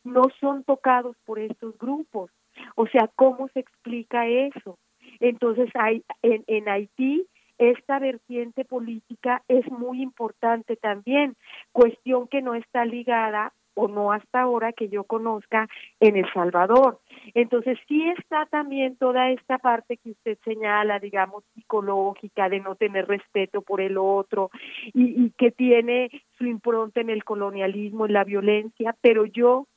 no 0.04 0.22
son 0.40 0.64
tocados 0.64 1.16
por 1.24 1.38
estos 1.38 1.76
grupos. 1.78 2.30
O 2.74 2.86
sea, 2.86 3.08
¿cómo 3.14 3.48
se 3.48 3.60
explica 3.60 4.26
eso? 4.26 4.78
Entonces, 5.20 5.70
hay, 5.74 6.04
en, 6.22 6.44
en 6.46 6.68
Haití 6.68 7.26
esta 7.58 7.98
vertiente 7.98 8.64
política 8.64 9.42
es 9.48 9.68
muy 9.70 10.00
importante 10.00 10.76
también, 10.76 11.34
cuestión 11.72 12.28
que 12.28 12.40
no 12.40 12.54
está 12.54 12.84
ligada 12.84 13.52
o 13.78 13.86
no 13.86 14.12
hasta 14.12 14.40
ahora 14.40 14.72
que 14.72 14.88
yo 14.88 15.04
conozca 15.04 15.68
en 16.00 16.16
El 16.16 16.30
Salvador. 16.32 16.98
Entonces 17.34 17.78
sí 17.86 18.08
está 18.18 18.46
también 18.46 18.96
toda 18.96 19.30
esta 19.30 19.58
parte 19.58 19.98
que 19.98 20.10
usted 20.10 20.36
señala, 20.44 20.98
digamos, 20.98 21.44
psicológica, 21.54 22.48
de 22.48 22.58
no 22.58 22.74
tener 22.74 23.06
respeto 23.06 23.62
por 23.62 23.80
el 23.80 23.96
otro 23.96 24.50
y, 24.92 25.30
que 25.38 25.52
tiene 25.52 26.10
su 26.36 26.46
impronta 26.46 27.00
en 27.00 27.10
el 27.10 27.22
colonialismo, 27.22 28.06
en 28.06 28.14
la 28.14 28.24
violencia, 28.24 28.96
pero 29.00 29.24
yo 29.26 29.68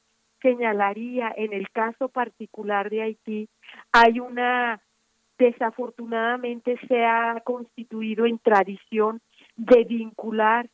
señalaría 0.42 1.32
en 1.38 1.54
el 1.54 1.70
caso 1.70 2.10
particular 2.10 2.90
de 2.90 3.04
Haití, 3.04 3.50
hay 3.92 4.20
una, 4.20 4.82
desafortunadamente 5.38 6.80
se 6.88 7.06
ha 7.06 7.40
constituido 7.44 8.26
en 8.26 8.40
tradición 8.40 9.22
de 9.56 9.84
vincular 9.84 10.68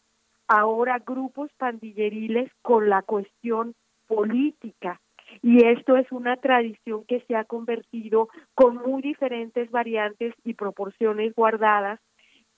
ahora 0.48 1.00
grupos 1.00 1.52
pandilleriles 1.58 2.52
con 2.62 2.90
la 2.90 3.02
cuestión 3.02 3.76
política. 4.08 5.02
Y 5.42 5.66
esto 5.66 5.98
es 5.98 6.10
una 6.12 6.38
tradición 6.38 7.04
que 7.06 7.22
se 7.28 7.36
ha 7.36 7.44
convertido 7.44 8.30
con 8.56 8.78
muy 8.78 9.02
diferentes 9.02 9.70
variantes 9.72 10.34
y 10.44 10.54
proporciones 10.54 11.36
guardadas, 11.36 12.00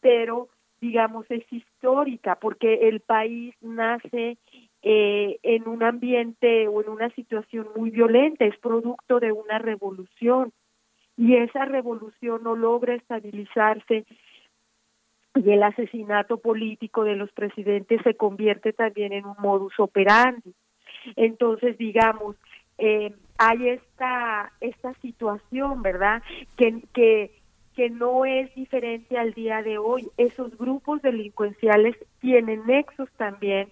pero 0.02 0.49
digamos 0.80 1.26
es 1.30 1.44
histórica 1.52 2.36
porque 2.36 2.88
el 2.88 3.02
país 3.02 3.53
nace 3.61 4.38
eh, 4.82 5.40
en 5.44 5.68
un 5.68 5.84
ambiente 5.84 6.68
o 6.68 6.82
en 6.82 6.90
una 6.90 7.10
situación 7.10 7.68
muy 7.76 7.90
violenta, 7.90 8.45
es 8.45 8.57
producto 8.60 9.20
de 9.20 9.32
una 9.32 9.60
revolución 9.60 10.53
y 11.18 11.36
esa 11.36 11.66
revolución 11.66 12.44
no 12.44 12.56
logra 12.56 12.95
estabilizarse 12.95 14.06
y 15.35 15.51
el 15.51 15.64
asesinato 15.64 16.38
político 16.38 17.03
de 17.03 17.15
los 17.15 17.31
presidentes 17.31 18.01
se 18.03 18.15
convierte 18.15 18.73
también 18.73 19.14
en 19.14 19.26
un 19.26 19.35
modus 19.39 19.80
operandi. 19.80 20.53
Entonces, 21.15 21.77
digamos, 21.77 22.35
eh, 22.77 23.14
hay 23.38 23.69
esta 23.69 24.51
esta 24.60 24.93
situación, 24.95 25.81
¿verdad? 25.81 26.22
Que, 26.57 26.81
que 26.93 27.31
que 27.76 27.89
no 27.89 28.26
es 28.26 28.53
diferente 28.56 29.18
al 29.18 29.34
día 29.34 29.61
de 29.61 29.77
hoy. 29.77 30.10
Esos 30.18 30.57
grupos 30.57 31.01
delincuenciales 31.01 31.95
tienen 32.19 32.65
nexos 32.65 33.10
también 33.15 33.69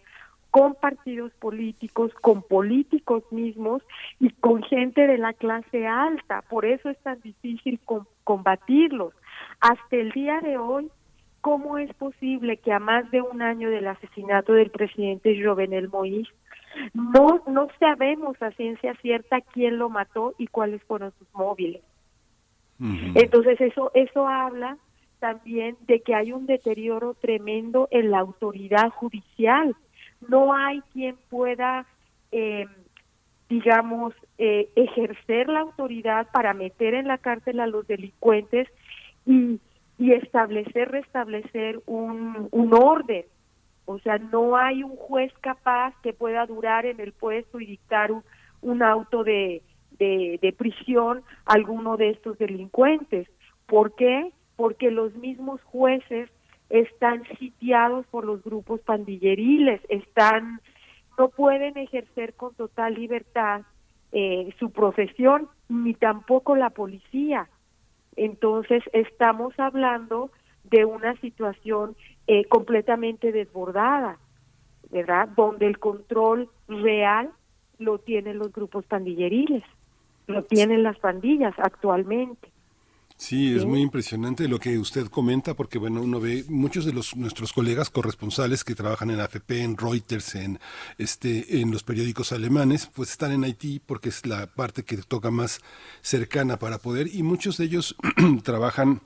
con 0.49 0.75
partidos 0.75 1.33
políticos, 1.33 2.13
con 2.21 2.41
políticos 2.41 3.23
mismos 3.31 3.83
y 4.19 4.29
con 4.29 4.63
gente 4.63 5.07
de 5.07 5.17
la 5.17 5.33
clase 5.33 5.85
alta. 5.85 6.41
Por 6.43 6.65
eso 6.65 6.89
es 6.89 6.97
tan 6.99 7.19
difícil 7.21 7.79
combatirlos. 8.23 9.13
Hasta 9.59 9.95
el 9.97 10.11
día 10.11 10.39
de 10.39 10.57
hoy, 10.57 10.89
¿cómo 11.47 11.77
es 11.77 11.93
posible 11.93 12.57
que 12.57 12.73
a 12.73 12.79
más 12.79 13.09
de 13.09 13.21
un 13.21 13.41
año 13.41 13.69
del 13.69 13.87
asesinato 13.87 14.51
del 14.51 14.69
presidente 14.69 15.41
Jovenel 15.41 15.89
Moïse 15.89 16.29
no, 16.93 17.41
no 17.47 17.69
sabemos 17.79 18.35
a 18.41 18.51
ciencia 18.51 18.93
cierta 18.95 19.39
quién 19.39 19.77
lo 19.77 19.87
mató 19.87 20.35
y 20.37 20.47
cuáles 20.47 20.83
fueron 20.83 21.13
sus 21.17 21.33
móviles? 21.33 21.81
Entonces 23.15 23.61
eso, 23.61 23.91
eso 23.93 24.27
habla 24.27 24.77
también 25.19 25.77
de 25.87 26.01
que 26.01 26.13
hay 26.13 26.33
un 26.33 26.47
deterioro 26.47 27.13
tremendo 27.13 27.87
en 27.91 28.11
la 28.11 28.19
autoridad 28.19 28.89
judicial. 28.89 29.73
No 30.27 30.53
hay 30.53 30.81
quien 30.91 31.15
pueda, 31.29 31.85
eh, 32.33 32.65
digamos, 33.47 34.13
eh, 34.37 34.67
ejercer 34.75 35.47
la 35.47 35.61
autoridad 35.61 36.27
para 36.33 36.53
meter 36.53 36.93
en 36.93 37.07
la 37.07 37.17
cárcel 37.17 37.61
a 37.61 37.67
los 37.67 37.87
delincuentes 37.87 38.67
y, 39.25 39.61
y 39.97 40.13
establecer, 40.13 40.89
restablecer 40.89 41.81
un, 41.85 42.47
un 42.51 42.73
orden. 42.73 43.25
O 43.85 43.99
sea, 43.99 44.17
no 44.17 44.57
hay 44.57 44.83
un 44.83 44.95
juez 44.95 45.31
capaz 45.41 45.93
que 46.03 46.13
pueda 46.13 46.45
durar 46.45 46.85
en 46.85 46.99
el 46.99 47.13
puesto 47.13 47.59
y 47.59 47.65
dictar 47.65 48.11
un, 48.11 48.23
un 48.61 48.83
auto 48.83 49.23
de, 49.23 49.61
de, 49.97 50.55
prisión 50.57 51.23
alguno 51.45 51.97
de 51.97 52.09
estos 52.09 52.37
delincuentes. 52.37 53.27
¿Por 53.65 53.95
qué? 53.95 54.31
Porque 54.55 54.91
los 54.91 55.15
mismos 55.15 55.61
jueces 55.63 56.29
están 56.69 57.23
sitiados 57.39 58.05
por 58.07 58.25
los 58.25 58.43
grupos 58.43 58.81
pandilleriles, 58.81 59.81
están 59.89 60.59
no 61.17 61.29
pueden 61.29 61.77
ejercer 61.77 62.35
con 62.35 62.53
total 62.53 62.93
libertad 62.93 63.61
eh, 64.11 64.53
su 64.59 64.71
profesión 64.71 65.47
ni 65.67 65.93
tampoco 65.95 66.55
la 66.55 66.69
policía. 66.69 67.49
Entonces 68.17 68.83
estamos 68.91 69.57
hablando 69.57 70.29
de 70.65 70.83
una 70.83 71.15
situación 71.21 71.95
eh, 72.27 72.43
completamente 72.45 73.31
desbordada, 73.31 74.19
¿verdad? 74.91 75.29
Donde 75.29 75.67
el 75.67 75.79
control 75.79 76.49
real 76.67 77.31
lo 77.79 77.99
tienen 77.99 78.37
los 78.37 78.51
grupos 78.51 78.85
pandilleriles 78.85 79.63
lo 80.27 80.43
tienen 80.43 80.83
las 80.83 80.99
pandillas 80.99 81.53
actualmente. 81.57 82.51
Sí, 83.19 83.55
es 83.55 83.65
muy 83.65 83.81
impresionante 83.81 84.47
lo 84.47 84.59
que 84.59 84.77
usted 84.77 85.07
comenta, 85.07 85.55
porque 85.55 85.79
bueno, 85.79 86.03
uno 86.03 86.19
ve 86.19 86.45
muchos 86.49 86.85
de 86.85 86.93
los 86.93 87.15
nuestros 87.15 87.51
colegas 87.51 87.89
corresponsales 87.89 88.63
que 88.63 88.75
trabajan 88.75 89.09
en 89.09 89.19
AFP, 89.19 89.63
en 89.63 89.75
Reuters, 89.75 90.35
en 90.35 90.59
este, 90.99 91.59
en 91.59 91.71
los 91.71 91.81
periódicos 91.81 92.31
alemanes, 92.31 92.91
pues 92.93 93.09
están 93.09 93.31
en 93.31 93.43
Haití 93.43 93.81
porque 93.83 94.09
es 94.09 94.23
la 94.27 94.45
parte 94.45 94.83
que 94.83 94.97
toca 94.97 95.31
más 95.31 95.61
cercana 96.03 96.59
para 96.59 96.77
poder, 96.77 97.07
y 97.13 97.23
muchos 97.23 97.57
de 97.57 97.65
ellos 97.65 97.95
trabajan 98.43 99.01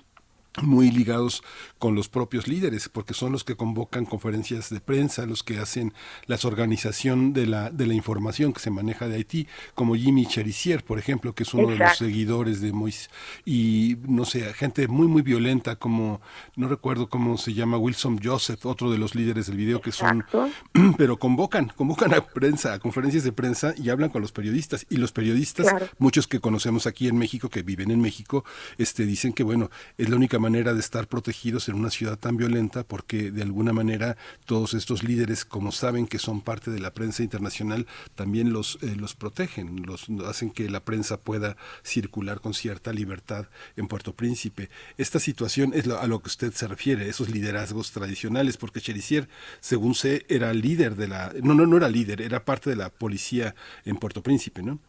muy 0.61 0.91
ligados 0.91 1.43
con 1.79 1.95
los 1.95 2.09
propios 2.09 2.47
líderes, 2.47 2.89
porque 2.89 3.13
son 3.13 3.31
los 3.31 3.43
que 3.43 3.55
convocan 3.55 4.05
conferencias 4.05 4.69
de 4.69 4.81
prensa, 4.81 5.25
los 5.25 5.43
que 5.43 5.59
hacen 5.59 5.93
la 6.27 6.37
organización 6.43 7.33
de 7.33 7.47
la, 7.47 7.69
de 7.69 7.87
la 7.87 7.93
información 7.93 8.51
que 8.51 8.59
se 8.59 8.69
maneja 8.69 9.07
de 9.07 9.15
Haití, 9.15 9.47
como 9.75 9.95
Jimmy 9.95 10.25
Cherisier, 10.25 10.83
por 10.83 10.99
ejemplo, 10.99 11.33
que 11.33 11.43
es 11.43 11.53
uno 11.53 11.69
de 11.69 11.77
los 11.77 11.97
seguidores 11.97 12.61
de 12.61 12.73
Mois, 12.73 13.09
y 13.45 13.97
no 14.07 14.25
sé, 14.25 14.53
gente 14.53 14.87
muy, 14.87 15.07
muy 15.07 15.21
violenta, 15.21 15.77
como, 15.77 16.21
no 16.55 16.67
recuerdo 16.67 17.09
cómo 17.09 17.37
se 17.37 17.53
llama, 17.53 17.77
Wilson 17.77 18.19
Joseph, 18.21 18.65
otro 18.65 18.91
de 18.91 18.97
los 18.97 19.15
líderes 19.15 19.47
del 19.47 19.57
video, 19.57 19.81
que 19.81 19.91
son, 19.91 20.25
pero 20.97 21.17
convocan, 21.17 21.71
convocan 21.75 22.13
a 22.13 22.25
prensa, 22.25 22.73
a 22.73 22.79
conferencias 22.79 23.23
de 23.23 23.31
prensa 23.31 23.73
y 23.77 23.89
hablan 23.89 24.09
con 24.09 24.21
los 24.21 24.31
periodistas, 24.31 24.85
y 24.89 24.97
los 24.97 25.13
periodistas, 25.13 25.73
muchos 25.97 26.27
que 26.27 26.39
conocemos 26.39 26.87
aquí 26.87 27.07
en 27.07 27.17
México, 27.17 27.49
que 27.49 27.63
viven 27.63 27.89
en 27.89 28.01
México, 28.01 28.43
este, 28.77 29.05
dicen 29.05 29.31
que, 29.31 29.43
bueno, 29.43 29.69
es 29.97 30.09
la 30.09 30.17
única 30.17 30.39
manera 30.41 30.73
de 30.73 30.81
estar 30.81 31.07
protegidos 31.07 31.69
en 31.69 31.75
una 31.75 31.89
ciudad 31.89 32.19
tan 32.19 32.35
violenta 32.35 32.83
porque 32.83 33.31
de 33.31 33.41
alguna 33.41 33.71
manera 33.71 34.17
todos 34.45 34.73
estos 34.73 35.03
líderes, 35.03 35.45
como 35.45 35.71
saben 35.71 36.07
que 36.07 36.19
son 36.19 36.41
parte 36.41 36.71
de 36.71 36.79
la 36.79 36.93
prensa 36.93 37.23
internacional, 37.23 37.87
también 38.15 38.51
los, 38.51 38.77
eh, 38.81 38.95
los 38.97 39.15
protegen, 39.15 39.85
los 39.85 40.09
hacen 40.27 40.51
que 40.51 40.69
la 40.69 40.81
prensa 40.81 41.21
pueda 41.21 41.55
circular 41.83 42.41
con 42.41 42.53
cierta 42.53 42.91
libertad 42.91 43.47
en 43.77 43.87
Puerto 43.87 44.13
Príncipe. 44.13 44.69
Esta 44.97 45.19
situación 45.19 45.71
es 45.73 45.87
a 45.87 46.07
lo 46.07 46.19
que 46.19 46.27
usted 46.27 46.51
se 46.51 46.67
refiere, 46.67 47.07
esos 47.07 47.29
liderazgos 47.29 47.91
tradicionales, 47.91 48.57
porque 48.57 48.81
Cherisier, 48.81 49.29
según 49.61 49.95
sé, 49.95 50.25
era 50.27 50.53
líder 50.53 50.95
de 50.95 51.07
la... 51.07 51.31
No, 51.41 51.53
no, 51.53 51.65
no 51.65 51.77
era 51.77 51.87
líder, 51.87 52.21
era 52.21 52.43
parte 52.43 52.69
de 52.69 52.75
la 52.75 52.89
policía 52.89 53.55
en 53.85 53.95
Puerto 53.97 54.21
Príncipe, 54.21 54.61
¿no? 54.61 54.79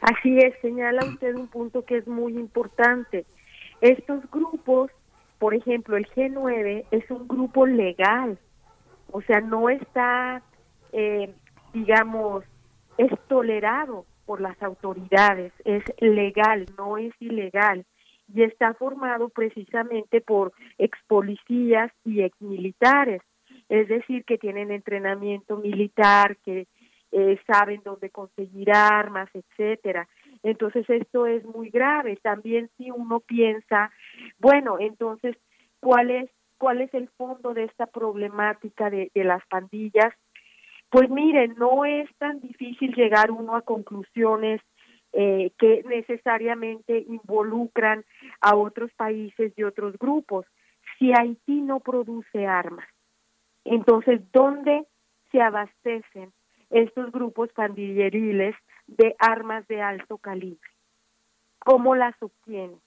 Así 0.00 0.38
es, 0.38 0.54
señala 0.62 1.04
usted 1.04 1.34
un 1.34 1.48
punto 1.48 1.84
que 1.84 1.98
es 1.98 2.06
muy 2.06 2.32
importante. 2.38 3.26
Estos 3.80 4.30
grupos 4.30 4.90
por 5.40 5.54
ejemplo, 5.54 5.96
el 5.96 6.06
G9 6.10 6.84
es 6.90 7.10
un 7.10 7.26
grupo 7.26 7.64
legal, 7.66 8.38
o 9.10 9.22
sea, 9.22 9.40
no 9.40 9.70
está, 9.70 10.42
eh, 10.92 11.32
digamos, 11.72 12.44
es 12.98 13.10
tolerado 13.26 14.04
por 14.26 14.42
las 14.42 14.62
autoridades, 14.62 15.54
es 15.64 15.82
legal, 15.98 16.66
no 16.76 16.98
es 16.98 17.14
ilegal, 17.20 17.86
y 18.28 18.42
está 18.42 18.74
formado 18.74 19.30
precisamente 19.30 20.20
por 20.20 20.52
ex 20.76 20.98
policías 21.06 21.90
y 22.04 22.20
ex 22.20 22.38
militares, 22.42 23.22
es 23.70 23.88
decir, 23.88 24.26
que 24.26 24.36
tienen 24.36 24.70
entrenamiento 24.70 25.56
militar, 25.56 26.36
que 26.44 26.66
eh, 27.12 27.40
saben 27.46 27.80
dónde 27.82 28.10
conseguir 28.10 28.72
armas, 28.72 29.30
etcétera. 29.32 30.06
Entonces 30.42 30.88
esto 30.88 31.26
es 31.26 31.44
muy 31.44 31.70
grave. 31.70 32.16
También 32.22 32.70
si 32.76 32.90
uno 32.90 33.20
piensa, 33.20 33.90
bueno, 34.38 34.76
entonces, 34.78 35.36
¿cuál 35.80 36.10
es, 36.10 36.30
cuál 36.58 36.80
es 36.80 36.92
el 36.94 37.08
fondo 37.10 37.54
de 37.54 37.64
esta 37.64 37.86
problemática 37.86 38.90
de, 38.90 39.10
de 39.14 39.24
las 39.24 39.44
pandillas? 39.46 40.14
Pues 40.90 41.08
miren, 41.08 41.54
no 41.56 41.84
es 41.84 42.08
tan 42.18 42.40
difícil 42.40 42.94
llegar 42.94 43.30
uno 43.30 43.54
a 43.54 43.62
conclusiones 43.62 44.60
eh, 45.12 45.50
que 45.58 45.82
necesariamente 45.88 47.04
involucran 47.08 48.04
a 48.40 48.54
otros 48.54 48.92
países 48.94 49.52
y 49.56 49.64
otros 49.64 49.96
grupos. 49.98 50.46
Si 50.98 51.12
Haití 51.12 51.62
no 51.62 51.80
produce 51.80 52.46
armas, 52.46 52.86
entonces, 53.64 54.20
¿dónde 54.32 54.86
se 55.30 55.40
abastecen 55.40 56.32
estos 56.70 57.10
grupos 57.10 57.52
pandilleriles 57.52 58.54
de 58.96 59.14
armas 59.18 59.66
de 59.68 59.80
alto 59.80 60.18
calibre. 60.18 60.68
¿Cómo 61.60 61.94
las 61.94 62.14
obtienen? 62.22 62.80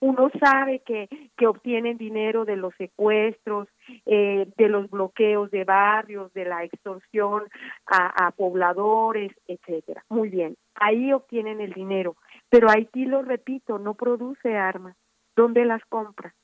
Uno 0.00 0.30
sabe 0.40 0.80
que, 0.80 1.08
que 1.36 1.46
obtienen 1.46 1.98
dinero 1.98 2.46
de 2.46 2.56
los 2.56 2.74
secuestros, 2.76 3.68
eh, 4.06 4.48
de 4.56 4.68
los 4.68 4.88
bloqueos 4.88 5.50
de 5.50 5.64
barrios, 5.64 6.32
de 6.32 6.46
la 6.46 6.64
extorsión 6.64 7.44
a, 7.86 8.30
pobladores, 8.30 9.32
etcétera. 9.46 10.02
Muy 10.08 10.30
bien, 10.30 10.56
ahí 10.74 11.12
obtienen 11.12 11.60
el 11.60 11.74
dinero. 11.74 12.16
Pero 12.48 12.70
Haití, 12.70 13.04
lo 13.04 13.22
repito, 13.22 13.78
no 13.78 13.94
produce 13.94 14.56
armas. 14.56 14.96
¿Dónde 15.36 15.66
las 15.66 15.84
compra? 15.86 16.34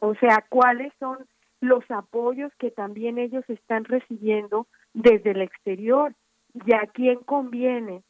O 0.00 0.14
sea, 0.14 0.44
¿cuáles 0.48 0.92
son 0.98 1.18
los 1.60 1.84
apoyos 1.90 2.52
que 2.58 2.70
también 2.70 3.18
ellos 3.18 3.44
están 3.48 3.84
recibiendo 3.84 4.66
desde 4.94 5.32
el 5.32 5.42
exterior? 5.42 6.14
¿Y 6.54 6.72
a 6.72 6.86
quién 6.92 7.18
conviene 7.18 8.02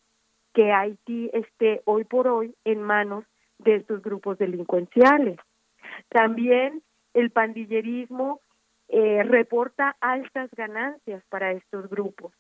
que 0.53 0.71
Haití 0.73 1.31
esté 1.33 1.81
hoy 1.87 2.05
por 2.05 2.29
hoy 2.29 2.55
en 2.65 2.83
manos 2.83 3.25
de 3.59 3.77
estos 3.77 4.03
grupos 4.03 4.39
delincuenciales? 4.39 5.39
También 6.11 6.83
el 7.15 7.31
pandillerismo 7.31 8.41
eh, 8.89 9.23
reporta 9.23 9.97
altas 10.01 10.51
ganancias 10.53 11.25
para 11.31 11.53
estos 11.53 11.89
grupos, 11.89 12.35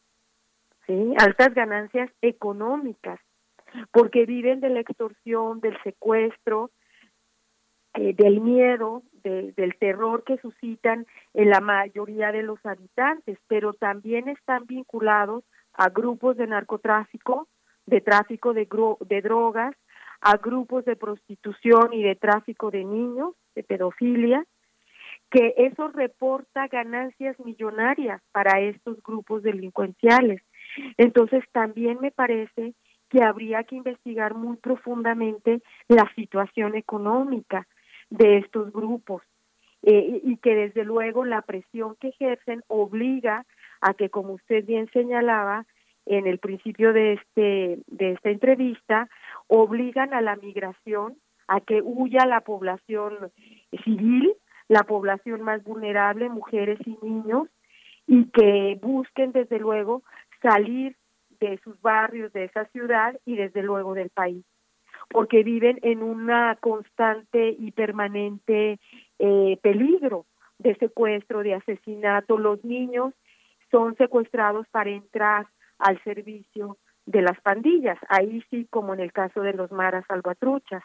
¿sí? 0.87 1.15
altas 1.19 1.55
ganancias 1.55 2.11
económicas, 2.21 3.19
porque 3.91 4.27
viven 4.27 4.61
de 4.61 4.69
la 4.69 4.81
extorsión, 4.81 5.61
del 5.61 5.81
secuestro, 5.83 6.71
eh, 7.95 8.13
del 8.13 8.41
miedo, 8.41 9.03
del 9.23 9.77
terror 9.79 10.23
que 10.25 10.37
suscitan 10.39 11.07
en 11.33 11.49
la 11.49 11.61
mayoría 11.61 12.31
de 12.31 12.43
los 12.43 12.59
habitantes, 12.67 13.39
pero 13.49 13.73
también 13.73 14.29
están 14.29 14.67
vinculados 14.67 15.45
a 15.75 15.89
grupos 15.91 16.37
de 16.37 16.47
narcotráfico, 16.47 17.49
de 17.87 18.01
tráfico 18.01 18.55
de, 18.55 18.67
drogas, 19.23 19.75
a 20.21 20.37
grupos 20.37 20.85
de 20.85 20.97
prostitución 20.97 21.93
y 21.93 22.03
de 22.03 22.15
tráfico 22.15 22.71
de 22.71 22.85
niños, 22.85 23.35
de 23.55 23.63
pedofilia, 23.63 24.45
que 25.31 25.55
eso 25.57 25.89
reporta 25.89 26.69
ganancias 26.69 27.39
millonarias 27.41 28.23
para 28.33 28.61
estos 28.61 29.03
grupos 29.03 29.43
delincuenciales. 29.43 30.43
Entonces 30.97 31.45
también 31.53 31.99
me 32.01 32.11
parece 32.11 32.75
que 33.11 33.23
habría 33.23 33.65
que 33.65 33.77
investigar 33.77 34.35
muy 34.35 34.57
profundamente 34.57 35.61
la 35.89 36.11
situación 36.15 36.75
económica 36.75 37.67
de 38.11 38.39
estos 38.39 38.73
grupos 38.73 39.23
eh, 39.83 40.21
y 40.23 40.37
que 40.39 40.55
desde 40.55 40.85
luego 40.85 41.25
la 41.25 41.43
presión 41.43 41.97
que 41.97 42.09
ejercen 42.09 42.63
obliga 42.69 43.45
a 43.85 43.93
que, 43.93 44.09
como 44.09 44.32
usted 44.32 44.65
bien 44.65 44.89
señalaba 44.93 45.66
en 46.06 46.27
el 46.27 46.39
principio 46.39 46.94
de 46.94 47.15
este 47.15 47.78
de 47.86 48.12
esta 48.12 48.31
entrevista, 48.31 49.11
obligan 49.47 50.15
a 50.15 50.23
la 50.23 50.36
migración, 50.36 51.19
a 51.48 51.61
que 51.61 51.82
huya 51.82 52.24
la 52.24 52.40
población 52.40 53.31
civil, 53.85 54.32
la 54.69 54.85
población 54.85 55.43
más 55.43 55.62
vulnerable, 55.62 56.31
mujeres 56.31 56.78
y 56.86 56.97
niños, 57.02 57.48
y 58.06 58.24
que 58.31 58.78
busquen 58.81 59.32
desde 59.32 59.59
luego 59.59 60.02
salir 60.40 60.97
de 61.40 61.59
sus 61.62 61.78
barrios, 61.82 62.32
de 62.32 62.44
esa 62.44 62.65
ciudad 62.66 63.20
y 63.27 63.36
desde 63.36 63.62
luego 63.62 63.93
del 63.93 64.09
país, 64.09 64.47
porque 65.11 65.43
viven 65.43 65.78
en 65.82 66.02
una 66.02 66.56
constante 66.56 67.55
y 67.59 67.70
permanente 67.73 68.78
eh, 69.19 69.59
peligro 69.61 70.24
de 70.59 70.74
secuestro, 70.77 71.43
de 71.43 71.55
asesinato. 71.55 72.39
Los 72.39 72.65
niños 72.65 73.12
son 73.75 73.97
secuestrados 73.97 74.69
para 74.69 74.91
entrar 74.91 75.49
al 75.79 76.01
servicio 76.05 76.79
de 77.07 77.23
las 77.23 77.41
pandillas, 77.41 77.99
ahí 78.09 78.41
sí 78.49 78.69
como 78.71 78.95
en 78.95 79.01
el 79.01 79.13
caso 79.13 79.41
de 79.41 79.53
los 79.53 79.73
maras 79.73 80.05
salvatruchas. 80.07 80.85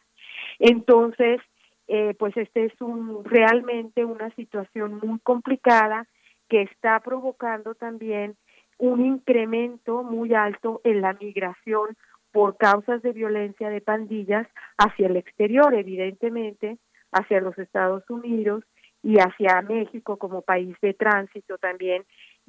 Entonces, 0.57 1.39
eh, 1.87 2.15
pues 2.17 2.35
este 2.35 2.65
es 2.65 2.81
un 2.81 3.23
realmente 3.23 4.05
una 4.05 4.31
situación 4.31 4.99
muy 5.03 5.19
complicada 5.19 6.07
que 6.49 6.63
está 6.63 6.99
provocando 7.01 7.75
también 7.75 8.35
un 8.79 9.05
incremento 9.05 10.01
muy 10.01 10.33
alto 10.33 10.81
en 10.83 11.01
la 11.01 11.13
migración 11.13 11.95
por 12.31 12.57
causas 12.57 13.03
de 13.03 13.13
violencia 13.13 13.69
de 13.69 13.81
pandillas 13.81 14.47
hacia 14.79 15.05
el 15.05 15.15
exterior, 15.15 15.75
evidentemente, 15.75 16.79
hacia 17.11 17.39
los 17.39 17.57
Estados 17.59 18.03
Unidos 18.09 18.63
y 19.03 19.17
hacia 19.19 19.61
México 19.61 20.17
como 20.17 20.41
país 20.41 20.75
de 20.81 20.93
tránsito 20.93 21.57
también, 21.57 22.03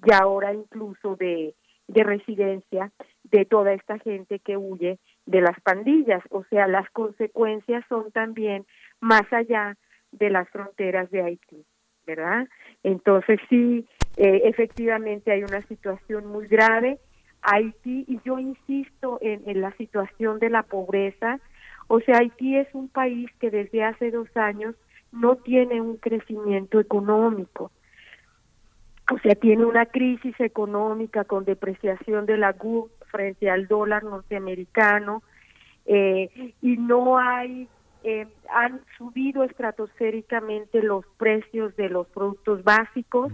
y 0.05 0.12
ahora 0.12 0.52
incluso 0.55 1.16
de, 1.16 1.55
de 1.89 2.05
residencia 2.05 2.93
de 3.24 3.44
toda 3.44 3.72
esta 3.72 3.98
gente 3.98 4.39
que 4.39 4.56
huye 4.56 4.98
de 5.27 5.40
las 5.40 5.60
pandillas. 5.60 6.22
O 6.31 6.44
sea, 6.44 6.66
las 6.66 6.89
consecuencias 6.90 7.85
son 7.89 8.10
también 8.12 8.64
más 9.01 9.31
allá 9.32 9.77
de 10.12 10.31
las 10.31 10.48
fronteras 10.51 11.10
de 11.10 11.22
Haití, 11.22 11.64
¿verdad? 12.06 12.48
Entonces 12.82 13.40
sí, 13.48 13.86
eh, 14.16 14.43
efectivamente 14.44 15.32
hay 15.32 15.43
una 15.43 15.62
situación 15.62 16.27
muy 16.27 16.47
grave. 16.47 16.98
Haití, 17.43 18.05
y 18.06 18.20
yo 18.24 18.39
insisto 18.39 19.18
en, 19.20 19.43
en 19.48 19.60
la 19.60 19.72
situación 19.77 20.39
de 20.39 20.51
la 20.51 20.62
pobreza, 20.62 21.40
o 21.89 22.01
sea, 22.01 22.18
Haití 22.18 22.56
es 22.56 22.68
un 22.74 22.89
país 22.89 23.31
que 23.40 23.51
desde 23.51 23.82
hace 23.82 24.10
dos 24.10 24.28
años 24.36 24.77
no 25.12 25.36
tiene 25.36 25.81
un 25.81 25.97
crecimiento 25.97 26.78
económico. 26.78 27.72
O 29.11 29.19
sea, 29.19 29.35
tiene 29.35 29.65
una 29.65 29.87
crisis 29.87 30.39
económica 30.39 31.24
con 31.24 31.45
depreciación 31.45 32.27
de 32.27 32.37
la 32.37 32.53
GUP 32.53 32.91
frente 33.11 33.51
al 33.51 33.66
dólar 33.66 34.05
norteamericano 34.05 35.23
eh, 35.87 36.55
y 36.62 36.77
no 36.77 37.19
hay 37.19 37.69
eh, 38.03 38.27
han 38.55 38.81
subido 38.97 39.43
estratosféricamente 39.43 40.82
los 40.82 41.05
precios 41.19 41.77
de 41.77 41.91
los 41.91 42.07
productos 42.07 42.65
básicos 42.65 43.31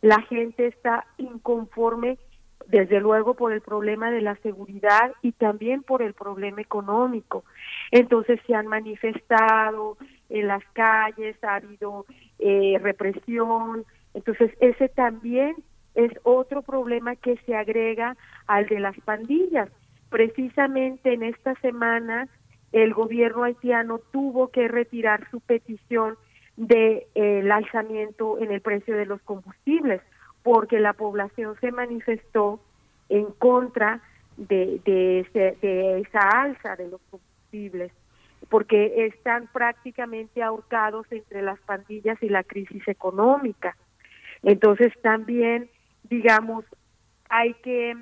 la 0.00 0.22
gente 0.22 0.68
está 0.68 1.06
inconforme 1.16 2.18
desde 2.66 3.00
luego 3.00 3.34
por 3.34 3.52
el 3.52 3.62
problema 3.62 4.10
de 4.10 4.20
la 4.20 4.36
seguridad 4.36 5.12
y 5.22 5.32
también 5.32 5.82
por 5.82 6.02
el 6.02 6.12
problema 6.12 6.60
económico. 6.60 7.44
Entonces 7.90 8.40
se 8.46 8.54
han 8.54 8.66
manifestado 8.66 9.96
en 10.28 10.46
las 10.46 10.62
calles, 10.74 11.42
ha 11.42 11.56
habido 11.56 12.04
eh, 12.38 12.78
represión, 12.80 13.84
entonces 14.14 14.52
ese 14.60 14.88
también 14.88 15.56
es 15.94 16.12
otro 16.22 16.62
problema 16.62 17.16
que 17.16 17.36
se 17.44 17.56
agrega 17.56 18.16
al 18.46 18.66
de 18.66 18.80
las 18.80 18.98
pandillas. 19.00 19.68
Precisamente 20.10 21.12
en 21.12 21.24
esta 21.24 21.54
semana 21.56 22.28
el 22.72 22.94
gobierno 22.94 23.44
haitiano 23.44 23.98
tuvo 24.12 24.48
que 24.48 24.68
retirar 24.68 25.28
su 25.30 25.40
petición 25.40 26.16
del 26.56 26.68
de, 26.68 27.06
eh, 27.14 27.50
alzamiento 27.50 28.38
en 28.38 28.52
el 28.52 28.60
precio 28.60 28.96
de 28.96 29.06
los 29.06 29.20
combustibles, 29.22 30.02
porque 30.42 30.80
la 30.80 30.92
población 30.92 31.56
se 31.60 31.72
manifestó 31.72 32.60
en 33.08 33.26
contra 33.26 34.00
de, 34.36 34.80
de, 34.84 35.56
de 35.60 36.00
esa 36.00 36.20
alza 36.20 36.76
de 36.76 36.88
los 36.88 37.00
combustibles, 37.10 37.92
porque 38.48 39.06
están 39.06 39.48
prácticamente 39.52 40.42
ahorcados 40.42 41.06
entre 41.10 41.42
las 41.42 41.58
pandillas 41.60 42.22
y 42.22 42.28
la 42.28 42.44
crisis 42.44 42.86
económica. 42.86 43.76
Entonces 44.42 44.92
también, 45.02 45.68
digamos, 46.04 46.64
hay 47.28 47.54
que 47.54 47.96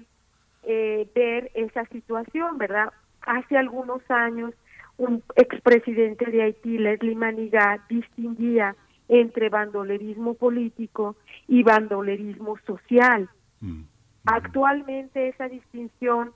eh, 0.65 1.09
ver 1.15 1.51
esa 1.55 1.85
situación, 1.87 2.59
¿verdad? 2.59 2.93
Hace 3.23 3.57
algunos 3.57 4.03
años 4.11 4.53
un 4.99 5.23
expresidente 5.35 6.27
de 6.27 6.43
Haití, 6.43 6.79
Leslie 6.79 7.15
Manigat, 7.15 7.87
distinguía 7.89 8.75
entre 9.09 9.49
bandolerismo 9.49 10.35
político 10.35 11.17
y 11.47 11.63
bandolerismo 11.63 12.57
social. 12.67 13.29
Mm. 13.61 13.83
Actualmente 14.25 15.29
esa 15.29 15.49
distinción 15.49 16.33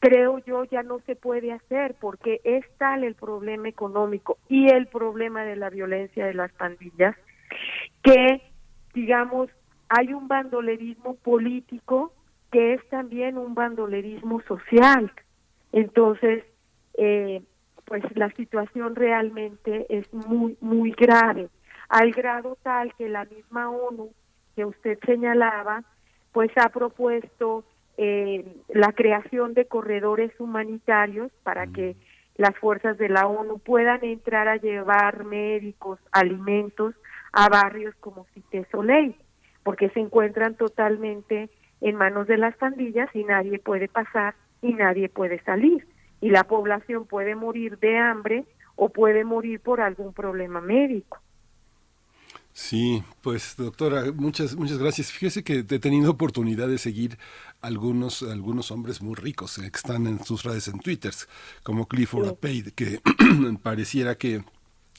creo 0.00 0.38
yo 0.38 0.64
ya 0.64 0.82
no 0.82 1.00
se 1.00 1.14
puede 1.14 1.52
hacer 1.52 1.94
porque 2.00 2.40
es 2.44 2.64
tal 2.78 3.04
el 3.04 3.14
problema 3.14 3.68
económico 3.68 4.38
y 4.48 4.70
el 4.70 4.86
problema 4.86 5.44
de 5.44 5.56
la 5.56 5.70
violencia 5.70 6.26
de 6.26 6.34
las 6.34 6.52
pandillas 6.52 7.14
que 8.02 8.40
digamos 8.94 9.50
hay 9.88 10.12
un 10.12 10.28
bandolerismo 10.28 11.16
político 11.16 12.12
que 12.52 12.74
es 12.74 12.88
también 12.88 13.38
un 13.38 13.54
bandolerismo 13.54 14.40
social. 14.42 15.12
Entonces 15.72 16.44
eh, 16.94 17.42
pues 17.90 18.04
la 18.16 18.30
situación 18.30 18.94
realmente 18.94 19.86
es 19.88 20.12
muy, 20.14 20.56
muy 20.60 20.92
grave, 20.92 21.48
al 21.88 22.12
grado 22.12 22.56
tal 22.62 22.94
que 22.94 23.08
la 23.08 23.24
misma 23.24 23.68
ONU 23.68 24.10
que 24.54 24.64
usted 24.64 24.96
señalaba, 25.04 25.82
pues 26.30 26.50
ha 26.56 26.68
propuesto 26.68 27.64
eh, 27.96 28.44
la 28.68 28.92
creación 28.92 29.54
de 29.54 29.64
corredores 29.64 30.30
humanitarios 30.38 31.32
para 31.42 31.66
que 31.66 31.96
las 32.36 32.56
fuerzas 32.58 32.96
de 32.96 33.08
la 33.08 33.26
ONU 33.26 33.58
puedan 33.58 34.04
entrar 34.04 34.46
a 34.46 34.56
llevar 34.56 35.24
médicos, 35.24 35.98
alimentos 36.12 36.94
a 37.32 37.48
barrios 37.48 37.94
como 38.00 38.26
Cité 38.34 38.66
Soleil, 38.70 39.14
porque 39.62 39.90
se 39.90 40.00
encuentran 40.00 40.54
totalmente 40.54 41.50
en 41.80 41.96
manos 41.96 42.26
de 42.26 42.38
las 42.38 42.56
pandillas 42.56 43.08
y 43.14 43.24
nadie 43.24 43.58
puede 43.58 43.88
pasar 43.88 44.34
y 44.62 44.74
nadie 44.74 45.08
puede 45.08 45.42
salir 45.44 45.86
y 46.20 46.30
la 46.30 46.44
población 46.44 47.06
puede 47.06 47.34
morir 47.34 47.78
de 47.78 47.98
hambre 47.98 48.44
o 48.76 48.88
puede 48.90 49.24
morir 49.24 49.60
por 49.60 49.80
algún 49.80 50.12
problema 50.12 50.60
médico. 50.60 51.18
Sí, 52.52 53.02
pues 53.22 53.54
doctora, 53.56 54.04
muchas 54.12 54.56
muchas 54.56 54.78
gracias. 54.78 55.12
Fíjese 55.12 55.44
que 55.44 55.58
he 55.58 55.78
tenido 55.78 56.10
oportunidad 56.10 56.68
de 56.68 56.78
seguir 56.78 57.16
algunos 57.62 58.22
algunos 58.22 58.70
hombres 58.70 59.00
muy 59.00 59.14
ricos 59.14 59.58
eh, 59.58 59.70
que 59.70 59.76
están 59.76 60.06
en 60.06 60.22
sus 60.24 60.42
redes 60.42 60.68
en 60.68 60.80
Twitter, 60.80 61.12
como 61.62 61.86
Clifford 61.86 62.28
Apade, 62.28 62.72
que 62.74 63.00
pareciera 63.62 64.16
que 64.16 64.42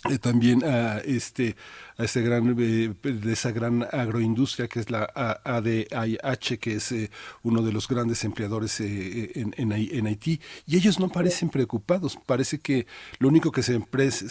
eh, 0.10 0.18
también 0.18 0.64
ha, 0.64 0.98
este, 1.00 1.56
a 2.02 2.06
ese 2.06 2.22
gran, 2.24 2.56
de 2.56 3.32
esa 3.32 3.52
gran 3.52 3.84
agroindustria 3.84 4.68
que 4.68 4.80
es 4.80 4.90
la 4.90 5.12
ADIH, 5.46 6.58
que 6.58 6.76
es 6.76 6.94
uno 7.44 7.62
de 7.62 7.72
los 7.72 7.88
grandes 7.88 8.24
empleadores 8.24 8.80
en, 8.82 9.54
en, 9.56 10.08
Haití, 10.08 10.42
y 10.66 10.78
ellos 10.78 11.00
no 11.00 11.10
parecen 11.10 11.50
preocupados, 11.50 12.18
parece 12.26 12.60
que 12.60 12.88
lo 13.20 13.28
único 13.28 13.52
que 13.52 13.62
se, 13.62 13.80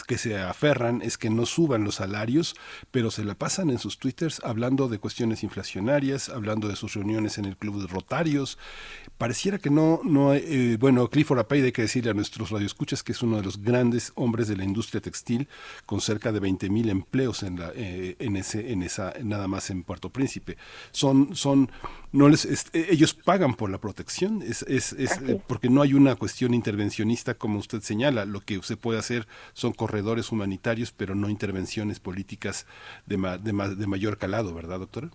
que 0.06 0.18
se 0.18 0.38
aferran 0.38 1.00
es 1.02 1.16
que 1.16 1.30
no 1.30 1.46
suban 1.46 1.84
los 1.84 1.96
salarios, 1.96 2.56
pero 2.90 3.12
se 3.12 3.24
la 3.24 3.36
pasan 3.36 3.70
en 3.70 3.78
sus 3.78 3.98
twitters 3.98 4.40
hablando 4.42 4.88
de 4.88 4.98
cuestiones 4.98 5.44
inflacionarias, 5.44 6.28
hablando 6.28 6.66
de 6.66 6.74
sus 6.74 6.94
reuniones 6.94 7.38
en 7.38 7.44
el 7.44 7.56
club 7.56 7.80
de 7.80 7.86
Rotarios. 7.86 8.58
Pareciera 9.16 9.58
que 9.58 9.70
no, 9.70 10.00
no 10.02 10.34
eh, 10.34 10.76
bueno, 10.78 11.08
Clifford 11.08 11.38
Apaide 11.38 11.66
hay 11.66 11.72
que 11.72 11.82
decirle 11.82 12.10
a 12.10 12.14
nuestros 12.14 12.50
radioescuchas 12.50 13.04
que 13.04 13.12
es 13.12 13.22
uno 13.22 13.36
de 13.36 13.44
los 13.44 13.62
grandes 13.62 14.12
hombres 14.16 14.48
de 14.48 14.56
la 14.56 14.64
industria 14.64 15.00
textil, 15.00 15.48
con 15.86 16.00
cerca 16.00 16.32
de 16.32 16.40
20 16.40 16.68
mil 16.68 16.88
empleos 16.88 17.44
en, 17.44 17.59
la, 17.60 17.72
eh, 17.74 18.16
en, 18.18 18.36
ese, 18.36 18.72
en 18.72 18.82
esa, 18.82 19.14
nada 19.22 19.46
más 19.46 19.70
en 19.70 19.84
Puerto 19.84 20.10
Príncipe. 20.10 20.56
Son, 20.90 21.36
son, 21.36 21.70
no 22.12 22.28
les, 22.28 22.44
eh, 22.72 22.86
ellos 22.90 23.14
pagan 23.14 23.54
por 23.54 23.70
la 23.70 23.78
protección, 23.78 24.42
es, 24.42 24.62
es, 24.62 24.92
es 24.94 25.20
porque 25.46 25.68
no 25.68 25.82
hay 25.82 25.94
una 25.94 26.16
cuestión 26.16 26.54
intervencionista 26.54 27.34
como 27.34 27.58
usted 27.58 27.80
señala. 27.80 28.24
Lo 28.24 28.40
que 28.40 28.60
se 28.62 28.76
puede 28.76 28.98
hacer 28.98 29.26
son 29.52 29.72
corredores 29.72 30.32
humanitarios, 30.32 30.92
pero 30.92 31.14
no 31.14 31.28
intervenciones 31.28 32.00
políticas 32.00 32.66
de, 33.06 33.16
de, 33.16 33.76
de 33.76 33.86
mayor 33.86 34.18
calado, 34.18 34.54
¿verdad, 34.54 34.80
doctora? 34.80 35.10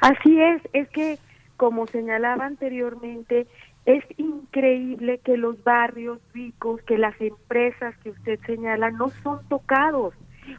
Así 0.00 0.38
es, 0.40 0.62
es 0.72 0.88
que 0.90 1.18
como 1.56 1.86
señalaba 1.86 2.46
anteriormente, 2.46 3.46
es 3.84 4.04
increíble 4.16 5.20
que 5.24 5.36
los 5.36 5.62
barrios 5.62 6.18
ricos, 6.32 6.80
que 6.82 6.96
las 6.96 7.18
empresas 7.20 7.96
que 7.98 8.10
usted 8.10 8.38
señala 8.46 8.90
no 8.90 9.10
son 9.22 9.40
tocados 9.48 10.14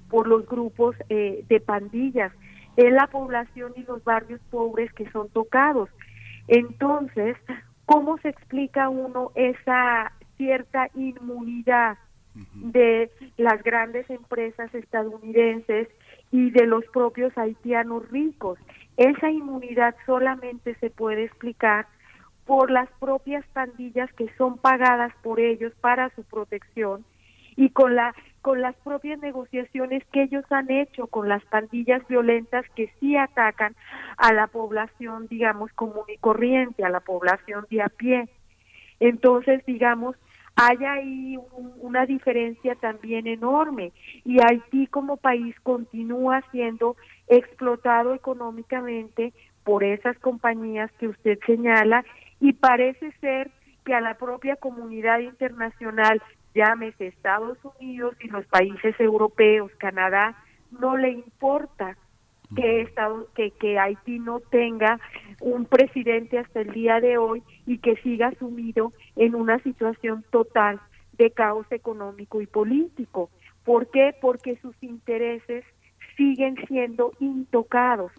por 0.09 0.27
los 0.27 0.45
grupos 0.45 0.95
eh, 1.09 1.43
de 1.47 1.59
pandillas. 1.59 2.31
Es 2.77 2.91
la 2.91 3.07
población 3.07 3.73
y 3.75 3.83
los 3.83 4.03
barrios 4.03 4.41
pobres 4.49 4.91
que 4.93 5.09
son 5.11 5.29
tocados. 5.29 5.89
Entonces, 6.47 7.37
¿cómo 7.85 8.17
se 8.19 8.29
explica 8.29 8.89
uno 8.89 9.31
esa 9.35 10.11
cierta 10.37 10.89
inmunidad 10.95 11.97
de 12.53 13.11
las 13.37 13.61
grandes 13.61 14.09
empresas 14.09 14.73
estadounidenses 14.73 15.89
y 16.31 16.49
de 16.51 16.65
los 16.65 16.85
propios 16.93 17.37
haitianos 17.37 18.09
ricos? 18.09 18.57
Esa 18.97 19.29
inmunidad 19.29 19.95
solamente 20.05 20.75
se 20.75 20.89
puede 20.89 21.25
explicar 21.25 21.87
por 22.45 22.71
las 22.71 22.89
propias 22.99 23.45
pandillas 23.53 24.11
que 24.13 24.29
son 24.37 24.57
pagadas 24.57 25.13
por 25.21 25.39
ellos 25.39 25.73
para 25.81 26.09
su 26.15 26.23
protección 26.23 27.05
y 27.55 27.69
con 27.69 27.95
la 27.95 28.13
con 28.41 28.61
las 28.61 28.75
propias 28.77 29.19
negociaciones 29.19 30.03
que 30.11 30.23
ellos 30.23 30.43
han 30.49 30.71
hecho 30.71 31.07
con 31.07 31.29
las 31.29 31.43
pandillas 31.45 32.05
violentas 32.07 32.65
que 32.75 32.91
sí 32.99 33.15
atacan 33.15 33.75
a 34.17 34.33
la 34.33 34.47
población 34.47 35.27
digamos 35.27 35.71
común 35.73 36.05
y 36.07 36.17
corriente 36.17 36.83
a 36.83 36.89
la 36.89 36.99
población 36.99 37.65
de 37.69 37.81
a 37.81 37.89
pie. 37.89 38.29
Entonces 38.99 39.63
digamos 39.65 40.15
hay 40.55 40.77
ahí 40.85 41.37
una 41.79 42.05
diferencia 42.05 42.75
también 42.75 43.25
enorme 43.25 43.93
y 44.25 44.41
Haití 44.41 44.87
como 44.87 45.17
país 45.17 45.55
continúa 45.63 46.43
siendo 46.51 46.95
explotado 47.27 48.13
económicamente 48.13 49.33
por 49.63 49.83
esas 49.83 50.17
compañías 50.19 50.91
que 50.99 51.07
usted 51.07 51.39
señala 51.45 52.03
y 52.39 52.53
parece 52.53 53.11
ser 53.21 53.51
que 53.85 53.93
a 53.93 54.01
la 54.01 54.15
propia 54.15 54.55
comunidad 54.55 55.19
internacional, 55.19 56.21
llámese 56.53 57.07
Estados 57.07 57.57
Unidos 57.79 58.15
y 58.21 58.27
los 58.27 58.45
países 58.47 58.99
europeos, 58.99 59.71
Canadá, 59.77 60.35
no 60.71 60.97
le 60.97 61.11
importa 61.11 61.97
que, 62.55 62.81
Estados, 62.81 63.27
que, 63.35 63.51
que 63.51 63.79
Haití 63.79 64.19
no 64.19 64.39
tenga 64.39 64.99
un 65.39 65.65
presidente 65.65 66.37
hasta 66.37 66.61
el 66.61 66.71
día 66.71 66.99
de 66.99 67.17
hoy 67.17 67.43
y 67.65 67.77
que 67.77 67.95
siga 67.97 68.31
sumido 68.39 68.93
en 69.15 69.35
una 69.35 69.59
situación 69.59 70.25
total 70.31 70.79
de 71.13 71.31
caos 71.31 71.65
económico 71.71 72.41
y 72.41 72.47
político. 72.47 73.29
¿Por 73.63 73.89
qué? 73.91 74.15
Porque 74.19 74.57
sus 74.57 74.75
intereses 74.81 75.63
siguen 76.17 76.55
siendo 76.67 77.13
intocados. 77.19 78.11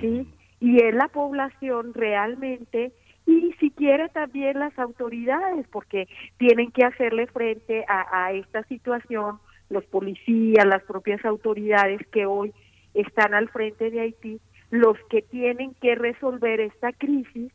¿sí? 0.00 0.28
Y 0.60 0.82
es 0.82 0.94
la 0.94 1.08
población 1.08 1.94
realmente 1.94 2.92
y 3.26 3.52
si 3.60 3.70
quiere 3.70 4.08
también 4.08 4.58
las 4.58 4.78
autoridades, 4.78 5.66
porque 5.68 6.08
tienen 6.38 6.70
que 6.70 6.84
hacerle 6.84 7.26
frente 7.26 7.84
a, 7.88 8.32
esta 8.32 8.62
situación, 8.64 9.38
los 9.68 9.84
policías, 9.84 10.66
las 10.66 10.82
propias 10.82 11.24
autoridades 11.24 12.00
que 12.08 12.26
hoy 12.26 12.52
están 12.94 13.34
al 13.34 13.48
frente 13.48 13.90
de 13.90 14.00
Haití, 14.00 14.40
los 14.70 14.96
que 15.08 15.22
tienen 15.22 15.74
que 15.74 15.94
resolver 15.94 16.60
esta 16.60 16.92
crisis 16.92 17.52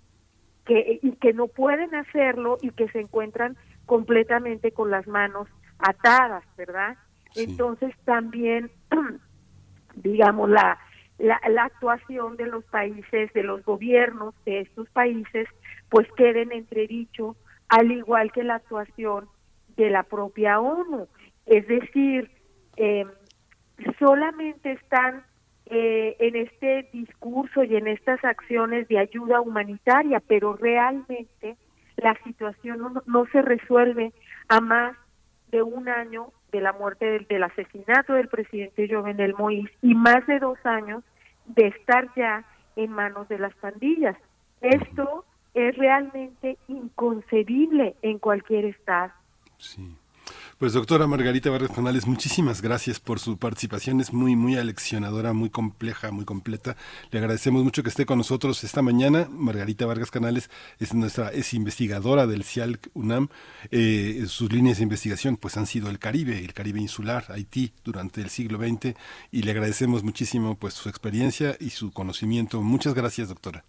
que, 0.65 0.99
y 1.01 1.11
que 1.13 1.33
no 1.33 1.47
pueden 1.47 1.93
hacerlo 1.95 2.57
y 2.61 2.71
que 2.71 2.87
se 2.89 2.99
encuentran 2.99 3.57
completamente 3.85 4.71
con 4.71 4.91
las 4.91 5.07
manos 5.07 5.47
atadas, 5.79 6.43
¿verdad? 6.57 6.97
Entonces 7.35 7.93
también, 8.05 8.71
digamos, 9.95 10.49
la, 10.49 10.79
la, 11.17 11.39
la, 11.49 11.65
actuación 11.65 12.35
de 12.37 12.47
los 12.47 12.63
países, 12.65 13.31
de 13.33 13.43
los 13.43 13.63
gobiernos 13.63 14.35
de 14.45 14.61
estos 14.61 14.89
países, 14.89 15.47
pues 15.89 16.07
queden 16.17 16.51
entredicho, 16.51 17.35
al 17.69 17.91
igual 17.91 18.31
que 18.31 18.43
la 18.43 18.55
actuación 18.55 19.27
de 19.77 19.89
la 19.89 20.03
propia 20.03 20.59
ONU. 20.59 21.07
Es 21.45 21.67
decir, 21.67 22.31
eh, 22.77 23.05
solamente 23.99 24.73
están 24.73 25.23
eh, 25.67 26.15
en 26.19 26.35
este 26.35 26.89
discurso 26.93 27.63
y 27.63 27.75
en 27.75 27.87
estas 27.87 28.23
acciones 28.23 28.87
de 28.87 28.99
ayuda 28.99 29.41
humanitaria, 29.41 30.21
pero 30.27 30.55
realmente 30.55 31.57
la 31.97 32.15
situación 32.23 32.79
no, 32.79 33.03
no 33.05 33.25
se 33.31 33.41
resuelve 33.41 34.13
a 34.47 34.59
más 34.59 34.95
de 35.51 35.61
un 35.61 35.87
año 35.87 36.31
de 36.55 36.61
la 36.61 36.73
muerte 36.73 37.05
del, 37.05 37.27
del 37.27 37.43
asesinato 37.43 38.13
del 38.13 38.27
presidente 38.27 38.87
Jovenel 38.89 39.35
Moïse 39.35 39.71
y 39.81 39.93
más 39.93 40.25
de 40.27 40.39
dos 40.39 40.57
años 40.65 41.03
de 41.45 41.67
estar 41.67 42.07
ya 42.15 42.43
en 42.75 42.91
manos 42.91 43.27
de 43.27 43.39
las 43.39 43.53
pandillas. 43.55 44.17
Esto 44.61 45.25
es 45.53 45.75
realmente 45.77 46.57
inconcebible 46.67 47.95
en 48.01 48.19
cualquier 48.19 48.65
estado. 48.65 49.11
Sí. 49.57 49.95
Pues 50.57 50.71
doctora 50.71 51.05
Margarita 51.05 51.49
Vargas 51.49 51.71
Canales, 51.71 52.07
muchísimas 52.07 52.61
gracias 52.61 53.01
por 53.01 53.19
su 53.19 53.37
participación, 53.37 53.99
es 53.99 54.13
muy, 54.13 54.37
muy 54.37 54.55
aleccionadora, 54.55 55.33
muy 55.33 55.49
compleja, 55.49 56.11
muy 56.11 56.23
completa. 56.23 56.77
Le 57.11 57.19
agradecemos 57.19 57.61
mucho 57.65 57.83
que 57.83 57.89
esté 57.89 58.05
con 58.05 58.19
nosotros 58.19 58.63
esta 58.63 58.81
mañana. 58.81 59.27
Margarita 59.29 59.85
Vargas 59.85 60.11
Canales 60.11 60.49
es 60.79 60.93
nuestra, 60.93 61.27
es 61.27 61.53
investigadora 61.53 62.25
del 62.25 62.45
CIAL 62.45 62.79
UNAM. 62.93 63.27
Eh, 63.69 64.23
sus 64.27 64.49
líneas 64.53 64.77
de 64.77 64.83
investigación 64.83 65.35
pues 65.35 65.57
han 65.57 65.65
sido 65.65 65.89
el 65.89 65.99
Caribe, 65.99 66.39
el 66.39 66.53
Caribe 66.53 66.79
insular, 66.79 67.25
Haití, 67.31 67.73
durante 67.83 68.21
el 68.21 68.29
siglo 68.29 68.57
XX, 68.57 68.95
y 69.31 69.41
le 69.41 69.51
agradecemos 69.51 70.05
muchísimo 70.05 70.55
pues 70.55 70.73
su 70.73 70.87
experiencia 70.87 71.57
y 71.59 71.71
su 71.71 71.91
conocimiento. 71.91 72.61
Muchas 72.61 72.93
gracias, 72.93 73.27
doctora. 73.27 73.65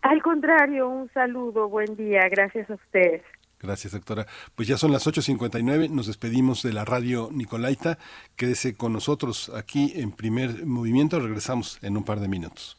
Al 0.00 0.22
contrario, 0.22 0.88
un 0.88 1.10
saludo, 1.12 1.68
buen 1.68 1.96
día, 1.96 2.22
gracias 2.30 2.70
a 2.70 2.74
ustedes. 2.76 3.22
Gracias, 3.60 3.92
doctora. 3.92 4.26
Pues 4.54 4.68
ya 4.68 4.78
son 4.78 4.90
las 4.90 5.06
8.59, 5.06 5.90
nos 5.90 6.06
despedimos 6.06 6.62
de 6.62 6.72
la 6.72 6.84
radio 6.84 7.28
Nicolaita. 7.32 7.98
Quédese 8.36 8.74
con 8.74 8.92
nosotros 8.92 9.50
aquí 9.54 9.92
en 9.96 10.12
primer 10.12 10.64
movimiento, 10.64 11.20
regresamos 11.20 11.78
en 11.82 11.96
un 11.96 12.04
par 12.04 12.20
de 12.20 12.28
minutos. 12.28 12.78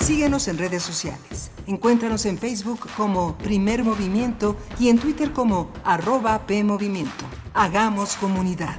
Síguenos 0.00 0.48
en 0.48 0.56
redes 0.56 0.82
sociales. 0.82 1.50
Encuéntranos 1.66 2.24
en 2.24 2.38
Facebook 2.38 2.80
como 2.96 3.36
Primer 3.36 3.84
Movimiento 3.84 4.56
y 4.78 4.88
en 4.88 4.98
Twitter 4.98 5.32
como 5.32 5.70
arroba 5.84 6.46
PMovimiento. 6.46 7.26
Hagamos 7.52 8.16
comunidad. 8.16 8.78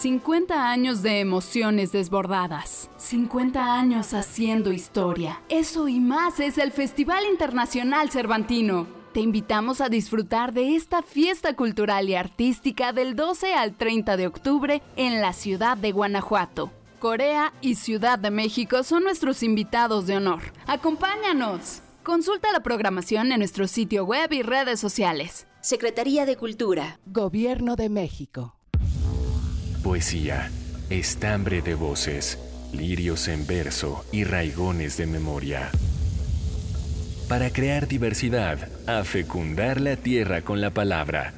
50 0.00 0.70
años 0.70 1.02
de 1.02 1.20
emociones 1.20 1.92
desbordadas. 1.92 2.88
50 2.96 3.74
años 3.78 4.14
haciendo 4.14 4.72
historia. 4.72 5.42
Eso 5.50 5.88
y 5.88 6.00
más 6.00 6.40
es 6.40 6.56
el 6.56 6.72
Festival 6.72 7.24
Internacional 7.30 8.10
Cervantino. 8.10 8.86
Te 9.12 9.20
invitamos 9.20 9.82
a 9.82 9.90
disfrutar 9.90 10.54
de 10.54 10.74
esta 10.74 11.02
fiesta 11.02 11.54
cultural 11.54 12.08
y 12.08 12.14
artística 12.14 12.94
del 12.94 13.14
12 13.14 13.52
al 13.52 13.74
30 13.76 14.16
de 14.16 14.26
octubre 14.26 14.82
en 14.96 15.20
la 15.20 15.34
ciudad 15.34 15.76
de 15.76 15.92
Guanajuato. 15.92 16.70
Corea 16.98 17.52
y 17.60 17.74
Ciudad 17.74 18.18
de 18.18 18.30
México 18.30 18.82
son 18.84 19.02
nuestros 19.02 19.42
invitados 19.42 20.06
de 20.06 20.16
honor. 20.16 20.40
¡Acompáñanos! 20.66 21.82
Consulta 22.04 22.52
la 22.52 22.60
programación 22.60 23.32
en 23.32 23.40
nuestro 23.40 23.68
sitio 23.68 24.06
web 24.06 24.32
y 24.32 24.40
redes 24.40 24.80
sociales. 24.80 25.46
Secretaría 25.60 26.24
de 26.24 26.38
Cultura. 26.38 26.98
Gobierno 27.04 27.76
de 27.76 27.90
México. 27.90 28.56
Poesía, 29.82 30.50
estambre 30.90 31.62
de 31.62 31.74
voces, 31.74 32.38
lirios 32.70 33.28
en 33.28 33.46
verso 33.46 34.04
y 34.12 34.24
raigones 34.24 34.98
de 34.98 35.06
memoria. 35.06 35.70
Para 37.28 37.50
crear 37.50 37.88
diversidad, 37.88 38.68
a 38.86 39.04
fecundar 39.04 39.80
la 39.80 39.96
tierra 39.96 40.42
con 40.42 40.60
la 40.60 40.70
palabra. 40.70 41.32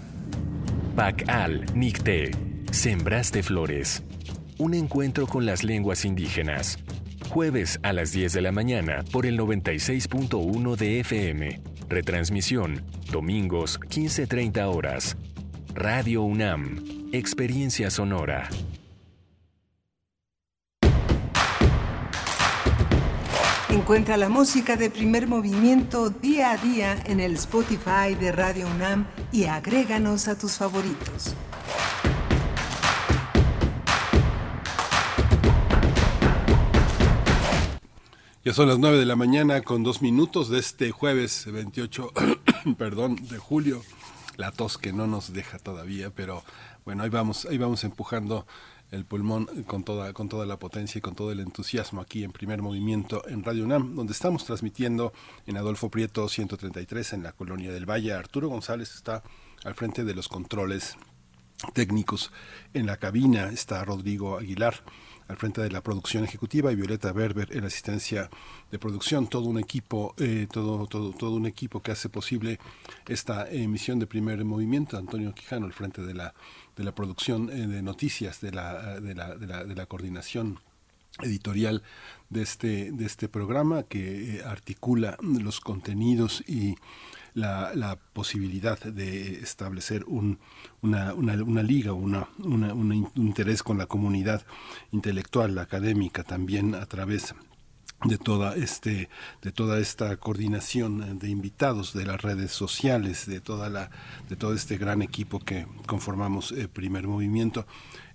Pacal 0.97 1.67
Nicté, 1.77 2.33
Sembraste 2.73 3.45
Flores. 3.45 4.03
Un 4.59 4.75
encuentro 4.75 5.29
con 5.29 5.47
las 5.47 5.63
lenguas 5.63 6.05
indígenas. 6.05 6.79
Jueves 7.29 7.79
a 7.85 7.93
las 7.93 8.11
10 8.11 8.33
de 8.33 8.41
la 8.41 8.51
mañana 8.51 9.05
por 9.13 9.25
el 9.25 9.39
96.1 9.39 10.77
de 10.77 11.01
FM. 11.01 11.61
Retransmisión, 11.89 12.83
domingos 13.11 13.79
15.30 13.79 14.65
horas. 14.75 15.17
Radio 15.75 16.23
UNAM, 16.23 17.02
Experiencia 17.15 17.91
Sonora. 17.91 18.49
Encuentra 23.69 24.17
la 24.17 24.31
música 24.31 24.77
de 24.77 24.89
primer 24.89 25.27
movimiento 25.27 26.09
día 26.09 26.53
a 26.53 26.57
día 26.57 27.03
en 27.05 27.21
el 27.21 27.35
Spotify 27.35 28.15
de 28.19 28.33
Radio 28.33 28.67
UNAM 28.67 29.07
y 29.31 29.45
agréganos 29.45 30.27
a 30.27 30.39
tus 30.39 30.53
favoritos. 30.53 31.35
Ya 38.43 38.55
son 38.55 38.69
las 38.69 38.79
9 38.79 38.97
de 38.97 39.05
la 39.05 39.17
mañana 39.17 39.61
con 39.61 39.83
dos 39.83 40.01
minutos 40.01 40.49
de 40.49 40.61
este 40.61 40.93
jueves 40.93 41.45
28 41.53 42.11
perdón, 42.79 43.17
de 43.29 43.37
julio. 43.37 43.83
La 44.39 44.51
tos 44.51 44.79
que 44.79 44.95
no 44.95 45.07
nos 45.07 45.35
deja 45.35 45.59
todavía, 45.59 46.09
pero 46.09 46.43
bueno, 46.85 47.03
ahí 47.03 47.11
vamos, 47.11 47.47
ahí 47.47 47.59
vamos 47.59 47.85
empujando 47.85 48.47
el 48.91 49.07
pulmón 49.07 49.47
con 49.67 49.85
toda, 49.85 50.13
con 50.13 50.29
toda 50.29 50.45
la 50.45 50.59
potencia 50.59 50.99
y 50.99 51.03
con 51.03 51.15
todo 51.15 51.33
el 51.33 51.41
entusiasmo 51.41 52.01
aquí 52.01 52.25
en 52.25 52.33
primer 52.33 52.61
movimiento 52.61 53.27
en 53.27 53.43
Radio 53.43 53.65
UNAM, 53.65 53.95
donde 53.95 54.13
estamos 54.13 54.45
transmitiendo 54.45 55.13
en 55.47 55.57
Adolfo 55.57 55.91
Prieto 55.91 56.29
133 56.29 57.15
en 57.15 57.23
la 57.23 57.33
colonia 57.33 57.73
del 57.73 57.89
Valle. 57.89 58.13
Arturo 58.13 58.49
González 58.49 58.95
está 58.95 59.23
al 59.65 59.75
frente 59.75 60.05
de 60.05 60.15
los 60.15 60.29
controles 60.29 60.97
técnicos 61.73 62.33
en 62.75 62.87
la 62.87 62.99
cabina, 62.99 63.49
está 63.49 63.85
Rodrigo 63.85 64.37
Aguilar 64.37 64.75
al 65.29 65.37
frente 65.37 65.63
de 65.63 65.71
la 65.71 65.83
producción 65.83 66.25
ejecutiva 66.25 66.73
y 66.73 66.77
Violeta 66.77 67.13
Berber 67.13 67.57
en 67.57 67.65
asistencia 67.65 68.29
de 68.71 68.79
producción, 68.79 69.29
todo 69.29 69.45
un 69.45 69.59
equipo, 69.59 70.15
eh, 70.19 70.47
todo, 70.51 70.87
todo, 70.87 71.13
todo 71.13 71.31
un 71.37 71.47
equipo 71.47 71.81
que 71.81 71.93
hace 71.93 72.09
posible 72.09 72.59
esta 73.09 73.49
emisión 73.51 73.99
de 73.99 74.07
primer 74.07 74.45
movimiento, 74.45 74.99
Antonio 74.99 75.33
Quijano 75.35 75.65
al 75.65 75.73
frente 75.73 76.03
de 76.03 76.13
la, 76.13 76.35
de 76.77 76.85
la 76.85 76.95
producción 76.95 77.51
eh, 77.51 77.67
de 77.67 77.83
noticias, 77.83 78.41
de 78.41 78.53
la, 78.53 79.01
de 79.01 79.15
la, 79.15 79.37
de 79.37 79.47
la, 79.47 79.65
de 79.65 79.75
la 79.75 79.87
coordinación 79.87 80.59
editorial 81.21 81.83
de 82.31 82.43
este, 82.43 82.93
de 82.93 83.05
este 83.05 83.29
programa 83.29 83.83
que 83.83 84.37
eh, 84.37 84.45
articula 84.45 85.17
los 85.21 85.61
contenidos 85.61 86.43
y 86.47 86.77
la, 87.35 87.99
posibilidad 88.13 88.79
de 88.79 89.41
establecer 89.41 90.05
un, 90.07 90.39
una, 90.83 91.15
una, 91.15 91.63
liga, 91.63 91.93
un 91.95 93.11
interés 93.15 93.63
con 93.63 93.79
la 93.79 93.87
comunidad 93.87 94.45
intelectual, 94.91 95.59
académica, 95.59 96.25
también 96.25 96.75
a 96.75 96.85
través 96.87 97.29
de 97.29 97.52
toda 98.19 98.57
este 98.57 99.09
de 99.43 99.53
toda 99.53 99.79
esta 99.79 100.17
coordinación 100.17 101.19
de 101.19 101.29
invitados 101.29 101.93
de 101.93 102.05
las 102.05 102.21
redes 102.21 102.53
sociales 102.53 103.27
de 103.27 103.41
toda 103.41 103.71
la 103.71 103.91
de 104.29 104.37
todo 104.37 104.55
este 104.55 104.77
gran 104.77 105.03
equipo 105.03 105.39
que 105.39 105.67
conformamos 105.87 106.53
el 106.53 106.69
primer 106.69 107.07
movimiento. 107.07 107.67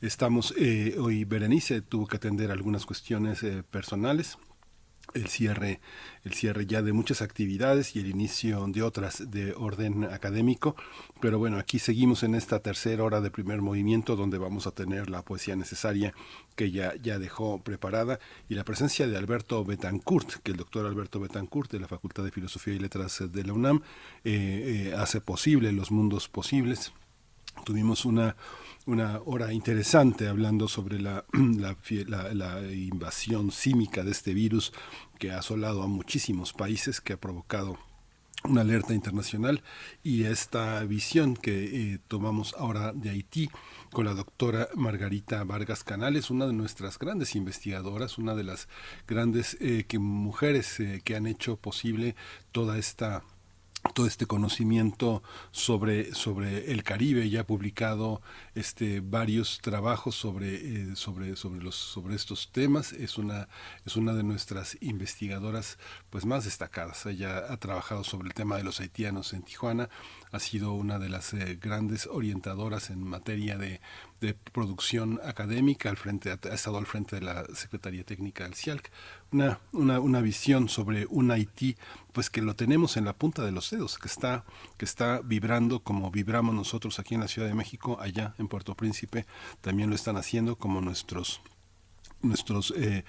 Estamos 0.02 0.54
eh, 0.58 0.96
hoy 1.00 1.24
Berenice 1.24 1.82
tuvo 1.82 2.08
que 2.08 2.18
atender 2.18 2.52
algunas 2.52 2.86
cuestiones 2.86 3.44
eh, 3.44 3.64
personales 3.64 4.38
el 5.18 5.28
cierre, 5.28 5.80
el 6.24 6.34
cierre 6.34 6.66
ya 6.66 6.82
de 6.82 6.94
muchas 6.94 7.22
actividades 7.22 7.96
y 7.96 8.00
el 8.00 8.08
inicio 8.08 8.66
de 8.68 8.82
otras 8.82 9.30
de 9.30 9.54
orden 9.54 10.06
académico. 10.06 10.76
Pero 11.20 11.40
bueno, 11.40 11.58
aquí 11.58 11.80
seguimos 11.80 12.24
en 12.24 12.36
esta 12.36 12.60
tercera 12.60 13.04
hora 13.04 13.22
de 13.22 13.32
primer 13.32 13.62
movimiento 13.62 14.16
donde 14.16 14.38
vamos 14.38 14.68
a 14.68 14.72
tener 14.72 15.10
la 15.10 15.24
poesía 15.24 15.56
necesaria 15.56 16.14
que 16.56 16.72
ya, 16.72 16.96
ya 16.96 17.20
dejó 17.20 17.62
preparada 17.62 18.20
y 18.50 18.56
la 18.56 18.64
presencia 18.64 19.08
de 19.08 19.18
Alberto 19.18 19.64
Betancourt, 19.66 20.42
que 20.44 20.52
el 20.52 20.58
doctor 20.58 20.86
Alberto 20.86 21.20
Betancourt 21.20 21.72
de 21.72 21.80
la 21.80 21.88
Facultad 21.88 22.24
de 22.24 22.32
Filosofía 22.32 22.74
y 22.74 22.80
Letras 22.80 23.24
de 23.32 23.44
la 23.44 23.54
UNAM 23.54 23.82
eh, 24.24 24.90
eh, 24.92 24.96
hace 24.96 25.22
posible 25.22 25.72
los 25.72 25.92
mundos 25.92 26.30
posibles. 26.30 26.94
Tuvimos 27.66 28.06
una 28.06 28.36
una 28.88 29.20
hora 29.26 29.52
interesante 29.52 30.28
hablando 30.28 30.68
sobre 30.68 31.00
la, 31.00 31.26
invasión 32.74 33.52
símica 33.52 34.04
de 34.04 34.12
este 34.12 34.34
virus 34.34 34.74
que 35.20 35.32
ha 35.32 35.40
asolado 35.40 35.84
a 35.84 35.88
muchísimos 35.88 36.54
países, 36.54 37.02
que 37.02 37.14
ha 37.14 37.20
provocado 37.20 37.78
una 38.46 38.62
alerta 38.62 38.94
internacional. 38.94 39.62
Y 40.04 40.24
esta 40.24 40.84
visión 40.86 41.36
que 41.36 41.94
eh, 41.94 42.00
tomamos 42.08 42.56
ahora 42.58 42.94
de 42.94 43.10
Haití 43.10 43.50
con 43.92 44.06
la 44.06 44.14
doctora 44.14 44.70
Margarita 44.74 45.44
Vargas 45.44 45.84
Canales, 45.84 46.30
una 46.30 46.48
de 46.48 46.54
nuestras 46.54 46.98
grandes 46.98 47.36
investigadoras, 47.36 48.18
una 48.18 48.36
de 48.36 48.46
las 48.46 48.70
grandes 49.06 49.58
eh, 49.60 49.86
mujeres 50.00 50.80
eh, 50.80 51.02
que 51.04 51.16
han 51.16 51.28
hecho 51.28 51.58
posible 51.58 52.16
toda 52.54 52.78
esta 52.78 53.24
todo 53.94 54.08
este 54.08 54.26
conocimiento 54.26 55.24
sobre, 55.52 56.14
sobre 56.14 56.72
el 56.72 56.84
Caribe, 56.84 57.30
ya 57.30 57.42
ha 57.42 57.48
publicado 57.48 58.22
este, 58.56 59.02
varios 59.02 59.60
trabajos 59.62 60.16
sobre, 60.16 60.56
eh, 60.56 60.96
sobre, 60.96 61.36
sobre, 61.36 61.62
los, 61.62 61.76
sobre 61.76 62.16
estos 62.16 62.52
temas, 62.52 62.94
es 62.94 63.18
una, 63.18 63.48
es 63.86 63.96
una 63.96 64.14
de 64.14 64.24
nuestras 64.24 64.78
investigadoras 64.82 65.78
pues, 66.10 66.26
más 66.26 66.46
destacadas, 66.46 67.06
ella 67.06 67.46
ha 67.50 67.58
trabajado 67.58 68.04
sobre 68.04 68.28
el 68.28 68.34
tema 68.34 68.58
de 68.58 68.64
los 68.64 68.80
haitianos 68.80 69.34
en 69.34 69.44
Tijuana, 69.44 69.90
ha 70.32 70.40
sido 70.40 70.74
una 70.74 71.00
de 71.00 71.10
las 71.10 71.34
eh, 71.34 71.58
grandes 71.62 72.08
orientadoras 72.08 72.90
en 72.90 73.04
materia 73.04 73.58
de, 73.58 73.82
de 74.20 74.34
producción 74.34 75.20
académica, 75.24 75.90
al 75.90 75.98
frente, 75.98 76.32
ha 76.32 76.54
estado 76.54 76.78
al 76.78 76.86
frente 76.86 77.18
de 77.18 77.22
la 77.22 77.46
Secretaría 77.54 78.04
Técnica 78.04 78.44
del 78.46 78.56
CIALC, 78.56 78.92
una, 79.32 79.60
una, 79.74 80.00
una 80.00 80.22
visión 80.22 80.70
sobre 80.70 81.06
un 81.08 81.32
Haití, 81.32 81.78
pues 82.14 82.30
que 82.30 82.42
lo 82.42 82.56
tenemos 82.56 82.98
en 82.98 83.06
la 83.06 83.14
punta 83.14 83.44
de 83.44 83.52
los 83.52 83.70
dedos, 83.70 83.98
que 83.98 84.08
está, 84.08 84.44
que 84.78 84.86
está 84.86 85.22
vibrando 85.24 85.82
como 85.82 86.10
vibramos 86.10 86.56
nosotros 86.56 87.00
aquí 87.00 87.16
en 87.16 87.22
la 87.22 87.28
Ciudad 87.28 87.48
de 87.48 87.54
México, 87.54 88.00
allá 88.02 88.34
en 88.38 88.48
Puerto 88.48 88.76
Príncipe, 88.76 89.26
también 89.62 89.90
lo 89.90 89.96
están 89.96 90.18
haciendo 90.18 90.58
como 90.58 90.82
nuestros 90.82 91.42
nuestros 92.22 92.74
eh, 92.76 93.04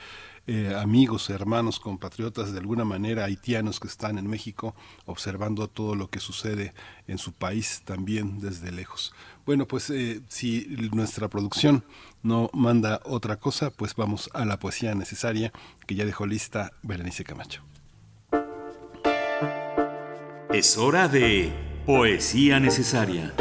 eh, 0.50 0.74
amigos, 0.74 1.28
hermanos, 1.28 1.78
compatriotas 1.78 2.52
de 2.52 2.58
alguna 2.58 2.86
manera 2.86 3.24
haitianos 3.24 3.80
que 3.80 3.86
están 3.86 4.16
en 4.16 4.26
México 4.26 4.74
observando 5.04 5.68
todo 5.68 5.94
lo 5.94 6.08
que 6.08 6.20
sucede 6.20 6.72
en 7.06 7.18
su 7.18 7.34
país 7.34 7.82
también 7.84 8.40
desde 8.40 8.72
lejos. 8.72 9.12
Bueno, 9.44 9.68
pues 9.68 9.90
eh, 9.90 10.22
si 10.28 10.66
nuestra 10.92 11.28
producción 11.28 11.84
no 12.22 12.48
manda 12.54 13.02
otra 13.04 13.36
cosa, 13.36 13.70
pues 13.70 13.94
vamos 13.94 14.30
a 14.32 14.46
la 14.46 14.58
poesía 14.58 14.94
necesaria 14.94 15.52
que 15.86 15.94
ya 15.94 16.06
dejó 16.06 16.24
lista 16.24 16.72
Berenice 16.82 17.24
Camacho. 17.24 17.62
Es 20.50 20.78
hora 20.78 21.08
de 21.08 21.52
poesía 21.84 22.58
necesaria. 22.58 23.34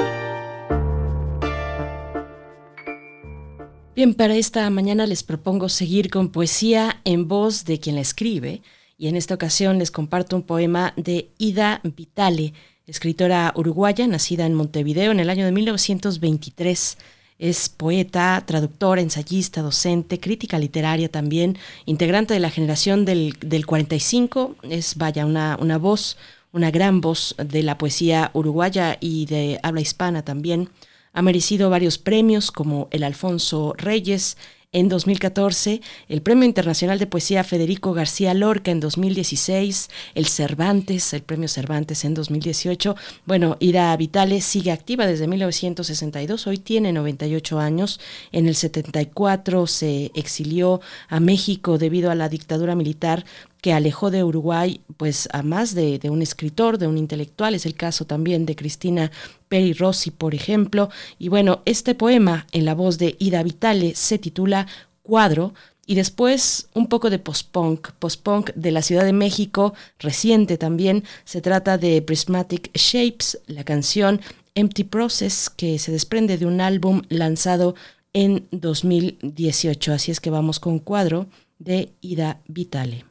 Bien, 3.98 4.14
para 4.14 4.36
esta 4.36 4.70
mañana 4.70 5.08
les 5.08 5.24
propongo 5.24 5.70
seguir 5.70 6.12
con 6.12 6.30
poesía 6.30 7.02
en 7.04 7.28
voz 7.28 7.66
de 7.66 7.80
quien 7.80 7.96
la 7.96 8.02
escribe 8.02 8.62
y 8.96 9.08
en 9.08 9.16
esta 9.16 9.34
ocasión 9.34 9.80
les 9.80 9.90
comparto 9.90 10.36
un 10.36 10.44
poema 10.44 10.94
de 10.98 11.32
Ida 11.40 11.82
Vitale, 11.84 12.54
escritora 12.86 13.52
uruguaya 13.56 14.06
nacida 14.06 14.46
en 14.46 14.54
Montevideo 14.54 15.12
en 15.12 15.20
el 15.20 15.32
año 15.32 15.46
de 15.46 15.52
1923. 15.52 17.00
Es 17.40 17.70
poeta, 17.70 18.44
traductora, 18.46 19.02
ensayista, 19.02 19.64
docente, 19.64 20.20
crítica 20.20 20.60
literaria 20.60 21.10
también, 21.10 21.58
integrante 21.88 22.36
de 22.36 22.40
la 22.40 22.52
generación 22.52 23.04
del, 23.04 23.66
45, 23.66 24.58
es 24.70 24.96
vaya 24.98 25.26
una, 25.26 25.58
una 25.60 25.80
voz, 25.80 26.18
una 26.52 26.70
gran 26.70 27.02
voz 27.02 27.34
de 27.44 27.64
la 27.64 27.80
poesía 27.80 28.30
uruguaya 28.36 28.96
y 29.00 29.26
de 29.26 29.60
habla 29.64 29.82
hispana 29.82 30.22
también. 30.24 30.70
Ha 31.18 31.24
merecido 31.24 31.72
varios 31.72 31.98
premios 31.98 32.52
como 32.52 32.90
el 32.92 33.04
Alfonso 33.04 33.74
Reyes 33.76 34.38
en 34.72 34.88
2014, 34.88 35.82
el 36.10 36.22
Premio 36.22 36.46
Internacional 36.46 37.00
de 37.00 37.08
Poesía 37.08 37.44
Federico 37.44 37.94
García 37.94 38.36
Lorca 38.36 38.70
en 38.70 38.80
2016, 38.80 39.90
el 40.14 40.28
Cervantes, 40.28 41.14
el 41.14 41.24
Premio 41.24 41.48
Cervantes 41.48 42.06
en 42.06 42.14
2018. 42.14 42.96
Bueno, 43.26 43.58
Ida 43.60 43.98
Vitale 43.98 44.42
sigue 44.42 44.72
activa 44.72 45.08
desde 45.08 45.26
1962, 45.26 46.46
hoy 46.46 46.60
tiene 46.60 46.94
98 46.94 47.58
años. 47.58 48.00
En 48.32 48.48
el 48.48 48.54
74 48.54 49.66
se 49.66 50.12
exilió 50.14 50.82
a 51.10 51.20
México 51.20 51.80
debido 51.80 52.12
a 52.12 52.16
la 52.16 52.30
dictadura 52.30 52.76
militar 52.76 53.26
que 53.62 53.74
alejó 53.74 54.12
de 54.12 54.24
Uruguay 54.24 54.82
pues 54.98 55.28
a 55.34 55.42
más 55.42 55.74
de, 55.74 56.00
un 56.10 56.22
escritor, 56.22 56.78
de 56.78 56.88
un 56.88 56.98
intelectual, 56.98 57.56
es 57.56 57.66
el 57.66 57.74
caso 57.74 58.06
también 58.06 58.46
de 58.46 58.56
Cristina 58.56 59.12
Peri 59.48 59.74
Rossi, 59.74 60.12
por 60.12 60.36
ejemplo. 60.36 60.90
Y 61.20 61.30
bueno, 61.30 61.62
este 61.66 61.96
poema 61.96 62.48
en 62.52 62.66
la 62.66 62.76
voz 62.76 62.98
de 62.98 63.16
Ida 63.20 63.44
Vitale 63.44 63.96
se 63.96 64.18
titula 64.18 64.68
Cuadro, 65.04 65.54
y 65.90 65.96
después 65.96 66.68
un 66.74 66.88
poco 66.88 67.10
de 67.10 67.18
post-punk, 67.18 67.92
post-punk 67.98 68.52
de 68.56 68.72
la 68.72 68.82
Ciudad 68.82 69.06
de 69.06 69.14
México, 69.14 69.74
reciente 70.00 70.58
también. 70.58 71.06
Se 71.24 71.42
trata 71.42 71.78
de 71.78 72.02
Prismatic 72.02 72.70
Shapes, 72.76 73.40
la 73.48 73.64
canción 73.64 74.20
Empty 74.54 74.84
Process, 74.84 75.50
que 75.50 75.80
se 75.80 75.94
desprende 75.94 76.38
de 76.38 76.46
un 76.46 76.60
álbum 76.60 77.04
lanzado 77.08 77.74
en 78.12 78.48
2018. 78.52 79.94
Así 79.94 80.12
es 80.12 80.20
que 80.20 80.30
vamos 80.30 80.60
con 80.60 80.80
cuadro 80.80 81.28
de 81.58 81.94
Ida 82.02 82.42
Vitale. 82.48 83.06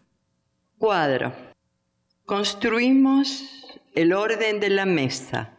Cuadro. 0.76 1.32
Construimos 2.26 3.42
el 3.94 4.12
orden 4.12 4.60
de 4.60 4.68
la 4.68 4.84
mesa, 4.84 5.55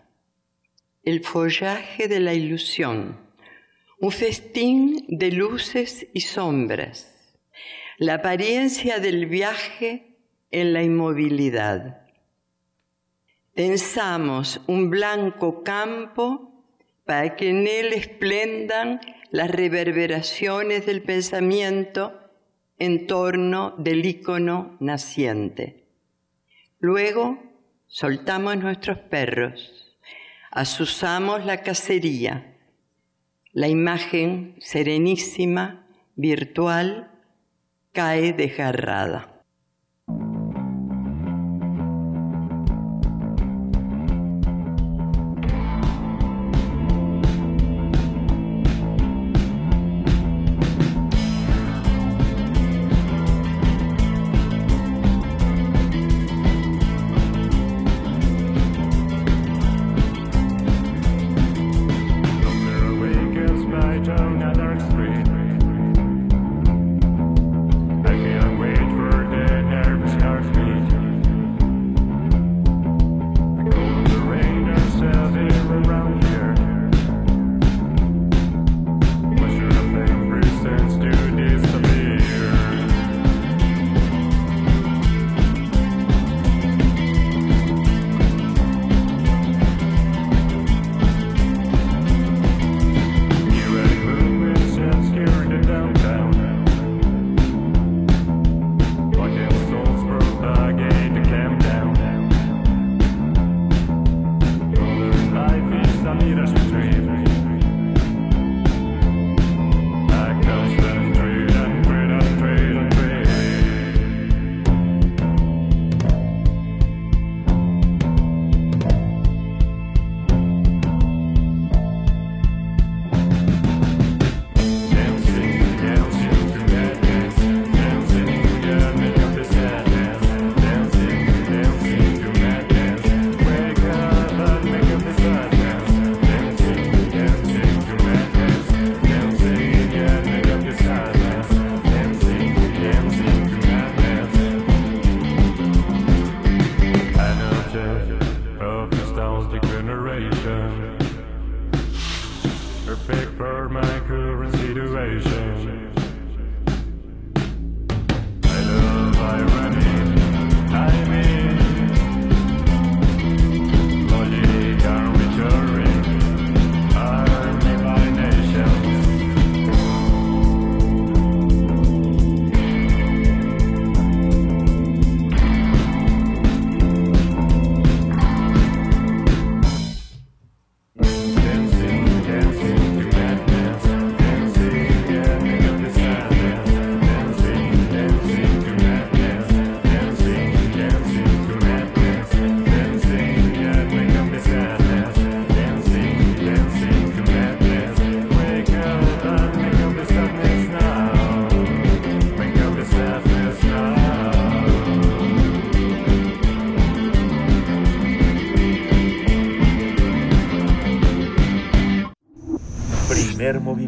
el 1.07 1.23
follaje 1.23 2.09
de 2.09 2.19
la 2.19 2.33
ilusión, 2.33 3.17
un 4.01 4.11
festín 4.11 5.05
de 5.07 5.31
luces 5.31 6.05
y 6.13 6.19
sombras, 6.19 7.15
la 7.97 8.15
apariencia 8.15 8.99
del 8.99 9.25
viaje 9.25 10.17
en 10.51 10.73
la 10.73 10.83
inmovilidad. 10.83 12.01
Tensamos 13.55 14.59
un 14.67 14.89
blanco 14.89 15.63
campo 15.63 16.65
para 17.05 17.37
que 17.37 17.51
en 17.51 17.67
él 17.67 17.93
esplendan 17.93 18.99
las 19.31 19.49
reverberaciones 19.49 20.85
del 20.85 21.03
pensamiento 21.03 22.19
en 22.79 23.07
torno 23.07 23.73
del 23.77 24.05
ícono 24.05 24.75
naciente. 24.81 25.85
Luego 26.79 27.41
soltamos 27.87 28.57
nuestros 28.57 28.97
perros, 28.97 29.76
asusamos 30.57 31.45
la 31.45 31.61
cacería, 31.61 32.57
la 33.53 33.67
imagen 33.67 34.55
serenísima, 34.59 35.85
virtual, 36.15 37.11
cae 37.91 38.33
desgarrada. 38.33 39.36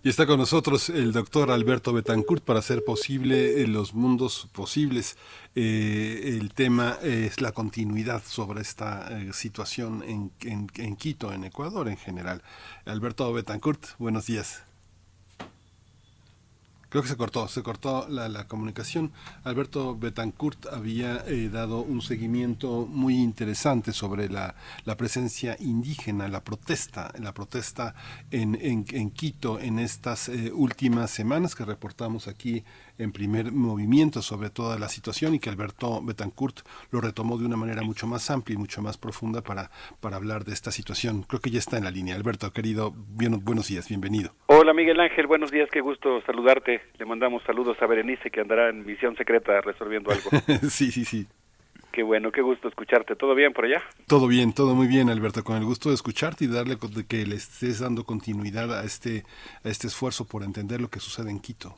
Y 0.00 0.10
está 0.10 0.26
con 0.26 0.38
nosotros 0.38 0.90
el 0.90 1.10
doctor 1.10 1.50
Alberto 1.50 1.92
Betancourt 1.92 2.44
para 2.44 2.60
hacer 2.60 2.84
posible 2.84 3.60
eh, 3.60 3.66
los 3.66 3.94
mundos 3.94 4.48
posibles. 4.52 5.16
Eh, 5.56 6.36
el 6.40 6.54
tema 6.54 6.98
es 7.02 7.40
la 7.40 7.50
continuidad 7.50 8.22
sobre 8.24 8.60
esta 8.60 9.08
eh, 9.10 9.32
situación 9.32 10.04
en, 10.06 10.96
Quito, 10.96 11.32
en 11.32 11.42
Ecuador 11.42 11.88
en 11.88 11.96
general. 11.96 12.42
Alberto 12.84 13.32
Betancourt, 13.32 13.84
buenos 13.98 14.26
días. 14.26 14.62
Creo 16.90 17.02
que 17.02 17.08
se 17.10 17.18
cortó, 17.18 17.48
se 17.48 17.62
cortó 17.62 18.06
la, 18.08 18.48
comunicación. 18.48 19.12
Alberto 19.44 19.94
Betancourt 19.94 20.68
había 20.72 21.22
eh, 21.26 21.50
dado 21.52 21.80
un 21.80 22.00
seguimiento 22.00 22.86
muy 22.86 23.16
interesante 23.16 23.92
sobre 23.92 24.30
la, 24.30 24.54
la, 24.86 24.96
presencia 24.96 25.54
indígena, 25.60 26.28
la 26.28 26.42
protesta, 26.42 27.12
la 27.20 27.34
protesta 27.34 27.94
en, 28.30 28.54
en, 28.62 28.86
en 28.92 29.10
Quito 29.10 29.60
en 29.60 29.78
estas 29.78 30.30
eh, 30.30 30.50
últimas 30.50 31.10
semanas 31.10 31.54
que 31.54 31.66
reportamos 31.66 32.26
aquí 32.26 32.64
en 32.98 33.12
primer 33.12 33.52
movimiento 33.52 34.22
sobre 34.22 34.50
toda 34.50 34.78
la 34.78 34.88
situación 34.88 35.34
y 35.34 35.38
que 35.38 35.50
Alberto 35.50 36.00
Betancourt 36.02 36.60
lo 36.90 37.00
retomó 37.00 37.38
de 37.38 37.46
una 37.46 37.56
manera 37.56 37.82
mucho 37.82 38.06
más 38.06 38.30
amplia 38.30 38.54
y 38.54 38.58
mucho 38.58 38.82
más 38.82 38.96
profunda 38.96 39.42
para, 39.42 39.70
para 40.00 40.16
hablar 40.16 40.44
de 40.44 40.52
esta 40.52 40.72
situación. 40.72 41.22
Creo 41.22 41.40
que 41.40 41.50
ya 41.50 41.58
está 41.58 41.78
en 41.78 41.84
la 41.84 41.90
línea. 41.90 42.16
Alberto, 42.16 42.52
querido, 42.52 42.94
bien, 42.96 43.38
buenos 43.44 43.68
días, 43.68 43.88
bienvenido. 43.88 44.32
Hola 44.46 44.72
Miguel 44.72 44.98
Ángel, 45.00 45.26
buenos 45.26 45.50
días, 45.50 45.68
qué 45.70 45.80
gusto 45.80 46.20
saludarte. 46.22 46.77
Le 46.98 47.04
mandamos 47.04 47.42
saludos 47.44 47.76
a 47.80 47.86
Berenice 47.86 48.30
que 48.30 48.40
andará 48.40 48.68
en 48.68 48.84
misión 48.84 49.16
secreta 49.16 49.60
resolviendo 49.60 50.10
algo. 50.10 50.30
sí, 50.68 50.90
sí, 50.90 51.04
sí. 51.04 51.26
Qué 51.92 52.02
bueno, 52.02 52.30
qué 52.30 52.42
gusto 52.42 52.68
escucharte. 52.68 53.16
¿Todo 53.16 53.34
bien 53.34 53.52
por 53.52 53.64
allá? 53.64 53.82
Todo 54.06 54.28
bien, 54.28 54.52
todo 54.52 54.74
muy 54.74 54.86
bien, 54.86 55.10
Alberto. 55.10 55.42
Con 55.42 55.56
el 55.56 55.64
gusto 55.64 55.88
de 55.88 55.96
escucharte 55.96 56.44
y 56.44 56.48
darle 56.48 56.76
que 57.08 57.26
le 57.26 57.34
estés 57.34 57.80
dando 57.80 58.04
continuidad 58.04 58.72
a 58.78 58.84
este, 58.84 59.24
a 59.64 59.68
este 59.68 59.88
esfuerzo 59.88 60.26
por 60.26 60.42
entender 60.44 60.80
lo 60.80 60.88
que 60.88 61.00
sucede 61.00 61.30
en 61.30 61.40
Quito. 61.40 61.74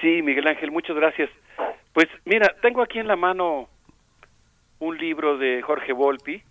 Sí, 0.00 0.22
Miguel 0.22 0.46
Ángel, 0.46 0.70
muchas 0.70 0.94
gracias. 0.96 1.30
Pues 1.92 2.06
mira, 2.24 2.54
tengo 2.60 2.82
aquí 2.82 2.98
en 2.98 3.08
la 3.08 3.16
mano 3.16 3.68
un 4.80 4.98
libro 4.98 5.38
de 5.38 5.62
Jorge 5.62 5.92
Volpi, 5.92 6.42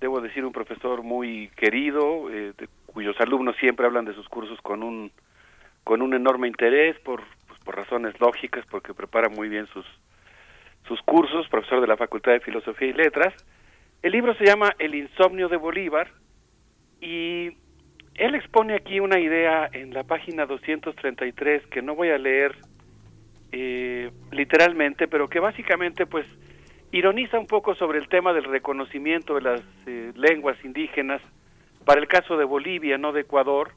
debo 0.00 0.20
decir 0.20 0.44
un 0.44 0.52
profesor 0.52 1.02
muy 1.02 1.48
querido, 1.56 2.28
eh, 2.30 2.52
de, 2.58 2.68
cuyos 2.86 3.18
alumnos 3.20 3.56
siempre 3.56 3.86
hablan 3.86 4.04
de 4.04 4.14
sus 4.14 4.28
cursos 4.28 4.60
con 4.60 4.82
un 4.82 5.12
con 5.84 6.02
un 6.02 6.14
enorme 6.14 6.48
interés 6.48 6.98
por 7.00 7.22
pues, 7.46 7.60
por 7.60 7.76
razones 7.76 8.18
lógicas, 8.20 8.64
porque 8.70 8.94
prepara 8.94 9.28
muy 9.28 9.48
bien 9.48 9.66
sus 9.68 9.86
sus 10.86 11.00
cursos, 11.02 11.48
profesor 11.48 11.80
de 11.80 11.86
la 11.86 11.96
Facultad 11.96 12.32
de 12.32 12.40
Filosofía 12.40 12.88
y 12.88 12.92
Letras. 12.92 13.34
El 14.02 14.12
libro 14.12 14.34
se 14.34 14.44
llama 14.44 14.74
El 14.78 14.94
insomnio 14.94 15.48
de 15.48 15.56
Bolívar 15.56 16.08
y 17.00 17.56
él 18.14 18.34
expone 18.34 18.74
aquí 18.74 19.00
una 19.00 19.20
idea 19.20 19.68
en 19.72 19.94
la 19.94 20.04
página 20.04 20.44
233 20.46 21.66
que 21.68 21.82
no 21.82 21.94
voy 21.94 22.10
a 22.10 22.18
leer 22.18 22.56
eh, 23.52 24.10
literalmente, 24.32 25.08
pero 25.08 25.28
que 25.28 25.40
básicamente 25.40 26.06
pues 26.06 26.26
ironiza 26.90 27.38
un 27.38 27.46
poco 27.46 27.74
sobre 27.74 27.98
el 27.98 28.08
tema 28.08 28.32
del 28.32 28.44
reconocimiento 28.44 29.36
de 29.36 29.40
las 29.40 29.62
eh, 29.86 30.12
lenguas 30.14 30.62
indígenas 30.64 31.22
para 31.84 32.00
el 32.00 32.08
caso 32.08 32.36
de 32.36 32.44
Bolivia, 32.44 32.98
no 32.98 33.12
de 33.12 33.22
Ecuador, 33.22 33.72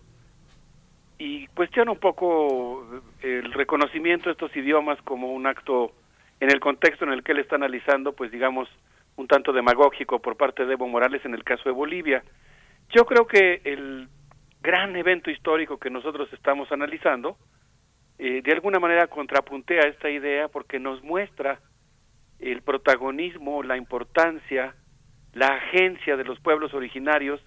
y 1.17 1.47
cuestiona 1.47 1.91
un 1.91 1.99
poco 1.99 2.85
eh, 3.21 3.41
el 3.43 3.53
reconocimiento 3.53 4.25
de 4.25 4.33
estos 4.33 4.55
idiomas 4.55 5.01
como 5.03 5.31
un 5.31 5.47
acto 5.47 5.93
en 6.39 6.51
el 6.51 6.59
contexto 6.59 7.05
en 7.05 7.11
el 7.11 7.23
que 7.23 7.31
él 7.31 7.39
está 7.39 7.55
analizando, 7.55 8.13
pues 8.13 8.31
digamos, 8.31 8.67
un 9.15 9.27
tanto 9.27 9.53
demagógico 9.53 10.19
por 10.19 10.35
parte 10.35 10.65
de 10.65 10.73
Evo 10.73 10.87
Morales 10.87 11.23
en 11.25 11.33
el 11.33 11.43
caso 11.43 11.63
de 11.65 11.71
Bolivia. 11.71 12.23
Yo 12.89 13.05
creo 13.05 13.25
que 13.25 13.61
el 13.63 14.09
gran 14.61 14.95
evento 14.95 15.31
histórico 15.31 15.77
que 15.77 15.89
nosotros 15.89 16.31
estamos 16.33 16.71
analizando, 16.71 17.37
eh, 18.17 18.41
de 18.41 18.51
alguna 18.51 18.79
manera 18.79 19.07
contrapuntea 19.07 19.87
esta 19.87 20.09
idea 20.09 20.47
porque 20.49 20.79
nos 20.79 21.01
muestra 21.03 21.59
el 22.39 22.61
protagonismo, 22.61 23.63
la 23.63 23.77
importancia, 23.77 24.75
la 25.33 25.47
agencia 25.47 26.17
de 26.17 26.23
los 26.25 26.39
pueblos 26.39 26.73
originarios 26.73 27.41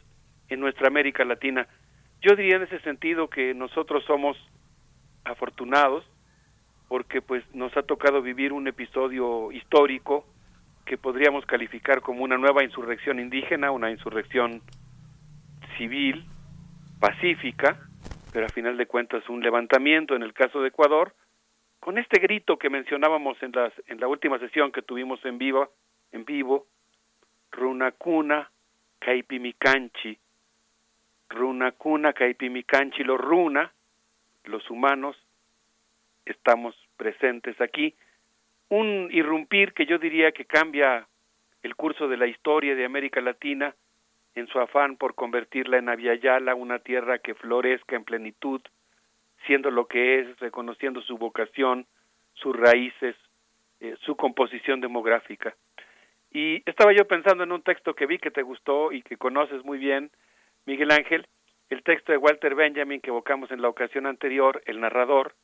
en 0.48 0.60
nuestra 0.60 0.88
América 0.88 1.24
Latina. 1.24 1.68
Yo 2.20 2.34
diría 2.34 2.56
en 2.56 2.62
ese 2.62 2.80
sentido 2.80 3.28
que 3.28 3.54
nosotros 3.54 4.04
somos 4.04 4.36
afortunados 5.24 6.04
porque 6.88 7.20
pues 7.20 7.44
nos 7.54 7.76
ha 7.76 7.82
tocado 7.82 8.22
vivir 8.22 8.52
un 8.52 8.66
episodio 8.66 9.52
histórico 9.52 10.24
que 10.86 10.96
podríamos 10.96 11.44
calificar 11.44 12.00
como 12.00 12.24
una 12.24 12.38
nueva 12.38 12.64
insurrección 12.64 13.20
indígena, 13.20 13.70
una 13.70 13.90
insurrección 13.90 14.62
civil, 15.76 16.24
pacífica, 16.98 17.78
pero 18.32 18.46
a 18.46 18.48
final 18.48 18.76
de 18.76 18.86
cuentas 18.86 19.28
un 19.28 19.42
levantamiento 19.42 20.16
en 20.16 20.22
el 20.22 20.32
caso 20.32 20.62
de 20.62 20.68
Ecuador, 20.68 21.14
con 21.78 21.98
este 21.98 22.18
grito 22.18 22.58
que 22.58 22.70
mencionábamos 22.70 23.40
en, 23.42 23.52
las, 23.52 23.72
en 23.86 24.00
la 24.00 24.08
última 24.08 24.38
sesión 24.38 24.72
que 24.72 24.82
tuvimos 24.82 25.22
en 25.24 25.38
vivo, 25.38 25.70
en 26.12 26.24
vivo, 26.24 26.66
Runacuna 27.52 28.50
Caipimicanchi, 28.98 30.18
Runacuna 31.28 32.12
Caipimicanchi, 32.12 33.04
los 33.04 33.20
runa, 33.20 33.72
los 34.44 34.68
humanos, 34.70 35.16
estamos 36.24 36.74
presentes 36.96 37.60
aquí. 37.60 37.94
Un 38.68 39.08
irrumpir 39.10 39.72
que 39.72 39.86
yo 39.86 39.98
diría 39.98 40.32
que 40.32 40.44
cambia 40.44 41.06
el 41.62 41.74
curso 41.74 42.08
de 42.08 42.16
la 42.16 42.26
historia 42.26 42.74
de 42.74 42.84
América 42.84 43.20
Latina, 43.20 43.74
en 44.34 44.46
su 44.46 44.60
afán 44.60 44.96
por 44.96 45.14
convertirla 45.14 45.78
en 45.78 45.88
Aviala, 45.88 46.54
una 46.54 46.78
tierra 46.78 47.18
que 47.18 47.34
florezca 47.34 47.96
en 47.96 48.04
plenitud, 48.04 48.60
siendo 49.46 49.70
lo 49.70 49.86
que 49.86 50.20
es, 50.20 50.38
reconociendo 50.38 51.00
su 51.02 51.18
vocación, 51.18 51.86
sus 52.34 52.54
raíces, 52.54 53.16
eh, 53.80 53.96
su 54.00 54.16
composición 54.16 54.80
demográfica. 54.80 55.54
Y 56.30 56.62
estaba 56.68 56.92
yo 56.92 57.06
pensando 57.06 57.44
en 57.44 57.52
un 57.52 57.62
texto 57.62 57.94
que 57.94 58.06
vi 58.06 58.18
que 58.18 58.30
te 58.30 58.42
gustó 58.42 58.92
y 58.92 59.02
que 59.02 59.16
conoces 59.16 59.64
muy 59.64 59.78
bien, 59.78 60.10
Miguel 60.68 60.90
Ángel, 60.90 61.26
el 61.70 61.82
texto 61.82 62.12
de 62.12 62.18
Walter 62.18 62.54
Benjamin 62.54 63.00
que 63.00 63.08
evocamos 63.08 63.50
en 63.50 63.62
la 63.62 63.70
ocasión 63.70 64.04
anterior, 64.04 64.62
el 64.66 64.80
narrador, 64.80 65.34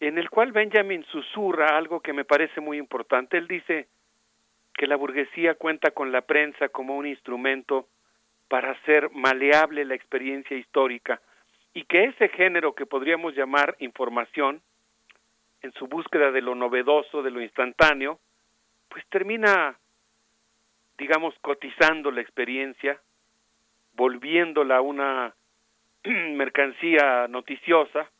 en 0.00 0.18
el 0.18 0.28
cual 0.28 0.52
Benjamin 0.52 1.02
susurra 1.04 1.78
algo 1.78 2.00
que 2.00 2.12
me 2.12 2.26
parece 2.26 2.60
muy 2.60 2.76
importante. 2.76 3.38
Él 3.38 3.48
dice 3.48 3.88
que 4.74 4.86
la 4.86 4.96
burguesía 4.96 5.54
cuenta 5.54 5.92
con 5.92 6.12
la 6.12 6.20
prensa 6.20 6.68
como 6.68 6.98
un 6.98 7.06
instrumento 7.06 7.88
para 8.48 8.72
hacer 8.72 9.08
maleable 9.12 9.86
la 9.86 9.94
experiencia 9.94 10.54
histórica 10.54 11.22
y 11.72 11.84
que 11.84 12.04
ese 12.04 12.28
género 12.28 12.74
que 12.74 12.84
podríamos 12.84 13.34
llamar 13.34 13.76
información, 13.78 14.60
en 15.62 15.72
su 15.72 15.86
búsqueda 15.86 16.32
de 16.32 16.42
lo 16.42 16.54
novedoso, 16.54 17.22
de 17.22 17.30
lo 17.30 17.40
instantáneo, 17.40 18.20
pues 18.90 19.06
termina, 19.08 19.78
digamos, 20.98 21.34
cotizando 21.40 22.10
la 22.10 22.20
experiencia, 22.20 23.00
volviéndola 24.00 24.80
una 24.80 25.34
mercancía 26.04 27.28
noticiosa. 27.28 28.10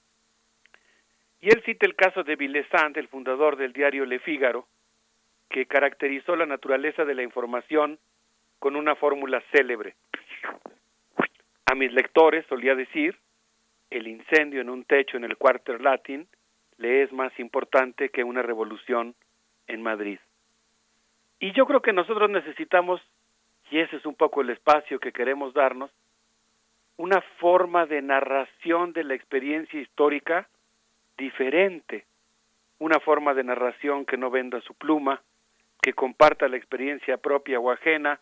Y 1.40 1.48
él 1.48 1.62
cita 1.65 1.86
el 1.86 1.94
caso 1.94 2.23
de 2.23 2.36
Villesant, 2.36 2.98
el 2.98 3.09
fundador 3.09 3.57
del 3.57 3.73
diario 3.73 4.05
Le 4.05 4.19
Figaro, 4.19 4.66
que 5.48 5.65
caracterizó 5.65 6.36
la 6.36 6.44
naturaleza 6.44 7.07
de 7.07 7.15
la 7.15 7.23
información 7.23 7.98
con 8.59 8.77
una 8.77 8.94
fórmula 8.94 9.43
célebre. 9.52 9.94
A 11.65 11.74
mis 11.74 11.90
lectores 11.94 12.44
solía 12.47 12.74
decir, 12.74 13.16
el 13.89 14.07
incendio 14.07 14.61
en 14.61 14.69
un 14.69 14.85
techo 14.85 15.16
en 15.16 15.24
el 15.24 15.39
Quarter 15.39 15.81
Latin 15.81 16.28
le 16.77 17.05
es 17.05 17.11
más 17.11 17.32
importante 17.39 18.11
que 18.11 18.23
una 18.23 18.43
revolución 18.43 19.15
en 19.66 19.82
Madrid. 19.82 20.19
Y 21.39 21.52
yo 21.52 21.65
creo 21.65 21.81
que 21.81 21.94
nosotros 21.94 22.28
necesitamos, 22.28 23.01
y 23.71 23.79
ese 23.79 23.97
es 23.97 24.07
un 24.07 24.15
poco 24.15 24.41
el 24.41 24.51
espacio 24.51 24.99
que 24.99 25.13
queremos 25.13 25.55
darnos, 25.55 25.91
una 26.97 27.21
forma 27.39 27.87
de 27.87 28.03
narración 28.03 28.93
de 28.93 29.05
la 29.05 29.15
experiencia 29.15 29.81
histórica 29.81 30.49
diferente, 31.17 32.05
una 32.79 32.99
forma 33.01 33.33
de 33.33 33.45
narración 33.45 34.05
que 34.05 34.17
no 34.17 34.31
venda 34.31 34.61
su 34.63 34.75
pluma, 34.75 35.23
que 35.81 35.93
comparta 35.93 36.49
la 36.49 36.57
experiencia 36.57 37.17
propia 37.17 37.61
o 37.61 37.71
ajena, 37.71 38.21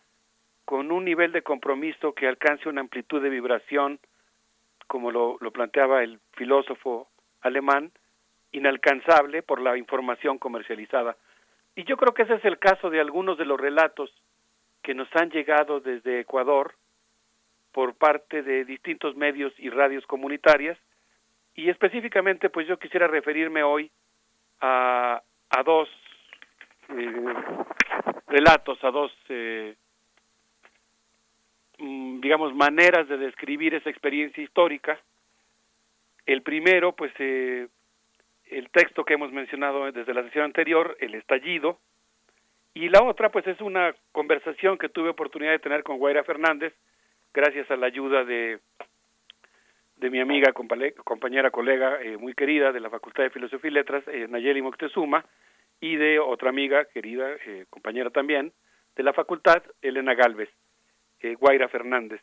con 0.65 0.91
un 0.91 1.03
nivel 1.03 1.31
de 1.31 1.41
compromiso 1.41 2.13
que 2.13 2.27
alcance 2.27 2.69
una 2.69 2.81
amplitud 2.81 3.21
de 3.21 3.29
vibración, 3.29 3.99
como 4.87 5.11
lo, 5.11 5.37
lo 5.41 5.51
planteaba 5.51 6.03
el 6.03 6.19
filósofo 6.33 7.09
alemán, 7.41 7.91
inalcanzable 8.51 9.41
por 9.41 9.61
la 9.61 9.77
información 9.77 10.37
comercializada. 10.37 11.17
Y 11.75 11.85
yo 11.85 11.97
creo 11.97 12.13
que 12.13 12.23
ese 12.23 12.35
es 12.35 12.45
el 12.45 12.59
caso 12.59 12.89
de 12.89 12.99
algunos 12.99 13.37
de 13.37 13.45
los 13.45 13.59
relatos 13.59 14.13
que 14.81 14.93
nos 14.93 15.07
han 15.15 15.29
llegado 15.29 15.79
desde 15.79 16.21
Ecuador 16.21 16.75
por 17.71 17.95
parte 17.95 18.41
de 18.41 18.65
distintos 18.65 19.15
medios 19.15 19.53
y 19.57 19.69
radios 19.69 20.05
comunitarias 20.05 20.77
y 21.55 21.69
específicamente 21.69 22.49
pues 22.49 22.67
yo 22.67 22.79
quisiera 22.79 23.07
referirme 23.07 23.63
hoy 23.63 23.91
a, 24.61 25.21
a 25.49 25.63
dos 25.63 25.89
eh, 26.89 27.33
relatos, 28.27 28.83
a 28.83 28.91
dos 28.91 29.11
eh, 29.29 29.75
mm, 31.77 32.21
digamos 32.21 32.55
maneras 32.55 33.07
de 33.07 33.17
describir 33.17 33.75
esa 33.75 33.89
experiencia 33.89 34.43
histórica. 34.43 34.99
El 36.25 36.41
primero 36.41 36.93
pues 36.93 37.11
eh, 37.19 37.67
el 38.49 38.69
texto 38.69 39.03
que 39.03 39.13
hemos 39.13 39.31
mencionado 39.31 39.91
desde 39.91 40.13
la 40.13 40.23
sesión 40.23 40.45
anterior, 40.45 40.97
el 40.99 41.15
estallido, 41.15 41.79
y 42.79 42.87
la 42.87 43.03
otra 43.03 43.29
pues 43.29 43.45
es 43.45 43.59
una 43.59 43.93
conversación 44.13 44.77
que 44.77 44.87
tuve 44.87 45.09
oportunidad 45.09 45.51
de 45.51 45.59
tener 45.59 45.83
con 45.83 45.97
Guaira 45.97 46.23
Fernández, 46.23 46.73
gracias 47.33 47.69
a 47.69 47.75
la 47.75 47.87
ayuda 47.87 48.23
de, 48.23 48.59
de 49.97 50.09
mi 50.09 50.21
amiga, 50.21 50.53
compañera, 50.53 51.51
colega 51.51 52.01
eh, 52.01 52.15
muy 52.15 52.33
querida 52.33 52.71
de 52.71 52.79
la 52.79 52.89
Facultad 52.89 53.23
de 53.23 53.31
Filosofía 53.31 53.69
y 53.69 53.73
Letras, 53.73 54.03
eh, 54.07 54.27
Nayeli 54.29 54.61
Moctezuma, 54.61 55.25
y 55.81 55.97
de 55.97 56.19
otra 56.19 56.51
amiga 56.51 56.85
querida, 56.85 57.27
eh, 57.45 57.65
compañera 57.69 58.11
también, 58.11 58.53
de 58.95 59.03
la 59.03 59.11
Facultad, 59.11 59.61
Elena 59.81 60.13
Galvez, 60.13 60.49
eh, 61.19 61.35
Guaira 61.35 61.67
Fernández. 61.67 62.21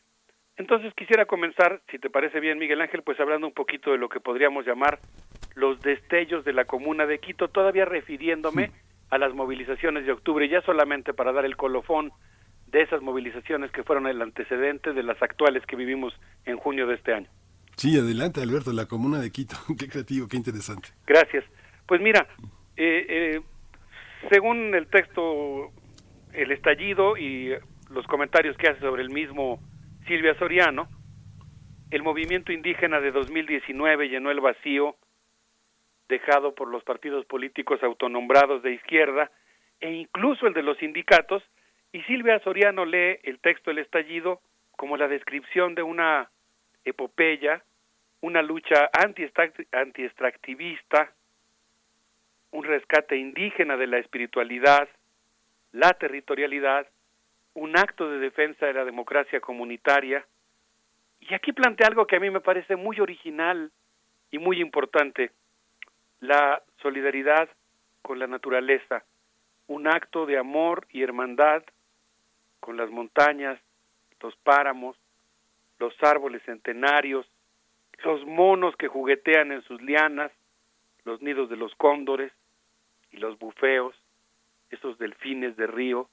Entonces 0.55 0.91
quisiera 0.95 1.25
comenzar, 1.25 1.81
si 1.91 1.99
te 1.99 2.09
parece 2.09 2.39
bien, 2.39 2.57
Miguel 2.57 2.81
Ángel, 2.81 3.03
pues 3.03 3.19
hablando 3.19 3.45
un 3.45 3.53
poquito 3.53 3.91
de 3.91 3.99
lo 3.99 4.09
que 4.09 4.21
podríamos 4.21 4.65
llamar 4.65 4.97
los 5.53 5.79
destellos 5.81 6.43
de 6.45 6.53
la 6.53 6.65
comuna 6.65 7.05
de 7.05 7.19
Quito, 7.19 7.47
todavía 7.47 7.85
refiriéndome 7.85 8.71
a 9.09 9.17
las 9.17 9.33
movilizaciones 9.33 10.05
de 10.05 10.11
octubre, 10.11 10.47
ya 10.49 10.61
solamente 10.61 11.13
para 11.13 11.31
dar 11.31 11.45
el 11.45 11.55
colofón 11.55 12.11
de 12.67 12.81
esas 12.81 13.01
movilizaciones 13.01 13.71
que 13.71 13.83
fueron 13.83 14.07
el 14.07 14.21
antecedente 14.21 14.93
de 14.93 15.03
las 15.03 15.21
actuales 15.21 15.65
que 15.65 15.75
vivimos 15.75 16.13
en 16.45 16.57
junio 16.57 16.87
de 16.87 16.95
este 16.95 17.13
año. 17.13 17.29
Sí, 17.77 17.97
adelante 17.97 18.41
Alberto, 18.41 18.73
la 18.73 18.87
comuna 18.87 19.19
de 19.19 19.31
Quito, 19.31 19.55
qué 19.79 19.87
creativo, 19.87 20.27
qué 20.27 20.37
interesante. 20.37 20.89
Gracias. 21.05 21.45
Pues 21.85 22.01
mira, 22.01 22.27
eh, 22.75 23.05
eh, 23.07 23.41
según 24.29 24.75
el 24.75 24.87
texto, 24.87 25.71
el 26.33 26.51
estallido 26.51 27.17
y 27.17 27.53
los 27.89 28.05
comentarios 28.07 28.57
que 28.57 28.67
hace 28.67 28.81
sobre 28.81 29.03
el 29.03 29.09
mismo 29.09 29.59
Silvia 30.07 30.37
Soriano, 30.37 30.87
el 31.91 32.03
movimiento 32.03 32.51
indígena 32.51 32.99
de 32.99 33.11
2019 33.11 34.09
llenó 34.09 34.31
el 34.31 34.41
vacío 34.41 34.95
dejado 36.09 36.55
por 36.55 36.69
los 36.69 36.83
partidos 36.83 37.25
políticos 37.25 37.83
autonombrados 37.83 38.63
de 38.63 38.73
izquierda 38.73 39.29
e 39.79 39.91
incluso 39.91 40.47
el 40.47 40.53
de 40.53 40.63
los 40.63 40.77
sindicatos, 40.77 41.43
y 41.91 42.01
Silvia 42.03 42.39
Soriano 42.39 42.85
lee 42.85 43.19
el 43.23 43.39
texto 43.39 43.71
El 43.71 43.79
estallido 43.79 44.41
como 44.75 44.97
la 44.97 45.07
descripción 45.07 45.73
de 45.75 45.83
una 45.83 46.29
epopeya, 46.85 47.63
una 48.21 48.41
lucha 48.41 48.89
anti-extractivista, 48.93 51.11
un 52.51 52.63
rescate 52.63 53.17
indígena 53.17 53.75
de 53.77 53.87
la 53.87 53.99
espiritualidad, 53.99 54.89
la 55.71 55.93
territorialidad, 55.93 56.87
un 57.53 57.77
acto 57.77 58.09
de 58.09 58.19
defensa 58.19 58.65
de 58.65 58.73
la 58.73 58.85
democracia 58.85 59.39
comunitaria. 59.39 60.25
Y 61.19 61.33
aquí 61.33 61.51
plantea 61.51 61.87
algo 61.87 62.07
que 62.07 62.15
a 62.15 62.19
mí 62.19 62.29
me 62.29 62.41
parece 62.41 62.75
muy 62.75 62.99
original 62.99 63.71
y 64.31 64.39
muy 64.39 64.61
importante 64.61 65.31
la 66.19 66.63
solidaridad 66.81 67.49
con 68.01 68.19
la 68.19 68.27
naturaleza, 68.27 69.03
un 69.67 69.87
acto 69.87 70.25
de 70.25 70.37
amor 70.37 70.87
y 70.89 71.03
hermandad 71.03 71.63
con 72.59 72.77
las 72.77 72.89
montañas, 72.89 73.59
los 74.21 74.35
páramos, 74.37 74.97
los 75.79 75.93
árboles 76.01 76.41
centenarios, 76.43 77.27
los 78.03 78.25
monos 78.25 78.75
que 78.75 78.87
juguetean 78.87 79.51
en 79.51 79.61
sus 79.63 79.81
lianas, 79.81 80.31
los 81.03 81.21
nidos 81.21 81.49
de 81.49 81.57
los 81.57 81.73
cóndores 81.75 82.31
y 83.11 83.17
los 83.17 83.37
bufeos, 83.37 83.95
esos 84.69 84.97
delfines 84.97 85.55
de 85.55 85.67
río 85.67 86.09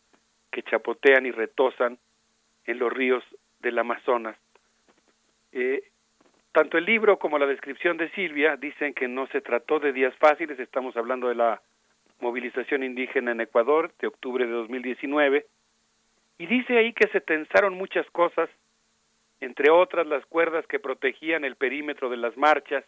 que 0.51 0.63
chapotean 0.63 1.27
y 1.27 1.31
retosan 1.31 1.99
en 2.65 2.79
los 2.79 2.93
ríos 2.93 3.25
del 3.61 3.79
Amazonas. 3.79 4.37
Eh, 5.53 5.91
tanto 6.55 6.79
el 6.79 6.85
libro 6.85 7.19
como 7.19 7.37
la 7.37 7.47
descripción 7.47 7.97
de 7.97 8.09
Silvia 8.11 8.57
dicen 8.57 8.95
que 8.95 9.09
no 9.09 9.27
se 9.27 9.41
trató 9.41 9.81
de 9.81 9.93
días 9.93 10.15
fáciles, 10.19 10.57
estamos 10.61 10.97
hablando 10.97 11.29
de 11.29 11.35
la 11.35 11.61
movilización 12.21 12.85
indígena 12.85 13.33
en 13.33 13.41
Ecuador 13.41 13.93
de 13.99 14.07
octubre 14.07 14.47
de 14.47 14.53
2019, 14.53 15.47
y 16.39 16.47
dice 16.47 16.79
ahí 16.79 16.93
que 16.93 17.09
se 17.09 17.21
tensaron 17.21 17.75
muchas 17.75 18.09
cosas, 18.11 18.49
entre 19.41 19.69
otras 19.69 20.07
las 20.07 20.25
cuerdas 20.27 20.65
que 20.69 20.79
protegían 20.79 21.45
el 21.45 21.57
perímetro 21.57 22.09
de 22.09 22.19
las 22.19 22.37
marchas, 22.37 22.85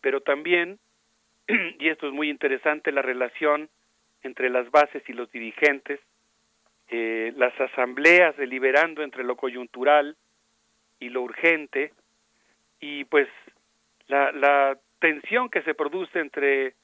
pero 0.00 0.20
también, 0.20 0.78
y 1.80 1.88
esto 1.88 2.06
es 2.06 2.12
muy 2.12 2.30
interesante, 2.30 2.92
la 2.92 3.02
relación 3.02 3.68
entre 4.22 4.50
las 4.50 4.70
bases 4.70 5.02
y 5.08 5.14
los 5.14 5.28
dirigentes, 5.32 5.98
eh, 6.90 7.32
las 7.36 7.60
asambleas 7.60 8.36
deliberando 8.36 9.02
entre 9.02 9.24
lo 9.24 9.34
coyuntural 9.34 10.16
y 11.00 11.08
lo 11.08 11.22
urgente, 11.22 11.90
y 12.86 13.04
pues 13.06 13.26
la, 14.08 14.30
la 14.32 14.78
tensión 14.98 15.48
que 15.48 15.62
se 15.62 15.72
produce 15.72 16.18
entre 16.18 16.74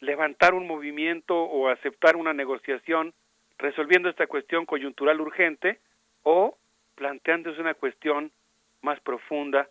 levantar 0.00 0.54
un 0.54 0.66
movimiento 0.66 1.36
o 1.36 1.68
aceptar 1.68 2.16
una 2.16 2.32
negociación 2.32 3.12
resolviendo 3.58 4.08
esta 4.08 4.26
cuestión 4.26 4.64
coyuntural 4.64 5.20
urgente 5.20 5.80
o 6.22 6.56
planteándose 6.94 7.60
una 7.60 7.74
cuestión 7.74 8.32
más 8.80 8.98
profunda 9.00 9.68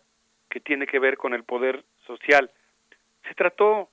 que 0.48 0.60
tiene 0.60 0.86
que 0.86 1.00
ver 1.00 1.16
con 1.16 1.34
el 1.34 1.42
poder 1.42 1.82
social. 2.06 2.52
Se 3.26 3.34
trató 3.34 3.90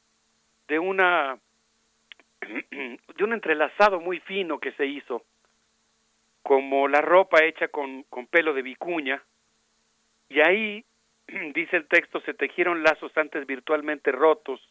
de 0.68 0.78
una 0.78 1.40
de 2.42 3.24
un 3.24 3.34
entrelazado 3.34 4.00
muy 4.00 4.20
fino 4.20 4.60
que 4.60 4.72
se 4.74 4.86
hizo, 4.86 5.24
como 6.44 6.88
la 6.88 7.02
ropa 7.02 7.44
hecha 7.44 7.70
con, 7.70 8.04
con 8.04 8.28
pelo 8.28 8.54
de 8.54 8.62
vicuña, 8.62 9.24
y 10.30 10.42
ahí 10.42 10.86
dice 11.54 11.78
el 11.78 11.88
texto, 11.88 12.22
se 12.22 12.34
tejieron 12.34 12.84
lazos 12.84 13.12
antes 13.18 13.46
virtualmente 13.46 14.12
rotos. 14.12 14.62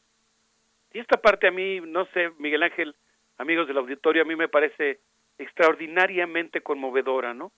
Y 0.93 0.99
esta 0.99 1.21
parte 1.21 1.49
a 1.49 1.51
mí, 1.51 1.81
no 1.81 2.07
sé, 2.07 2.31
Miguel 2.39 2.63
Ángel, 2.63 2.95
amigos 3.39 3.67
del 3.69 3.79
auditorio, 3.79 4.23
a 4.23 4.27
mí 4.27 4.37
me 4.37 4.49
parece 4.49 5.01
extraordinariamente 5.39 6.61
conmovedora, 6.61 7.33
¿no? 7.33 7.53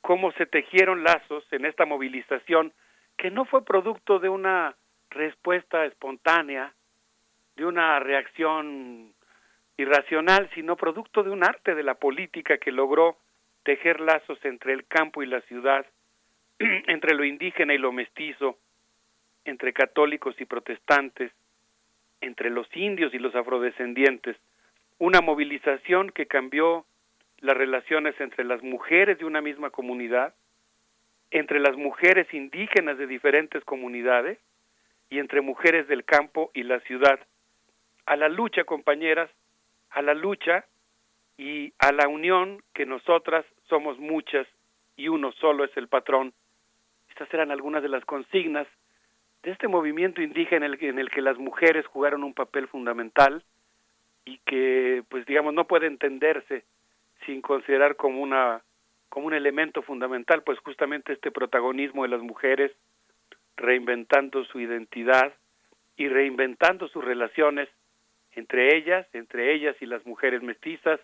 Cómo 0.00 0.32
se 0.32 0.46
tejieron 0.46 1.04
lazos 1.04 1.44
en 1.52 1.64
esta 1.64 1.86
movilización 1.86 2.72
que 3.16 3.30
no 3.30 3.44
fue 3.44 3.64
producto 3.64 4.18
de 4.18 4.28
una 4.28 4.74
respuesta 5.10 5.84
espontánea, 5.84 6.74
de 7.54 7.66
una 7.66 8.00
reacción 8.00 9.12
irracional, 9.76 10.50
sino 10.54 10.76
producto 10.76 11.22
de 11.22 11.30
un 11.30 11.44
arte 11.44 11.74
de 11.74 11.82
la 11.82 11.94
política 11.94 12.58
que 12.58 12.72
logró 12.72 13.18
tejer 13.62 14.00
lazos 14.00 14.42
entre 14.44 14.72
el 14.72 14.86
campo 14.86 15.22
y 15.22 15.26
la 15.26 15.40
ciudad, 15.42 15.86
entre 16.86 17.14
lo 17.14 17.24
indígena 17.24 17.74
y 17.74 17.78
lo 17.78 17.92
mestizo, 17.92 18.58
entre 19.44 19.72
católicos 19.72 20.34
y 20.40 20.44
protestantes, 20.44 21.32
entre 22.20 22.50
los 22.50 22.66
indios 22.76 23.12
y 23.14 23.18
los 23.18 23.34
afrodescendientes, 23.34 24.36
una 24.98 25.20
movilización 25.20 26.10
que 26.10 26.26
cambió 26.26 26.86
las 27.40 27.56
relaciones 27.56 28.18
entre 28.20 28.44
las 28.44 28.62
mujeres 28.62 29.18
de 29.18 29.24
una 29.24 29.40
misma 29.40 29.70
comunidad, 29.70 30.34
entre 31.32 31.58
las 31.58 31.76
mujeres 31.76 32.32
indígenas 32.32 32.98
de 32.98 33.06
diferentes 33.06 33.64
comunidades 33.64 34.38
y 35.10 35.18
entre 35.18 35.40
mujeres 35.40 35.88
del 35.88 36.04
campo 36.04 36.52
y 36.54 36.62
la 36.62 36.78
ciudad. 36.80 37.18
A 38.06 38.16
la 38.16 38.28
lucha, 38.28 38.64
compañeras, 38.64 39.30
a 39.90 40.02
la 40.02 40.14
lucha 40.14 40.66
y 41.36 41.72
a 41.78 41.90
la 41.90 42.06
unión 42.06 42.62
que 42.74 42.86
nosotras 42.86 43.44
somos 43.68 43.98
muchas 43.98 44.46
y 44.96 45.08
uno 45.08 45.32
solo 45.32 45.64
es 45.64 45.76
el 45.76 45.88
patrón 45.88 46.32
estas 47.22 47.34
eran 47.34 47.50
algunas 47.50 47.82
de 47.82 47.88
las 47.88 48.04
consignas 48.04 48.66
de 49.42 49.52
este 49.52 49.68
movimiento 49.68 50.22
indígena 50.22 50.66
en 50.66 50.98
el, 50.98 51.10
que 51.10 51.22
las 51.22 51.38
mujeres 51.38 51.86
jugaron 51.86 52.24
un 52.24 52.34
papel 52.34 52.68
fundamental 52.68 53.42
y 54.24 54.38
que, 54.46 55.02
pues 55.08 55.26
digamos, 55.26 55.54
no 55.54 55.66
puede 55.66 55.86
entenderse 55.86 56.64
sin 57.26 57.40
considerar 57.40 57.96
como 57.96 58.20
una 58.20 58.62
como 59.08 59.26
un 59.26 59.34
elemento 59.34 59.82
fundamental, 59.82 60.42
pues 60.42 60.58
justamente 60.60 61.12
este 61.12 61.30
protagonismo 61.30 62.02
de 62.02 62.08
las 62.08 62.22
mujeres 62.22 62.72
reinventando 63.56 64.42
su 64.46 64.58
identidad 64.58 65.34
y 65.98 66.08
reinventando 66.08 66.88
sus 66.88 67.04
relaciones 67.04 67.68
entre 68.34 68.74
ellas, 68.74 69.06
entre 69.12 69.52
ellas 69.52 69.76
y 69.80 69.86
las 69.86 70.06
mujeres 70.06 70.42
mestizas, 70.42 70.98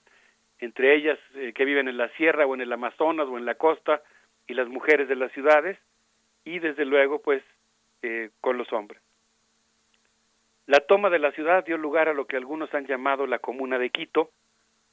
entre 0.58 0.94
ellas 0.94 1.18
eh, 1.34 1.52
que 1.52 1.66
viven 1.66 1.86
en 1.86 1.98
la 1.98 2.08
sierra 2.16 2.46
o 2.46 2.54
en 2.54 2.62
el 2.62 2.72
Amazonas 2.72 3.28
o 3.28 3.36
en 3.36 3.44
la 3.44 3.56
costa 3.56 4.00
y 4.46 4.54
las 4.54 4.68
mujeres 4.68 5.08
de 5.08 5.16
las 5.16 5.30
ciudades, 5.32 5.78
y 6.48 6.60
desde 6.60 6.86
luego 6.86 7.20
pues 7.20 7.42
eh, 8.02 8.30
con 8.40 8.56
los 8.56 8.72
hombres. 8.72 9.02
La 10.66 10.80
toma 10.80 11.10
de 11.10 11.18
la 11.18 11.32
ciudad 11.32 11.64
dio 11.64 11.76
lugar 11.76 12.08
a 12.08 12.14
lo 12.14 12.26
que 12.26 12.36
algunos 12.36 12.72
han 12.72 12.86
llamado 12.86 13.26
la 13.26 13.38
Comuna 13.38 13.78
de 13.78 13.90
Quito, 13.90 14.30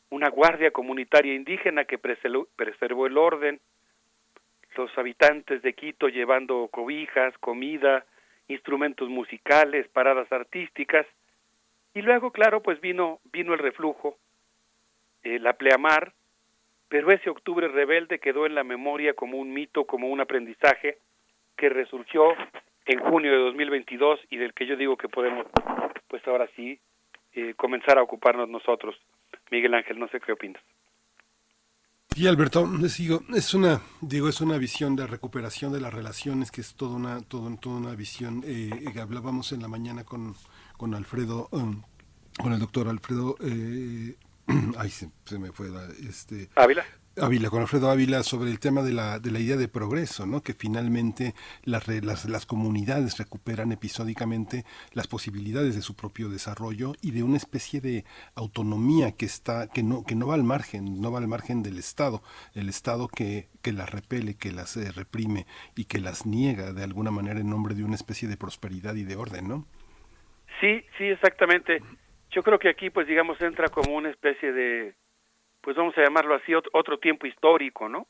una 0.09 0.29
guardia 0.29 0.71
comunitaria 0.71 1.33
indígena 1.33 1.85
que 1.85 1.97
preservó 1.97 3.07
el 3.07 3.17
orden, 3.17 3.61
los 4.75 4.97
habitantes 4.97 5.61
de 5.61 5.73
Quito 5.73 6.09
llevando 6.09 6.67
cobijas, 6.69 7.37
comida, 7.37 8.05
instrumentos 8.49 9.07
musicales, 9.07 9.87
paradas 9.87 10.29
artísticas, 10.31 11.07
y 11.93 12.01
luego, 12.01 12.31
claro, 12.31 12.61
pues 12.61 12.81
vino, 12.81 13.21
vino 13.31 13.53
el 13.53 13.59
reflujo, 13.59 14.17
eh, 15.23 15.39
la 15.39 15.53
pleamar, 15.53 16.11
pero 16.89 17.11
ese 17.11 17.29
octubre 17.29 17.69
rebelde 17.69 18.19
quedó 18.19 18.45
en 18.45 18.55
la 18.55 18.65
memoria 18.65 19.13
como 19.13 19.37
un 19.37 19.53
mito, 19.53 19.85
como 19.85 20.09
un 20.09 20.19
aprendizaje 20.19 20.97
que 21.57 21.69
resurgió 21.69 22.33
en 22.85 22.99
junio 22.99 23.31
de 23.31 23.37
2022 23.37 24.19
y 24.29 24.37
del 24.37 24.53
que 24.53 24.67
yo 24.67 24.75
digo 24.75 24.97
que 24.97 25.09
podemos, 25.09 25.47
pues 26.07 26.25
ahora 26.27 26.47
sí, 26.55 26.79
eh, 27.33 27.53
comenzar 27.55 27.97
a 27.97 28.03
ocuparnos 28.03 28.49
nosotros. 28.49 28.95
Miguel 29.51 29.73
Ángel, 29.73 29.99
no 29.99 30.07
sé 30.09 30.19
qué 30.19 30.31
opinas. 30.31 30.61
Y 32.15 32.27
Alberto, 32.27 32.65
les 32.79 32.97
digo, 32.97 33.21
es 33.35 33.53
una, 33.53 33.81
digo, 33.99 34.29
es 34.29 34.39
una 34.39 34.57
visión 34.57 34.95
de 34.95 35.05
recuperación 35.05 35.73
de 35.73 35.81
las 35.81 35.93
relaciones, 35.93 36.49
que 36.49 36.61
es 36.61 36.75
toda 36.75 36.95
una, 36.95 37.21
toda, 37.21 37.53
toda 37.57 37.75
una 37.75 37.93
visión. 37.93 38.41
Eh, 38.45 38.71
hablábamos 39.01 39.51
en 39.51 39.61
la 39.61 39.67
mañana 39.67 40.05
con, 40.05 40.33
con 40.77 40.93
Alfredo, 40.93 41.49
um, 41.51 41.83
con 42.41 42.53
el 42.53 42.59
doctor 42.59 42.87
Alfredo, 42.87 43.35
eh, 43.41 44.15
ay, 44.77 44.89
se, 44.89 45.39
me 45.39 45.51
fue, 45.51 45.67
este... 46.07 46.47
Ávila. 46.55 46.85
Ávila, 47.21 47.49
con 47.49 47.61
Alfredo 47.61 47.89
Ávila, 47.89 48.23
sobre 48.23 48.49
el 48.49 48.59
tema 48.59 48.81
de 48.81 48.91
la, 48.91 49.19
de 49.19 49.31
la 49.31 49.39
idea 49.39 49.55
de 49.55 49.69
progreso, 49.69 50.25
¿no? 50.25 50.41
que 50.41 50.53
finalmente 50.53 51.33
las, 51.63 51.87
las, 51.87 52.25
las, 52.25 52.45
comunidades 52.45 53.17
recuperan 53.17 53.71
episódicamente 53.71 54.65
las 54.91 55.07
posibilidades 55.07 55.75
de 55.75 55.81
su 55.81 55.95
propio 55.95 56.27
desarrollo 56.27 56.91
y 57.01 57.11
de 57.11 57.23
una 57.23 57.37
especie 57.37 57.79
de 57.79 58.03
autonomía 58.35 59.13
que 59.13 59.25
está, 59.25 59.69
que 59.71 59.81
no, 59.81 60.03
que 60.03 60.15
no 60.15 60.27
va 60.27 60.33
al 60.33 60.43
margen, 60.43 60.99
no 60.99 61.09
va 61.09 61.19
al 61.19 61.29
margen 61.29 61.63
del 61.63 61.77
Estado, 61.77 62.21
el 62.53 62.67
Estado 62.67 63.07
que, 63.07 63.47
que 63.61 63.71
las 63.71 63.89
repele, 63.89 64.35
que 64.37 64.51
las 64.51 64.75
eh, 64.75 64.91
reprime 64.91 65.45
y 65.75 65.85
que 65.85 65.99
las 65.99 66.25
niega 66.25 66.73
de 66.73 66.83
alguna 66.83 67.11
manera 67.11 67.39
en 67.39 67.49
nombre 67.49 67.75
de 67.75 67.85
una 67.85 67.95
especie 67.95 68.27
de 68.27 68.35
prosperidad 68.35 68.95
y 68.95 69.05
de 69.05 69.15
orden, 69.15 69.47
¿no? 69.47 69.65
Sí, 70.59 70.83
sí, 70.97 71.05
exactamente. 71.05 71.81
Yo 72.31 72.43
creo 72.43 72.59
que 72.59 72.67
aquí, 72.67 72.89
pues 72.89 73.07
digamos, 73.07 73.39
entra 73.39 73.69
como 73.69 73.95
una 73.95 74.09
especie 74.09 74.51
de 74.51 74.95
pues 75.65 75.75
vamos 75.75 75.97
a 75.97 76.03
llamarlo 76.03 76.35
así, 76.35 76.53
otro 76.53 76.99
tiempo 76.99 77.25
histórico, 77.25 77.89
¿no? 77.89 78.05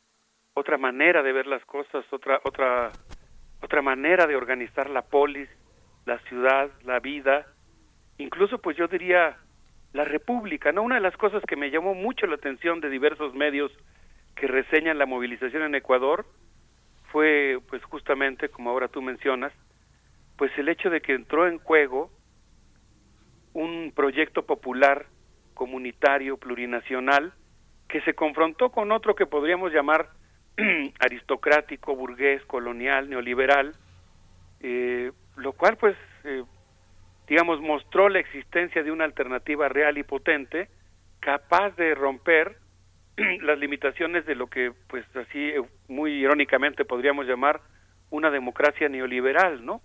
Otra 0.56 0.77
manera 0.77 1.24
de 1.24 1.32
ver 1.32 1.48
las 1.48 1.64
cosas, 1.64 2.03
otra, 2.11 2.42
otra, 2.43 2.92
otra 3.61 3.82
manera 3.82 4.27
de 4.27 4.35
organizar 4.35 4.90
la 4.90 5.03
polis, 5.03 5.48
la 6.06 6.19
ciudad, 6.27 6.69
la 6.84 7.00
vida, 7.00 7.48
incluso 8.17 8.58
pues 8.58 8.75
yo 8.75 8.90
diría 8.90 9.38
la 9.93 10.03
república, 10.03 10.74
¿no? 10.74 10.84
Una 10.84 10.95
de 10.95 11.01
las 11.01 11.16
cosas 11.16 11.42
que 11.48 11.56
me 11.56 11.72
llamó 11.72 11.93
mucho 11.93 12.27
la 12.27 12.35
atención 12.35 12.82
de 12.82 12.90
diversos 12.90 13.34
medios 13.34 13.72
que 14.35 14.48
reseñan 14.48 14.98
la 14.98 15.06
movilización 15.06 15.64
en 15.64 15.75
Ecuador 15.75 16.25
fue 17.14 17.59
pues 17.69 17.82
justamente, 17.85 18.50
como 18.50 18.69
ahora 18.69 18.90
tú 18.90 19.01
mencionas, 19.01 19.53
pues 20.35 20.51
el 20.58 20.67
hecho 20.67 20.90
de 20.90 21.00
que 21.00 21.14
entró 21.14 21.48
en 21.48 21.59
juego 21.59 22.11
un 23.53 23.93
proyecto 23.95 24.45
popular, 24.45 25.06
comunitario, 25.53 26.35
plurinacional, 26.35 27.32
que 27.88 28.02
se 28.02 28.14
confrontó 28.14 28.70
con 28.70 28.92
otro 28.92 29.16
que 29.16 29.26
podríamos 29.26 29.72
llamar 29.72 30.10
aristocrático, 31.00 31.96
burgués, 31.96 32.44
colonial, 32.46 33.10
neoliberal, 33.10 33.76
eh, 34.62 35.12
lo 35.38 35.54
cual 35.54 35.78
pues, 35.78 35.96
eh, 36.24 36.44
digamos, 37.28 37.62
mostró 37.62 38.10
la 38.10 38.20
existencia 38.20 38.84
de 38.84 38.92
una 38.92 39.06
alternativa 39.06 39.70
real 39.70 39.98
y 39.98 40.04
potente, 40.04 40.70
capaz 41.20 41.76
de 41.76 41.94
romper 41.96 42.58
las 43.42 43.60
limitaciones 43.60 44.26
de 44.26 44.36
lo 44.36 44.48
que, 44.48 44.72
pues 44.88 45.06
así, 45.16 45.50
eh, 45.50 45.62
muy 45.88 46.12
irónicamente 46.14 46.86
podríamos 46.86 47.26
llamar 47.28 47.62
una 48.10 48.30
democracia 48.30 48.88
neoliberal, 48.90 49.66
¿no? 49.66 49.82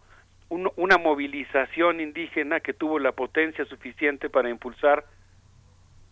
una 0.51 0.99
movilización 0.99 2.01
indígena 2.01 2.59
que 2.59 2.73
tuvo 2.73 2.99
la 2.99 3.13
potencia 3.13 3.65
suficiente 3.67 4.29
para 4.29 4.51
impulsar 4.51 5.05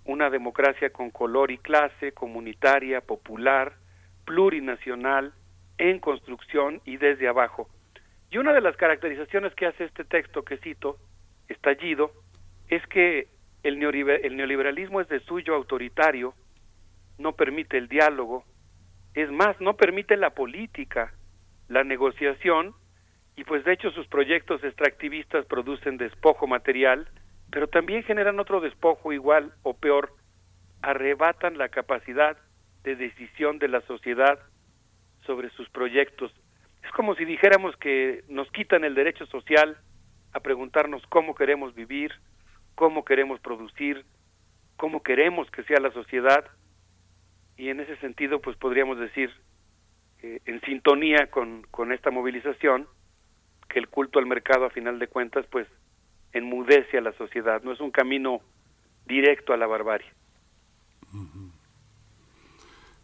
una 0.08 0.30
democracia 0.30 0.88
con 0.90 1.10
color 1.10 1.50
y 1.50 1.58
clase, 1.58 2.12
comunitaria, 2.12 3.02
popular, 3.02 3.74
plurinacional, 4.24 5.34
en 5.76 6.00
construcción 6.00 6.80
y 6.86 6.96
desde 6.96 7.28
abajo. 7.28 7.68
Y 8.30 8.38
una 8.38 8.54
de 8.54 8.62
las 8.62 8.74
caracterizaciones 8.76 9.54
que 9.54 9.66
hace 9.66 9.84
este 9.84 10.04
texto 10.04 10.42
que 10.42 10.56
cito, 10.56 10.96
estallido, 11.48 12.10
es 12.68 12.84
que 12.86 13.28
el, 13.62 13.78
neoliberalismo 13.78 15.02
es 15.02 15.08
de 15.08 15.20
suyo 15.20 15.54
autoritario, 15.54 16.32
no 17.18 17.32
permite 17.32 17.76
el 17.76 17.88
diálogo, 17.88 18.44
es 19.12 19.30
más, 19.30 19.60
no 19.60 19.76
permite 19.76 20.16
la 20.16 20.30
política, 20.30 21.12
la 21.68 21.84
negociación, 21.84 22.74
y 23.36 23.44
pues 23.44 23.62
de 23.64 23.74
hecho 23.74 23.90
sus 23.90 24.06
proyectos 24.06 24.64
extractivistas 24.64 25.44
producen 25.44 25.98
despojo 25.98 26.46
material, 26.46 27.08
pero 27.50 27.68
también 27.68 28.02
generan 28.02 28.40
otro 28.40 28.60
despojo 28.60 29.12
igual 29.12 29.52
o 29.62 29.74
peor, 29.74 30.12
arrebatan 30.82 31.58
la 31.58 31.68
capacidad 31.68 32.36
de 32.82 32.96
decisión 32.96 33.58
de 33.58 33.68
la 33.68 33.80
sociedad 33.82 34.38
sobre 35.26 35.50
sus 35.50 35.68
proyectos. 35.70 36.32
Es 36.84 36.90
como 36.92 37.14
si 37.14 37.24
dijéramos 37.24 37.76
que 37.76 38.24
nos 38.28 38.50
quitan 38.52 38.84
el 38.84 38.94
derecho 38.94 39.26
social 39.26 39.76
a 40.32 40.40
preguntarnos 40.40 41.02
cómo 41.08 41.34
queremos 41.34 41.74
vivir, 41.74 42.12
cómo 42.74 43.04
queremos 43.04 43.40
producir, 43.40 44.04
cómo 44.76 45.02
queremos 45.02 45.50
que 45.50 45.64
sea 45.64 45.80
la 45.80 45.90
sociedad 45.90 46.44
y 47.56 47.70
en 47.70 47.80
ese 47.80 47.96
sentido 47.96 48.40
pues 48.40 48.56
podríamos 48.56 48.98
decir 48.98 49.30
eh, 50.22 50.40
en 50.44 50.60
sintonía 50.62 51.28
con, 51.30 51.62
con 51.70 51.92
esta 51.92 52.10
movilización 52.10 52.86
que 53.68 53.80
el 53.80 53.88
culto 53.88 54.18
al 54.18 54.26
mercado 54.26 54.64
a 54.64 54.70
final 54.70 54.98
de 54.98 55.08
cuentas 55.08 55.44
pues 55.50 55.66
enmudece 56.32 56.98
a 56.98 57.00
la 57.00 57.12
sociedad, 57.12 57.62
no 57.62 57.72
es 57.72 57.80
un 57.80 57.90
camino 57.90 58.40
directo 59.06 59.52
a 59.52 59.56
la 59.56 59.66
barbarie. 59.66 60.12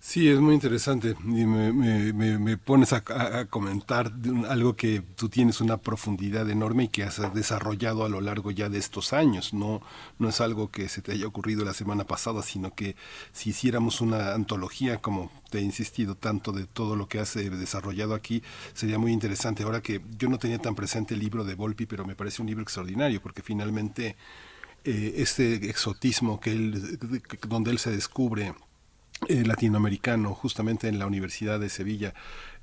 Sí, 0.06 0.28
es 0.28 0.38
muy 0.38 0.52
interesante 0.54 1.16
y 1.24 1.46
me, 1.46 1.72
me, 2.12 2.58
pones 2.58 2.92
a, 2.92 3.02
comentar 3.46 4.12
algo 4.50 4.76
que 4.76 5.00
tú 5.00 5.30
tienes 5.30 5.62
una 5.62 5.78
profundidad 5.78 6.48
enorme 6.50 6.84
y 6.84 6.88
que 6.88 7.04
has 7.04 7.32
desarrollado 7.32 8.04
a 8.04 8.10
lo 8.10 8.20
largo 8.20 8.50
ya 8.50 8.68
de 8.68 8.76
estos 8.76 9.14
años. 9.14 9.54
No, 9.54 9.80
no 10.18 10.28
es 10.28 10.42
algo 10.42 10.70
que 10.70 10.90
se 10.90 11.00
te 11.00 11.12
haya 11.12 11.26
ocurrido 11.26 11.64
la 11.64 11.72
semana 11.72 12.04
pasada, 12.04 12.42
sino 12.42 12.74
que 12.74 12.96
si 13.32 13.50
hiciéramos 13.50 14.02
una 14.02 14.34
antología, 14.34 14.98
como 14.98 15.32
te 15.48 15.60
he 15.60 15.62
insistido 15.62 16.14
tanto 16.16 16.52
de 16.52 16.66
todo 16.66 16.96
lo 16.96 17.08
que 17.08 17.18
has 17.18 17.34
eh, 17.36 17.48
desarrollado 17.48 18.14
aquí, 18.14 18.42
sería 18.74 18.98
muy 18.98 19.10
interesante. 19.10 19.62
Ahora 19.62 19.80
que 19.80 20.02
yo 20.18 20.28
no 20.28 20.38
tenía 20.38 20.58
tan 20.58 20.74
presente 20.74 21.14
el 21.14 21.20
libro 21.20 21.44
de 21.44 21.54
Volpi, 21.54 21.86
pero 21.86 22.04
me 22.04 22.14
parece 22.14 22.42
un 22.42 22.48
libro 22.48 22.62
extraordinario 22.62 23.22
porque 23.22 23.40
finalmente 23.40 24.16
eh, 24.84 25.14
este 25.16 25.54
exotismo 25.70 26.40
que 26.40 26.52
él, 26.52 26.98
donde 27.48 27.70
él 27.70 27.78
se 27.78 27.90
descubre 27.90 28.54
eh, 29.28 29.44
latinoamericano 29.44 30.34
justamente 30.34 30.88
en 30.88 30.98
la 30.98 31.06
Universidad 31.06 31.60
de 31.60 31.68
Sevilla 31.68 32.14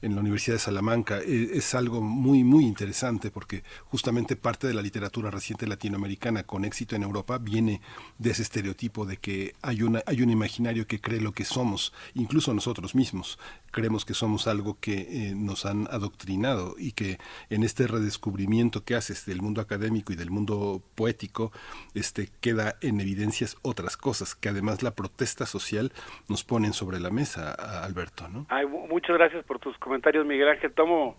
en 0.01 0.15
la 0.15 0.21
Universidad 0.21 0.55
de 0.55 0.59
Salamanca. 0.59 1.19
Eh, 1.19 1.49
es 1.53 1.75
algo 1.75 2.01
muy, 2.01 2.43
muy 2.43 2.65
interesante 2.65 3.31
porque 3.31 3.63
justamente 3.85 4.35
parte 4.35 4.67
de 4.67 4.73
la 4.73 4.81
literatura 4.81 5.31
reciente 5.31 5.67
latinoamericana 5.67 6.43
con 6.43 6.65
éxito 6.65 6.95
en 6.95 7.03
Europa 7.03 7.37
viene 7.37 7.81
de 8.17 8.31
ese 8.31 8.41
estereotipo 8.41 9.05
de 9.05 9.17
que 9.17 9.53
hay, 9.61 9.83
una, 9.83 10.01
hay 10.05 10.21
un 10.21 10.29
imaginario 10.29 10.87
que 10.87 11.01
cree 11.01 11.21
lo 11.21 11.33
que 11.33 11.45
somos, 11.45 11.93
incluso 12.13 12.53
nosotros 12.53 12.95
mismos 12.95 13.37
creemos 13.71 14.05
que 14.05 14.13
somos 14.13 14.47
algo 14.47 14.77
que 14.79 14.99
eh, 14.99 15.33
nos 15.35 15.65
han 15.65 15.87
adoctrinado 15.89 16.75
y 16.77 16.91
que 16.91 17.17
en 17.49 17.63
este 17.63 17.87
redescubrimiento 17.87 18.83
que 18.83 18.95
haces 18.95 19.25
del 19.25 19.41
mundo 19.41 19.61
académico 19.61 20.13
y 20.13 20.15
del 20.15 20.29
mundo 20.29 20.81
poético, 20.95 21.51
este, 21.93 22.29
queda 22.41 22.75
en 22.81 22.99
evidencias 22.99 23.57
otras 23.61 23.97
cosas 23.97 24.35
que 24.35 24.49
además 24.49 24.83
la 24.83 24.91
protesta 24.91 25.45
social 25.45 25.91
nos 26.27 26.43
ponen 26.43 26.73
sobre 26.73 26.99
la 26.99 27.09
mesa, 27.09 27.53
Alberto. 27.83 28.27
¿no? 28.27 28.45
Ay, 28.49 28.65
muchas 28.67 29.17
gracias 29.17 29.43
por 29.45 29.59
tus 29.59 29.77
comentarios, 29.77 29.90
Miguel 30.25 30.49
Ángel. 30.49 30.73
Tomo, 30.73 31.17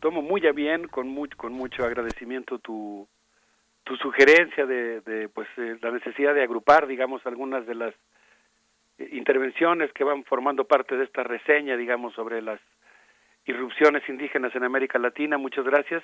tomo 0.00 0.22
muy 0.22 0.46
a 0.46 0.52
bien, 0.52 0.88
con, 0.88 1.08
mucho 1.08 1.36
con 1.36 1.52
mucho 1.52 1.84
agradecimiento 1.84 2.58
tu, 2.58 3.06
tu 3.84 3.96
sugerencia 3.96 4.66
de, 4.66 5.00
de 5.02 5.28
pues, 5.28 5.48
eh, 5.56 5.76
la 5.80 5.90
necesidad 5.90 6.34
de 6.34 6.42
agrupar, 6.42 6.86
digamos, 6.86 7.24
algunas 7.26 7.66
de 7.66 7.74
las 7.74 7.94
intervenciones 8.98 9.92
que 9.92 10.04
van 10.04 10.24
formando 10.24 10.64
parte 10.64 10.96
de 10.96 11.04
esta 11.04 11.22
reseña, 11.22 11.76
digamos, 11.76 12.14
sobre 12.14 12.40
las 12.40 12.60
irrupciones 13.44 14.02
indígenas 14.08 14.54
en 14.54 14.64
América 14.64 14.98
Latina. 14.98 15.36
Muchas 15.38 15.64
gracias. 15.64 16.02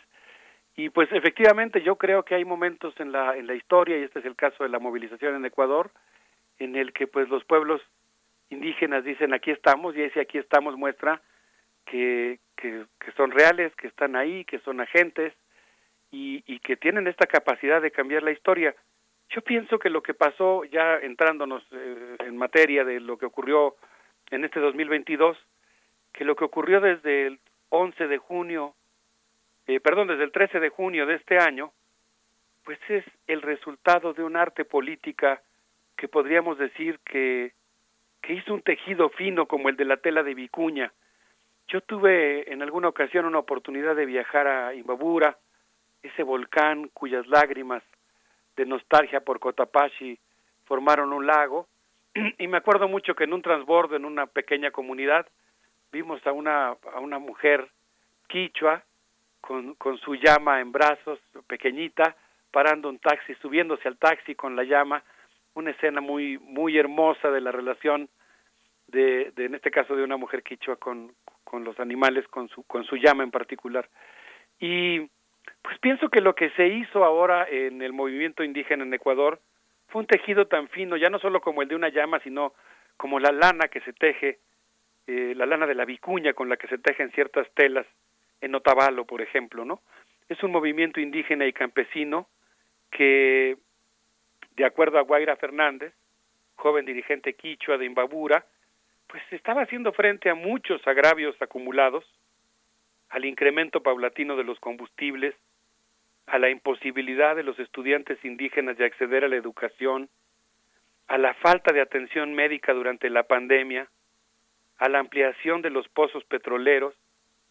Y 0.76 0.90
pues 0.90 1.10
efectivamente 1.12 1.82
yo 1.82 1.96
creo 1.96 2.22
que 2.22 2.34
hay 2.34 2.44
momentos 2.44 2.94
en 2.98 3.12
la 3.12 3.36
en 3.36 3.46
la 3.46 3.54
historia 3.54 3.98
y 3.98 4.04
este 4.04 4.20
es 4.20 4.24
el 4.24 4.36
caso 4.36 4.62
de 4.62 4.70
la 4.70 4.78
movilización 4.78 5.34
en 5.34 5.44
Ecuador 5.44 5.90
en 6.58 6.76
el 6.76 6.92
que 6.92 7.06
pues 7.06 7.28
los 7.28 7.44
pueblos 7.44 7.82
indígenas 8.48 9.04
dicen 9.04 9.34
aquí 9.34 9.50
estamos 9.50 9.94
y 9.96 10.02
ese 10.02 10.20
aquí 10.20 10.38
estamos 10.38 10.76
muestra 10.76 11.20
que, 11.84 12.38
que, 12.56 12.86
son 13.16 13.30
reales, 13.30 13.74
que 13.76 13.88
están 13.88 14.16
ahí, 14.16 14.44
que 14.44 14.58
son 14.60 14.80
agentes 14.80 15.32
y, 16.10 16.42
y 16.46 16.58
que 16.60 16.76
tienen 16.76 17.06
esta 17.06 17.26
capacidad 17.26 17.82
de 17.82 17.90
cambiar 17.90 18.22
la 18.22 18.30
historia. 18.30 18.74
Yo 19.30 19.40
pienso 19.40 19.78
que 19.78 19.88
lo 19.88 20.02
que 20.02 20.12
pasó, 20.12 20.64
ya 20.64 20.96
entrándonos 20.96 21.62
eh, 21.72 22.16
en 22.20 22.36
materia 22.36 22.84
de 22.84 23.00
lo 23.00 23.16
que 23.16 23.26
ocurrió 23.26 23.76
en 24.30 24.44
este 24.44 24.60
2022, 24.60 25.38
que 26.12 26.24
lo 26.24 26.36
que 26.36 26.44
ocurrió 26.44 26.80
desde 26.80 27.26
el 27.28 27.40
11 27.70 28.08
de 28.08 28.18
junio, 28.18 28.74
eh, 29.66 29.80
perdón, 29.80 30.08
desde 30.08 30.24
el 30.24 30.32
13 30.32 30.60
de 30.60 30.68
junio 30.68 31.06
de 31.06 31.14
este 31.14 31.38
año, 31.38 31.72
pues 32.64 32.78
es 32.88 33.04
el 33.26 33.40
resultado 33.40 34.12
de 34.12 34.22
un 34.22 34.36
arte 34.36 34.66
política 34.66 35.42
que 35.96 36.08
podríamos 36.08 36.58
decir 36.58 37.00
que, 37.04 37.52
que 38.20 38.34
hizo 38.34 38.52
un 38.52 38.62
tejido 38.62 39.08
fino 39.10 39.46
como 39.46 39.70
el 39.70 39.76
de 39.76 39.86
la 39.86 39.96
tela 39.96 40.22
de 40.22 40.34
Vicuña. 40.34 40.92
Yo 41.68 41.80
tuve 41.80 42.52
en 42.52 42.62
alguna 42.62 42.88
ocasión 42.88 43.24
una 43.24 43.38
oportunidad 43.38 43.96
de 43.96 44.06
viajar 44.06 44.46
a 44.46 44.74
Imbabura, 44.74 45.38
ese 46.02 46.22
volcán 46.22 46.88
cuyas 46.88 47.26
lágrimas 47.28 47.82
de 48.56 48.66
nostalgia 48.66 49.20
por 49.20 49.40
Cotapaxi 49.40 50.18
formaron 50.64 51.12
un 51.12 51.26
lago, 51.26 51.68
y 52.38 52.46
me 52.46 52.58
acuerdo 52.58 52.88
mucho 52.88 53.14
que 53.14 53.24
en 53.24 53.32
un 53.32 53.42
transbordo 53.42 53.96
en 53.96 54.04
una 54.04 54.26
pequeña 54.26 54.70
comunidad 54.70 55.26
vimos 55.92 56.26
a 56.26 56.32
una, 56.32 56.68
a 56.92 57.00
una 57.00 57.18
mujer 57.18 57.68
quichua 58.28 58.82
con, 59.40 59.74
con 59.74 59.98
su 59.98 60.14
llama 60.14 60.60
en 60.60 60.72
brazos, 60.72 61.18
pequeñita, 61.46 62.16
parando 62.50 62.88
un 62.88 62.98
taxi, 62.98 63.34
subiéndose 63.36 63.88
al 63.88 63.98
taxi 63.98 64.34
con 64.34 64.56
la 64.56 64.64
llama, 64.64 65.02
una 65.54 65.70
escena 65.70 66.00
muy, 66.00 66.38
muy 66.38 66.78
hermosa 66.78 67.30
de 67.30 67.40
la 67.40 67.52
relación 67.52 68.08
de, 68.88 69.32
de 69.36 69.46
en 69.46 69.54
este 69.54 69.70
caso 69.70 69.96
de 69.96 70.04
una 70.04 70.16
mujer 70.16 70.42
quichua 70.42 70.76
con, 70.76 71.12
con 71.52 71.64
los 71.64 71.78
animales, 71.78 72.26
con 72.28 72.48
su, 72.48 72.62
con 72.62 72.82
su 72.84 72.96
llama 72.96 73.24
en 73.24 73.30
particular. 73.30 73.86
Y 74.58 75.00
pues 75.60 75.78
pienso 75.82 76.08
que 76.08 76.22
lo 76.22 76.34
que 76.34 76.48
se 76.52 76.66
hizo 76.66 77.04
ahora 77.04 77.46
en 77.46 77.82
el 77.82 77.92
movimiento 77.92 78.42
indígena 78.42 78.84
en 78.84 78.94
Ecuador 78.94 79.38
fue 79.88 80.00
un 80.00 80.06
tejido 80.06 80.46
tan 80.46 80.68
fino, 80.68 80.96
ya 80.96 81.10
no 81.10 81.18
solo 81.18 81.42
como 81.42 81.60
el 81.60 81.68
de 81.68 81.76
una 81.76 81.90
llama, 81.90 82.20
sino 82.20 82.54
como 82.96 83.20
la 83.20 83.32
lana 83.32 83.68
que 83.68 83.82
se 83.82 83.92
teje, 83.92 84.38
eh, 85.06 85.34
la 85.36 85.44
lana 85.44 85.66
de 85.66 85.74
la 85.74 85.84
vicuña 85.84 86.32
con 86.32 86.48
la 86.48 86.56
que 86.56 86.68
se 86.68 86.78
tejen 86.78 87.12
ciertas 87.12 87.46
telas 87.52 87.86
en 88.40 88.54
Otavalo, 88.54 89.04
por 89.04 89.20
ejemplo, 89.20 89.66
¿no? 89.66 89.82
Es 90.30 90.42
un 90.42 90.52
movimiento 90.52 91.00
indígena 91.00 91.44
y 91.44 91.52
campesino 91.52 92.28
que, 92.90 93.58
de 94.56 94.64
acuerdo 94.64 94.98
a 94.98 95.02
Guaira 95.02 95.36
Fernández, 95.36 95.92
joven 96.56 96.86
dirigente 96.86 97.34
quichua 97.34 97.76
de 97.76 97.84
Imbabura, 97.84 98.46
pues 99.06 99.22
estaba 99.30 99.62
haciendo 99.62 99.92
frente 99.92 100.30
a 100.30 100.34
muchos 100.34 100.86
agravios 100.86 101.40
acumulados, 101.40 102.04
al 103.10 103.24
incremento 103.24 103.82
paulatino 103.82 104.36
de 104.36 104.44
los 104.44 104.58
combustibles, 104.60 105.34
a 106.26 106.38
la 106.38 106.48
imposibilidad 106.48 107.36
de 107.36 107.42
los 107.42 107.58
estudiantes 107.58 108.24
indígenas 108.24 108.78
de 108.78 108.86
acceder 108.86 109.24
a 109.24 109.28
la 109.28 109.36
educación, 109.36 110.08
a 111.08 111.18
la 111.18 111.34
falta 111.34 111.72
de 111.72 111.80
atención 111.80 112.32
médica 112.32 112.72
durante 112.72 113.10
la 113.10 113.24
pandemia, 113.24 113.88
a 114.78 114.88
la 114.88 114.98
ampliación 114.98 115.62
de 115.62 115.70
los 115.70 115.86
pozos 115.88 116.24
petroleros 116.24 116.94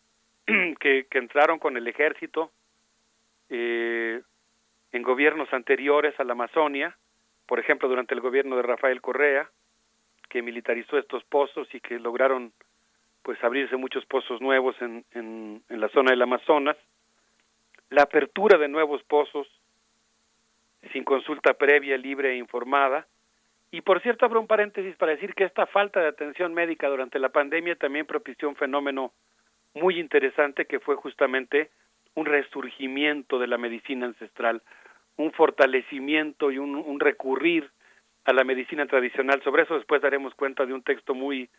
que, 0.46 1.06
que 1.10 1.18
entraron 1.18 1.60
con 1.60 1.78
el 1.78 1.88
ejército 1.88 2.52
eh, 3.50 4.22
en 4.92 5.04
gobiernos 5.04 5.52
anteriores 5.54 6.20
a 6.20 6.24
la 6.24 6.34
Amazonia, 6.34 6.98
por 7.46 7.60
ejemplo 7.60 7.88
durante 7.88 8.14
el 8.14 8.22
gobierno 8.22 8.56
de 8.56 8.64
Rafael 8.64 9.02
Correa, 9.02 9.50
que 10.32 10.42
militarizó 10.42 10.98
estos 10.98 11.26
pozos 11.26 11.68
y 11.76 11.82
que 11.82 12.00
lograron 12.00 12.54
pues 13.22 13.44
abrirse 13.44 13.76
muchos 13.76 14.06
pozos 14.06 14.40
nuevos 14.40 14.76
en, 14.82 15.04
en, 15.12 15.62
la 15.68 15.90
zona 15.90 16.12
del 16.12 16.22
Amazonas, 16.22 16.78
la 17.90 18.04
apertura 18.04 18.58
de 18.58 18.70
nuevos 18.70 19.04
pozos 19.04 19.46
sin 20.94 21.04
consulta 21.04 21.54
previa, 21.54 21.98
libre 21.98 22.32
e 22.32 22.38
informada. 22.38 23.06
Y 23.72 23.82
por 23.82 24.02
cierto, 24.02 24.26
abro 24.26 24.40
un 24.40 24.48
paréntesis 24.48 24.96
para 24.96 25.12
decir 25.12 25.36
que 25.36 25.44
esta 25.44 25.66
falta 25.66 26.00
de 26.00 26.08
atención 26.08 26.54
médica 26.54 26.88
durante 26.88 27.20
la 27.20 27.30
pandemia 27.30 27.76
también 27.76 28.06
propició 28.06 28.48
un 28.48 28.56
fenómeno 28.56 29.12
muy 29.74 30.00
interesante 30.00 30.66
que 30.66 30.80
fue 30.80 30.96
justamente 30.96 31.72
un 32.16 32.26
resurgimiento 32.26 33.38
de 33.38 33.48
la 33.48 33.58
medicina 33.58 34.06
ancestral, 34.06 34.62
un 35.18 35.34
fortalecimiento 35.34 36.52
y 36.52 36.58
un 36.58 37.00
recurrir 37.02 37.70
a 38.26 38.34
la 38.34 38.44
medicina 38.44 38.86
tradicional. 38.86 39.42
Sobre 39.44 39.64
eso 39.64 39.76
después 39.76 40.02
daremos 40.02 40.34
cuenta 40.36 40.66
de 40.66 40.74
un 40.74 40.84
texto 40.84 41.14
muy 41.14 41.50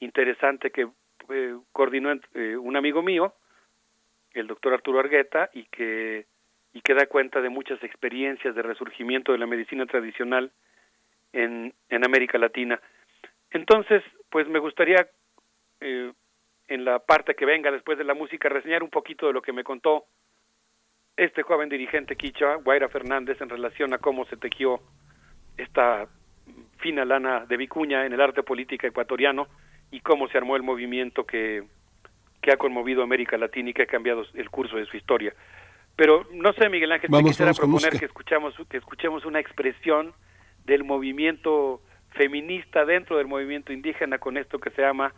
interesante 0.00 0.70
que 0.70 0.88
eh, 1.30 1.56
coordinó 1.72 2.12
eh, 2.34 2.56
un 2.56 2.76
amigo 2.76 3.02
mío, 3.02 3.34
el 4.32 4.46
doctor 4.46 4.74
Arturo 4.74 5.00
Argueta, 5.00 5.50
y 5.52 5.64
que, 5.64 6.26
y 6.72 6.80
que 6.80 6.94
da 6.94 7.06
cuenta 7.06 7.40
de 7.40 7.48
muchas 7.48 7.82
experiencias 7.82 8.54
de 8.54 8.62
resurgimiento 8.62 9.32
de 9.32 9.38
la 9.38 9.46
medicina 9.46 9.86
tradicional 9.86 10.52
en, 11.32 11.72
en 11.88 12.04
América 12.04 12.38
Latina. 12.38 12.80
Entonces, 13.50 14.02
pues 14.30 14.48
me 14.48 14.58
gustaría, 14.58 15.08
eh, 15.80 16.12
en 16.68 16.84
la 16.84 16.98
parte 16.98 17.34
que 17.34 17.46
venga 17.46 17.70
después 17.70 17.98
de 17.98 18.04
la 18.04 18.14
música, 18.14 18.48
reseñar 18.48 18.82
un 18.82 18.90
poquito 18.90 19.26
de 19.26 19.32
lo 19.32 19.42
que 19.42 19.52
me 19.52 19.64
contó 19.64 20.06
este 21.16 21.42
joven 21.42 21.68
dirigente 21.68 22.16
quichua, 22.16 22.56
Guaira 22.56 22.88
Fernández, 22.88 23.40
en 23.40 23.48
relación 23.48 23.94
a 23.94 23.98
cómo 23.98 24.24
se 24.26 24.36
tejió 24.36 24.80
esta 25.56 26.06
fina 26.78 27.04
lana 27.04 27.46
de 27.46 27.56
vicuña 27.56 28.04
en 28.06 28.12
el 28.12 28.20
arte 28.20 28.42
política 28.42 28.86
ecuatoriano 28.86 29.48
y 29.90 30.00
cómo 30.00 30.28
se 30.28 30.38
armó 30.38 30.56
el 30.56 30.62
movimiento 30.62 31.24
que, 31.24 31.64
que 32.42 32.52
ha 32.52 32.56
conmovido 32.56 33.00
a 33.00 33.04
América 33.04 33.38
Latina 33.38 33.70
y 33.70 33.72
que 33.72 33.82
ha 33.82 33.86
cambiado 33.86 34.24
el 34.34 34.50
curso 34.50 34.76
de 34.76 34.86
su 34.86 34.96
historia. 34.96 35.32
Pero 35.96 36.26
no 36.32 36.52
sé, 36.52 36.68
Miguel 36.68 36.92
Ángel, 36.92 37.08
Vamos, 37.10 37.30
quisiera 37.30 37.52
vamos 37.52 37.80
proponer 37.80 37.98
que 37.98 38.06
escuchamos, 38.06 38.54
que 38.68 38.76
escuchemos 38.76 39.24
una 39.24 39.38
expresión 39.38 40.12
del 40.64 40.84
movimiento 40.84 41.80
feminista 42.10 42.84
dentro 42.84 43.16
del 43.16 43.26
movimiento 43.26 43.72
indígena 43.72 44.18
con 44.18 44.36
esto 44.36 44.58
que 44.58 44.70
se 44.70 44.82
llama, 44.82 45.12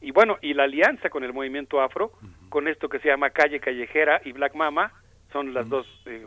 y 0.00 0.10
bueno, 0.10 0.38
y 0.42 0.54
la 0.54 0.64
alianza 0.64 1.10
con 1.10 1.24
el 1.24 1.32
movimiento 1.32 1.80
afro, 1.80 2.12
con 2.48 2.66
esto 2.66 2.88
que 2.88 2.98
se 2.98 3.08
llama 3.08 3.30
Calle 3.30 3.60
Callejera 3.60 4.20
y 4.24 4.32
Black 4.32 4.54
Mama, 4.54 4.92
son 5.32 5.54
las 5.54 5.68
dos 5.68 5.86
eh, 6.06 6.26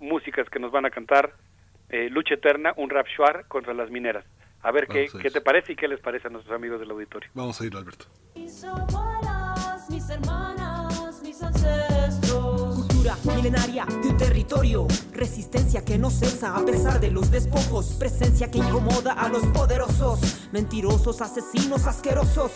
músicas 0.00 0.48
que 0.48 0.58
nos 0.58 0.72
van 0.72 0.86
a 0.86 0.90
cantar 0.90 1.34
eh, 1.94 2.10
Lucha 2.10 2.34
Eterna, 2.34 2.74
un 2.76 2.90
rap 2.90 3.06
shuar 3.06 3.46
contra 3.46 3.72
las 3.72 3.88
mineras. 3.88 4.24
A 4.62 4.72
ver 4.72 4.88
qué, 4.88 5.06
a 5.14 5.18
qué 5.20 5.30
te 5.30 5.40
parece 5.40 5.74
y 5.74 5.76
qué 5.76 5.86
les 5.86 6.00
parece 6.00 6.26
a 6.26 6.30
nuestros 6.30 6.56
amigos 6.56 6.80
del 6.80 6.90
auditorio. 6.90 7.30
Vamos 7.34 7.60
a 7.60 7.66
irlo, 7.66 7.78
Alberto. 7.78 8.06
Mis 8.34 8.64
abuelas, 8.64 9.88
mis 9.90 10.08
hermanas, 10.10 11.22
mis 11.22 11.40
ancestros. 11.40 12.86
Cultura 12.88 13.16
milenaria 13.36 13.84
de 13.84 14.08
un 14.08 14.16
territorio. 14.16 14.88
Resistencia 15.12 15.84
que 15.84 15.96
no 15.98 16.10
cesa 16.10 16.56
a 16.56 16.64
pesar 16.64 16.98
de 16.98 17.12
los 17.12 17.30
despojos. 17.30 17.94
Presencia 17.98 18.50
que 18.50 18.58
incomoda 18.58 19.12
a 19.12 19.28
los 19.28 19.44
poderosos. 19.48 20.48
Mentirosos, 20.50 21.20
asesinos, 21.20 21.86
asquerosos. 21.86 22.52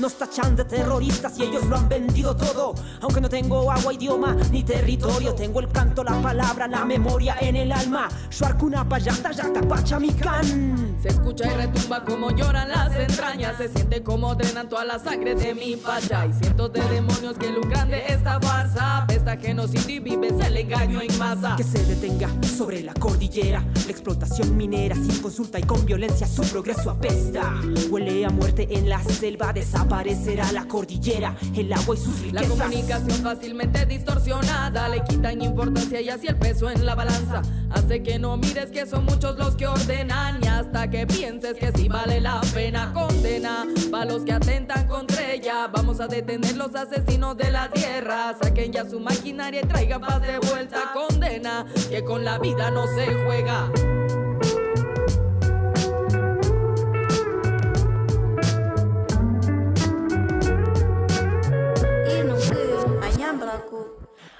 Nos 0.00 0.14
tachan 0.14 0.56
de 0.56 0.64
terroristas 0.64 1.38
y 1.38 1.42
ellos 1.42 1.66
lo 1.66 1.76
han 1.76 1.86
vendido 1.86 2.34
todo. 2.34 2.74
Aunque 3.02 3.20
no 3.20 3.28
tengo 3.28 3.70
agua, 3.70 3.92
idioma 3.92 4.34
ni 4.50 4.62
territorio, 4.62 5.34
tengo 5.34 5.60
el 5.60 5.68
canto, 5.68 6.02
la 6.02 6.22
palabra, 6.22 6.66
la 6.66 6.86
memoria 6.86 7.36
en 7.38 7.54
el 7.54 7.70
alma. 7.70 8.08
Shuarkuna 8.30 8.88
payata, 8.88 9.30
yata 9.30 9.60
pachamican. 9.60 10.96
Se 11.02 11.08
escucha 11.08 11.52
y 11.52 11.54
retumba 11.54 12.02
como 12.02 12.30
lloran 12.30 12.70
las 12.70 12.96
entrañas. 12.96 13.58
Se 13.58 13.68
siente 13.68 14.02
como 14.02 14.34
drenan 14.34 14.70
toda 14.70 14.86
la 14.86 14.98
sangre 14.98 15.34
de 15.34 15.54
mi 15.54 15.76
pacha. 15.76 16.26
Y 16.26 16.32
cientos 16.32 16.72
de 16.72 16.80
demonios 16.80 17.36
que 17.36 17.50
lucran 17.50 17.90
de 17.90 18.02
esta 18.06 18.40
farsa. 18.40 19.04
Esta 19.10 19.36
genocidio 19.36 19.96
y 19.96 20.00
vives 20.00 20.32
el 20.42 20.56
engaño 20.56 21.02
en 21.02 21.18
masa. 21.18 21.56
Que 21.56 21.64
se 21.64 21.84
detenga 21.84 22.30
sobre 22.56 22.82
la 22.82 22.94
cordillera. 22.94 23.62
La 23.84 23.90
explotación 23.90 24.56
minera 24.56 24.94
sin 24.94 25.20
consulta 25.20 25.58
y 25.58 25.64
con 25.64 25.84
violencia 25.84 26.26
su 26.26 26.40
progreso 26.44 26.90
apesta. 26.90 27.52
Huele 27.90 28.24
a 28.24 28.30
muerte 28.30 28.66
en 28.70 28.88
la 28.88 29.02
selva, 29.04 29.52
desaparecerá 29.90 30.52
la 30.52 30.66
cordillera, 30.66 31.34
el 31.56 31.72
agua 31.72 31.96
y 31.96 31.98
sus 31.98 32.32
La 32.32 32.42
riquezas. 32.42 32.48
comunicación 32.48 33.22
fácilmente 33.22 33.86
distorsionada 33.86 34.88
le 34.88 35.02
quitan 35.04 35.42
importancia 35.42 36.00
y 36.00 36.08
así 36.08 36.28
el 36.28 36.36
peso 36.36 36.70
en 36.70 36.86
la 36.86 36.94
balanza. 36.94 37.42
Hace 37.70 38.02
que 38.02 38.18
no 38.18 38.36
mires 38.36 38.70
que 38.70 38.86
son 38.86 39.04
muchos 39.04 39.36
los 39.36 39.56
que 39.56 39.66
ordenan 39.66 40.38
y 40.42 40.46
hasta 40.46 40.88
que 40.88 41.06
pienses 41.06 41.56
que 41.56 41.72
sí 41.72 41.88
vale 41.88 42.20
la 42.20 42.40
pena 42.54 42.92
condena. 42.92 43.66
Para 43.90 44.04
los 44.04 44.24
que 44.24 44.32
atentan 44.32 44.86
contra 44.86 45.32
ella 45.32 45.66
vamos 45.66 46.00
a 46.00 46.06
detener 46.06 46.56
los 46.56 46.74
asesinos 46.74 47.36
de 47.36 47.50
la 47.50 47.68
tierra. 47.68 48.36
Saquen 48.40 48.72
ya 48.72 48.88
su 48.88 49.00
maquinaria 49.00 49.62
y 49.62 49.66
traigan 49.66 50.00
paz 50.00 50.22
de 50.22 50.38
vuelta 50.38 50.92
condena 50.94 51.66
que 51.90 52.04
con 52.04 52.24
la 52.24 52.38
vida 52.38 52.70
no 52.70 52.86
se 52.86 53.06
juega 53.24 53.70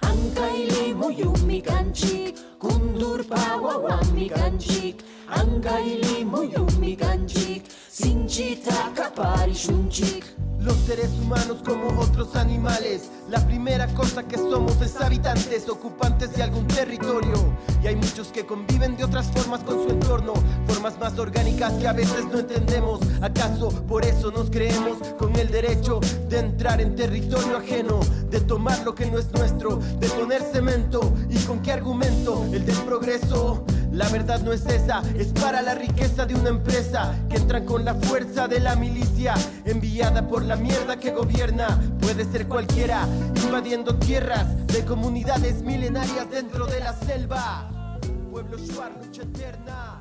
Ankaili 0.03 0.95
muyumi 0.95 1.63
kanchik, 1.63 2.37
kundur 2.59 3.25
pawawami 3.25 4.29
kanchik. 4.29 4.97
Ankaili 5.29 6.25
muyumi 6.25 6.97
kanchik, 6.97 7.63
sinchita 7.89 8.91
kapari 8.95 9.55
shunchik. 9.55 10.25
Los 10.61 10.77
seres 10.77 11.11
humanos 11.21 11.59
como 11.65 12.01
otros 12.01 12.37
animales. 12.37 13.11
La 13.29 13.45
primera 13.47 13.87
cosa 13.95 14.23
que 14.23 14.37
somos 14.37 14.81
es 14.81 15.01
habitantes, 15.01 15.69
ocupantes 15.69 16.35
de 16.37 16.43
algún 16.43 16.67
territorio. 16.67 17.55
Y 17.83 17.87
hay 17.87 17.97
muchos 17.97 18.29
que 18.29 18.45
conviven 18.45 18.97
de 18.97 19.05
otras 19.05 19.31
formas 19.31 19.61
con 19.65 19.83
su 19.83 19.91
entorno, 19.91 20.35
formas 20.67 20.99
más 20.99 21.19
orgánicas 21.19 21.73
que 21.75 21.89
a 21.89 21.93
veces 21.93 22.27
no 22.31 22.41
entendemos. 22.41 23.01
¿Acaso 23.23 23.69
por 23.87 24.05
eso 24.05 24.31
nos 24.31 24.51
creemos 24.51 24.99
con 25.19 25.35
el 25.37 25.49
derecho 25.49 26.01
de 26.29 26.39
entrar 26.39 26.81
en 26.81 26.95
territorio 26.95 27.57
ajeno, 27.57 28.01
de 28.31 28.41
tomar 28.41 28.83
lo 28.85 28.95
que 28.95 29.07
no 29.07 29.19
es 29.19 29.31
nuestro, 29.33 29.77
de 29.77 30.09
poner 30.09 30.43
cemento? 30.43 31.13
¿Y 31.29 31.39
con 31.39 31.61
qué 31.63 31.73
argumento? 31.73 32.45
El 32.53 32.67
del 32.67 32.77
progreso. 32.79 33.65
La 33.93 34.09
verdad 34.09 34.41
no 34.41 34.53
es 34.53 34.67
esa, 34.67 35.03
es 35.17 35.33
para 35.33 35.63
la 35.63 35.75
riqueza 35.75 36.25
de 36.25 36.35
una 36.35 36.51
empresa 36.51 37.19
que 37.29 37.37
entra 37.37 37.65
con 37.65 37.85
la 37.85 37.95
fuerza 37.95 38.47
de 38.47 38.61
la 38.61 38.77
milicia 38.77 39.35
enviada 39.65 40.29
por 40.29 40.45
la 40.45 40.55
mierda 40.55 40.99
que 40.99 41.11
gobierna. 41.11 41.67
Puede 42.01 42.25
ser 42.25 42.47
cualquiera, 42.47 43.07
invadiendo 43.45 43.99
tierras 43.99 44.67
de 44.69 44.85
comunidades 44.85 45.63
milenarias 45.63 46.31
dentro 46.31 46.67
de 46.67 46.81
la 46.81 46.93
selva. 46.93 47.99
Pueblo 48.31 48.59
Shuar, 48.59 48.93
lucha 49.05 49.23
eterna. 49.23 50.01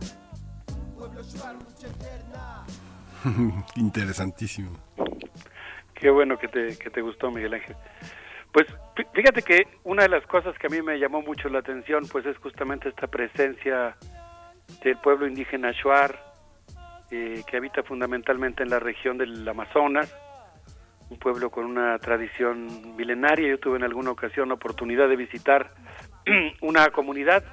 Pueblo 0.95 1.23
Shuar, 1.23 1.55
lucha 1.55 1.87
eterna. 1.87 3.65
Interesantísimo. 3.75 4.71
Qué 5.95 6.11
bueno 6.11 6.37
que 6.37 6.47
te, 6.47 6.77
que 6.77 6.89
te 6.91 7.01
gustó, 7.01 7.31
Miguel 7.31 7.55
Ángel. 7.55 7.75
Pues 8.59 9.07
fíjate 9.13 9.41
que 9.41 9.67
una 9.85 10.03
de 10.03 10.09
las 10.09 10.25
cosas 10.25 10.57
que 10.57 10.67
a 10.67 10.69
mí 10.69 10.81
me 10.81 10.99
llamó 10.99 11.21
mucho 11.21 11.47
la 11.47 11.59
atención, 11.59 12.03
pues 12.11 12.25
es 12.25 12.37
justamente 12.39 12.89
esta 12.89 13.07
presencia 13.07 13.95
del 14.83 14.97
pueblo 14.97 15.27
indígena 15.27 15.71
Shuar, 15.71 16.19
eh, 17.09 17.41
que 17.47 17.55
habita 17.55 17.83
fundamentalmente 17.83 18.63
en 18.63 18.69
la 18.69 18.79
región 18.79 19.17
del 19.17 19.47
Amazonas, 19.47 20.13
un 21.09 21.17
pueblo 21.19 21.49
con 21.49 21.63
una 21.63 21.97
tradición 21.99 22.97
milenaria. 22.97 23.47
Yo 23.47 23.59
tuve 23.59 23.77
en 23.77 23.85
alguna 23.85 24.11
ocasión 24.11 24.49
la 24.49 24.55
oportunidad 24.55 25.07
de 25.07 25.15
visitar 25.15 25.71
una 26.61 26.89
comunidad. 26.89 27.45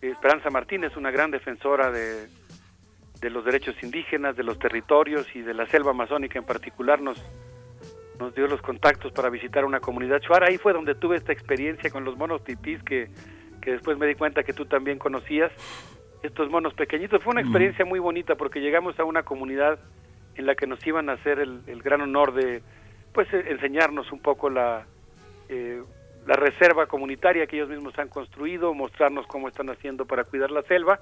Esperanza 0.00 0.48
Martínez, 0.48 0.96
una 0.96 1.10
gran 1.10 1.30
defensora 1.30 1.90
de, 1.90 2.28
de 3.20 3.30
los 3.30 3.44
derechos 3.44 3.76
indígenas, 3.82 4.36
de 4.36 4.44
los 4.44 4.58
territorios 4.58 5.26
y 5.34 5.42
de 5.42 5.52
la 5.52 5.66
selva 5.66 5.90
amazónica 5.90 6.38
en 6.38 6.46
particular, 6.46 7.02
nos 7.02 7.22
nos 8.20 8.34
dio 8.34 8.46
los 8.46 8.60
contactos 8.62 9.12
para 9.12 9.30
visitar 9.30 9.64
una 9.64 9.80
comunidad 9.80 10.20
shuar. 10.20 10.44
Ahí 10.44 10.58
fue 10.58 10.72
donde 10.72 10.94
tuve 10.94 11.16
esta 11.16 11.32
experiencia 11.32 11.90
con 11.90 12.04
los 12.04 12.16
monos 12.16 12.44
titís 12.44 12.82
que, 12.82 13.10
que 13.60 13.72
después 13.72 13.98
me 13.98 14.06
di 14.06 14.14
cuenta 14.14 14.42
que 14.42 14.52
tú 14.52 14.66
también 14.66 14.98
conocías. 14.98 15.50
Estos 16.22 16.50
monos 16.50 16.74
pequeñitos. 16.74 17.22
Fue 17.22 17.32
una 17.32 17.40
experiencia 17.40 17.84
muy 17.84 17.98
bonita 17.98 18.34
porque 18.34 18.60
llegamos 18.60 18.98
a 19.00 19.04
una 19.04 19.22
comunidad 19.22 19.78
en 20.36 20.46
la 20.46 20.54
que 20.54 20.66
nos 20.66 20.86
iban 20.86 21.08
a 21.08 21.14
hacer 21.14 21.38
el, 21.38 21.62
el 21.66 21.82
gran 21.82 22.02
honor 22.02 22.34
de 22.34 22.62
pues 23.12 23.32
eh, 23.32 23.44
enseñarnos 23.48 24.12
un 24.12 24.20
poco 24.20 24.50
la, 24.50 24.84
eh, 25.48 25.82
la 26.26 26.34
reserva 26.34 26.86
comunitaria 26.86 27.46
que 27.46 27.56
ellos 27.56 27.70
mismos 27.70 27.98
han 27.98 28.08
construido, 28.08 28.74
mostrarnos 28.74 29.26
cómo 29.26 29.48
están 29.48 29.70
haciendo 29.70 30.04
para 30.06 30.24
cuidar 30.24 30.50
la 30.50 30.62
selva. 30.62 31.00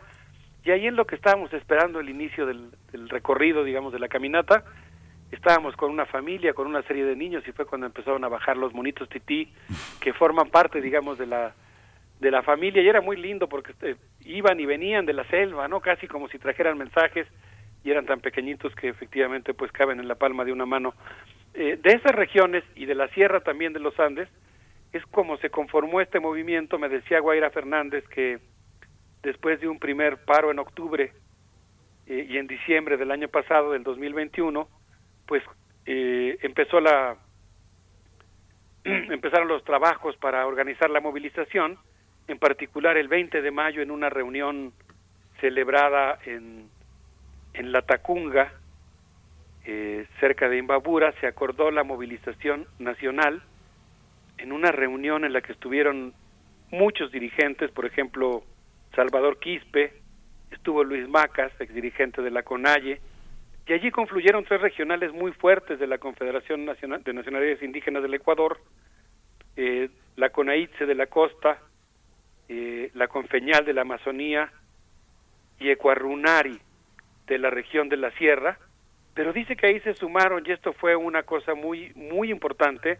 Y 0.64 0.70
ahí 0.70 0.86
en 0.86 0.96
lo 0.96 1.06
que 1.06 1.16
estábamos 1.16 1.52
esperando 1.52 2.00
el 2.00 2.08
inicio 2.08 2.46
del, 2.46 2.70
del 2.92 3.08
recorrido, 3.08 3.64
digamos, 3.64 3.92
de 3.92 3.98
la 3.98 4.08
caminata, 4.08 4.64
estábamos 5.30 5.76
con 5.76 5.90
una 5.90 6.06
familia, 6.06 6.54
con 6.54 6.66
una 6.66 6.82
serie 6.82 7.04
de 7.04 7.16
niños 7.16 7.46
y 7.46 7.52
fue 7.52 7.66
cuando 7.66 7.86
empezaron 7.86 8.24
a 8.24 8.28
bajar 8.28 8.56
los 8.56 8.72
monitos 8.72 9.08
tití 9.08 9.52
que 10.00 10.12
forman 10.12 10.50
parte, 10.50 10.80
digamos, 10.80 11.18
de 11.18 11.26
la 11.26 11.54
de 12.20 12.30
la 12.32 12.42
familia 12.42 12.82
y 12.82 12.88
era 12.88 13.00
muy 13.00 13.16
lindo 13.16 13.48
porque 13.48 13.72
este, 13.72 13.96
iban 14.24 14.58
y 14.58 14.66
venían 14.66 15.06
de 15.06 15.12
la 15.12 15.24
selva, 15.28 15.68
¿no? 15.68 15.80
Casi 15.80 16.08
como 16.08 16.28
si 16.28 16.38
trajeran 16.38 16.76
mensajes 16.76 17.28
y 17.84 17.90
eran 17.90 18.06
tan 18.06 18.20
pequeñitos 18.20 18.74
que 18.74 18.88
efectivamente 18.88 19.54
pues 19.54 19.70
caben 19.70 20.00
en 20.00 20.08
la 20.08 20.16
palma 20.16 20.44
de 20.44 20.52
una 20.52 20.66
mano. 20.66 20.94
Eh, 21.54 21.78
de 21.80 21.90
esas 21.90 22.12
regiones 22.12 22.64
y 22.74 22.86
de 22.86 22.96
la 22.96 23.08
sierra 23.08 23.40
también 23.40 23.72
de 23.72 23.80
los 23.80 23.98
Andes 24.00 24.28
es 24.92 25.04
como 25.06 25.36
se 25.38 25.50
conformó 25.50 26.00
este 26.00 26.18
movimiento, 26.18 26.78
me 26.78 26.88
decía 26.88 27.20
Guaira 27.20 27.50
Fernández 27.50 28.04
que 28.08 28.38
después 29.22 29.60
de 29.60 29.68
un 29.68 29.78
primer 29.78 30.24
paro 30.24 30.50
en 30.50 30.58
octubre 30.58 31.12
eh, 32.06 32.26
y 32.28 32.38
en 32.38 32.46
diciembre 32.46 32.96
del 32.96 33.10
año 33.10 33.28
pasado, 33.28 33.72
del 33.72 33.82
2021, 33.84 34.68
pues 35.28 35.44
eh, 35.86 36.38
empezó 36.42 36.80
la 36.80 37.16
empezaron 38.84 39.46
los 39.46 39.62
trabajos 39.64 40.16
para 40.16 40.46
organizar 40.46 40.90
la 40.90 41.00
movilización, 41.00 41.78
en 42.26 42.38
particular 42.38 42.96
el 42.96 43.08
20 43.08 43.42
de 43.42 43.50
mayo 43.50 43.82
en 43.82 43.90
una 43.90 44.08
reunión 44.08 44.72
celebrada 45.40 46.18
en, 46.24 46.68
en 47.52 47.72
La 47.72 47.82
Tacunga, 47.82 48.52
eh, 49.64 50.06
cerca 50.20 50.48
de 50.48 50.56
Imbabura, 50.56 51.12
se 51.20 51.26
acordó 51.26 51.70
la 51.70 51.84
movilización 51.84 52.66
nacional 52.78 53.42
en 54.38 54.52
una 54.52 54.72
reunión 54.72 55.24
en 55.24 55.32
la 55.34 55.42
que 55.42 55.52
estuvieron 55.52 56.14
muchos 56.70 57.12
dirigentes, 57.12 57.70
por 57.72 57.84
ejemplo, 57.84 58.44
Salvador 58.94 59.38
Quispe, 59.38 59.92
estuvo 60.50 60.84
Luis 60.84 61.08
Macas, 61.08 61.52
ex 61.60 61.74
dirigente 61.74 62.22
de 62.22 62.30
la 62.30 62.42
CONALLE, 62.42 63.00
y 63.68 63.74
allí 63.74 63.90
confluyeron 63.90 64.44
tres 64.44 64.62
regionales 64.62 65.12
muy 65.12 65.30
fuertes 65.32 65.78
de 65.78 65.86
la 65.86 65.98
Confederación 65.98 66.64
Nacional 66.64 67.02
de 67.04 67.12
Nacionalidades 67.12 67.62
Indígenas 67.62 68.02
del 68.02 68.14
Ecuador, 68.14 68.58
eh, 69.56 69.90
la 70.16 70.30
CONAITSE 70.30 70.86
de 70.86 70.94
la 70.94 71.06
costa, 71.06 71.58
eh, 72.48 72.90
la 72.94 73.08
Confeñal 73.08 73.66
de 73.66 73.74
la 73.74 73.82
Amazonía 73.82 74.50
y 75.60 75.68
Ecuarunari 75.68 76.58
de 77.26 77.38
la 77.38 77.50
región 77.50 77.90
de 77.90 77.98
la 77.98 78.10
Sierra, 78.12 78.58
pero 79.12 79.34
dice 79.34 79.54
que 79.54 79.66
ahí 79.66 79.80
se 79.80 79.92
sumaron, 79.92 80.44
y 80.46 80.52
esto 80.52 80.72
fue 80.72 80.96
una 80.96 81.24
cosa 81.24 81.54
muy, 81.54 81.92
muy 81.94 82.30
importante, 82.30 82.98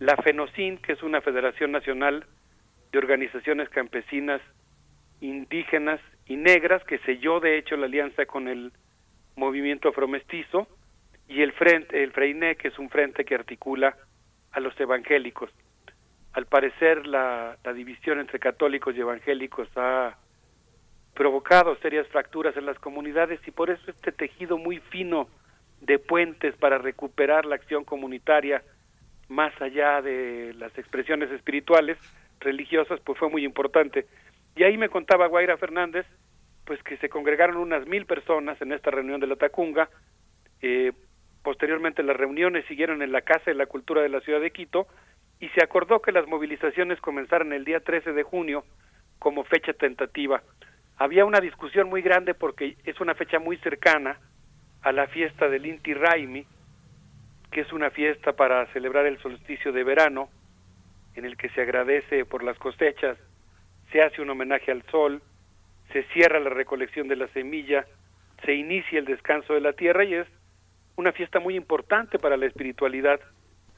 la 0.00 0.16
FENOCIN, 0.16 0.78
que 0.78 0.94
es 0.94 1.02
una 1.04 1.20
Federación 1.20 1.70
Nacional 1.70 2.26
de 2.90 2.98
Organizaciones 2.98 3.68
Campesinas 3.68 4.40
Indígenas 5.20 6.00
y 6.26 6.36
Negras, 6.36 6.82
que 6.84 6.98
selló 7.00 7.38
de 7.38 7.56
hecho 7.56 7.76
la 7.76 7.86
alianza 7.86 8.26
con 8.26 8.48
el 8.48 8.72
movimiento 9.38 9.88
afromestizo, 9.88 10.68
y 11.28 11.42
el 11.42 11.52
frente, 11.52 12.02
el 12.02 12.12
Freiné, 12.12 12.56
que 12.56 12.68
es 12.68 12.78
un 12.78 12.88
frente 12.88 13.24
que 13.24 13.34
articula 13.34 13.96
a 14.50 14.60
los 14.60 14.78
evangélicos. 14.80 15.50
Al 16.32 16.46
parecer 16.46 17.06
la, 17.06 17.56
la 17.62 17.72
división 17.72 18.18
entre 18.18 18.38
católicos 18.38 18.94
y 18.96 19.00
evangélicos 19.00 19.68
ha 19.76 20.16
provocado 21.14 21.76
serias 21.76 22.06
fracturas 22.08 22.56
en 22.56 22.64
las 22.64 22.78
comunidades 22.78 23.40
y 23.46 23.50
por 23.50 23.70
eso 23.70 23.90
este 23.90 24.12
tejido 24.12 24.56
muy 24.56 24.78
fino 24.78 25.28
de 25.80 25.98
puentes 25.98 26.56
para 26.56 26.78
recuperar 26.78 27.44
la 27.44 27.56
acción 27.56 27.84
comunitaria 27.84 28.62
más 29.28 29.52
allá 29.60 30.00
de 30.00 30.54
las 30.54 30.76
expresiones 30.78 31.30
espirituales, 31.30 31.98
religiosas, 32.40 33.00
pues 33.00 33.18
fue 33.18 33.28
muy 33.28 33.44
importante. 33.44 34.06
Y 34.56 34.62
ahí 34.62 34.78
me 34.78 34.88
contaba 34.88 35.26
Guaira 35.26 35.56
Fernández 35.56 36.06
pues 36.68 36.82
que 36.82 36.98
se 36.98 37.08
congregaron 37.08 37.56
unas 37.56 37.86
mil 37.86 38.04
personas 38.04 38.60
en 38.60 38.72
esta 38.72 38.90
reunión 38.90 39.20
de 39.20 39.26
la 39.26 39.36
Tacunga. 39.36 39.88
Eh, 40.60 40.92
posteriormente 41.42 42.02
las 42.02 42.14
reuniones 42.14 42.66
siguieron 42.66 43.00
en 43.00 43.10
la 43.10 43.22
Casa 43.22 43.44
de 43.46 43.54
la 43.54 43.64
Cultura 43.64 44.02
de 44.02 44.10
la 44.10 44.20
ciudad 44.20 44.38
de 44.38 44.50
Quito 44.50 44.86
y 45.40 45.48
se 45.48 45.64
acordó 45.64 46.02
que 46.02 46.12
las 46.12 46.28
movilizaciones 46.28 47.00
comenzaran 47.00 47.54
el 47.54 47.64
día 47.64 47.80
13 47.80 48.12
de 48.12 48.22
junio 48.22 48.64
como 49.18 49.44
fecha 49.44 49.72
tentativa. 49.72 50.42
Había 50.98 51.24
una 51.24 51.40
discusión 51.40 51.88
muy 51.88 52.02
grande 52.02 52.34
porque 52.34 52.76
es 52.84 53.00
una 53.00 53.14
fecha 53.14 53.38
muy 53.38 53.56
cercana 53.56 54.18
a 54.82 54.92
la 54.92 55.06
fiesta 55.06 55.48
del 55.48 55.64
Inti 55.64 55.94
Raimi, 55.94 56.44
que 57.50 57.62
es 57.62 57.72
una 57.72 57.88
fiesta 57.88 58.34
para 58.34 58.66
celebrar 58.74 59.06
el 59.06 59.16
solsticio 59.22 59.72
de 59.72 59.84
verano, 59.84 60.28
en 61.14 61.24
el 61.24 61.38
que 61.38 61.48
se 61.48 61.62
agradece 61.62 62.26
por 62.26 62.44
las 62.44 62.58
cosechas, 62.58 63.16
se 63.90 64.02
hace 64.02 64.20
un 64.20 64.28
homenaje 64.28 64.70
al 64.70 64.82
sol, 64.90 65.22
se 65.92 66.02
cierra 66.12 66.40
la 66.40 66.50
recolección 66.50 67.08
de 67.08 67.16
la 67.16 67.28
semilla, 67.28 67.86
se 68.44 68.54
inicia 68.54 68.98
el 68.98 69.04
descanso 69.04 69.54
de 69.54 69.60
la 69.60 69.72
tierra 69.72 70.04
y 70.04 70.14
es 70.14 70.26
una 70.96 71.12
fiesta 71.12 71.40
muy 71.40 71.54
importante 71.56 72.18
para 72.18 72.36
la 72.36 72.46
espiritualidad 72.46 73.20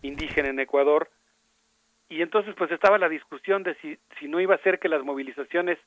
indígena 0.02 0.48
en 0.48 0.60
Ecuador. 0.60 1.08
Y 2.08 2.22
entonces 2.22 2.54
pues 2.56 2.70
estaba 2.70 2.98
la 2.98 3.08
discusión 3.08 3.62
de 3.62 3.74
si, 3.76 3.98
si 4.18 4.28
no 4.28 4.40
iba 4.40 4.54
a 4.54 4.62
ser 4.62 4.78
que 4.78 4.88
las 4.88 5.04
movilizaciones 5.04 5.78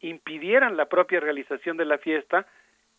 impidieran 0.00 0.76
la 0.76 0.86
propia 0.86 1.20
realización 1.20 1.76
de 1.76 1.84
la 1.84 1.98
fiesta 1.98 2.46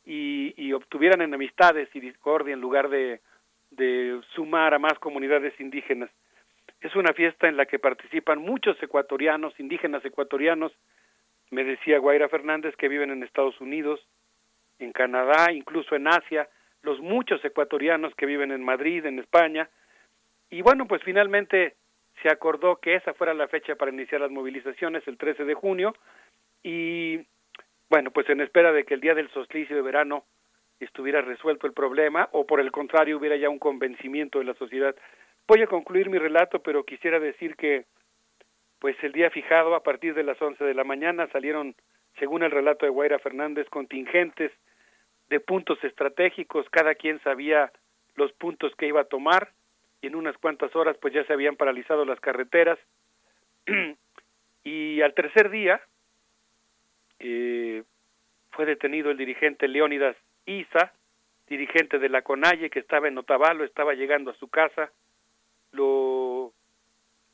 y, 0.06 0.53
y 0.56 0.74
obtuvieran 0.74 1.22
enemistades 1.22 1.90
y 1.93 2.00
discordia 2.00 2.53
en 2.53 2.61
lugar 2.61 2.90
de, 2.90 3.19
de 3.72 4.22
sumar 4.35 4.74
a 4.74 4.80
más 4.80 4.98
comunidades 5.00 5.59
indígenas. 5.59 6.09
Es 6.82 6.95
una 6.95 7.14
fiesta 7.14 7.48
en 7.48 7.58
la 7.58 7.66
que 7.66 7.80
participan 7.80 8.40
muchos 8.40 8.82
ecuatorianos, 8.82 9.59
indígenas 9.59 10.03
ecuatorianos, 10.06 10.72
me 11.51 11.63
decía 11.63 11.99
Guaira 11.99 12.30
Fernández 12.30 12.75
que 12.77 12.88
viven 12.88 13.11
en 13.11 13.23
Estados 13.23 13.59
Unidos, 13.61 13.99
en 14.80 14.91
Canadá, 14.91 15.51
incluso 15.51 15.95
en 15.95 16.07
Asia, 16.07 16.49
los 16.81 16.99
muchos 16.99 17.43
ecuatorianos 17.45 18.15
que 18.15 18.25
viven 18.25 18.51
en 18.51 18.63
Madrid, 18.63 19.05
en 19.05 19.19
España. 19.19 19.69
Y 20.49 20.61
bueno, 20.61 20.88
pues 20.88 21.03
finalmente 21.03 21.75
se 22.23 22.30
acordó 22.30 22.77
que 22.77 22.95
esa 22.95 23.13
fuera 23.13 23.33
la 23.33 23.47
fecha 23.47 23.75
para 23.75 23.91
iniciar 23.91 24.21
las 24.21 24.31
movilizaciones, 24.31 25.07
el 25.07 25.17
13 25.17 25.45
de 25.45 25.53
junio, 25.53 25.93
y 26.63 27.19
bueno, 27.89 28.11
pues 28.11 28.30
en 28.30 28.41
espera 28.41 28.71
de 28.71 28.85
que 28.85 28.93
el 28.93 29.01
día 29.01 29.13
del 29.13 29.30
solsticio 29.31 29.75
de 29.75 29.81
verano 29.81 30.23
estuviera 30.80 31.21
resuelto 31.21 31.67
el 31.67 31.73
problema 31.73 32.30
o 32.31 32.45
por 32.45 32.59
el 32.59 32.71
contrario 32.71 33.17
hubiera 33.17 33.35
ya 33.35 33.49
un 33.49 33.59
convencimiento 33.59 34.39
de 34.39 34.45
la 34.45 34.53
sociedad. 34.55 34.95
Voy 35.47 35.61
a 35.61 35.67
concluir 35.67 36.09
mi 36.09 36.17
relato, 36.17 36.61
pero 36.61 36.85
quisiera 36.85 37.19
decir 37.19 37.55
que 37.55 37.85
pues 38.82 38.98
el 39.03 39.11
día 39.11 39.30
fijado 39.30 39.76
a 39.76 39.84
partir 39.84 40.16
de 40.16 40.24
las 40.24 40.42
11 40.42 40.64
de 40.64 40.74
la 40.74 40.84
mañana 40.84 41.27
salieron, 41.27 41.76
según 42.18 42.42
el 42.42 42.50
relato 42.50 42.88
de 42.88 42.92
Guaira 42.92 43.19
Fernández, 43.19 43.69
contingentes 43.69 44.51
de 45.30 45.40
puntos 45.40 45.82
estratégicos, 45.84 46.68
cada 46.72 46.95
quien 46.95 47.22
sabía 47.22 47.72
los 48.16 48.34
puntos 48.34 48.76
que 48.76 48.88
iba 48.88 49.01
a 49.01 49.06
tomar 49.06 49.51
y 50.01 50.08
en 50.08 50.16
unas 50.16 50.35
cuantas 50.40 50.76
horas 50.76 50.98
pues 51.00 51.14
ya 51.14 51.24
se 51.26 51.34
habían 51.34 51.58
paralizado 51.58 52.06
las 52.06 52.19
carreteras. 52.19 52.80
Y 54.64 55.01
al 55.01 55.16
tercer 55.16 55.50
día 55.50 55.82
eh, 57.18 57.82
fue 58.51 58.68
detenido 58.68 59.10
el 59.10 59.18
dirigente 59.18 59.68
Leónidas 59.68 60.16
Isa, 60.45 60.93
dirigente 61.48 61.98
de 61.98 62.10
la 62.10 62.22
CONAIE 62.22 62.69
que 62.69 62.77
estaba 62.77 63.08
en 63.08 63.18
Otavalo, 63.18 63.64
estaba 63.64 63.95
llegando 63.95 64.30
a 64.30 64.35
su 64.35 64.50
casa, 64.50 64.92
lo 65.72 66.10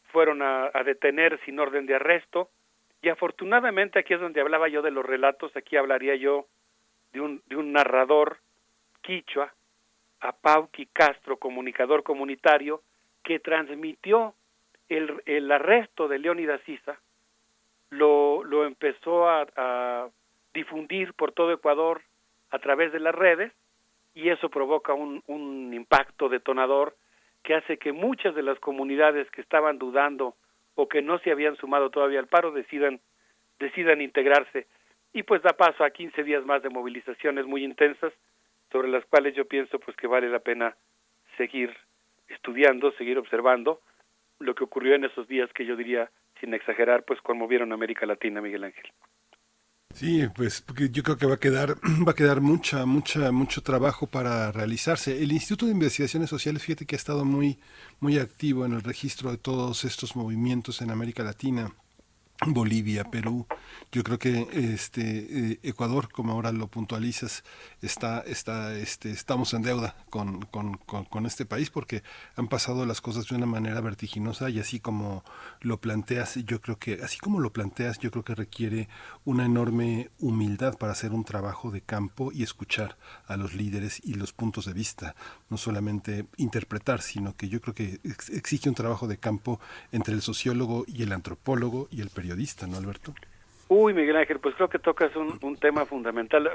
fueron 0.08 0.42
a, 0.42 0.72
detener 0.86 1.40
sin 1.45 1.60
orden 1.60 1.86
de 1.86 1.95
arresto. 1.95 2.50
Y 3.02 3.10
afortunadamente 3.10 4.00
aquí 4.00 4.14
es 4.14 4.19
donde 4.19 4.42
hablaba 4.42 4.68
yo 4.68 4.82
de 4.82 4.92
los 4.92 5.06
relatos, 5.06 5.56
aquí 5.56 5.77
hablaría 5.77 6.16
yo 6.16 6.48
de 7.14 7.22
un, 7.22 7.42
de 7.48 7.56
un 7.56 7.72
narrador 7.72 8.38
quichua, 9.02 9.53
Apauqui 10.19 10.88
Castro, 10.88 11.38
comunicador 11.38 12.03
comunitario, 12.03 12.82
que 13.24 13.40
transmitió 13.40 14.34
el, 14.90 15.22
el 15.26 15.52
arresto 15.52 16.08
de 16.08 16.19
Leónidas 16.19 16.68
Isa, 16.68 17.00
lo, 17.90 18.44
lo 18.44 18.66
empezó 18.66 19.30
a, 19.30 19.45
a 19.56 20.10
difundir 20.53 21.14
por 21.14 21.32
todo 21.32 21.52
Ecuador 21.52 22.02
a 22.50 22.60
través 22.60 22.92
de 22.92 23.00
las 23.00 23.14
redes 23.14 23.53
y 24.14 24.30
eso 24.30 24.50
provoca 24.50 24.94
un, 24.94 25.24
un 25.27 25.74
impacto 25.74 26.30
detonador 26.30 26.95
que 27.43 27.56
hace 27.56 27.77
que 27.77 27.91
muchas 27.91 28.35
de 28.35 28.43
las 28.43 28.59
comunidades 28.59 29.30
que 29.32 29.41
estaban 29.41 29.77
dudando 29.77 30.35
o 30.75 30.88
que 30.88 31.01
no 31.01 31.19
se 31.19 31.32
habían 31.32 31.56
sumado 31.57 31.90
todavía 31.90 32.19
al 32.19 32.27
paro 32.27 32.51
decidan 32.51 32.99
decidan 33.59 34.01
integrarse 34.01 34.67
y 35.14 35.24
pues 35.24 35.41
da 35.41 35.53
paso 35.53 35.83
a 35.83 35.90
15 35.90 36.24
días 36.24 36.45
más 36.45 36.61
de 36.61 36.69
movilizaciones 36.69 37.45
muy 37.45 37.64
intensas 37.64 38.14
sobre 38.72 38.88
las 38.90 39.06
cuales 39.06 39.35
yo 39.35 39.45
pienso 39.45 39.80
pues 39.80 39.98
que 39.98 40.07
vale 40.07 40.30
la 40.30 40.40
pena 40.40 40.75
seguir 41.38 41.75
estudiando, 42.27 42.91
seguir 42.93 43.17
observando 43.17 43.82
lo 44.40 44.53
que 44.53 44.64
ocurrió 44.64 44.95
en 44.95 45.06
esos 45.06 45.27
días 45.27 45.51
que 45.53 45.66
yo 45.66 45.75
diría 45.75 46.09
sin 46.40 46.53
exagerar 46.53 47.03
pues 47.03 47.19
conmovieron 47.22 47.72
a 47.72 47.75
América 47.75 48.06
Latina, 48.06 48.41
Miguel 48.41 48.66
Ángel. 48.66 48.91
Sí, 49.98 50.27
pues 50.35 50.64
yo 50.92 51.01
creo 51.01 51.17
que 51.17 51.26
va 51.26 51.34
a 51.35 51.40
quedar 51.40 51.76
va 52.08 52.11
a 52.11 52.16
quedar 52.16 52.40
mucha 52.40 52.85
mucha 52.85 53.32
mucho 53.32 53.64
trabajo 53.64 54.06
para 54.06 54.51
realizarse. 54.51 55.24
El 55.24 55.32
Instituto 55.32 55.66
de 55.66 55.72
Investigaciones 55.72 56.30
Sociales, 56.30 56.61
fíjate 56.61 56.85
que 56.85 56.95
ha 56.95 56.98
estado 57.03 57.26
muy 57.26 57.58
muy 58.00 58.19
activo 58.19 58.64
en 58.66 58.74
el 58.74 58.84
registro 58.84 59.32
de 59.32 59.38
todos 59.38 59.85
estos 59.85 60.16
movimientos 60.16 60.82
en 60.84 60.92
América 60.92 61.24
Latina. 61.24 61.74
Bolivia, 62.45 63.03
Perú, 63.06 63.48
yo 63.91 64.03
creo 64.03 64.19
que 64.19 64.48
este 64.53 65.53
eh, 65.53 65.59
Ecuador, 65.64 66.11
como 66.11 66.33
ahora 66.33 66.51
lo 66.51 66.67
puntualizas, 66.67 67.43
está, 67.82 68.19
está, 68.22 68.75
este, 68.75 69.09
estamos 69.09 69.56
en 69.56 69.64
deuda 69.64 69.95
con, 70.11 70.41
con, 70.45 70.75
con, 70.75 71.25
este 71.25 71.48
país 71.48 71.72
porque 71.72 72.03
han 72.35 72.48
pasado 72.48 72.85
las 72.85 73.01
cosas 73.01 73.27
de 73.27 73.35
una 73.35 73.48
manera 73.48 73.82
vertiginosa 73.82 74.51
y 74.51 74.59
así 74.59 74.80
como 74.80 75.24
lo 75.61 75.82
planteas, 75.82 76.35
yo 76.45 76.61
creo 76.61 76.77
que, 76.77 76.99
así 77.03 77.17
como 77.17 77.40
lo 77.40 77.51
planteas, 77.51 77.98
yo 77.98 78.11
creo 78.11 78.24
que 78.24 78.35
requiere 78.35 78.88
una 79.25 79.45
enorme 79.45 80.11
humildad 80.19 80.77
para 80.77 80.91
hacer 80.91 81.14
un 81.14 81.24
trabajo 81.24 81.72
de 81.72 81.82
campo 81.82 82.32
y 82.32 82.43
escuchar 82.43 82.98
a 83.25 83.35
los 83.35 83.56
líderes 83.56 83.99
y 84.03 84.14
los 84.14 84.32
puntos 84.32 84.66
de 84.66 84.74
vista, 84.74 85.16
no 85.49 85.57
solamente 85.57 86.27
interpretar, 86.38 87.01
sino 87.01 87.35
que 87.35 87.49
yo 87.49 87.61
creo 87.61 87.74
que 87.74 87.99
exige 88.32 88.69
un 88.69 88.75
trabajo 88.75 89.07
de 89.07 89.17
campo 89.17 89.59
entre 89.91 90.14
el 90.14 90.22
sociólogo 90.22 90.85
y 90.88 91.01
el 91.01 91.14
antropólogo 91.14 91.88
y 91.90 92.01
el 92.01 92.09
periodista 92.09 92.26
periodista, 92.27 92.67
¿no, 92.67 92.77
Alberto? 92.77 93.14
Uy, 93.69 93.93
Miguel 93.93 94.17
Ángel, 94.17 94.39
pues 94.39 94.56
creo 94.56 94.69
que 94.69 94.80
tocas 94.80 95.15
un, 95.15 95.39
un 95.41 95.57
tema 95.57 95.85
fundamental. 95.85 96.49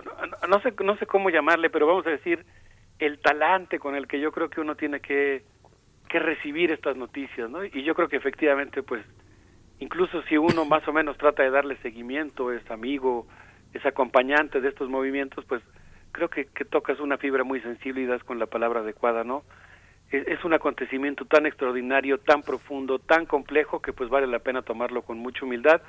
No, 0.48 0.60
sé, 0.60 0.74
no 0.84 0.96
sé 0.96 1.06
cómo 1.06 1.30
llamarle, 1.30 1.70
pero 1.70 1.86
vamos 1.86 2.06
a 2.06 2.10
decir 2.10 2.44
el 2.98 3.18
talante 3.20 3.78
con 3.78 3.94
el 3.94 4.06
que 4.06 4.20
yo 4.20 4.32
creo 4.32 4.50
que 4.50 4.60
uno 4.60 4.74
tiene 4.74 5.00
que, 5.00 5.44
que 6.08 6.18
recibir 6.18 6.72
estas 6.72 6.96
noticias, 6.96 7.50
¿no? 7.50 7.64
Y 7.64 7.84
yo 7.84 7.94
creo 7.94 8.08
que 8.08 8.16
efectivamente, 8.16 8.82
pues, 8.82 9.04
incluso 9.78 10.22
si 10.24 10.36
uno 10.36 10.64
más 10.66 10.86
o 10.88 10.92
menos 10.92 11.16
trata 11.16 11.42
de 11.42 11.50
darle 11.50 11.76
seguimiento, 11.78 12.52
es 12.52 12.70
amigo, 12.70 13.26
es 13.72 13.84
acompañante 13.86 14.60
de 14.60 14.68
estos 14.68 14.88
movimientos, 14.90 15.44
pues 15.46 15.62
creo 16.12 16.28
que, 16.28 16.46
que 16.46 16.66
tocas 16.66 17.00
una 17.00 17.16
fibra 17.16 17.44
muy 17.44 17.60
sensible 17.60 18.02
y 18.02 18.06
das 18.06 18.22
con 18.24 18.38
la 18.38 18.46
palabra 18.46 18.80
adecuada, 18.80 19.24
¿no? 19.24 19.42
Es, 20.12 20.44
un 20.44 20.52
acontecimiento 20.52 21.24
tan 21.24 21.46
extraordinario, 21.46 22.18
tan 22.18 22.42
profundo, 22.42 22.98
tan 22.98 23.24
complejo 23.26 23.80
que 23.80 23.92
pues 23.92 24.10
vale 24.10 24.26
la 24.26 24.40
pena 24.40 24.62
tomarlo 24.62 25.02
con 25.02 25.18
mucha 25.18 25.44
humildad 25.44 25.80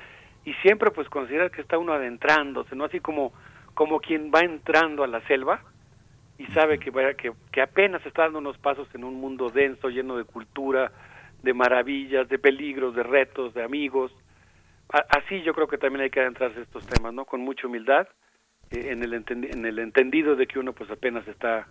y 0.45 0.53
siempre 0.55 0.91
pues 0.91 1.09
considerar 1.09 1.51
que 1.51 1.61
está 1.61 1.77
uno 1.77 1.93
adentrándose, 1.93 2.75
no 2.75 2.85
así 2.85 2.99
como 2.99 3.33
como 3.73 3.99
quien 3.99 4.31
va 4.33 4.41
entrando 4.41 5.03
a 5.03 5.07
la 5.07 5.19
selva 5.21 5.61
y 6.37 6.45
sabe 6.47 6.77
que, 6.79 6.91
que, 7.17 7.31
que 7.51 7.61
apenas 7.61 8.05
está 8.05 8.23
dando 8.23 8.39
unos 8.39 8.57
pasos 8.59 8.87
en 8.93 9.03
un 9.03 9.15
mundo 9.15 9.49
denso, 9.49 9.89
lleno 9.89 10.15
de 10.15 10.25
cultura, 10.25 10.91
de 11.41 11.53
maravillas, 11.53 12.29
de 12.29 12.37
peligros, 12.37 12.95
de 12.95 13.03
retos, 13.03 13.53
de 13.53 13.63
amigos. 13.63 14.15
así 15.09 15.41
yo 15.41 15.53
creo 15.53 15.67
que 15.67 15.79
también 15.79 16.03
hay 16.03 16.09
que 16.11 16.19
adentrarse 16.19 16.59
a 16.59 16.63
estos 16.63 16.85
temas, 16.85 17.13
¿no? 17.13 17.25
Con 17.25 17.41
mucha 17.41 17.67
humildad, 17.67 18.07
eh, 18.69 18.89
en, 18.91 19.03
el 19.03 19.13
en 19.13 19.65
el 19.65 19.79
entendido 19.79 20.35
de 20.35 20.45
que 20.45 20.59
uno 20.59 20.73
pues 20.73 20.89
apenas 20.91 21.27
está 21.27 21.67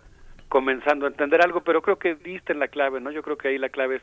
comenzando 0.53 1.07
a 1.07 1.09
entender 1.09 1.41
algo, 1.41 1.63
pero 1.63 1.81
creo 1.81 1.99
que 1.99 2.15
diste 2.15 2.53
en 2.53 2.59
la 2.59 2.69
clave, 2.69 3.01
¿no? 3.01 3.11
Yo 3.11 3.23
creo 3.23 3.39
que 3.39 3.49
ahí 3.49 3.57
la 3.57 3.71
clave 3.71 3.97
es 3.97 4.03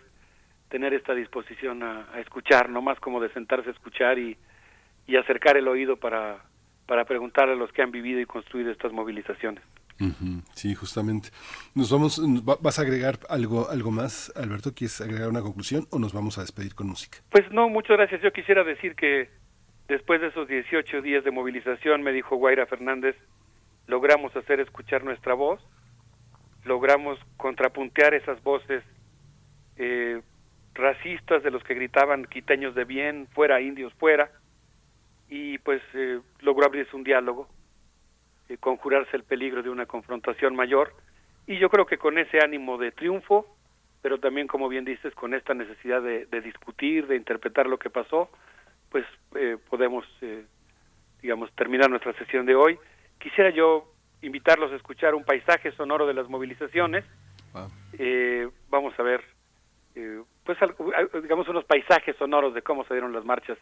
tener 0.70 0.96
esta 0.96 1.14
disposición 1.14 1.84
a, 1.84 2.08
a 2.12 2.20
escuchar, 2.22 2.72
no 2.72 2.82
más 2.82 3.00
como 3.00 3.22
de 3.22 3.32
sentarse 3.34 3.70
a 3.70 3.72
escuchar 3.72 4.18
y, 4.18 4.36
y 5.06 5.16
acercar 5.16 5.58
el 5.58 5.68
oído 5.68 5.98
para, 5.98 6.40
para 6.88 7.06
preguntar 7.06 7.50
a 7.50 7.56
los 7.56 7.72
que 7.72 7.84
han 7.84 7.92
vivido 7.92 8.20
y 8.20 8.26
construido 8.26 8.72
estas 8.72 8.92
movilizaciones. 8.92 9.64
Uh 10.00 10.06
-huh, 10.06 10.44
sí, 10.56 10.74
justamente. 10.74 11.30
Nos 11.76 11.92
vamos, 11.92 12.20
¿Vas 12.44 12.80
a 12.80 12.82
agregar 12.82 13.20
algo, 13.30 13.70
algo 13.70 13.92
más, 13.92 14.34
Alberto? 14.36 14.74
¿Quieres 14.74 15.00
agregar 15.02 15.30
una 15.30 15.42
conclusión 15.42 15.86
o 15.92 16.00
nos 16.00 16.14
vamos 16.14 16.40
a 16.40 16.42
despedir 16.42 16.74
con 16.74 16.88
música? 16.88 17.20
Pues 17.30 17.46
no, 17.52 17.70
muchas 17.70 17.96
gracias. 17.98 18.24
Yo 18.24 18.34
quisiera 18.34 18.64
decir 18.64 18.96
que 18.96 19.30
después 19.88 20.20
de 20.20 20.30
esos 20.30 20.48
18 20.48 21.04
días 21.04 21.24
de 21.24 21.30
movilización, 21.30 22.02
me 22.02 22.12
dijo 22.12 22.38
Guaira 22.38 22.66
Fernández, 22.66 23.16
logramos 23.86 24.36
hacer 24.36 24.60
escuchar 24.60 25.04
nuestra 25.04 25.36
voz, 25.36 25.62
logramos 26.66 27.20
contrapuntear 27.38 28.14
esas 28.14 28.42
voces 28.44 28.84
eh, 29.78 30.22
racistas 30.74 31.44
de 31.44 31.52
los 31.52 31.64
que 31.64 31.74
gritaban 31.74 32.26
quiteños 32.26 32.76
de 32.76 32.86
bien, 32.86 33.28
fuera 33.34 33.62
indios, 33.62 33.94
fuera, 33.96 34.32
y 35.30 35.58
pues 35.60 35.82
eh, 35.94 36.20
logró 36.40 36.66
abrirse 36.66 36.96
un 36.96 37.04
diálogo, 37.04 37.48
eh, 38.50 38.58
conjurarse 38.58 39.16
el 39.16 39.24
peligro 39.24 39.62
de 39.64 39.70
una 39.70 39.86
confrontación 39.86 40.56
mayor, 40.56 40.94
y 41.48 41.58
yo 41.58 41.70
creo 41.70 41.86
que 41.86 41.98
con 41.98 42.18
ese 42.18 42.40
ánimo 42.44 42.78
de 42.78 42.92
triunfo, 42.92 43.46
pero 44.02 44.20
también, 44.20 44.48
como 44.48 44.70
bien 44.70 44.86
dices, 44.86 45.14
con 45.16 45.34
esta 45.34 45.54
necesidad 45.54 46.02
de, 46.02 46.26
de 46.26 46.42
discutir, 46.42 47.08
de 47.08 47.16
interpretar 47.16 47.68
lo 47.68 47.78
que 47.78 47.90
pasó, 47.90 48.30
pues 48.90 49.06
eh, 49.36 49.58
podemos, 49.70 50.06
eh, 50.22 50.46
digamos, 51.22 51.52
terminar 51.54 51.90
nuestra 51.90 52.14
sesión 52.14 52.46
de 52.46 52.56
hoy. 52.56 52.80
Quisiera 53.20 53.50
yo 53.50 53.92
invitarlos 54.22 54.72
a 54.72 54.76
escuchar 54.76 55.16
un 55.16 55.24
paisaje 55.24 55.72
sonoro 55.74 56.06
de 56.06 56.14
las 56.14 56.28
movilizaciones. 56.30 57.06
Wow. 57.54 57.70
Eh, 57.94 58.48
vamos 58.70 58.94
a 58.98 59.04
ver, 59.04 59.24
eh, 59.96 60.22
pues 60.44 60.58
digamos 61.22 61.48
unos 61.48 61.66
paisajes 61.66 62.16
sonoros 62.18 62.54
de 62.54 62.62
cómo 62.62 62.86
se 62.86 62.94
dieron 62.94 63.14
las 63.14 63.26
marchas 63.26 63.58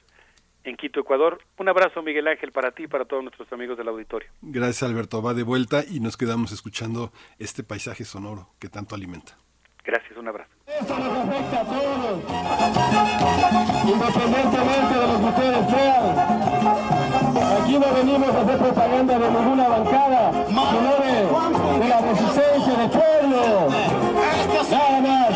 en 0.63 0.75
Quito, 0.75 0.99
Ecuador. 0.99 1.39
Un 1.57 1.69
abrazo, 1.69 2.01
Miguel 2.01 2.27
Ángel, 2.27 2.51
para 2.51 2.71
ti 2.71 2.83
y 2.83 2.87
para 2.87 3.05
todos 3.05 3.23
nuestros 3.23 3.51
amigos 3.53 3.77
del 3.77 3.87
auditorio. 3.87 4.29
Gracias, 4.41 4.83
Alberto. 4.83 5.21
Va 5.21 5.33
de 5.33 5.43
vuelta 5.43 5.83
y 5.89 5.99
nos 5.99 6.17
quedamos 6.17 6.51
escuchando 6.51 7.11
este 7.39 7.63
paisaje 7.63 8.03
sonoro 8.03 8.49
que 8.59 8.67
tanto 8.69 8.95
alimenta. 8.95 9.37
Gracias, 9.83 10.17
un 10.17 10.27
abrazo. 10.27 10.51
Esto 10.67 10.99
nos 10.99 11.17
afecta 11.17 11.61
a 11.61 11.65
todos, 11.65 12.23
independientemente 13.85 14.99
de 14.99 15.07
lo 15.07 15.17
que 15.17 15.25
ustedes 15.25 15.65
crean. 15.73 16.36
Aquí 17.67 17.77
no 17.77 17.93
venimos 17.93 18.29
a 18.33 18.41
hacer 18.43 18.57
propaganda 18.59 19.19
de 19.19 19.29
ninguna 19.29 19.67
bancada, 19.67 20.31
sino 20.47 20.95
de, 21.03 21.79
de 21.83 21.89
la 21.89 21.99
resistencia 21.99 22.73
del 22.77 22.89
pueblo. 22.89 23.67
Nada 24.71 25.01
más. 25.01 25.27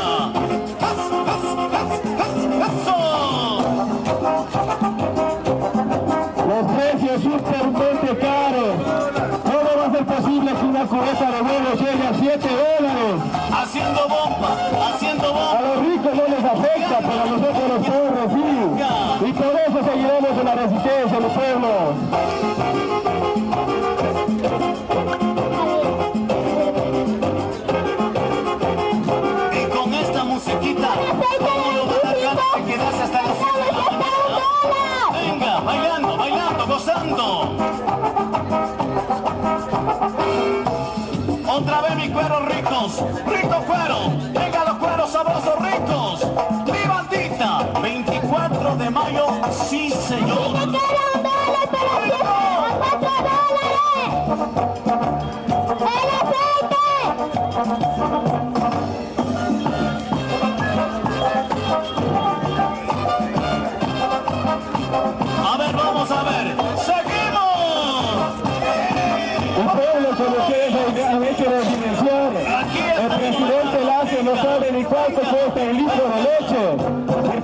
Sabrosos, 42.91 43.25
rico 43.25 43.63
cuero, 43.65 44.11
venga 44.33 44.65
los 44.65 44.77
cueros 44.77 45.11
sabrosos 45.11 45.59
ricos. 45.59 46.27
Mi 46.65 46.87
bandita, 46.87 47.79
24 47.81 48.75
de 48.77 48.89
mayo, 48.89 49.27
sí 49.51 49.89
señor. 49.89 50.60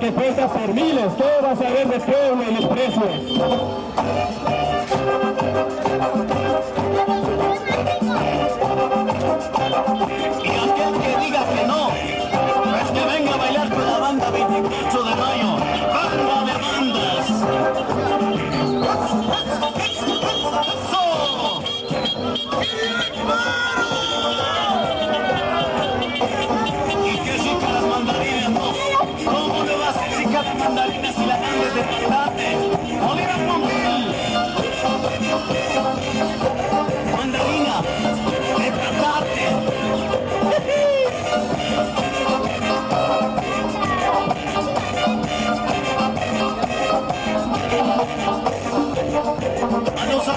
Leche, 0.08 0.12
porque 0.12 0.12
cuesta 0.12 0.48
por 0.48 0.74
miles. 0.74 1.16
Todo 1.16 1.46
a 1.50 1.56
saber 1.56 1.88
del 1.88 2.00
pueblo 2.00 2.44
y 2.50 2.54
los 2.54 2.66
precios. 2.66 4.57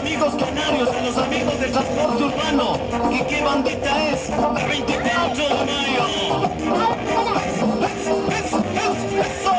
Amigos 0.02 0.34
canarios, 0.36 0.90
a 0.90 1.02
los 1.02 1.18
amigos 1.18 1.60
del 1.60 1.72
transporte 1.72 2.24
urbano. 2.24 2.80
¿Y 3.12 3.24
qué 3.24 3.42
bandita 3.44 4.10
es? 4.10 4.30
El 4.30 4.68
24 4.68 5.44
de 5.44 5.66
mayo. 5.66 6.06
¡Es, 7.86 8.08
es, 8.38 8.54
es, 8.82 8.98
eso! 9.28 9.54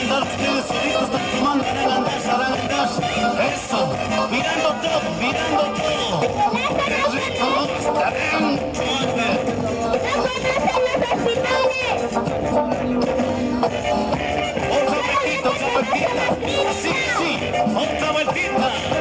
Andar 0.00 0.22
ustedes 0.22 0.64
solitos, 0.66 1.02
están 1.02 1.22
andar. 1.46 1.70
Eso, 3.40 3.89
todo, 4.80 5.00
mirando 5.20 5.62
todo. 5.74 6.20
Otra 14.70 14.96
vueltita, 15.12 15.50
otra 15.50 15.68
vueltita. 15.72 16.22
Sí, 16.80 16.92
sí, 17.18 17.30
otra 17.74 18.12
vueltita. 18.12 18.99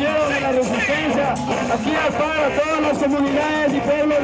Compañeros 0.00 0.28
de 0.28 0.40
la 0.40 0.52
resistencia, 0.52 1.32
aquí 1.32 1.92
para 2.18 2.48
todas 2.56 2.80
las 2.80 2.98
comunidades 2.98 3.74
y 3.74 3.80
pueblos 3.80 4.18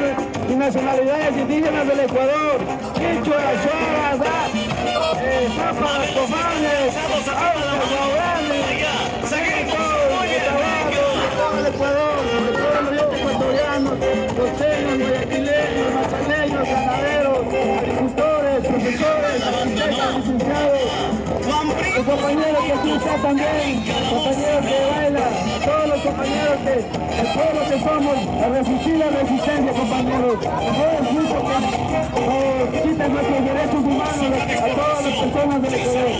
y 0.49 0.55
nacionalidades 0.55 1.37
indígenas 1.37 1.87
del 1.87 1.99
Ecuador, 1.99 2.57
Quichua, 2.95 3.37
Shoa, 3.63 4.17
Zapas, 5.55 6.09
Comanes, 6.11 6.93
todo 11.37 11.59
el 11.59 11.65
Ecuador, 11.67 12.15
de 12.43 12.51
todo 12.57 12.79
el 12.79 12.87
oriente 12.87 13.15
ecuatoriano, 13.21 13.89
costeños, 14.35 14.97
guayaquileños, 14.97 15.89
mataleños, 15.93 16.63
ganaderos, 16.67 17.37
agricultores, 17.77 18.59
profesores, 18.67 19.43
arquitectos, 19.43 20.15
licenciados, 20.17 21.26
los 21.97 22.05
compañeros 22.05 22.63
que 22.83 22.95
están 22.95 23.21
también, 23.23 23.83
compañeros 24.09 24.65
que 24.65 24.77
bailan, 24.91 25.33
todos 25.65 25.87
los 25.87 26.01
compañeros 26.01 26.57
que, 26.63 26.73
el 26.77 27.27
pueblo 27.33 27.61
que 27.67 27.77
somos, 27.81 28.17
a 28.37 28.49
resistir 28.49 28.97
la 28.97 29.09
resistencia, 29.09 29.71
compañeros. 29.73 30.37
No 30.37 30.83
es 30.93 31.07
justo 31.09 31.37
que 31.47 31.57
eh, 32.21 32.81
quiten 32.83 33.13
nuestros 33.13 33.45
derechos 33.45 33.81
humanos 33.81 34.29
a 34.47 34.67
todas 34.77 35.03
las 35.05 35.15
personas 35.17 35.61
del 35.63 35.73
Ecuador. 35.73 36.11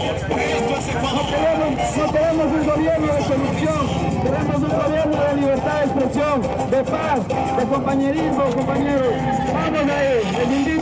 No 1.13 1.21
queremos, 1.29 1.69
no 1.97 2.05
queremos 2.11 2.45
un 2.57 2.65
gobierno 2.65 3.07
de 3.13 3.21
corrupción, 3.21 3.83
queremos 4.23 4.57
un 4.57 4.73
gobierno 4.81 5.17
de 5.21 5.35
libertad 5.35 5.75
de 5.77 5.85
expresión, 5.85 6.41
de 6.71 6.83
paz, 6.89 7.19
de 7.57 7.63
compañerismo, 7.65 8.43
compañeros. 8.55 9.13
Vamos 9.53 9.91
ahí, 9.93 10.21
les 10.37 10.57
invito, 10.57 10.76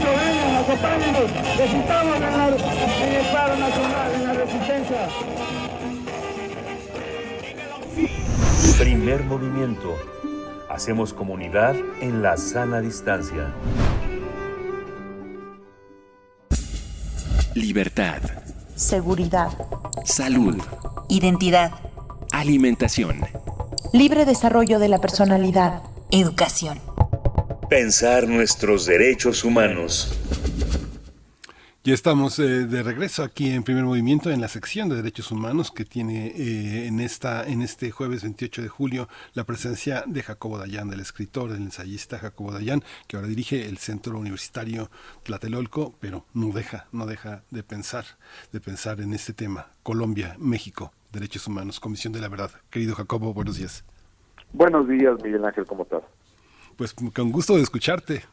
acompáñenos, 0.65 1.31
necesitamos 1.57 2.15
en, 2.15 2.21
la- 2.21 2.47
en 2.47 3.13
el 3.15 3.25
paro 3.31 3.55
nacional, 3.57 4.11
en 4.15 4.23
la 4.27 4.33
resistencia. 4.33 5.07
Primer 8.79 9.23
movimiento. 9.23 9.95
Hacemos 10.69 11.13
comunidad 11.13 11.75
en 12.01 12.21
la 12.21 12.35
sana 12.35 12.81
distancia. 12.81 13.53
Libertad, 17.53 18.21
seguridad, 18.75 19.49
salud, 20.03 20.57
identidad, 21.07 21.71
alimentación, 22.33 23.21
libre 23.93 24.25
desarrollo 24.25 24.79
de 24.79 24.89
la 24.89 24.99
personalidad, 24.99 25.81
educación. 26.11 26.79
Pensar 27.69 28.27
nuestros 28.27 28.85
derechos 28.85 29.45
humanos. 29.45 30.13
Ya 31.85 31.93
estamos 31.93 32.39
eh, 32.39 32.65
de 32.65 32.81
regreso 32.81 33.21
aquí 33.21 33.51
en 33.51 33.61
Primer 33.61 33.83
Movimiento 33.83 34.31
en 34.31 34.41
la 34.41 34.47
sección 34.47 34.89
de 34.89 34.95
Derechos 34.95 35.31
Humanos 35.31 35.69
que 35.69 35.85
tiene 35.85 36.29
eh, 36.35 36.87
en 36.87 36.99
esta 36.99 37.45
en 37.47 37.61
este 37.61 37.91
jueves 37.91 38.23
28 38.23 38.63
de 38.63 38.69
julio 38.69 39.07
la 39.35 39.43
presencia 39.43 40.03
de 40.07 40.23
Jacobo 40.23 40.57
Dayan, 40.57 40.89
del 40.89 40.99
escritor, 40.99 41.51
del 41.51 41.61
ensayista 41.61 42.17
Jacobo 42.17 42.51
Dayan, 42.51 42.81
que 43.05 43.17
ahora 43.17 43.27
dirige 43.27 43.67
el 43.67 43.77
Centro 43.77 44.17
Universitario 44.17 44.89
Tlatelolco, 45.21 45.93
pero 45.99 46.25
no 46.33 46.47
deja 46.47 46.87
no 46.91 47.05
deja 47.05 47.43
de 47.51 47.61
pensar 47.61 48.05
de 48.51 48.59
pensar 48.59 48.99
en 48.99 49.13
este 49.13 49.33
tema 49.33 49.67
Colombia, 49.83 50.35
México, 50.39 50.91
Derechos 51.13 51.45
Humanos, 51.45 51.79
Comisión 51.79 52.13
de 52.13 52.19
la 52.19 52.29
Verdad. 52.29 52.49
Querido 52.71 52.95
Jacobo, 52.95 53.31
buenos 53.31 53.57
días. 53.57 53.85
Buenos 54.53 54.87
días, 54.87 55.13
Miguel 55.23 55.45
Ángel, 55.45 55.67
¿cómo 55.67 55.83
estás? 55.83 56.01
Pues 56.77 56.95
con 56.95 57.31
gusto 57.31 57.55
de 57.57 57.61
escucharte. 57.61 58.23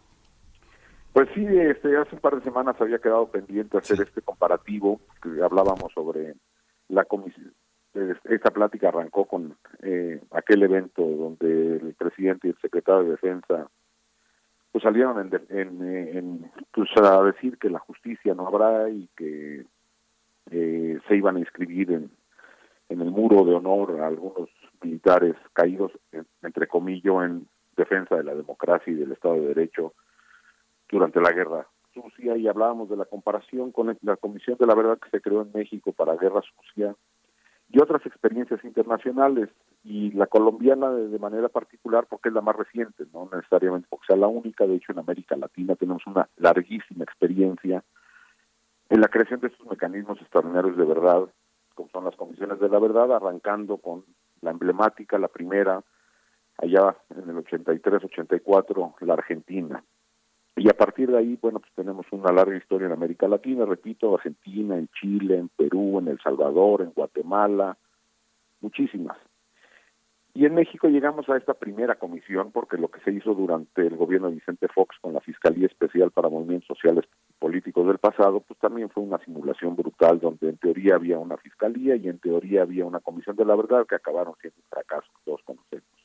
Pues 1.12 1.28
sí, 1.34 1.44
este, 1.46 1.96
hace 1.96 2.14
un 2.14 2.20
par 2.20 2.36
de 2.36 2.42
semanas 2.42 2.76
había 2.80 2.98
quedado 2.98 3.26
pendiente 3.30 3.76
hacer 3.76 4.00
este 4.00 4.22
comparativo, 4.22 5.00
que 5.22 5.42
hablábamos 5.42 5.92
sobre 5.92 6.34
la 6.88 7.04
comisión. 7.04 7.52
Esta 8.24 8.50
plática 8.50 8.88
arrancó 8.88 9.26
con 9.26 9.54
eh, 9.82 10.22
aquel 10.30 10.62
evento 10.62 11.02
donde 11.04 11.76
el 11.76 11.94
presidente 11.94 12.48
y 12.48 12.50
el 12.52 12.58
secretario 12.58 13.04
de 13.04 13.10
Defensa 13.10 13.68
pues 14.70 14.82
salieron 14.84 15.18
en, 15.20 15.58
en, 15.58 15.82
eh, 15.86 16.10
en, 16.18 16.50
pues, 16.72 16.88
a 16.96 17.22
decir 17.24 17.58
que 17.58 17.68
la 17.68 17.78
justicia 17.80 18.34
no 18.34 18.46
habrá 18.46 18.88
y 18.88 19.06
que 19.14 19.66
eh, 20.50 20.98
se 21.06 21.14
iban 21.16 21.36
a 21.36 21.40
inscribir 21.40 21.92
en, 21.92 22.10
en 22.88 23.00
el 23.02 23.10
muro 23.10 23.44
de 23.44 23.54
honor 23.54 24.00
a 24.00 24.06
algunos 24.06 24.48
militares 24.82 25.34
caídos, 25.52 25.92
en- 26.12 26.26
entre 26.42 26.66
comillas, 26.68 27.24
en 27.26 27.46
defensa 27.76 28.16
de 28.16 28.24
la 28.24 28.34
democracia 28.34 28.90
y 28.90 28.96
del 28.96 29.12
Estado 29.12 29.34
de 29.34 29.48
Derecho 29.48 29.92
durante 30.92 31.20
la 31.20 31.32
guerra 31.32 31.66
sucia 31.92 32.36
y 32.36 32.46
hablábamos 32.46 32.88
de 32.88 32.96
la 32.96 33.06
comparación 33.06 33.72
con 33.72 33.96
la 34.02 34.16
Comisión 34.16 34.56
de 34.58 34.66
la 34.66 34.74
Verdad 34.74 34.98
que 34.98 35.10
se 35.10 35.20
creó 35.20 35.42
en 35.42 35.50
México 35.52 35.92
para 35.92 36.16
Guerra 36.16 36.42
Sucia 36.42 36.94
y 37.68 37.80
otras 37.80 38.04
experiencias 38.04 38.62
internacionales 38.64 39.48
y 39.82 40.12
la 40.12 40.26
colombiana 40.26 40.90
de, 40.90 41.18
manera 41.18 41.48
particular 41.48 42.06
porque 42.08 42.28
es 42.28 42.34
la 42.34 42.42
más 42.42 42.56
reciente, 42.56 43.04
no 43.12 43.28
necesariamente 43.32 43.88
porque 43.90 44.06
sea 44.08 44.16
la 44.16 44.28
única, 44.28 44.66
de 44.66 44.76
hecho 44.76 44.92
en 44.92 44.98
América 44.98 45.36
Latina 45.36 45.74
tenemos 45.74 46.06
una 46.06 46.28
larguísima 46.36 47.04
experiencia 47.04 47.82
en 48.90 49.00
la 49.00 49.08
creación 49.08 49.40
de 49.40 49.48
estos 49.48 49.66
mecanismos 49.66 50.20
extraordinarios 50.20 50.76
de 50.76 50.84
verdad, 50.84 51.22
como 51.74 51.88
son 51.88 52.04
las 52.04 52.16
comisiones 52.16 52.60
de 52.60 52.68
la 52.68 52.78
verdad, 52.78 53.10
arrancando 53.12 53.78
con 53.78 54.04
la 54.42 54.50
emblemática, 54.50 55.18
la 55.18 55.28
primera, 55.28 55.82
allá 56.58 56.94
en 57.16 57.30
el 57.30 57.36
83-84, 57.44 58.94
la 59.00 59.14
Argentina. 59.14 59.82
Y 60.56 60.68
a 60.68 60.74
partir 60.74 61.10
de 61.10 61.18
ahí, 61.18 61.38
bueno, 61.40 61.60
pues 61.60 61.72
tenemos 61.74 62.06
una 62.10 62.30
larga 62.30 62.56
historia 62.56 62.86
en 62.86 62.92
América 62.92 63.26
Latina, 63.26 63.64
repito, 63.64 64.14
Argentina, 64.14 64.76
en 64.76 64.88
Chile, 64.88 65.38
en 65.38 65.48
Perú, 65.48 65.98
en 65.98 66.08
El 66.08 66.20
Salvador, 66.20 66.82
en 66.82 66.92
Guatemala, 66.92 67.76
muchísimas. 68.60 69.16
Y 70.34 70.46
en 70.46 70.54
México 70.54 70.88
llegamos 70.88 71.28
a 71.28 71.36
esta 71.36 71.52
primera 71.52 71.96
comisión 71.96 72.52
porque 72.52 72.78
lo 72.78 72.88
que 72.88 73.00
se 73.00 73.12
hizo 73.12 73.34
durante 73.34 73.86
el 73.86 73.96
gobierno 73.96 74.28
de 74.28 74.36
Vicente 74.36 74.66
Fox 74.68 74.96
con 75.00 75.12
la 75.12 75.20
Fiscalía 75.20 75.66
Especial 75.66 76.10
para 76.10 76.30
Movimientos 76.30 76.68
Sociales 76.68 77.04
y 77.28 77.32
Políticos 77.38 77.86
del 77.86 77.98
pasado, 77.98 78.40
pues 78.40 78.58
también 78.58 78.88
fue 78.88 79.02
una 79.02 79.18
simulación 79.24 79.76
brutal 79.76 80.20
donde 80.20 80.48
en 80.48 80.56
teoría 80.56 80.94
había 80.94 81.18
una 81.18 81.36
fiscalía 81.36 81.96
y 81.96 82.08
en 82.08 82.18
teoría 82.18 82.62
había 82.62 82.86
una 82.86 83.00
comisión 83.00 83.36
de 83.36 83.44
la 83.44 83.56
verdad 83.56 83.86
que 83.86 83.96
acabaron 83.96 84.34
siendo 84.40 84.58
un 84.58 84.68
fracaso, 84.70 85.08
todos 85.24 85.42
conocemos. 85.42 86.01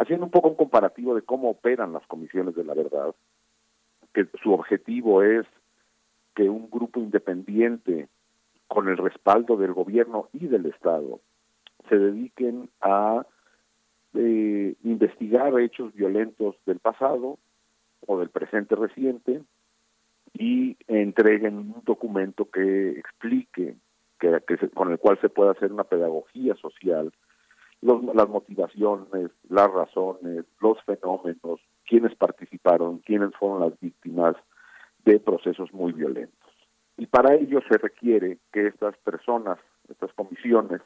Haciendo 0.00 0.24
un 0.24 0.30
poco 0.30 0.48
un 0.48 0.54
comparativo 0.54 1.14
de 1.14 1.20
cómo 1.20 1.50
operan 1.50 1.92
las 1.92 2.06
comisiones 2.06 2.54
de 2.54 2.64
la 2.64 2.72
verdad, 2.72 3.14
que 4.14 4.26
su 4.42 4.50
objetivo 4.54 5.22
es 5.22 5.46
que 6.34 6.48
un 6.48 6.70
grupo 6.70 7.00
independiente 7.00 8.08
con 8.66 8.88
el 8.88 8.96
respaldo 8.96 9.58
del 9.58 9.74
gobierno 9.74 10.30
y 10.32 10.46
del 10.46 10.64
Estado 10.64 11.20
se 11.90 11.98
dediquen 11.98 12.70
a 12.80 13.26
eh, 14.14 14.74
investigar 14.84 15.60
hechos 15.60 15.92
violentos 15.92 16.56
del 16.64 16.78
pasado 16.78 17.38
o 18.06 18.18
del 18.18 18.30
presente 18.30 18.76
reciente 18.76 19.42
y 20.32 20.78
entreguen 20.88 21.58
un 21.58 21.82
documento 21.84 22.48
que 22.50 22.92
explique, 22.92 23.74
que, 24.18 24.56
se- 24.56 24.70
con 24.70 24.90
el 24.92 24.98
cual 24.98 25.20
se 25.20 25.28
pueda 25.28 25.50
hacer 25.50 25.70
una 25.72 25.84
pedagogía 25.84 26.54
social, 26.56 27.12
los- 27.82 28.02
las 28.14 28.28
motivaciones, 28.28 29.30
las 29.48 29.70
razones, 29.72 30.44
los 30.60 30.82
fenómenos, 30.84 31.60
quiénes 31.86 32.14
participaron, 32.14 32.98
quiénes 32.98 33.34
fueron 33.36 33.60
las 33.60 33.78
víctimas 33.80 34.36
de 35.04 35.18
procesos 35.18 35.72
muy 35.72 35.92
violentos. 35.92 36.50
Y 36.96 37.06
para 37.06 37.34
ello 37.34 37.60
se 37.68 37.78
requiere 37.78 38.38
que 38.52 38.66
estas 38.66 38.96
personas, 38.98 39.58
estas 39.88 40.12
comisiones, 40.12 40.82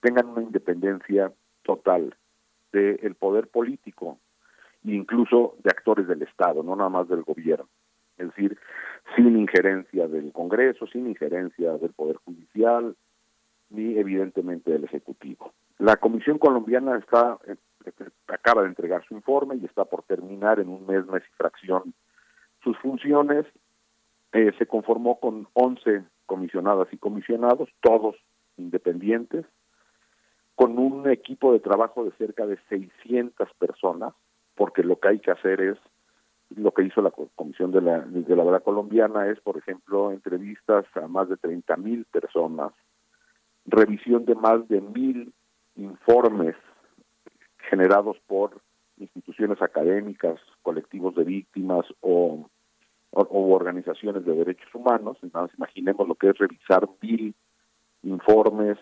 tengan 0.00 0.28
una 0.28 0.42
independencia 0.42 1.32
total 1.64 2.14
del 2.72 3.14
poder 3.16 3.48
político 3.48 4.18
e 4.84 4.92
incluso 4.92 5.56
de 5.64 5.70
actores 5.70 6.06
del 6.06 6.22
Estado, 6.22 6.62
no 6.62 6.76
nada 6.76 6.88
más 6.88 7.08
del 7.08 7.22
gobierno. 7.22 7.68
Es 8.16 8.28
decir, 8.28 8.58
sin 9.16 9.36
injerencia 9.36 10.06
del 10.06 10.32
Congreso, 10.32 10.86
sin 10.86 11.08
injerencia 11.08 11.72
del 11.78 11.92
Poder 11.92 12.16
Judicial, 12.16 12.96
ni 13.70 13.96
evidentemente 13.98 14.70
del 14.70 14.84
Ejecutivo. 14.84 15.52
La 15.78 15.96
Comisión 15.96 16.38
Colombiana 16.38 16.96
está 16.98 17.38
eh, 17.46 17.56
acaba 18.26 18.62
de 18.62 18.68
entregar 18.68 19.04
su 19.06 19.14
informe 19.14 19.56
y 19.56 19.64
está 19.64 19.84
por 19.84 20.02
terminar 20.02 20.60
en 20.60 20.68
un 20.68 20.86
mes, 20.86 21.06
mes 21.06 21.22
y 21.28 21.36
fracción 21.36 21.94
sus 22.62 22.76
funciones. 22.78 23.46
Eh, 24.32 24.52
se 24.58 24.66
conformó 24.66 25.18
con 25.20 25.48
11 25.54 26.04
comisionadas 26.26 26.88
y 26.92 26.98
comisionados, 26.98 27.68
todos 27.80 28.16
independientes, 28.58 29.46
con 30.54 30.78
un 30.78 31.08
equipo 31.08 31.52
de 31.52 31.60
trabajo 31.60 32.04
de 32.04 32.10
cerca 32.18 32.44
de 32.44 32.58
600 32.68 33.48
personas, 33.54 34.12
porque 34.56 34.82
lo 34.82 34.98
que 34.98 35.08
hay 35.08 35.18
que 35.20 35.30
hacer 35.30 35.60
es 35.60 35.78
lo 36.50 36.72
que 36.72 36.82
hizo 36.82 37.00
la 37.00 37.10
co- 37.10 37.30
Comisión 37.36 37.70
de 37.72 37.80
la, 37.80 38.00
de 38.00 38.34
la 38.36 38.42
Verdad 38.44 38.62
Colombiana 38.64 39.28
es, 39.28 39.38
por 39.40 39.56
ejemplo, 39.56 40.10
entrevistas 40.10 40.84
a 40.96 41.06
más 41.06 41.28
de 41.28 41.36
30 41.36 41.76
mil 41.76 42.04
personas, 42.06 42.72
revisión 43.64 44.24
de 44.24 44.34
más 44.34 44.66
de 44.68 44.80
mil 44.80 45.32
informes 45.78 46.56
generados 47.70 48.16
por 48.26 48.60
instituciones 48.98 49.62
académicas, 49.62 50.38
colectivos 50.62 51.14
de 51.14 51.24
víctimas 51.24 51.86
o, 52.00 52.48
organizaciones 53.10 54.24
de 54.24 54.34
derechos 54.34 54.74
humanos. 54.74 55.16
Entonces, 55.22 55.56
imaginemos 55.56 56.06
lo 56.06 56.14
que 56.14 56.28
es 56.30 56.38
revisar 56.38 56.88
mil 57.00 57.34
informes 58.02 58.76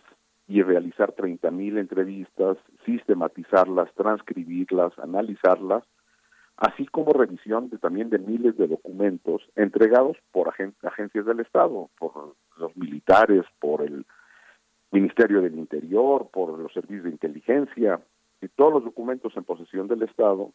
y 0.49 0.63
realizar 0.63 1.13
30 1.13 1.51
mil 1.51 1.79
entrevistas, 1.79 2.57
sistematizarlas, 2.85 3.93
transcribirlas, 3.95 4.99
analizarlas, 4.99 5.85
así 6.57 6.87
como 6.87 7.13
revisión 7.13 7.69
de, 7.71 7.79
también 7.79 8.11
de 8.11 8.19
miles 8.19 8.57
de 8.57 8.67
documentos 8.69 9.43
entregados 9.55 10.17
por 10.33 10.49
agen- 10.49 10.75
agencias 10.83 11.27
del 11.27 11.41
Estado, 11.41 11.91
por 11.99 12.35
los 12.59 12.77
militares, 12.77 13.45
por 13.61 13.83
el 13.83 14.07
Ministerio 14.97 15.43
del 15.43 15.59
Interior, 15.59 16.29
por 16.33 16.59
los 16.59 16.73
servicios 16.73 17.05
de 17.05 17.11
inteligencia 17.11 18.01
y 18.41 18.49
todos 18.49 18.73
los 18.73 18.85
documentos 18.85 19.37
en 19.37 19.45
posesión 19.45 19.89
del 19.89 20.03
Estado 20.03 20.53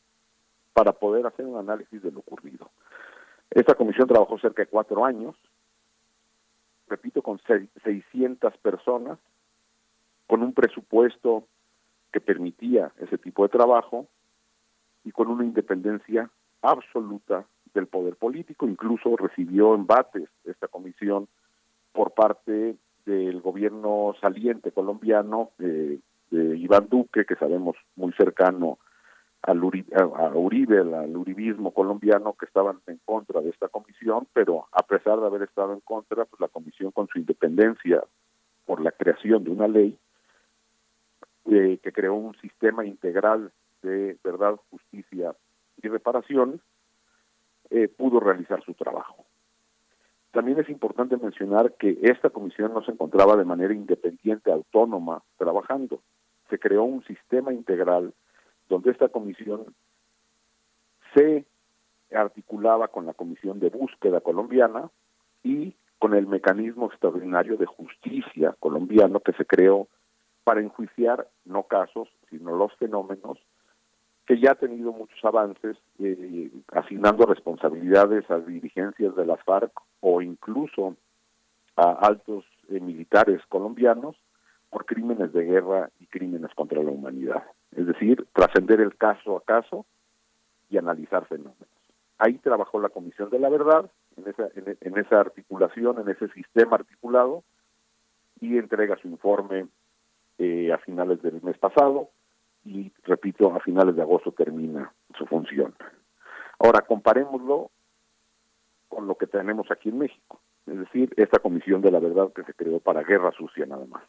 para 0.73 0.93
poder 0.93 1.27
hacer 1.27 1.45
un 1.45 1.59
análisis 1.59 2.01
de 2.01 2.11
lo 2.11 2.21
ocurrido. 2.21 2.71
Esta 3.51 3.75
comisión 3.75 4.07
trabajó 4.07 4.39
cerca 4.39 4.63
de 4.63 4.67
cuatro 4.67 5.05
años, 5.05 5.35
repito, 6.87 7.21
con 7.21 7.39
seis- 7.45 7.69
600 7.83 8.57
personas, 8.57 9.19
con 10.25 10.41
un 10.41 10.53
presupuesto 10.53 11.43
que 12.11 12.19
permitía 12.19 12.91
ese 12.97 13.19
tipo 13.19 13.43
de 13.43 13.49
trabajo 13.49 14.07
y 15.03 15.11
con 15.11 15.27
una 15.27 15.43
independencia 15.45 16.31
absoluta 16.63 17.45
del 17.75 17.85
poder 17.85 18.15
político. 18.15 18.67
Incluso 18.67 19.15
recibió 19.17 19.75
embates 19.75 20.29
esta 20.45 20.67
comisión 20.67 21.27
por 21.93 22.11
parte 22.11 22.75
del 23.05 23.41
gobierno 23.41 24.15
saliente 24.21 24.71
colombiano 24.71 25.51
eh, 25.59 25.99
de 26.29 26.57
Iván 26.57 26.87
Duque, 26.89 27.25
que 27.25 27.35
sabemos 27.35 27.75
muy 27.95 28.13
cercano 28.13 28.79
al 29.41 29.61
Uri- 29.63 29.85
a 29.95 30.37
Uribe, 30.37 30.79
al, 30.79 30.93
al 30.93 31.17
uribismo 31.17 31.71
colombiano, 31.73 32.33
que 32.33 32.45
estaban 32.45 32.79
en 32.87 32.99
contra 33.05 33.41
de 33.41 33.49
esta 33.49 33.67
comisión, 33.69 34.27
pero 34.33 34.67
a 34.71 34.83
pesar 34.83 35.19
de 35.19 35.25
haber 35.25 35.41
estado 35.43 35.73
en 35.73 35.79
contra, 35.81 36.25
pues 36.25 36.39
la 36.39 36.47
comisión 36.47 36.91
con 36.91 37.07
su 37.07 37.17
independencia 37.19 38.03
por 38.65 38.81
la 38.81 38.91
creación 38.91 39.43
de 39.43 39.49
una 39.49 39.67
ley 39.67 39.97
eh, 41.49 41.79
que 41.81 41.91
creó 41.91 42.13
un 42.13 42.35
sistema 42.39 42.85
integral 42.85 43.51
de 43.81 44.15
verdad, 44.23 44.57
justicia 44.69 45.35
y 45.81 45.87
reparaciones, 45.87 46.59
eh, 47.71 47.87
pudo 47.87 48.19
realizar 48.19 48.63
su 48.63 48.75
trabajo. 48.75 49.25
También 50.31 50.59
es 50.59 50.69
importante 50.69 51.17
mencionar 51.17 51.73
que 51.73 51.97
esta 52.01 52.29
comisión 52.29 52.73
no 52.73 52.83
se 52.83 52.91
encontraba 52.91 53.35
de 53.35 53.43
manera 53.43 53.73
independiente, 53.73 54.51
autónoma, 54.51 55.23
trabajando. 55.37 56.01
Se 56.49 56.57
creó 56.57 56.83
un 56.83 57.03
sistema 57.03 57.53
integral 57.53 58.13
donde 58.69 58.91
esta 58.91 59.09
comisión 59.09 59.75
se 61.13 61.45
articulaba 62.13 62.87
con 62.87 63.05
la 63.05 63.13
Comisión 63.13 63.59
de 63.59 63.69
Búsqueda 63.69 64.21
colombiana 64.21 64.89
y 65.43 65.75
con 65.99 66.13
el 66.13 66.27
mecanismo 66.27 66.87
extraordinario 66.87 67.57
de 67.57 67.65
justicia 67.65 68.55
colombiano 68.59 69.19
que 69.19 69.33
se 69.33 69.45
creó 69.45 69.87
para 70.43 70.61
enjuiciar 70.61 71.27
no 71.45 71.63
casos, 71.63 72.09
sino 72.29 72.55
los 72.55 72.73
fenómenos 72.77 73.37
que 74.31 74.39
ya 74.39 74.53
ha 74.53 74.55
tenido 74.55 74.93
muchos 74.93 75.19
avances, 75.25 75.75
eh, 75.99 76.49
asignando 76.71 77.25
responsabilidades 77.25 78.31
a 78.31 78.39
dirigencias 78.39 79.13
de 79.13 79.25
las 79.25 79.43
FARC 79.43 79.73
o 79.99 80.21
incluso 80.21 80.95
a 81.75 81.91
altos 81.91 82.45
eh, 82.69 82.79
militares 82.79 83.41
colombianos 83.49 84.15
por 84.69 84.85
crímenes 84.85 85.33
de 85.33 85.43
guerra 85.43 85.89
y 85.99 86.05
crímenes 86.05 86.49
contra 86.55 86.81
la 86.81 86.91
humanidad. 86.91 87.43
Es 87.75 87.85
decir, 87.87 88.25
trascender 88.31 88.79
el 88.79 88.95
caso 88.95 89.35
a 89.35 89.41
caso 89.43 89.85
y 90.69 90.77
analizar 90.77 91.25
fenómenos. 91.25 91.67
Ahí 92.17 92.37
trabajó 92.37 92.79
la 92.79 92.87
Comisión 92.87 93.29
de 93.31 93.39
la 93.39 93.49
Verdad, 93.49 93.91
en 94.15 94.29
esa, 94.29 94.47
en, 94.55 94.97
esa 94.97 95.19
articulación, 95.19 95.99
en 95.99 96.07
ese 96.07 96.29
sistema 96.29 96.77
articulado, 96.77 97.43
y 98.39 98.57
entrega 98.57 98.95
su 99.01 99.09
informe 99.09 99.67
eh, 100.37 100.71
a 100.71 100.77
finales 100.77 101.21
del 101.21 101.41
mes 101.41 101.57
pasado, 101.57 102.11
y 102.63 102.91
repito, 103.03 103.53
a 103.53 103.59
finales 103.59 103.95
de 103.95 104.01
agosto 104.01 104.31
termina 104.31 104.93
su 105.17 105.25
función. 105.25 105.75
Ahora, 106.59 106.81
comparémoslo 106.81 107.71
con 108.87 109.07
lo 109.07 109.15
que 109.15 109.27
tenemos 109.27 109.71
aquí 109.71 109.89
en 109.89 109.99
México, 109.99 110.41
es 110.67 110.77
decir, 110.77 111.13
esta 111.17 111.39
Comisión 111.39 111.81
de 111.81 111.91
la 111.91 111.99
Verdad 111.99 112.33
que 112.33 112.43
se 112.43 112.53
creó 112.53 112.79
para 112.79 113.03
guerra 113.03 113.31
sucia 113.31 113.65
nada 113.65 113.85
más. 113.85 114.03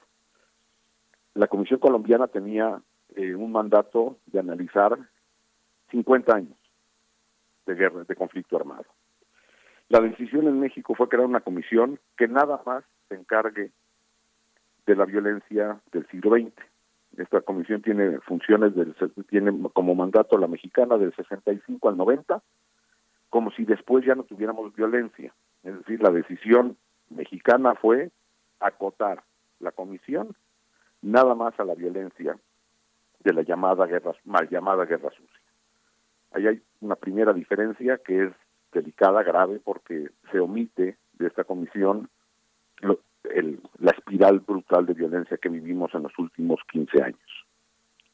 la 1.34 1.46
Comisión 1.46 1.80
Colombiana 1.80 2.26
tenía 2.26 2.82
eh, 3.14 3.34
un 3.34 3.52
mandato 3.52 4.18
de 4.26 4.40
analizar 4.40 4.98
50 5.90 6.34
años 6.34 6.58
de 7.66 7.74
guerra, 7.74 8.04
de 8.04 8.16
conflicto 8.16 8.56
armado. 8.56 8.86
La 9.88 10.00
decisión 10.00 10.46
en 10.46 10.58
México 10.58 10.94
fue 10.94 11.08
crear 11.08 11.26
una 11.26 11.40
comisión 11.40 12.00
que 12.16 12.26
nada 12.26 12.62
más 12.64 12.84
se 13.08 13.14
encargue 13.14 13.70
de 14.86 14.96
la 14.96 15.04
violencia 15.04 15.80
del 15.92 16.06
siglo 16.08 16.36
XX. 16.36 16.52
Esta 17.16 17.40
comisión 17.42 17.82
tiene 17.82 18.20
funciones 18.20 18.74
del 18.74 18.94
tiene 19.28 19.52
como 19.74 19.94
mandato 19.94 20.38
la 20.38 20.46
mexicana 20.48 20.96
del 20.96 21.14
65 21.14 21.88
al 21.88 21.96
90, 21.96 22.42
como 23.28 23.50
si 23.52 23.64
después 23.64 24.04
ya 24.04 24.14
no 24.14 24.24
tuviéramos 24.24 24.74
violencia. 24.74 25.32
Es 25.62 25.76
decir, 25.78 26.02
la 26.02 26.10
decisión 26.10 26.76
mexicana 27.10 27.74
fue 27.74 28.10
acotar 28.60 29.22
la 29.60 29.72
comisión 29.72 30.34
nada 31.02 31.34
más 31.34 31.58
a 31.60 31.64
la 31.64 31.74
violencia 31.74 32.36
de 33.20 33.32
la 33.32 33.42
llamada 33.42 33.86
guerra 33.86 34.12
mal 34.24 34.48
llamada 34.48 34.84
guerra 34.84 35.10
sucia. 35.10 35.40
Ahí 36.32 36.46
hay 36.46 36.62
una 36.80 36.96
primera 36.96 37.32
diferencia 37.32 37.98
que 37.98 38.24
es 38.24 38.32
delicada, 38.72 39.22
grave, 39.22 39.60
porque 39.62 40.10
se 40.30 40.40
omite 40.40 40.96
de 41.14 41.26
esta 41.26 41.44
comisión 41.44 42.08
lo- 42.80 42.98
el- 43.24 43.60
la 43.78 43.92
espiral 43.92 44.40
brutal 44.40 44.86
de 44.86 44.94
violencia 44.94 45.36
que 45.36 45.48
vivimos 45.48 45.94
en 45.94 46.02
los 46.04 46.18
últimos 46.18 46.60
15 46.70 47.02
años. 47.02 47.46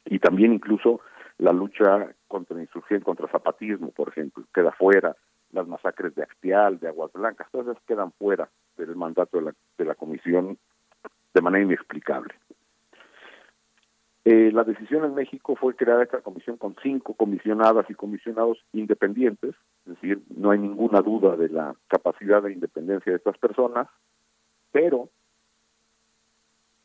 Y 0.05 0.19
también 0.19 0.53
incluso 0.53 1.01
la 1.39 1.53
lucha 1.53 2.15
contra 2.27 2.57
la 2.57 2.63
insurgencia, 2.63 3.05
contra 3.05 3.29
zapatismo, 3.29 3.91
por 3.91 4.09
ejemplo, 4.09 4.45
queda 4.53 4.73
fuera, 4.73 5.17
las 5.53 5.67
masacres 5.67 6.15
de 6.15 6.23
Actial, 6.23 6.79
de 6.79 6.89
Aguas 6.89 7.13
Blancas, 7.13 7.49
todas 7.51 7.69
esas 7.69 7.83
quedan 7.85 8.13
fuera 8.13 8.51
del 8.77 8.95
mandato 8.97 9.39
de 9.39 9.45
la, 9.45 9.55
de 9.79 9.85
la 9.85 9.95
comisión 9.95 10.59
de 11.33 11.41
manera 11.41 11.65
inexplicable. 11.65 12.35
Eh, 14.25 14.51
la 14.53 14.65
decisión 14.65 15.05
en 15.07 15.15
México 15.15 15.57
fue 15.57 15.75
crear 15.75 16.03
esta 16.03 16.21
comisión 16.21 16.59
con 16.59 16.77
cinco 16.83 17.15
comisionadas 17.15 17.89
y 17.89 17.95
comisionados 17.95 18.59
independientes, 18.73 19.55
es 19.87 19.95
decir, 19.95 20.21
no 20.37 20.51
hay 20.51 20.59
ninguna 20.59 21.01
duda 21.01 21.35
de 21.37 21.49
la 21.49 21.75
capacidad 21.87 22.43
de 22.43 22.53
independencia 22.53 23.11
de 23.11 23.17
estas 23.17 23.39
personas, 23.39 23.89
pero 24.73 25.09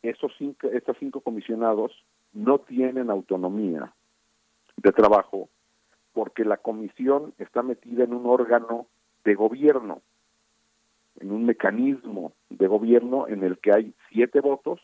esos 0.02 0.32
cinco, 0.38 0.68
estos 0.68 0.98
cinco 1.00 1.22
comisionados 1.22 1.92
no 2.34 2.60
tienen 2.60 3.10
autonomía 3.10 3.94
de 4.78 4.92
trabajo 4.92 5.50
porque 6.14 6.46
la 6.46 6.58
comisión 6.58 7.34
está 7.38 7.64
metida 7.64 8.04
en 8.04 8.14
un 8.14 8.26
órgano 8.26 8.88
de 9.24 9.36
gobierno, 9.36 10.02
en 11.20 11.32
un 11.32 11.46
mecanismo 11.46 12.34
de 12.50 12.68
gobierno 12.68 13.28
en 13.28 13.44
el 13.44 13.58
que 13.60 13.72
hay 13.74 13.94
siete 14.10 14.42
votos, 14.42 14.80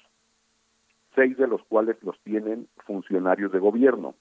seis 1.16 1.38
de 1.38 1.48
los 1.48 1.64
cuales 1.66 1.98
los 2.02 2.19
tienen 2.22 2.68
funcionarios 2.86 3.52
de 3.52 3.60
gobierno. 3.60 4.16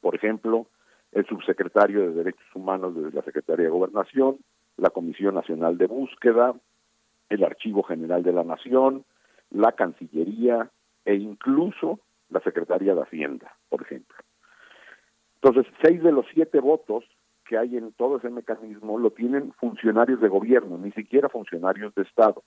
Por 0.00 0.14
ejemplo, 0.14 0.66
el 1.12 1.26
subsecretario 1.26 2.00
de 2.00 2.12
Derechos 2.12 2.46
Humanos 2.54 2.94
de 2.94 3.10
la 3.10 3.22
Secretaría 3.22 3.64
de 3.64 3.70
Gobernación, 3.70 4.38
la 4.76 4.90
Comisión 4.90 5.34
Nacional 5.34 5.78
de 5.78 5.86
Búsqueda, 5.86 6.54
el 7.28 7.44
Archivo 7.44 7.82
General 7.82 8.22
de 8.22 8.32
la 8.32 8.44
Nación, 8.44 9.04
la 9.50 9.72
Cancillería 9.72 10.70
e 11.04 11.14
incluso 11.14 12.00
la 12.30 12.40
Secretaría 12.40 12.94
de 12.94 13.02
Hacienda, 13.02 13.56
por 13.68 13.82
ejemplo. 13.82 14.16
Entonces, 15.36 15.72
seis 15.82 16.02
de 16.02 16.12
los 16.12 16.26
siete 16.32 16.60
votos 16.60 17.04
que 17.44 17.58
hay 17.58 17.76
en 17.76 17.92
todo 17.92 18.16
ese 18.16 18.30
mecanismo 18.30 18.98
lo 18.98 19.10
tienen 19.10 19.52
funcionarios 19.52 20.20
de 20.20 20.28
gobierno, 20.28 20.78
ni 20.78 20.90
siquiera 20.92 21.28
funcionarios 21.28 21.94
de 21.94 22.02
Estado, 22.02 22.42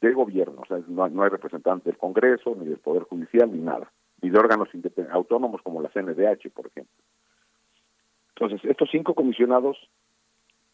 de 0.00 0.12
gobierno. 0.12 0.60
O 0.60 0.66
sea, 0.66 0.78
no, 0.88 1.08
no 1.08 1.22
hay 1.22 1.30
representantes 1.30 1.86
del 1.86 1.96
Congreso, 1.96 2.54
ni 2.54 2.66
del 2.66 2.78
Poder 2.78 3.04
Judicial, 3.04 3.50
ni 3.50 3.60
nada, 3.60 3.90
ni 4.20 4.28
de 4.28 4.38
órganos 4.38 4.68
autónomos 5.10 5.62
como 5.62 5.80
la 5.80 5.88
CNDH, 5.88 6.50
por 6.52 6.66
ejemplo. 6.66 6.94
Entonces, 8.36 8.60
estos 8.68 8.90
cinco 8.90 9.14
comisionados 9.14 9.78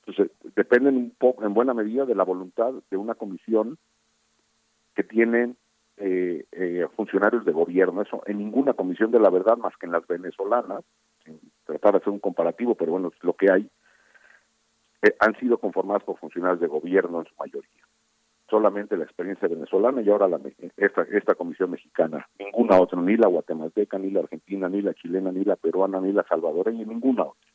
pues, 0.08 0.20
eh, 0.20 0.30
dependen 0.56 0.96
un 0.96 1.10
poco, 1.10 1.44
en 1.44 1.52
buena 1.52 1.74
medida, 1.74 2.06
de 2.06 2.14
la 2.14 2.24
voluntad 2.24 2.72
de 2.90 2.96
una 2.96 3.14
comisión 3.14 3.76
que 4.94 5.02
tiene 5.02 5.54
eh, 5.98 6.46
eh, 6.50 6.86
funcionarios 6.96 7.44
de 7.44 7.52
gobierno. 7.52 8.00
Eso 8.00 8.22
en 8.24 8.38
ninguna 8.38 8.72
comisión 8.72 9.10
de 9.10 9.20
la 9.20 9.28
verdad, 9.28 9.58
más 9.58 9.76
que 9.76 9.84
en 9.84 9.92
las 9.92 10.06
venezolanas, 10.06 10.82
tratar 11.64 11.92
de 11.92 11.98
hacer 11.98 12.08
un 12.08 12.20
comparativo, 12.20 12.74
pero 12.74 12.92
bueno, 12.92 13.12
es 13.14 13.22
lo 13.22 13.34
que 13.34 13.52
hay, 13.52 13.68
eh, 15.02 15.14
han 15.20 15.38
sido 15.38 15.58
conformadas 15.58 16.04
por 16.04 16.16
funcionarios 16.16 16.60
de 16.60 16.68
gobierno 16.68 17.20
en 17.20 17.26
su 17.26 17.34
mayoría. 17.38 17.84
Solamente 18.48 18.96
la 18.96 19.04
experiencia 19.04 19.46
venezolana 19.46 20.00
y 20.00 20.08
ahora 20.08 20.26
la, 20.26 20.40
esta, 20.78 21.02
esta 21.02 21.34
comisión 21.34 21.70
mexicana. 21.70 22.26
Ninguna 22.38 22.80
otra, 22.80 22.98
ni 23.02 23.18
la 23.18 23.28
guatemalteca, 23.28 23.98
ni 23.98 24.10
la 24.10 24.20
argentina, 24.20 24.70
ni 24.70 24.80
la 24.80 24.94
chilena, 24.94 25.30
ni 25.32 25.44
la 25.44 25.56
peruana, 25.56 26.00
ni 26.00 26.14
la 26.14 26.24
salvadoreña, 26.26 26.86
ninguna 26.86 27.24
otra. 27.24 27.47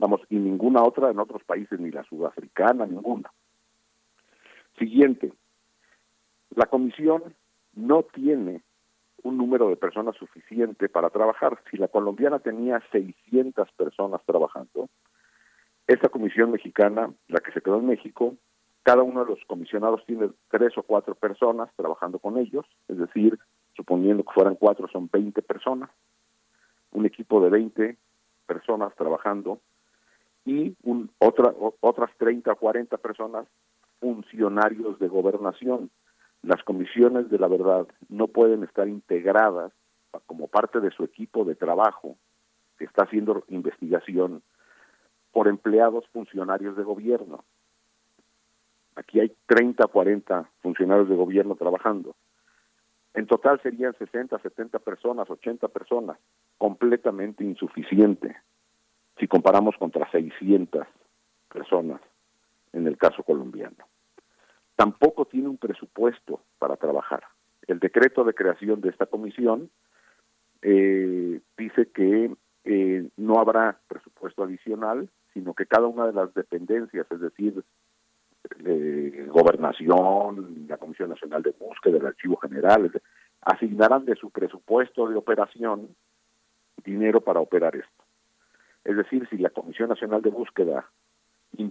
Vamos, 0.00 0.22
y 0.30 0.36
ninguna 0.36 0.82
otra 0.82 1.10
en 1.10 1.18
otros 1.18 1.44
países, 1.44 1.78
ni 1.78 1.90
la 1.90 2.02
sudafricana, 2.04 2.86
ninguna. 2.86 3.30
Siguiente, 4.78 5.30
la 6.56 6.64
comisión 6.64 7.34
no 7.74 8.04
tiene 8.04 8.62
un 9.24 9.36
número 9.36 9.68
de 9.68 9.76
personas 9.76 10.16
suficiente 10.16 10.88
para 10.88 11.10
trabajar. 11.10 11.62
Si 11.70 11.76
la 11.76 11.88
colombiana 11.88 12.38
tenía 12.38 12.82
600 12.90 13.70
personas 13.72 14.22
trabajando, 14.24 14.88
esta 15.86 16.08
comisión 16.08 16.50
mexicana, 16.50 17.12
la 17.28 17.40
que 17.40 17.52
se 17.52 17.60
quedó 17.60 17.78
en 17.78 17.88
México, 17.88 18.36
cada 18.82 19.02
uno 19.02 19.22
de 19.22 19.32
los 19.32 19.44
comisionados 19.44 20.06
tiene 20.06 20.30
tres 20.48 20.78
o 20.78 20.82
cuatro 20.82 21.14
personas 21.14 21.68
trabajando 21.76 22.18
con 22.18 22.38
ellos, 22.38 22.64
es 22.88 22.96
decir, 22.96 23.38
suponiendo 23.76 24.24
que 24.24 24.32
fueran 24.32 24.54
cuatro, 24.54 24.88
son 24.88 25.10
20 25.12 25.42
personas, 25.42 25.90
un 26.92 27.04
equipo 27.04 27.42
de 27.42 27.50
20 27.50 27.98
personas 28.46 28.94
trabajando 28.96 29.60
y 30.44 30.74
un, 30.82 31.10
otra, 31.18 31.50
o- 31.50 31.74
otras 31.80 32.10
30 32.18 32.52
o 32.52 32.56
40 32.56 32.96
personas 32.98 33.46
funcionarios 34.00 34.98
de 34.98 35.08
gobernación. 35.08 35.90
Las 36.42 36.62
comisiones 36.64 37.28
de 37.30 37.38
la 37.38 37.48
verdad 37.48 37.86
no 38.08 38.26
pueden 38.28 38.62
estar 38.64 38.88
integradas 38.88 39.72
como 40.26 40.48
parte 40.48 40.80
de 40.80 40.90
su 40.90 41.04
equipo 41.04 41.44
de 41.44 41.54
trabajo 41.54 42.16
que 42.78 42.84
está 42.86 43.04
haciendo 43.04 43.44
investigación 43.48 44.42
por 45.32 45.48
empleados 45.48 46.06
funcionarios 46.08 46.76
de 46.76 46.82
gobierno. 46.82 47.44
Aquí 48.96 49.20
hay 49.20 49.32
30, 49.46 49.86
40 49.86 50.48
funcionarios 50.62 51.08
de 51.08 51.14
gobierno 51.16 51.54
trabajando. 51.56 52.16
En 53.14 53.26
total 53.26 53.60
serían 53.62 53.94
60, 53.98 54.38
70 54.38 54.78
personas, 54.78 55.28
80 55.30 55.68
personas, 55.68 56.18
completamente 56.58 57.44
insuficiente 57.44 58.36
si 59.20 59.28
comparamos 59.28 59.76
contra 59.76 60.10
600 60.10 60.86
personas 61.52 62.00
en 62.72 62.86
el 62.86 62.96
caso 62.96 63.22
colombiano. 63.22 63.76
Tampoco 64.76 65.26
tiene 65.26 65.48
un 65.48 65.58
presupuesto 65.58 66.40
para 66.58 66.76
trabajar. 66.76 67.22
El 67.66 67.78
decreto 67.78 68.24
de 68.24 68.34
creación 68.34 68.80
de 68.80 68.88
esta 68.88 69.06
comisión 69.06 69.70
eh, 70.62 71.40
dice 71.56 71.90
que 71.92 72.34
eh, 72.64 73.08
no 73.16 73.38
habrá 73.38 73.78
presupuesto 73.86 74.42
adicional, 74.42 75.08
sino 75.34 75.54
que 75.54 75.66
cada 75.66 75.86
una 75.86 76.06
de 76.06 76.12
las 76.12 76.32
dependencias, 76.34 77.06
es 77.10 77.20
decir, 77.20 77.62
eh, 78.64 79.26
gobernación, 79.28 80.66
la 80.66 80.78
Comisión 80.78 81.10
Nacional 81.10 81.42
de 81.42 81.54
Búsqueda, 81.58 81.98
el 81.98 82.06
Archivo 82.06 82.36
General, 82.36 82.90
asignarán 83.42 84.04
de 84.06 84.16
su 84.16 84.30
presupuesto 84.30 85.08
de 85.08 85.16
operación 85.16 85.94
dinero 86.84 87.20
para 87.20 87.40
operar 87.40 87.76
esto. 87.76 87.99
Es 88.84 88.96
decir, 88.96 89.26
si 89.28 89.38
la 89.38 89.50
Comisión 89.50 89.88
Nacional 89.88 90.22
de 90.22 90.30
Búsqueda 90.30 90.88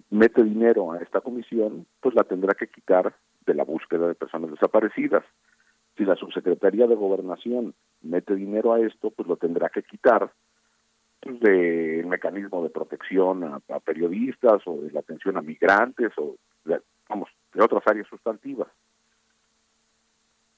mete 0.09 0.43
dinero 0.43 0.91
a 0.91 0.99
esta 0.99 1.21
comisión, 1.21 1.85
pues 2.01 2.13
la 2.15 2.23
tendrá 2.23 2.53
que 2.53 2.67
quitar 2.67 3.15
de 3.45 3.53
la 3.53 3.63
búsqueda 3.63 4.07
de 4.07 4.15
personas 4.15 4.51
desaparecidas. 4.51 5.23
Si 5.97 6.05
la 6.05 6.15
Subsecretaría 6.15 6.87
de 6.87 6.95
Gobernación 6.95 7.73
mete 8.01 8.35
dinero 8.35 8.73
a 8.73 8.79
esto, 8.79 9.11
pues 9.11 9.27
lo 9.27 9.37
tendrá 9.37 9.69
que 9.69 9.83
quitar 9.83 10.31
pues, 11.19 11.39
del 11.39 12.05
mecanismo 12.05 12.63
de 12.63 12.69
protección 12.69 13.43
a, 13.43 13.61
a 13.69 13.79
periodistas 13.79 14.61
o 14.65 14.81
de 14.81 14.91
la 14.91 14.99
atención 14.99 15.37
a 15.37 15.41
migrantes 15.41 16.11
o, 16.17 16.35
de, 16.65 16.81
vamos, 17.07 17.29
de 17.53 17.63
otras 17.63 17.83
áreas 17.87 18.07
sustantivas. 18.07 18.67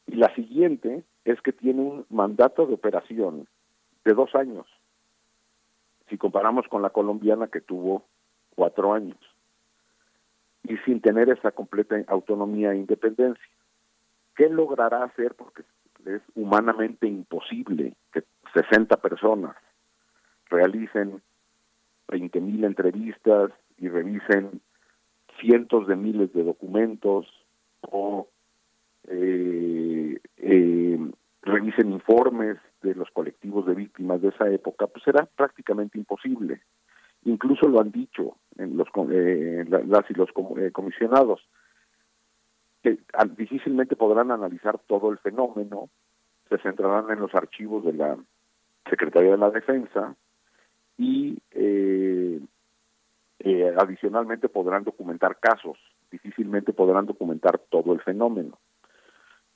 Y 0.08 0.16
la 0.16 0.34
siguiente 0.36 1.04
es 1.24 1.42
que 1.42 1.54
tiene 1.54 1.82
un 1.82 2.06
mandato 2.10 2.66
de 2.66 2.74
operación 2.74 3.48
de 4.04 4.14
dos 4.14 4.36
años, 4.36 4.68
si 6.12 6.18
comparamos 6.18 6.68
con 6.68 6.82
la 6.82 6.90
colombiana 6.90 7.48
que 7.48 7.62
tuvo 7.62 8.04
cuatro 8.54 8.94
años, 8.94 9.18
y 10.64 10.78
sin 10.86 11.00
tener 11.02 11.30
esa 11.30 11.52
completa 11.52 11.96
autonomía 12.08 12.74
e 12.74 12.78
independencia. 12.78 13.44
¿Qué 14.36 14.50
logrará 14.50 15.06
hacer? 15.06 15.34
Porque 15.36 15.64
es 16.06 16.22
humanamente 16.36 17.08
imposible 17.08 17.96
que 18.14 18.24
60 18.54 18.98
personas 18.98 19.56
realicen 20.50 21.22
20.000 22.10 22.66
entrevistas 22.66 23.52
y 23.78 23.88
revisen 23.88 24.62
cientos 25.40 25.88
de 25.88 25.96
miles 25.96 26.34
de 26.34 26.44
documentos 26.44 27.26
o 27.82 28.28
eh, 29.08 30.20
eh, 30.38 31.12
revisen 31.42 31.92
informes 31.92 32.58
de 32.82 32.96
los 32.96 33.10
colectivos 33.12 33.66
de 33.66 33.76
víctimas 33.76 34.22
de 34.22 34.30
esa 34.30 34.50
época, 34.50 34.88
pues 34.88 35.04
será 35.04 35.26
prácticamente 35.26 35.98
imposible. 35.98 36.62
Incluso 37.24 37.68
lo 37.68 37.80
han 37.80 37.92
dicho 37.92 38.38
en 38.58 38.78
los, 38.78 38.88
eh, 39.12 39.66
las 39.68 40.10
y 40.10 40.14
los 40.14 40.30
eh, 40.58 40.72
comisionados, 40.72 41.48
que 42.82 42.98
difícilmente 43.38 43.96
podrán 43.96 44.32
analizar 44.32 44.80
todo 44.88 45.12
el 45.12 45.20
fenómeno, 45.20 45.90
se 46.50 46.58
centrarán 46.58 47.10
en 47.12 47.20
los 47.20 47.34
archivos 47.36 47.86
de 47.86 47.94
la 47.94 48.18
Secretaría 48.90 49.32
de 49.32 49.38
la 49.38 49.52
Defensa 49.52 50.16
y 50.98 51.38
eh, 51.52 52.40
eh, 53.40 53.74
adicionalmente 53.78 54.50
podrán 54.50 54.84
documentar 54.84 55.40
casos, 55.40 55.78
difícilmente 56.12 56.74
podrán 56.74 57.06
documentar 57.06 57.60
todo 57.70 57.94
el 57.94 58.02
fenómeno. 58.02 58.60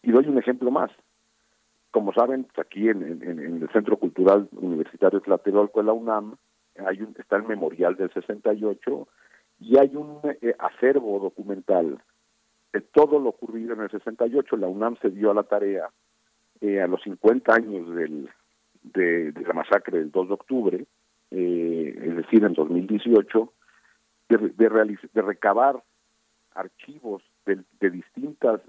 Y 0.02 0.12
doy 0.12 0.28
un 0.28 0.38
ejemplo 0.38 0.72
más. 0.72 0.92
Como 1.96 2.12
saben, 2.12 2.46
aquí 2.58 2.90
en, 2.90 3.22
el 3.24 3.70
Centro 3.72 3.96
Cultural 3.96 4.50
Universitario 4.52 5.22
Tlatelolco 5.22 5.80
de 5.80 5.86
la 5.86 5.94
UNAM 5.94 6.36
hay 6.86 7.02
un, 7.02 7.16
está 7.18 7.38
el 7.38 7.44
Memorial 7.44 7.96
del 7.96 8.12
68 8.12 9.08
y 9.62 9.80
hay 9.80 9.96
un 9.96 10.20
eh, 10.42 10.54
acervo 10.60 11.22
documental 11.22 11.98
de 12.74 12.82
todo 12.82 13.18
lo 13.18 13.30
ocurrido 13.30 13.76
en 13.76 13.80
el 13.80 13.90
68. 13.90 14.58
La 14.58 14.68
UNAM 14.68 14.98
se 15.02 15.10
dio 15.10 15.32
a 15.32 15.34
la 15.34 15.44
tarea 15.44 15.88
eh, 16.60 16.82
a 16.82 16.88
los 16.88 17.02
50 17.02 17.56
años 17.56 17.96
del, 17.96 18.30
de, 18.84 19.32
la 19.48 19.54
masacre 19.54 20.00
del 20.00 20.12
2 20.12 20.28
de 20.28 20.34
octubre, 20.34 20.86
eh, 21.32 21.96
es 21.98 22.16
decir, 22.18 22.44
en 22.44 22.56
2018, 22.56 23.54
de, 24.28 24.38
de, 24.50 24.98
de 25.14 25.22
recabar 25.22 25.82
archivos 26.56 27.24
de, 27.46 27.64
distintas 27.90 28.60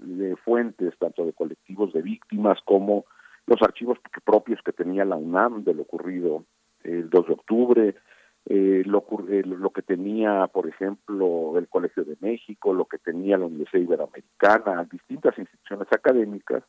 fuentes, 0.45 0.97
tanto 0.97 1.25
de 1.25 1.33
colectivos 1.33 1.91
de 1.91 2.01
víctimas 2.01 2.59
como 2.63 3.03
los 3.47 3.61
archivos 3.61 3.97
propios 4.23 4.61
que 4.63 4.73
tenía 4.73 5.05
la 5.05 5.15
UNAM 5.15 5.63
de 5.63 5.73
lo 5.73 5.83
ocurrido 5.83 6.43
el 6.83 7.09
2 7.09 7.27
de 7.27 7.33
octubre, 7.33 7.95
eh, 8.45 8.83
lo, 8.85 9.05
eh, 9.29 9.43
lo, 9.43 9.71
que 9.71 9.81
tenía, 9.81 10.47
por 10.47 10.67
ejemplo, 10.67 11.57
el 11.57 11.67
Colegio 11.67 12.03
de 12.03 12.17
México, 12.19 12.73
lo 12.73 12.85
que 12.85 12.97
tenía 12.97 13.37
la 13.37 13.45
Universidad 13.45 13.83
Iberoamericana, 13.83 14.87
distintas 14.89 15.37
instituciones 15.37 15.87
académicas, 15.91 16.63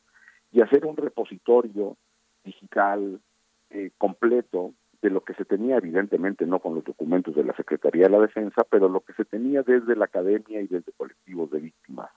y 0.51 0.61
hacer 0.61 0.85
un 0.85 0.97
repositorio 0.97 1.95
digital 2.43 3.21
eh, 3.69 3.91
completo 3.97 4.73
de 5.01 5.09
lo 5.09 5.21
que 5.23 5.33
se 5.35 5.45
tenía, 5.45 5.77
evidentemente 5.77 6.45
no 6.45 6.59
con 6.59 6.75
los 6.75 6.83
documentos 6.83 7.35
de 7.35 7.43
la 7.43 7.55
Secretaría 7.55 8.03
de 8.03 8.09
la 8.09 8.19
Defensa, 8.19 8.65
pero 8.69 8.89
lo 8.89 9.01
que 9.01 9.13
se 9.13 9.23
tenía 9.23 9.63
desde 9.63 9.95
la 9.95 10.05
academia 10.05 10.61
y 10.61 10.67
desde 10.67 10.91
colectivos 10.93 11.51
de 11.51 11.59
víctimas. 11.59 12.09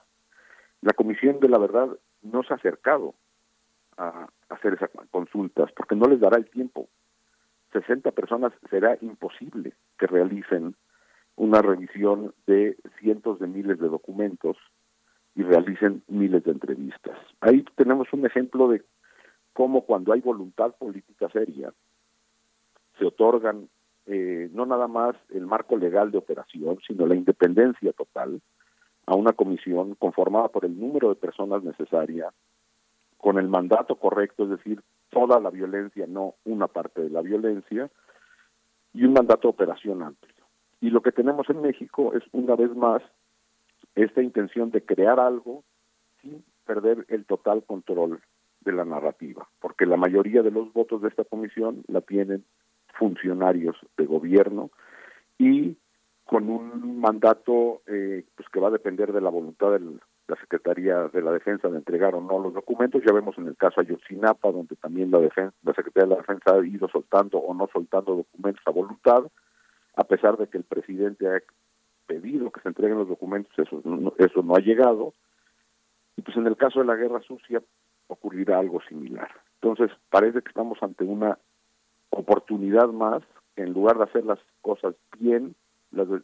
La 0.81 0.93
Comisión 0.93 1.39
de 1.39 1.47
la 1.47 1.59
Verdad 1.59 1.89
no 2.21 2.43
se 2.43 2.53
ha 2.53 2.57
acercado 2.57 3.13
a 3.97 4.27
hacer 4.49 4.73
esas 4.73 4.89
consultas 5.11 5.71
porque 5.75 5.95
no 5.95 6.05
les 6.07 6.19
dará 6.19 6.37
el 6.37 6.49
tiempo. 6.49 6.87
60 7.71 8.11
personas 8.11 8.53
será 8.69 8.97
imposible 9.01 9.73
que 9.97 10.07
realicen 10.07 10.75
una 11.35 11.61
revisión 11.61 12.33
de 12.45 12.77
cientos 12.99 13.39
de 13.39 13.47
miles 13.47 13.79
de 13.79 13.89
documentos 13.89 14.57
y 15.35 15.43
realicen 15.43 16.03
miles 16.07 16.43
de 16.43 16.51
entrevistas. 16.51 17.17
Ahí 17.41 17.65
tenemos 17.75 18.07
un 18.13 18.25
ejemplo 18.25 18.67
de 18.67 18.83
cómo 19.53 19.85
cuando 19.85 20.13
hay 20.13 20.21
voluntad 20.21 20.75
política 20.75 21.29
seria, 21.29 21.73
se 22.99 23.05
otorgan 23.05 23.67
eh, 24.05 24.49
no 24.51 24.65
nada 24.65 24.87
más 24.87 25.15
el 25.29 25.45
marco 25.45 25.77
legal 25.77 26.11
de 26.11 26.17
operación, 26.17 26.77
sino 26.85 27.07
la 27.07 27.15
independencia 27.15 27.93
total 27.93 28.41
a 29.05 29.15
una 29.15 29.33
comisión 29.33 29.95
conformada 29.95 30.49
por 30.49 30.65
el 30.65 30.77
número 30.77 31.09
de 31.09 31.15
personas 31.15 31.63
necesaria, 31.63 32.31
con 33.23 33.39
el 33.39 33.47
mandato 33.47 33.95
correcto, 33.95 34.43
es 34.43 34.49
decir, 34.49 34.81
toda 35.09 35.39
la 35.39 35.49
violencia, 35.49 36.05
no 36.07 36.35
una 36.43 36.67
parte 36.67 37.03
de 37.03 37.09
la 37.09 37.21
violencia, 37.21 37.89
y 38.93 39.05
un 39.05 39.13
mandato 39.13 39.47
de 39.47 39.53
operación 39.53 40.03
amplio. 40.03 40.43
Y 40.81 40.89
lo 40.89 41.01
que 41.01 41.13
tenemos 41.13 41.49
en 41.49 41.61
México 41.61 42.13
es, 42.15 42.23
una 42.33 42.57
vez 42.57 42.75
más, 42.75 43.01
esta 43.95 44.21
intención 44.21 44.71
de 44.71 44.83
crear 44.83 45.21
algo 45.21 45.63
sin 46.21 46.43
perder 46.65 47.05
el 47.07 47.23
total 47.23 47.63
control 47.63 48.19
de 48.59 48.73
la 48.73 48.83
narrativa, 48.83 49.47
porque 49.61 49.85
la 49.85 49.95
mayoría 49.95 50.43
de 50.43 50.51
los 50.51 50.73
votos 50.73 51.01
de 51.01 51.07
esta 51.07 51.23
comisión 51.23 51.85
la 51.87 52.01
tienen 52.01 52.43
funcionarios 52.99 53.77
de 53.95 54.05
gobierno 54.05 54.69
y 55.37 55.77
con 56.25 56.49
un 56.49 56.99
mandato 56.99 57.83
eh, 57.87 58.25
pues 58.35 58.49
que 58.49 58.59
va 58.59 58.67
a 58.67 58.71
depender 58.71 59.13
de 59.13 59.21
la 59.21 59.29
voluntad 59.29 59.71
de 59.71 59.79
la 60.27 60.35
Secretaría 60.37 61.07
de 61.09 61.21
la 61.21 61.31
Defensa 61.31 61.69
de 61.69 61.77
entregar 61.77 62.15
o 62.15 62.21
no 62.21 62.39
los 62.39 62.53
documentos. 62.53 63.01
Ya 63.05 63.13
vemos 63.13 63.37
en 63.37 63.47
el 63.47 63.57
caso 63.57 63.81
Ayotzinapa, 63.81 64.51
donde 64.51 64.75
también 64.77 65.11
la, 65.11 65.19
defensa, 65.19 65.53
la 65.63 65.73
Secretaría 65.73 66.07
de 66.07 66.15
la 66.15 66.21
Defensa 66.21 66.55
ha 66.55 66.65
ido 66.65 66.87
soltando 66.87 67.39
o 67.39 67.53
no 67.53 67.67
soltando 67.71 68.15
documentos 68.15 68.63
a 68.65 68.71
voluntad, 68.71 69.23
a 69.95 70.03
pesar 70.05 70.37
de 70.37 70.47
que 70.47 70.57
el 70.57 70.63
presidente 70.63 71.27
ha 71.27 71.41
pedido 72.07 72.51
que 72.51 72.61
se 72.61 72.69
entreguen 72.69 72.97
los 72.97 73.07
documentos, 73.07 73.51
eso 73.57 73.81
no, 73.83 74.13
eso 74.17 74.41
no 74.43 74.55
ha 74.55 74.59
llegado. 74.59 75.13
Y 76.15 76.21
pues 76.21 76.37
en 76.37 76.47
el 76.47 76.57
caso 76.57 76.79
de 76.79 76.85
la 76.85 76.95
guerra 76.95 77.21
sucia 77.21 77.61
ocurrirá 78.07 78.59
algo 78.59 78.81
similar. 78.87 79.29
Entonces, 79.61 79.91
parece 80.09 80.41
que 80.41 80.49
estamos 80.49 80.81
ante 80.81 81.03
una 81.03 81.37
oportunidad 82.09 82.87
más, 82.89 83.23
en 83.55 83.73
lugar 83.73 83.97
de 83.97 84.03
hacer 84.03 84.25
las 84.25 84.39
cosas 84.61 84.95
bien, 85.19 85.55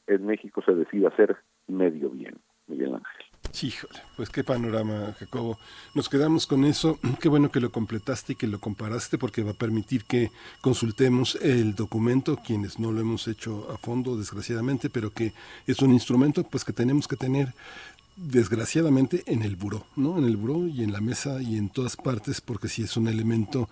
en 0.07 0.25
México 0.25 0.61
se 0.65 0.73
decide 0.73 1.07
hacer 1.07 1.37
medio 1.67 2.09
bien, 2.09 2.35
Miguel 2.67 2.95
Ángel. 2.95 3.28
Híjole, 3.61 3.99
pues 4.15 4.29
qué 4.29 4.43
panorama, 4.43 5.15
Jacobo. 5.19 5.57
Nos 5.93 6.07
quedamos 6.07 6.45
con 6.45 6.65
eso. 6.65 6.99
Qué 7.19 7.29
bueno 7.29 7.51
que 7.51 7.59
lo 7.59 7.71
completaste 7.71 8.33
y 8.33 8.35
que 8.35 8.47
lo 8.47 8.59
comparaste 8.59 9.17
porque 9.17 9.43
va 9.43 9.51
a 9.51 9.55
permitir 9.55 10.05
que 10.05 10.31
consultemos 10.61 11.35
el 11.41 11.75
documento, 11.75 12.37
quienes 12.37 12.79
no 12.79 12.91
lo 12.91 13.01
hemos 13.01 13.27
hecho 13.27 13.69
a 13.71 13.77
fondo, 13.77 14.17
desgraciadamente, 14.17 14.89
pero 14.89 15.11
que 15.11 15.33
es 15.67 15.79
un 15.81 15.91
instrumento 15.91 16.43
pues 16.43 16.63
que 16.63 16.73
tenemos 16.73 17.07
que 17.07 17.17
tener 17.17 17.53
desgraciadamente 18.15 19.23
en 19.25 19.41
el 19.41 19.55
buró, 19.55 19.85
¿no? 19.95 20.17
En 20.17 20.25
el 20.25 20.37
buró 20.37 20.67
y 20.67 20.83
en 20.83 20.93
la 20.93 21.01
mesa 21.01 21.41
y 21.41 21.57
en 21.57 21.69
todas 21.69 21.95
partes, 21.95 22.41
porque 22.41 22.69
sí 22.69 22.83
es 22.83 22.97
un 22.97 23.07
elemento, 23.07 23.67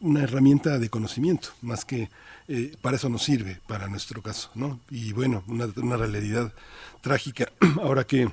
una 0.00 0.22
herramienta 0.22 0.78
de 0.78 0.90
conocimiento, 0.90 1.48
más 1.62 1.84
que 1.84 2.10
eh, 2.48 2.76
para 2.82 2.96
eso 2.96 3.08
nos 3.08 3.22
sirve, 3.22 3.60
para 3.66 3.88
nuestro 3.88 4.20
caso, 4.22 4.50
¿no? 4.54 4.80
Y 4.90 5.12
bueno, 5.12 5.42
una 5.46 5.96
realidad 5.96 6.52
trágica, 7.00 7.50
ahora 7.82 8.04
que 8.04 8.28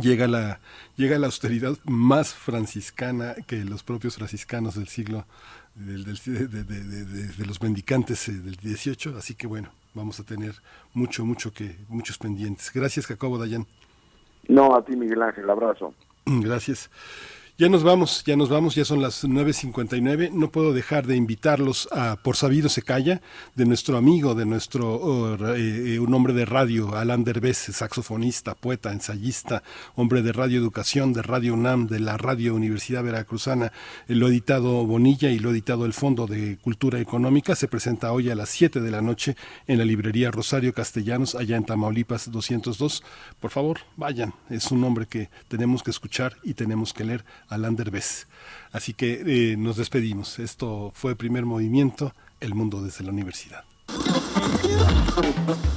llega 0.00 0.26
la, 0.26 0.60
llega 0.96 1.18
la 1.18 1.26
austeridad 1.26 1.76
más 1.84 2.34
franciscana 2.34 3.34
que 3.46 3.64
los 3.64 3.82
propios 3.82 4.16
franciscanos 4.16 4.74
del 4.74 4.88
siglo 4.88 5.26
del, 5.74 6.04
de, 6.04 7.46
los 7.46 7.62
mendicantes 7.62 8.28
eh, 8.28 8.32
del 8.32 8.56
18, 8.56 9.16
así 9.16 9.34
que 9.34 9.46
bueno, 9.46 9.70
vamos 9.94 10.18
a 10.20 10.24
tener 10.24 10.54
mucho, 10.94 11.24
mucho 11.24 11.52
que, 11.52 11.76
muchos 11.88 12.18
pendientes. 12.18 12.70
Gracias, 12.72 13.06
Jacobo 13.06 13.38
Dayan. 13.38 13.66
No, 14.48 14.74
a 14.74 14.84
ti, 14.84 14.96
Miguel 14.96 15.22
Ángel, 15.22 15.48
abrazo. 15.50 15.94
Gracias. 16.24 16.90
Ya 17.58 17.70
nos 17.70 17.82
vamos, 17.82 18.22
ya 18.26 18.36
nos 18.36 18.50
vamos, 18.50 18.74
ya 18.74 18.84
son 18.84 19.00
las 19.00 19.24
9.59. 19.24 20.30
No 20.30 20.50
puedo 20.50 20.74
dejar 20.74 21.06
de 21.06 21.16
invitarlos 21.16 21.88
a 21.90 22.16
Por 22.16 22.36
Sabido 22.36 22.68
se 22.68 22.82
calla, 22.82 23.22
de 23.54 23.64
nuestro 23.64 23.96
amigo, 23.96 24.34
de 24.34 24.44
nuestro, 24.44 24.94
oh, 24.94 25.54
eh, 25.54 25.98
un 25.98 26.12
hombre 26.12 26.34
de 26.34 26.44
radio, 26.44 26.94
Alan 26.94 27.24
Derbez, 27.24 27.56
saxofonista, 27.56 28.54
poeta, 28.54 28.92
ensayista, 28.92 29.62
hombre 29.94 30.20
de 30.20 30.32
Radio 30.32 30.58
Educación, 30.58 31.14
de 31.14 31.22
Radio 31.22 31.54
UNAM, 31.54 31.86
de 31.86 31.98
la 31.98 32.18
Radio 32.18 32.54
Universidad 32.54 33.02
Veracruzana. 33.02 33.72
Lo 34.06 34.28
editado 34.28 34.84
Bonilla 34.84 35.30
y 35.30 35.38
lo 35.38 35.50
editado 35.50 35.86
el 35.86 35.94
Fondo 35.94 36.26
de 36.26 36.58
Cultura 36.58 37.00
Económica. 37.00 37.56
Se 37.56 37.68
presenta 37.68 38.12
hoy 38.12 38.28
a 38.28 38.34
las 38.34 38.50
7 38.50 38.82
de 38.82 38.90
la 38.90 39.00
noche 39.00 39.34
en 39.66 39.78
la 39.78 39.86
librería 39.86 40.30
Rosario 40.30 40.74
Castellanos, 40.74 41.34
allá 41.34 41.56
en 41.56 41.64
Tamaulipas 41.64 42.30
202. 42.30 43.02
Por 43.40 43.50
favor, 43.50 43.78
vayan. 43.96 44.34
Es 44.50 44.70
un 44.70 44.84
hombre 44.84 45.06
que 45.06 45.30
tenemos 45.48 45.82
que 45.82 45.90
escuchar 45.90 46.36
y 46.44 46.52
tenemos 46.52 46.92
que 46.92 47.04
leer 47.04 47.24
Alain 47.48 47.76
Derbez. 47.76 48.26
Así 48.72 48.94
que 48.94 49.22
eh, 49.26 49.56
nos 49.56 49.76
despedimos. 49.76 50.38
Esto 50.38 50.92
fue 50.94 51.16
primer 51.16 51.44
movimiento, 51.44 52.14
El 52.40 52.54
Mundo 52.54 52.82
desde 52.82 53.04
la 53.04 53.12
Universidad. 53.12 53.64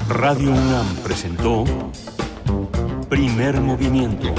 Radio 0.09 0.51
UNAM 0.51 0.87
presentó 1.03 1.63
Primer 3.09 3.61
Movimiento, 3.61 4.33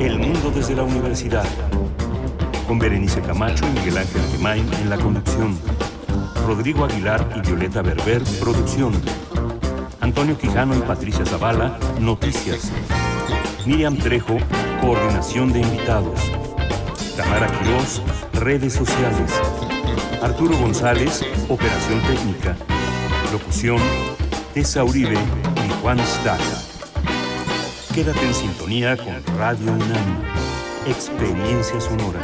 El 0.00 0.18
Mundo 0.18 0.50
desde 0.54 0.74
la 0.74 0.82
Universidad. 0.82 1.46
Con 2.66 2.78
Berenice 2.78 3.20
Camacho 3.22 3.66
y 3.66 3.78
Miguel 3.78 3.98
Ángel 3.98 4.22
Gemain 4.32 4.72
en 4.74 4.90
la 4.90 4.98
conducción. 4.98 5.58
Rodrigo 6.46 6.84
Aguilar 6.84 7.28
y 7.36 7.40
Violeta 7.46 7.82
Berber, 7.82 8.22
producción. 8.40 8.92
Antonio 10.00 10.36
Quijano 10.38 10.76
y 10.76 10.80
Patricia 10.80 11.24
Zavala, 11.24 11.78
noticias. 12.00 12.72
Miriam 13.66 13.96
Trejo, 13.96 14.38
coordinación 14.80 15.52
de 15.52 15.60
invitados. 15.60 16.47
Tamara 17.18 17.48
Quirós, 17.48 18.00
redes 18.34 18.74
sociales. 18.74 19.32
Arturo 20.22 20.56
González, 20.56 21.24
operación 21.48 22.00
técnica. 22.02 22.56
Locución, 23.32 23.80
Tessa 24.54 24.84
Uribe 24.84 25.16
y 25.16 25.82
Juan 25.82 25.98
Staca. 25.98 26.62
Quédate 27.92 28.24
en 28.24 28.34
sintonía 28.34 28.96
con 28.96 29.36
Radio 29.36 29.72
UNAM. 29.72 30.22
Experiencia 30.86 31.80
sonora. 31.80 32.20